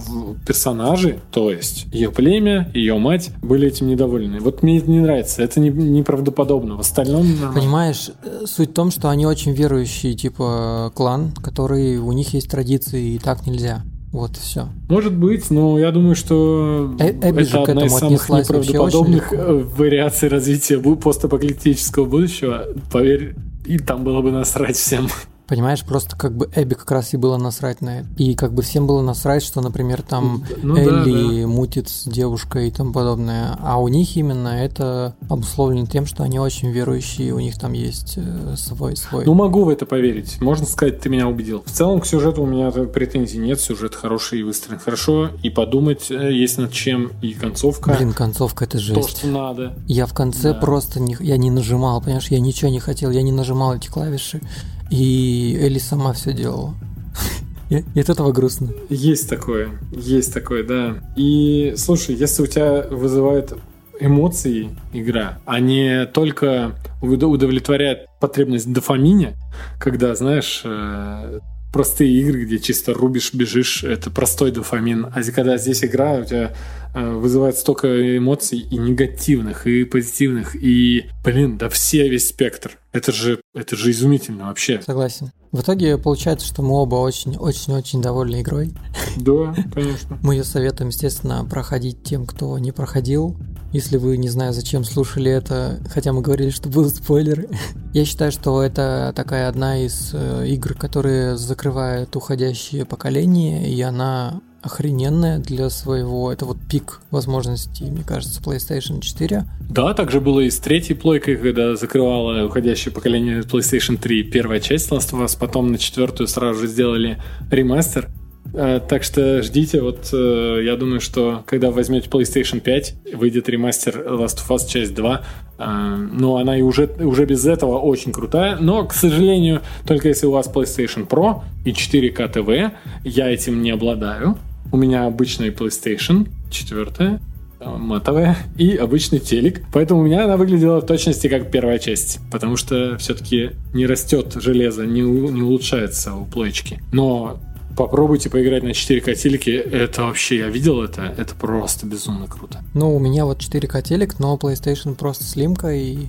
персонажи, 0.47 1.19
то 1.31 1.51
есть 1.51 1.85
ее 1.93 2.11
племя, 2.11 2.71
ее 2.73 2.97
мать, 2.97 3.29
были 3.43 3.67
этим 3.67 3.87
недовольны. 3.87 4.39
Вот 4.39 4.63
мне 4.63 4.79
это 4.79 4.89
не 4.89 4.99
нравится, 4.99 5.43
это 5.43 5.59
не, 5.59 5.69
неправдоподобно. 5.69 6.75
В 6.77 6.79
остальном... 6.79 7.27
Понимаешь, 7.53 8.09
э, 8.23 8.45
суть 8.47 8.71
в 8.71 8.73
том, 8.73 8.89
что 8.89 9.09
они 9.09 9.27
очень 9.27 9.51
верующий, 9.51 10.15
типа, 10.15 10.91
клан, 10.95 11.33
который 11.33 11.98
у 11.99 12.11
них 12.11 12.33
есть 12.33 12.49
традиции, 12.49 13.15
и 13.15 13.19
так 13.19 13.45
нельзя. 13.45 13.83
Вот 14.11 14.37
все. 14.37 14.69
Может 14.89 15.15
быть, 15.15 15.51
но 15.51 15.77
я 15.77 15.91
думаю, 15.91 16.15
что 16.15 16.95
Э- 16.99 17.11
Эбби 17.11 17.43
это 17.43 17.63
к 17.63 17.69
одна 17.69 17.85
из 17.85 17.93
самых 17.93 18.27
неправдоподобных 18.27 19.33
э, 19.33 19.53
вариаций 19.77 20.29
развития 20.29 20.79
постапокалиптического 20.79 22.05
будущего. 22.05 22.65
Поверь, 22.91 23.35
и 23.65 23.77
там 23.77 24.03
было 24.03 24.21
бы 24.21 24.31
насрать 24.31 24.77
всем. 24.77 25.09
Понимаешь, 25.49 25.83
просто 25.83 26.15
как 26.15 26.37
бы 26.37 26.47
Эбби 26.55 26.75
как 26.75 26.89
раз 26.91 27.13
и 27.13 27.17
было 27.17 27.37
насрать 27.37 27.81
на 27.81 28.01
это. 28.01 28.07
И 28.17 28.35
как 28.35 28.53
бы 28.53 28.61
всем 28.61 28.85
было 28.85 29.01
насрать, 29.01 29.41
что, 29.43 29.61
например, 29.61 30.03
там 30.03 30.45
Ну 30.61 30.75
да, 30.75 30.81
Элли 30.81 31.45
мутит 31.45 31.89
с 31.89 32.03
девушкой 32.07 32.67
и 32.67 32.71
тому 32.71 32.93
подобное. 32.93 33.57
А 33.63 33.81
у 33.81 33.87
них 33.87 34.15
именно 34.15 34.49
это 34.49 35.15
обусловлено 35.27 35.87
тем, 35.87 36.05
что 36.05 36.23
они 36.23 36.39
очень 36.39 36.69
верующие, 36.69 37.33
у 37.33 37.39
них 37.39 37.57
там 37.59 37.73
есть 37.73 38.13
э, 38.17 38.53
свой 38.57 38.95
свой. 38.95 39.25
Ну, 39.25 39.33
могу 39.33 39.63
в 39.63 39.69
это 39.69 39.85
поверить. 39.87 40.39
Можно 40.39 40.67
сказать, 40.67 41.01
ты 41.01 41.09
меня 41.09 41.27
убедил. 41.27 41.63
В 41.65 41.71
целом, 41.71 41.99
к 41.99 42.05
сюжету 42.05 42.43
у 42.43 42.45
меня 42.45 42.69
претензий 42.71 43.39
нет. 43.39 43.59
Сюжет 43.59 43.95
хороший 43.95 44.39
и 44.41 44.43
выстроен 44.43 44.79
хорошо. 44.79 45.31
И 45.41 45.49
подумать 45.49 46.11
э, 46.11 46.31
есть 46.31 46.59
над 46.59 46.71
чем. 46.71 47.11
И 47.23 47.33
концовка. 47.33 47.95
Блин, 47.97 48.13
концовка 48.13 48.65
это 48.65 48.77
то, 48.77 48.83
жесть. 48.83 49.17
что 49.17 49.27
надо. 49.27 49.73
Я 49.87 50.05
в 50.05 50.13
конце 50.13 50.53
Да. 50.53 50.59
просто 50.59 50.99
не, 50.99 51.17
я 51.19 51.37
не 51.37 51.49
нажимал, 51.49 52.01
понимаешь, 52.01 52.27
я 52.27 52.39
ничего 52.39 52.69
не 52.69 52.79
хотел, 52.79 53.09
я 53.09 53.23
не 53.23 53.31
нажимал 53.31 53.75
эти 53.75 53.87
клавиши, 53.87 54.41
и 54.89 55.57
Элли 55.59 55.79
сама 55.79 56.13
все 56.13 56.33
делала. 56.33 56.75
И 57.69 57.99
от 57.99 58.09
этого 58.09 58.31
грустно. 58.31 58.69
Есть 58.89 59.29
такое. 59.29 59.79
Есть 59.91 60.33
такое, 60.33 60.63
да. 60.63 61.03
И, 61.15 61.75
слушай, 61.77 62.15
если 62.15 62.41
у 62.41 62.47
тебя 62.47 62.81
вызывает 62.89 63.53
эмоции 63.99 64.75
игра, 64.91 65.37
а 65.45 65.59
не 65.59 66.07
только 66.07 66.73
удо- 67.01 67.27
удовлетворяет 67.27 68.07
потребность 68.19 68.65
в 68.65 68.71
дофамине, 68.71 69.35
когда, 69.79 70.15
знаешь, 70.15 70.61
э, 70.63 71.39
простые 71.71 72.11
игры, 72.19 72.45
где 72.45 72.59
чисто 72.59 72.93
рубишь, 72.93 73.33
бежишь, 73.33 73.83
это 73.83 74.09
простой 74.09 74.51
дофамин. 74.51 75.07
А 75.13 75.21
когда 75.31 75.57
здесь 75.57 75.83
игра 75.83 76.13
у 76.13 76.25
тебя 76.25 76.53
э, 76.95 77.11
вызывает 77.13 77.57
столько 77.57 78.17
эмоций 78.17 78.59
и 78.59 78.77
негативных, 78.77 79.67
и 79.67 79.83
позитивных, 79.83 80.55
и, 80.55 81.05
блин, 81.23 81.57
да 81.57 81.69
все, 81.69 82.09
весь 82.09 82.29
спектр. 82.29 82.77
Это 82.91 83.11
же, 83.11 83.41
это 83.53 83.75
же 83.75 83.91
изумительно 83.91 84.45
вообще. 84.45 84.81
Согласен. 84.81 85.31
В 85.51 85.61
итоге 85.61 85.97
получается, 85.97 86.45
что 86.45 86.61
мы 86.61 86.73
оба 86.75 86.95
очень-очень-очень 86.95 88.01
довольны 88.01 88.41
игрой. 88.41 88.71
Да, 89.17 89.55
конечно. 89.73 90.19
Мы 90.21 90.35
ее 90.35 90.43
советуем, 90.43 90.89
естественно, 90.89 91.45
проходить 91.45 92.03
тем, 92.03 92.25
кто 92.25 92.57
не 92.59 92.71
проходил. 92.71 93.35
Если 93.71 93.97
вы, 93.97 94.17
не 94.17 94.29
знаю, 94.29 94.53
зачем 94.53 94.83
слушали 94.83 95.31
это, 95.31 95.79
хотя 95.89 96.11
мы 96.11 96.21
говорили, 96.21 96.49
что 96.49 96.69
будут 96.69 96.95
спойлеры. 96.95 97.47
Я 97.93 98.05
считаю, 98.05 98.31
что 98.31 98.63
это 98.63 99.13
такая 99.15 99.47
одна 99.47 99.83
из 99.83 100.11
э, 100.13 100.47
игр, 100.47 100.73
которые 100.73 101.37
закрывают 101.37 102.15
уходящее 102.15 102.85
поколение, 102.85 103.69
и 103.71 103.79
она 103.81 104.41
охрененная 104.61 105.39
для 105.39 105.69
своего... 105.69 106.31
Это 106.31 106.45
вот 106.45 106.57
пик 106.69 107.01
возможностей, 107.11 107.85
мне 107.85 108.03
кажется, 108.03 108.41
PlayStation 108.41 109.01
4. 109.01 109.45
Да, 109.69 109.93
также 109.93 110.19
было 110.19 110.41
и 110.41 110.49
с 110.49 110.59
третьей 110.59 110.95
плойкой, 110.95 111.37
когда 111.37 111.75
закрывала 111.75 112.45
уходящее 112.45 112.93
поколение 112.93 113.41
PlayStation 113.41 113.97
3 113.97 114.23
первая 114.23 114.59
часть 114.59 114.91
Last 114.91 115.13
of 115.13 115.23
Us, 115.23 115.37
потом 115.39 115.71
на 115.71 115.77
четвертую 115.77 116.27
сразу 116.27 116.61
же 116.61 116.67
сделали 116.67 117.21
ремастер. 117.49 118.09
Э, 118.53 118.79
Так 118.87 119.03
что 119.03 119.41
ждите, 119.43 119.81
вот 119.81 120.09
э, 120.13 120.61
я 120.63 120.75
думаю, 120.75 121.01
что 121.01 121.43
когда 121.45 121.71
возьмете 121.71 122.09
PlayStation 122.09 122.59
5, 122.59 122.95
выйдет 123.15 123.49
ремастер 123.49 124.03
Last 124.07 124.37
of 124.37 124.49
Us 124.49 124.67
часть 124.67 124.93
2. 124.95 125.21
Э, 125.59 125.95
Ну, 126.11 126.37
она 126.37 126.57
и 126.57 126.61
уже, 126.61 126.89
уже 126.99 127.25
без 127.25 127.45
этого 127.45 127.77
очень 127.79 128.11
крутая, 128.11 128.57
но, 128.59 128.85
к 128.85 128.93
сожалению, 128.93 129.61
только 129.85 130.07
если 130.07 130.27
у 130.27 130.31
вас 130.31 130.49
PlayStation 130.49 131.07
Pro 131.07 131.41
и 131.65 131.71
4К 131.71 132.31
TV, 132.33 132.71
я 133.03 133.29
этим 133.29 133.61
не 133.61 133.71
обладаю. 133.71 134.37
У 134.71 134.77
меня 134.77 135.05
обычный 135.05 135.49
PlayStation 135.49 136.27
4, 136.51 137.19
э, 137.59 137.65
матовая 137.77 138.37
и 138.57 138.75
обычный 138.75 139.19
телек. 139.19 139.61
Поэтому 139.73 140.01
у 140.01 140.03
меня 140.03 140.25
она 140.25 140.37
выглядела 140.37 140.79
в 140.79 140.85
точности 140.85 141.27
как 141.27 141.51
первая 141.51 141.79
часть. 141.79 142.19
Потому 142.31 142.55
что 142.55 142.97
все-таки 142.97 143.51
не 143.73 143.85
растет 143.85 144.35
железо, 144.35 144.85
не, 144.85 145.01
не 145.01 145.41
улучшается 145.41 146.13
у 146.13 146.25
плоечки. 146.25 146.79
Но 146.91 147.39
попробуйте 147.79 148.29
поиграть 148.29 148.63
на 148.63 148.71
4К 148.71 149.15
телеке. 149.15 149.55
Это 149.55 150.03
вообще, 150.03 150.39
я 150.39 150.49
видел 150.49 150.83
это, 150.83 151.03
это 151.03 151.33
просто 151.33 151.85
безумно 151.87 152.27
круто. 152.27 152.61
Ну, 152.73 152.93
у 152.93 152.99
меня 152.99 153.25
вот 153.25 153.39
4К 153.39 153.81
телек, 153.81 154.19
но 154.19 154.35
PlayStation 154.35 154.95
просто 154.95 155.23
слимка, 155.23 155.73
и, 155.73 156.07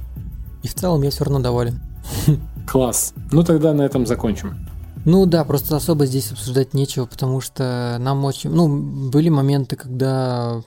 и 0.65 0.69
в 0.69 0.75
целом 0.75 1.03
я 1.03 1.11
все 1.11 1.23
равно 1.23 1.39
доволен. 1.39 1.81
Класс. 2.69 3.15
Ну 3.31 3.45
тогда 3.45 3.73
на 3.73 3.83
этом 3.83 4.05
закончим. 4.05 4.69
Ну 5.05 5.27
да, 5.27 5.45
просто 5.45 5.77
особо 5.77 6.07
здесь 6.07 6.33
обсуждать 6.33 6.75
нечего, 6.75 7.07
потому 7.07 7.41
что 7.41 7.99
нам 8.01 8.25
очень... 8.25 8.51
Ну, 8.51 9.09
были 9.09 9.29
моменты, 9.29 9.77
когда... 9.77 10.63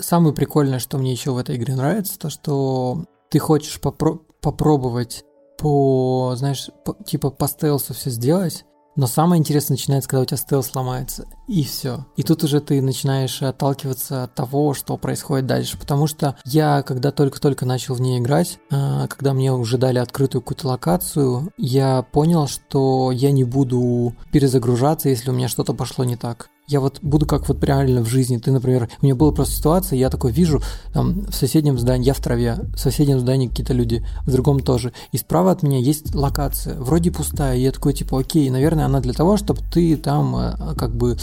Самое 0.00 0.34
прикольное, 0.34 0.80
что 0.80 0.98
мне 0.98 1.12
еще 1.12 1.30
в 1.30 1.38
этой 1.38 1.54
игре 1.54 1.76
нравится, 1.76 2.18
то 2.18 2.30
что 2.30 3.04
ты 3.30 3.38
хочешь 3.38 3.78
попро- 3.80 4.20
попробовать 4.40 5.24
по, 5.56 6.34
знаешь, 6.36 6.68
по- 6.84 6.96
типа 7.04 7.30
по 7.30 7.46
стелсу 7.46 7.94
все 7.94 8.10
сделать, 8.10 8.64
Но 8.98 9.06
самое 9.06 9.38
интересное 9.38 9.76
начинается, 9.76 10.10
когда 10.10 10.22
у 10.22 10.24
тебя 10.24 10.36
стелс 10.38 10.74
ломается, 10.74 11.28
и 11.46 11.62
все. 11.62 12.04
И 12.16 12.24
тут 12.24 12.42
уже 12.42 12.60
ты 12.60 12.82
начинаешь 12.82 13.40
отталкиваться 13.40 14.24
от 14.24 14.34
того, 14.34 14.74
что 14.74 14.96
происходит 14.96 15.46
дальше. 15.46 15.78
Потому 15.78 16.08
что 16.08 16.34
я, 16.44 16.82
когда 16.82 17.12
только-только 17.12 17.64
начал 17.64 17.94
в 17.94 18.00
ней 18.00 18.18
играть, 18.18 18.58
а, 18.72 19.06
когда 19.06 19.34
мне 19.34 19.52
уже 19.52 19.78
дали 19.78 20.00
открытую 20.00 20.42
какую-то 20.42 20.66
локацию, 20.66 21.52
я 21.56 22.02
понял, 22.02 22.48
что 22.48 23.12
я 23.12 23.30
не 23.30 23.44
буду 23.44 24.16
перезагружаться, 24.32 25.08
если 25.08 25.30
у 25.30 25.32
меня 25.32 25.46
что-то 25.46 25.74
пошло 25.74 26.04
не 26.04 26.16
так. 26.16 26.50
Я 26.68 26.80
вот 26.80 26.98
буду 27.00 27.24
как 27.24 27.48
вот 27.48 27.64
реально 27.64 28.02
в 28.02 28.08
жизни. 28.08 28.36
Ты, 28.36 28.52
например, 28.52 28.90
у 29.00 29.04
меня 29.06 29.14
была 29.14 29.32
просто 29.32 29.56
ситуация, 29.56 29.98
я 29.98 30.10
такой 30.10 30.32
вижу, 30.32 30.62
там, 30.92 31.22
в 31.22 31.34
соседнем 31.34 31.78
здании, 31.78 32.06
я 32.06 32.12
в 32.12 32.20
траве, 32.20 32.58
в 32.74 32.78
соседнем 32.78 33.18
здании 33.20 33.48
какие-то 33.48 33.72
люди, 33.72 34.06
в 34.26 34.30
другом 34.30 34.60
тоже. 34.60 34.92
И 35.10 35.16
справа 35.16 35.52
от 35.52 35.62
меня 35.62 35.78
есть 35.78 36.14
локация, 36.14 36.78
вроде 36.78 37.10
пустая. 37.10 37.56
И 37.56 37.62
я 37.62 37.72
такой, 37.72 37.94
типа, 37.94 38.20
окей, 38.20 38.50
наверное, 38.50 38.84
она 38.84 39.00
для 39.00 39.14
того, 39.14 39.38
чтобы 39.38 39.62
ты 39.72 39.96
там 39.96 40.36
э, 40.36 40.74
как 40.76 40.94
бы 40.94 41.16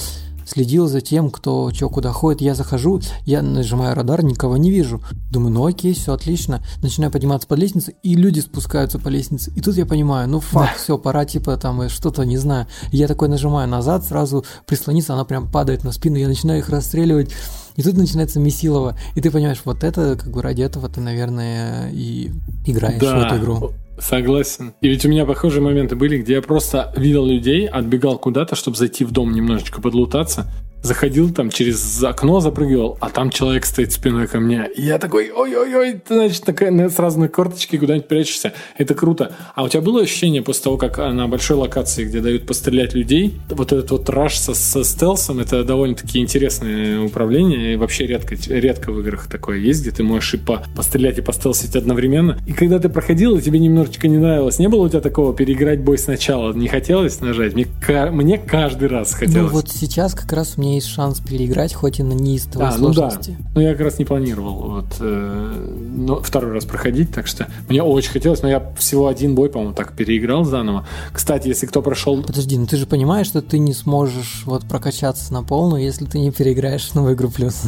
следил 0.46 0.88
за 0.88 1.02
тем, 1.02 1.30
кто 1.30 1.72
что 1.74 1.90
куда 1.90 2.12
ходит. 2.12 2.42
Я 2.42 2.56
захожу, 2.56 3.02
я 3.26 3.42
нажимаю 3.42 3.96
радар, 3.96 4.24
никого 4.24 4.58
не 4.58 4.72
вижу. 4.72 5.02
Думаю, 5.32 5.52
ну 5.54 5.66
окей, 5.66 5.94
все 5.94 6.14
отлично. 6.14 6.62
Начинаю 6.82 7.12
подниматься 7.12 7.48
по 7.48 7.54
лестнице, 7.56 7.96
и 8.04 8.16
люди 8.16 8.40
спускаются 8.40 9.00
по 9.00 9.10
лестнице. 9.10 9.52
И 9.56 9.62
тут 9.62 9.76
я 9.76 9.86
понимаю, 9.86 10.30
ну 10.30 10.40
факт, 10.40 10.78
все, 10.78 10.98
пора 10.98 11.26
типа 11.26 11.58
там 11.58 11.82
э, 11.82 11.90
что-то, 11.90 12.24
не 12.24 12.38
знаю. 12.38 12.68
Я 12.92 13.08
такой 13.08 13.28
нажимаю 13.30 13.68
назад, 13.68 14.06
сразу 14.06 14.46
прислониться, 14.66 15.14
она 15.14 15.26
прям 15.26 15.50
падает 15.52 15.84
на 15.84 15.92
спину, 15.92 16.18
я 16.18 16.28
начинаю 16.28 16.60
их 16.60 16.70
расстреливать. 16.70 17.32
И 17.76 17.82
тут 17.84 17.98
начинается 17.98 18.40
месилово, 18.40 18.98
и 19.16 19.22
ты 19.22 19.30
понимаешь, 19.32 19.62
вот 19.66 19.84
это, 19.84 20.16
как 20.16 20.32
бы 20.32 20.42
ради 20.42 20.62
этого 20.62 20.88
ты, 20.88 21.02
наверное, 21.02 21.90
и 21.92 22.32
играешь 22.66 23.02
Да. 23.02 23.20
в 23.20 23.24
эту 23.26 23.38
игру. 23.44 23.72
Согласен. 23.98 24.74
И 24.82 24.88
ведь 24.88 25.06
у 25.06 25.10
меня 25.10 25.26
похожие 25.26 25.62
моменты 25.62 25.96
были, 25.96 26.18
где 26.18 26.34
я 26.34 26.42
просто 26.42 26.94
видел 26.98 27.26
людей, 27.26 27.68
отбегал 27.68 28.18
куда-то, 28.18 28.56
чтобы 28.56 28.78
зайти 28.78 29.06
в 29.06 29.12
дом 29.12 29.34
немножечко 29.34 29.82
подлутаться, 29.82 30.52
заходил 30.86 31.34
там 31.34 31.50
через 31.50 32.04
окно, 32.04 32.40
запрыгивал, 32.40 32.98
а 33.02 33.10
там 33.10 33.30
человек 33.30 33.66
стоит 33.66 33.92
спиной 33.92 34.28
ко 34.28 34.40
мне. 34.40 34.70
И 34.76 34.84
я 34.84 35.00
такой, 35.00 35.32
ой-ой-ой, 35.32 35.94
ты, 35.94 36.16
значит, 36.16 36.44
такая, 36.44 36.90
сразу 36.90 37.20
на 37.20 37.28
корточки 37.28 37.78
куда-нибудь 37.78 38.08
прячешься. 38.08 38.54
Это 38.78 38.94
круто. 38.94 39.34
А 39.56 39.64
у 39.64 39.70
тебя 39.70 39.82
было 39.82 40.02
ощущение 40.02 40.42
после 40.42 40.64
того, 40.64 40.78
как 40.78 41.00
а, 41.00 41.12
на 41.12 41.28
большой 41.28 41.58
локации, 41.58 42.06
где 42.06 42.22
дают 42.22 42.46
пострелять 42.46 42.94
людей, 42.94 43.40
вот 43.50 43.72
этот 43.74 43.92
вот 43.92 44.10
раш 44.10 44.38
со, 44.38 44.54
со 44.54 44.84
стелсом, 44.84 45.40
это 45.40 45.64
довольно-таки 45.64 46.20
интересное 46.20 47.02
управление, 47.02 47.74
и 47.74 47.76
вообще 47.76 48.06
редко, 48.06 48.36
редко 48.48 48.92
в 48.92 49.00
играх 49.00 49.28
такое 49.28 49.58
есть, 49.58 49.82
где 49.82 49.92
ты 49.92 50.04
можешь 50.04 50.36
и 50.36 50.38
по, 50.38 50.64
пострелять, 50.76 51.18
и 51.18 51.22
постелсить 51.22 51.76
одновременно. 51.76 52.38
И 52.48 52.54
когда 52.54 52.80
ты 52.80 52.90
проходил, 52.90 53.38
и 53.38 53.42
тебе 53.42 53.60
немножечко 53.60 54.08
не 54.08 54.18
нравилось, 54.18 54.60
не 54.60 54.70
было 54.70 54.86
у 54.86 54.90
тебя 54.90 55.02
такого 55.02 55.36
переиграть 55.36 55.80
бой 55.82 55.98
сначала? 55.98 56.54
Не 56.54 56.68
хотелось 56.68 57.20
нажать? 57.22 57.54
Мне, 57.54 57.68
мне 58.12 58.38
каждый 58.38 58.88
раз 58.88 59.14
хотелось. 59.14 59.52
Ну 59.52 59.58
вот 59.58 59.70
сейчас 59.70 60.14
как 60.14 60.32
раз 60.32 60.54
у 60.58 60.62
меня 60.62 60.75
есть 60.76 60.88
шанс 60.88 61.20
переиграть, 61.20 61.74
хоть 61.74 62.00
и 62.00 62.04
на 62.04 62.14
неистовой 62.14 62.68
А, 62.68 62.78
ну 62.78 62.88
да. 62.90 63.10
сложности. 63.10 63.38
Ну, 63.54 63.62
я 63.62 63.72
как 63.72 63.82
раз 63.82 64.00
не 64.00 64.06
планировал 64.06 64.54
вот, 64.54 64.86
э, 65.00 65.72
но 65.96 66.22
второй 66.22 66.54
раз 66.54 66.66
проходить, 66.66 67.14
так 67.14 67.28
что 67.28 67.48
мне 67.70 67.82
очень 67.84 68.12
хотелось, 68.12 68.42
но 68.42 68.50
я 68.50 68.74
всего 68.78 69.08
один 69.08 69.36
бой, 69.36 69.50
по-моему, 69.50 69.74
так 69.74 69.94
переиграл 69.94 70.46
заново. 70.46 70.88
Кстати, 71.12 71.48
если 71.48 71.66
кто 71.66 71.82
прошел... 71.82 72.22
Подожди, 72.22 72.58
ну 72.58 72.66
ты 72.66 72.78
же 72.78 72.86
понимаешь, 72.86 73.28
что 73.28 73.42
ты 73.42 73.60
не 73.60 73.74
сможешь 73.74 74.44
вот 74.46 74.66
прокачаться 74.66 75.34
на 75.34 75.44
полную, 75.44 75.84
если 75.84 76.06
ты 76.06 76.20
не 76.20 76.32
переиграешь 76.32 76.94
новую 76.94 77.16
игру 77.16 77.30
плюс. 77.30 77.64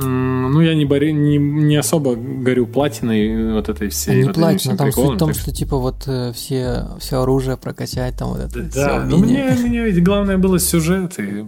Ну, 0.00 0.60
я 0.60 0.74
не, 0.74 0.84
борю, 0.84 1.12
не, 1.12 1.36
не 1.36 1.76
особо 1.76 2.14
горю 2.16 2.66
платиной 2.66 3.52
вот 3.52 3.68
этой 3.68 3.88
всей. 3.88 4.16
не 4.16 4.24
вот 4.24 4.34
платина, 4.34 4.76
там 4.76 4.86
суть 4.86 4.94
приколом, 4.94 5.16
в 5.16 5.18
том, 5.18 5.28
так 5.32 5.38
что 5.40 5.52
типа 5.52 5.76
вот 5.76 6.04
э, 6.06 6.32
все, 6.34 6.86
все 7.00 7.20
оружие 7.22 7.56
прокачать, 7.56 8.16
там 8.16 8.30
вот 8.30 8.40
это 8.40 8.62
Да, 8.74 9.04
умения. 9.14 9.54
мне, 9.54 9.68
мне 9.68 9.84
ведь 9.84 10.02
главное 10.02 10.38
было 10.38 10.58
сюжет 10.58 11.18
и 11.18 11.44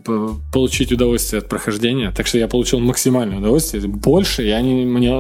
получить 0.52 0.92
удовольствие 0.92 1.40
от 1.40 1.48
прохождения. 1.48 2.12
Так 2.16 2.26
что 2.26 2.38
я 2.38 2.48
получил 2.48 2.80
максимальное 2.80 3.38
удовольствие. 3.38 3.86
Больше 3.86 4.42
я 4.42 4.60
не, 4.60 4.84
мне 4.84 5.14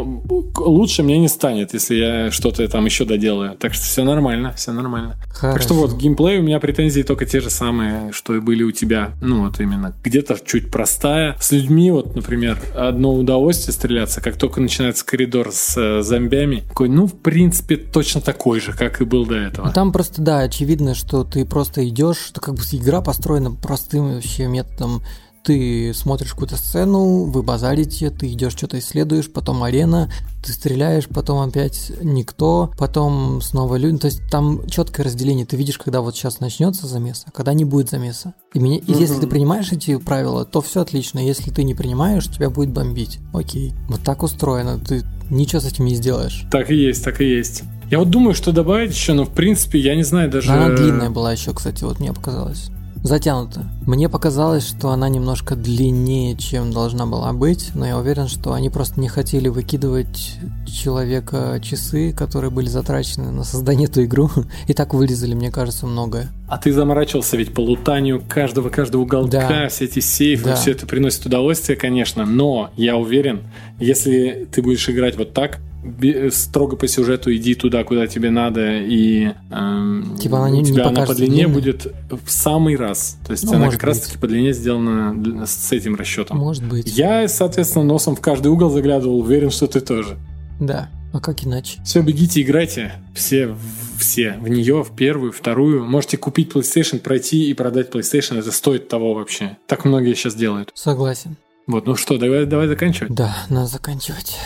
лучше 0.58 1.02
мне 1.02 1.18
не 1.18 1.28
станет, 1.28 1.72
если 1.74 1.94
я 1.94 2.30
что-то 2.30 2.66
там 2.68 2.84
еще 2.84 3.04
доделаю. 3.04 3.56
Так 3.56 3.74
что 3.74 3.84
все 3.84 4.04
нормально, 4.04 4.52
все 4.56 4.72
нормально. 4.72 5.16
Так 5.40 5.62
что 5.62 5.74
вот 5.74 5.94
геймплей 5.96 6.38
у 6.38 6.42
меня 6.42 6.60
претензии 6.60 7.02
только 7.02 7.24
те 7.26 7.40
же 7.40 7.50
самые, 7.50 8.12
что 8.12 8.34
и 8.34 8.40
были 8.40 8.62
у 8.62 8.72
тебя. 8.72 9.12
Ну 9.20 9.44
вот 9.46 9.60
именно 9.60 9.94
где-то 10.04 10.36
чуть 10.44 10.70
простая. 10.70 11.36
С 11.40 11.52
людьми 11.52 11.90
вот, 11.90 12.14
например, 12.16 12.58
одно 12.74 13.05
удовольствие 13.10 13.72
стреляться, 13.72 14.20
как 14.20 14.36
только 14.36 14.60
начинается 14.60 15.04
коридор 15.04 15.50
с 15.52 15.76
э, 15.76 16.02
зомбями. 16.02 16.64
Такой, 16.68 16.88
ну 16.88 17.06
в 17.06 17.14
принципе 17.14 17.76
точно 17.76 18.20
такой 18.20 18.60
же, 18.60 18.72
как 18.72 19.00
и 19.00 19.04
был 19.04 19.26
до 19.26 19.36
этого. 19.36 19.66
Ну, 19.66 19.72
Там 19.72 19.92
просто, 19.92 20.22
да, 20.22 20.40
очевидно, 20.40 20.94
что 20.94 21.24
ты 21.24 21.44
просто 21.44 21.86
идешь, 21.88 22.18
что 22.18 22.40
как 22.40 22.54
бы 22.54 22.62
игра 22.72 23.00
построена 23.00 23.52
простым 23.52 24.14
вообще 24.14 24.46
методом. 24.46 25.02
Ты 25.46 25.94
смотришь 25.94 26.32
какую-то 26.32 26.56
сцену, 26.56 27.26
вы 27.26 27.44
базарите, 27.44 28.10
ты 28.10 28.32
идешь 28.32 28.50
что-то 28.50 28.80
исследуешь, 28.80 29.30
потом 29.30 29.62
арена, 29.62 30.10
ты 30.44 30.52
стреляешь, 30.52 31.06
потом 31.06 31.48
опять 31.48 31.92
никто, 32.02 32.72
потом 32.76 33.40
снова 33.40 33.76
люди. 33.76 33.98
То 33.98 34.06
есть 34.06 34.22
там 34.28 34.66
четкое 34.68 35.06
разделение. 35.06 35.46
Ты 35.46 35.56
видишь, 35.56 35.78
когда 35.78 36.00
вот 36.00 36.16
сейчас 36.16 36.40
начнется 36.40 36.88
замес, 36.88 37.22
а 37.26 37.30
когда 37.30 37.52
не 37.52 37.64
будет 37.64 37.90
замеса. 37.90 38.34
И, 38.54 38.58
меня, 38.58 38.78
и 38.78 38.92
если 38.92 39.20
ты 39.20 39.28
принимаешь 39.28 39.70
эти 39.70 39.96
правила, 39.98 40.44
то 40.44 40.60
все 40.60 40.80
отлично. 40.80 41.20
Если 41.20 41.52
ты 41.52 41.62
не 41.62 41.74
принимаешь, 41.74 42.26
тебя 42.26 42.50
будет 42.50 42.70
бомбить. 42.70 43.20
Окей. 43.32 43.72
Вот 43.88 44.00
так 44.00 44.24
устроено. 44.24 44.80
Ты 44.80 45.04
ничего 45.30 45.60
с 45.60 45.66
этим 45.66 45.84
не 45.84 45.94
сделаешь. 45.94 46.44
Так 46.50 46.72
и 46.72 46.74
есть, 46.74 47.04
так 47.04 47.20
и 47.20 47.24
есть. 47.24 47.62
Я 47.88 48.00
вот 48.00 48.10
думаю, 48.10 48.34
что 48.34 48.50
добавить 48.50 48.90
еще, 48.90 49.12
но 49.12 49.24
в 49.24 49.30
принципе, 49.30 49.78
я 49.78 49.94
не 49.94 50.02
знаю 50.02 50.28
даже... 50.28 50.50
Она 50.50 50.74
длинная 50.74 51.10
была 51.10 51.30
еще, 51.30 51.52
кстати, 51.52 51.84
вот 51.84 52.00
мне 52.00 52.12
показалось. 52.12 52.70
Затянута. 53.04 53.70
Мне 53.86 54.08
показалось, 54.08 54.66
что 54.66 54.90
она 54.90 55.08
немножко 55.08 55.54
длиннее, 55.54 56.36
чем 56.36 56.72
должна 56.72 57.06
была 57.06 57.32
быть, 57.32 57.70
но 57.74 57.86
я 57.86 57.96
уверен, 57.96 58.26
что 58.26 58.52
они 58.52 58.68
просто 58.68 58.98
не 59.00 59.08
хотели 59.08 59.46
выкидывать 59.48 60.38
человека 60.66 61.60
часы, 61.62 62.12
которые 62.12 62.50
были 62.50 62.66
затрачены 62.68 63.30
на 63.30 63.44
создание 63.44 63.88
эту 63.88 64.04
игру, 64.04 64.28
и 64.66 64.72
так 64.74 64.92
вырезали, 64.92 65.34
мне 65.34 65.52
кажется, 65.52 65.86
многое. 65.86 66.28
А 66.48 66.58
ты 66.58 66.72
заморачивался 66.72 67.36
ведь 67.36 67.54
по 67.54 67.60
лутанию 67.60 68.20
каждого, 68.28 68.70
каждого 68.70 69.02
уголка, 69.02 69.48
Да. 69.48 69.68
все 69.68 69.84
эти 69.84 70.00
сейфы, 70.00 70.44
Да. 70.46 70.56
все 70.56 70.72
это 70.72 70.84
приносит 70.86 71.24
удовольствие, 71.26 71.76
конечно, 71.78 72.26
но 72.26 72.70
я 72.76 72.96
уверен, 72.96 73.42
если 73.78 74.48
ты 74.50 74.62
будешь 74.62 74.88
играть 74.88 75.16
вот 75.16 75.32
так, 75.32 75.60
бе- 75.84 76.30
строго 76.32 76.74
по 76.76 76.88
сюжету 76.88 77.32
иди 77.34 77.54
туда, 77.54 77.84
куда 77.84 78.06
тебе 78.08 78.30
надо, 78.30 78.78
и 78.78 79.30
эм, 79.50 80.16
Типа 80.20 80.38
она 80.38 80.50
не- 80.50 80.58
у 80.58 80.62
не 80.62 80.72
тебя 80.72 80.88
она 80.88 81.06
по 81.06 81.14
длине 81.14 81.44
длинной? 81.44 81.54
будет 81.54 81.86
в 82.10 82.28
самый 82.30 82.74
раз. 82.76 83.18
То 83.24 83.32
есть 83.32 83.44
Ну, 83.44 83.54
она 83.54 83.66
как 83.76 83.84
раз 83.88 83.98
быть. 83.98 84.06
таки 84.08 84.18
по 84.18 84.26
длине 84.26 84.52
сделана 84.52 85.14
для- 85.16 85.46
с 85.46 85.72
этим 85.72 85.94
расчетом. 85.96 86.38
Может 86.38 86.64
быть. 86.64 86.86
Я, 86.96 87.26
соответственно, 87.28 87.84
носом 87.84 88.16
в 88.16 88.20
каждый 88.20 88.48
угол 88.48 88.70
заглядывал, 88.70 89.20
уверен, 89.20 89.50
что 89.50 89.66
ты 89.66 89.80
тоже. 89.80 90.16
Да. 90.60 90.90
А 91.12 91.20
как 91.20 91.44
иначе? 91.44 91.80
Все, 91.84 92.02
бегите, 92.02 92.42
играйте. 92.42 92.92
Все, 93.14 93.56
все. 93.98 94.32
В 94.40 94.48
нее, 94.48 94.82
в 94.84 94.94
первую, 94.94 95.32
вторую. 95.32 95.84
Можете 95.84 96.18
купить 96.18 96.52
PlayStation, 96.52 96.98
пройти 96.98 97.48
и 97.48 97.54
продать 97.54 97.90
PlayStation. 97.90 98.38
Это 98.38 98.52
стоит 98.52 98.88
того 98.88 99.14
вообще. 99.14 99.56
Так 99.66 99.84
многие 99.86 100.14
сейчас 100.14 100.34
делают. 100.34 100.72
Согласен. 100.74 101.36
Вот, 101.66 101.86
ну 101.86 101.96
что, 101.96 102.18
давай, 102.18 102.44
давай 102.44 102.68
заканчивать. 102.68 103.12
Да, 103.14 103.34
надо 103.48 103.66
заканчивать. 103.66 104.36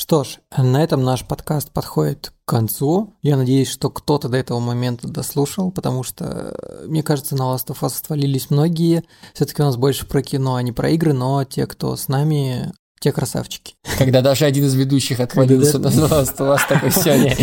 Что 0.00 0.24
ж, 0.24 0.38
на 0.56 0.82
этом 0.82 1.04
наш 1.04 1.26
подкаст 1.26 1.72
подходит 1.72 2.32
к 2.46 2.48
концу. 2.48 3.18
Я 3.20 3.36
надеюсь, 3.36 3.68
что 3.68 3.90
кто-то 3.90 4.30
до 4.30 4.38
этого 4.38 4.58
момента 4.58 5.06
дослушал, 5.06 5.70
потому 5.70 6.04
что, 6.04 6.24
э, 6.24 6.86
мне 6.86 7.02
кажется, 7.02 7.36
на 7.36 7.42
Last 7.42 7.66
of 7.66 7.80
Us 7.82 8.00
отвалились 8.02 8.48
многие. 8.48 9.04
Все-таки 9.34 9.60
у 9.60 9.66
нас 9.66 9.76
больше 9.76 10.06
про 10.06 10.22
кино, 10.22 10.54
а 10.54 10.62
не 10.62 10.72
про 10.72 10.88
игры, 10.88 11.12
но 11.12 11.44
те, 11.44 11.66
кто 11.66 11.96
с 11.96 12.08
нами, 12.08 12.72
те 13.00 13.12
красавчики. 13.12 13.74
Когда 13.98 14.20
даже 14.20 14.44
один 14.44 14.66
из 14.66 14.74
ведущих 14.74 15.20
отвалился 15.20 15.78
на 15.78 15.90
вас, 16.06 16.34
у 16.38 16.44
вас 16.44 16.66
такой 16.68 16.90
сегодня. 16.90 17.34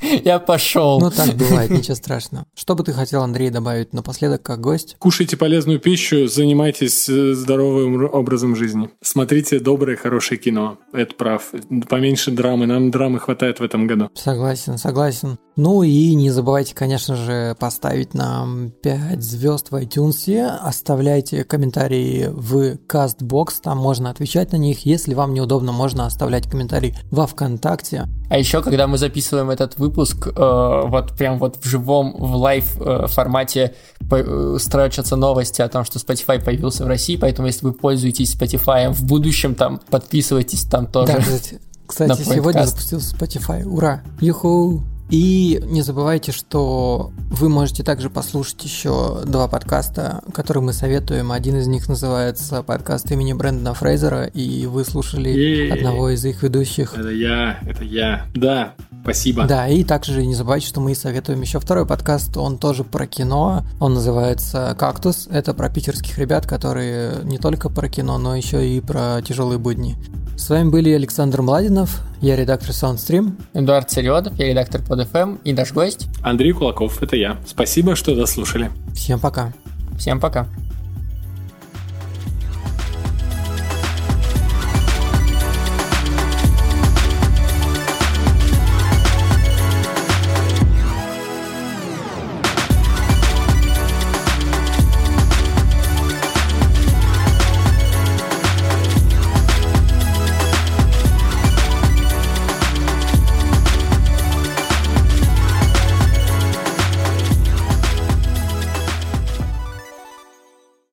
Я 0.24 0.38
пошел. 0.38 1.00
Ну 1.00 1.10
так 1.10 1.34
бывает, 1.34 1.70
ничего 1.70 1.96
страшного. 1.96 2.46
Что 2.54 2.76
бы 2.76 2.84
ты 2.84 2.92
хотел, 2.92 3.22
Андрей, 3.22 3.50
добавить 3.50 3.92
напоследок 3.92 4.42
как 4.42 4.60
гость? 4.60 4.94
Кушайте 5.00 5.36
полезную 5.36 5.80
пищу, 5.80 6.28
занимайтесь 6.28 7.08
э, 7.08 7.34
здоровым 7.34 8.08
образом 8.12 8.54
жизни. 8.54 8.88
Смотрите 9.02 9.58
доброе, 9.58 9.96
хорошее 9.96 10.40
кино. 10.40 10.78
Это 10.92 11.12
прав. 11.16 11.50
Поменьше 11.88 12.30
драмы. 12.30 12.66
Нам 12.66 12.92
драмы 12.92 13.18
хватает 13.18 13.58
в 13.58 13.64
этом 13.64 13.88
году. 13.88 14.10
Согласен, 14.14 14.78
согласен. 14.78 15.38
Ну 15.56 15.82
и 15.82 16.14
не 16.14 16.30
забывайте, 16.30 16.72
конечно 16.72 17.16
же, 17.16 17.56
поставить 17.58 18.14
нам 18.14 18.70
5 18.70 19.20
звезд 19.20 19.72
в 19.72 19.74
iTunes. 19.74 20.46
Оставляйте 20.60 21.42
комментарии 21.42 22.28
в 22.30 22.76
CastBox, 22.86 23.54
там 23.64 23.78
можно 23.78 24.10
отвечать 24.10 24.52
на 24.52 24.56
них. 24.56 24.67
Если 24.84 25.14
вам 25.14 25.34
неудобно, 25.34 25.72
можно 25.72 26.06
оставлять 26.06 26.48
комментарий 26.48 26.94
во 27.10 27.26
ВКонтакте. 27.26 28.06
А 28.30 28.38
еще, 28.38 28.62
когда 28.62 28.86
мы 28.86 28.98
записываем 28.98 29.50
этот 29.50 29.78
выпуск, 29.78 30.26
э, 30.28 30.82
вот 30.86 31.12
прям 31.16 31.38
вот 31.38 31.56
в 31.62 31.66
живом, 31.68 32.14
в 32.18 32.34
live 32.36 32.76
э, 32.80 33.06
формате 33.06 33.74
по- 34.10 34.16
э, 34.16 34.58
строчатся 34.58 35.16
новости 35.16 35.62
о 35.62 35.68
том, 35.68 35.84
что 35.84 35.98
Spotify 35.98 36.42
появился 36.42 36.84
в 36.84 36.88
России, 36.88 37.16
поэтому 37.16 37.46
если 37.48 37.64
вы 37.66 37.72
пользуетесь 37.72 38.34
Spotify 38.34 38.90
в 38.90 39.04
будущем, 39.04 39.54
там 39.54 39.80
подписывайтесь 39.90 40.64
там 40.64 40.86
тоже. 40.86 41.12
Да, 41.14 41.18
кстати, 41.20 41.60
кстати 41.86 42.22
сегодня 42.22 42.64
запустился 42.66 43.14
Spotify. 43.16 43.64
Ура! 43.64 44.02
Юху! 44.20 44.82
И 45.10 45.62
не 45.64 45.80
забывайте, 45.80 46.32
что 46.32 47.12
вы 47.30 47.48
можете 47.48 47.82
также 47.82 48.10
послушать 48.10 48.62
еще 48.64 49.22
два 49.24 49.48
подкаста, 49.48 50.22
которые 50.34 50.62
мы 50.62 50.72
советуем. 50.74 51.32
Один 51.32 51.56
из 51.56 51.66
них 51.66 51.88
называется 51.88 52.62
подкаст 52.62 53.10
имени 53.10 53.32
Брэндона 53.32 53.72
Фрейзера, 53.72 54.24
и 54.24 54.66
вы 54.66 54.84
слушали 54.84 55.30
Е-е-е. 55.30 55.72
одного 55.72 56.10
из 56.10 56.24
их 56.26 56.42
ведущих. 56.42 56.94
Это 56.94 57.08
я, 57.08 57.58
это 57.66 57.84
я. 57.84 58.26
Да, 58.34 58.74
спасибо. 59.02 59.44
Да, 59.46 59.66
и 59.66 59.82
также 59.82 60.26
не 60.26 60.34
забывайте, 60.34 60.66
что 60.66 60.80
мы 60.80 60.94
советуем 60.94 61.40
еще 61.40 61.58
второй 61.58 61.86
подкаст, 61.86 62.36
он 62.36 62.58
тоже 62.58 62.84
про 62.84 63.06
кино, 63.06 63.64
он 63.80 63.94
называется 63.94 64.76
«Кактус», 64.78 65.26
это 65.30 65.54
про 65.54 65.70
питерских 65.70 66.18
ребят, 66.18 66.46
которые 66.46 67.22
не 67.22 67.38
только 67.38 67.70
про 67.70 67.88
кино, 67.88 68.18
но 68.18 68.36
еще 68.36 68.68
и 68.68 68.80
про 68.80 69.22
тяжелые 69.22 69.58
будни. 69.58 69.96
С 70.36 70.50
вами 70.50 70.68
были 70.68 70.90
Александр 70.90 71.42
Младинов, 71.42 72.02
я 72.20 72.36
редактор 72.36 72.70
SoundStream. 72.70 73.32
Эдуард 73.54 73.90
Середов, 73.90 74.38
я 74.38 74.46
редактор 74.46 74.82
под 74.82 75.00
FM 75.00 75.40
и 75.44 75.52
наш 75.52 75.72
гость. 75.72 76.08
Андрей 76.22 76.52
Кулаков, 76.52 77.02
это 77.02 77.16
я. 77.16 77.38
Спасибо, 77.46 77.96
что 77.96 78.14
дослушали. 78.14 78.70
Всем 78.94 79.20
пока. 79.20 79.52
Всем 79.98 80.20
пока. 80.20 80.46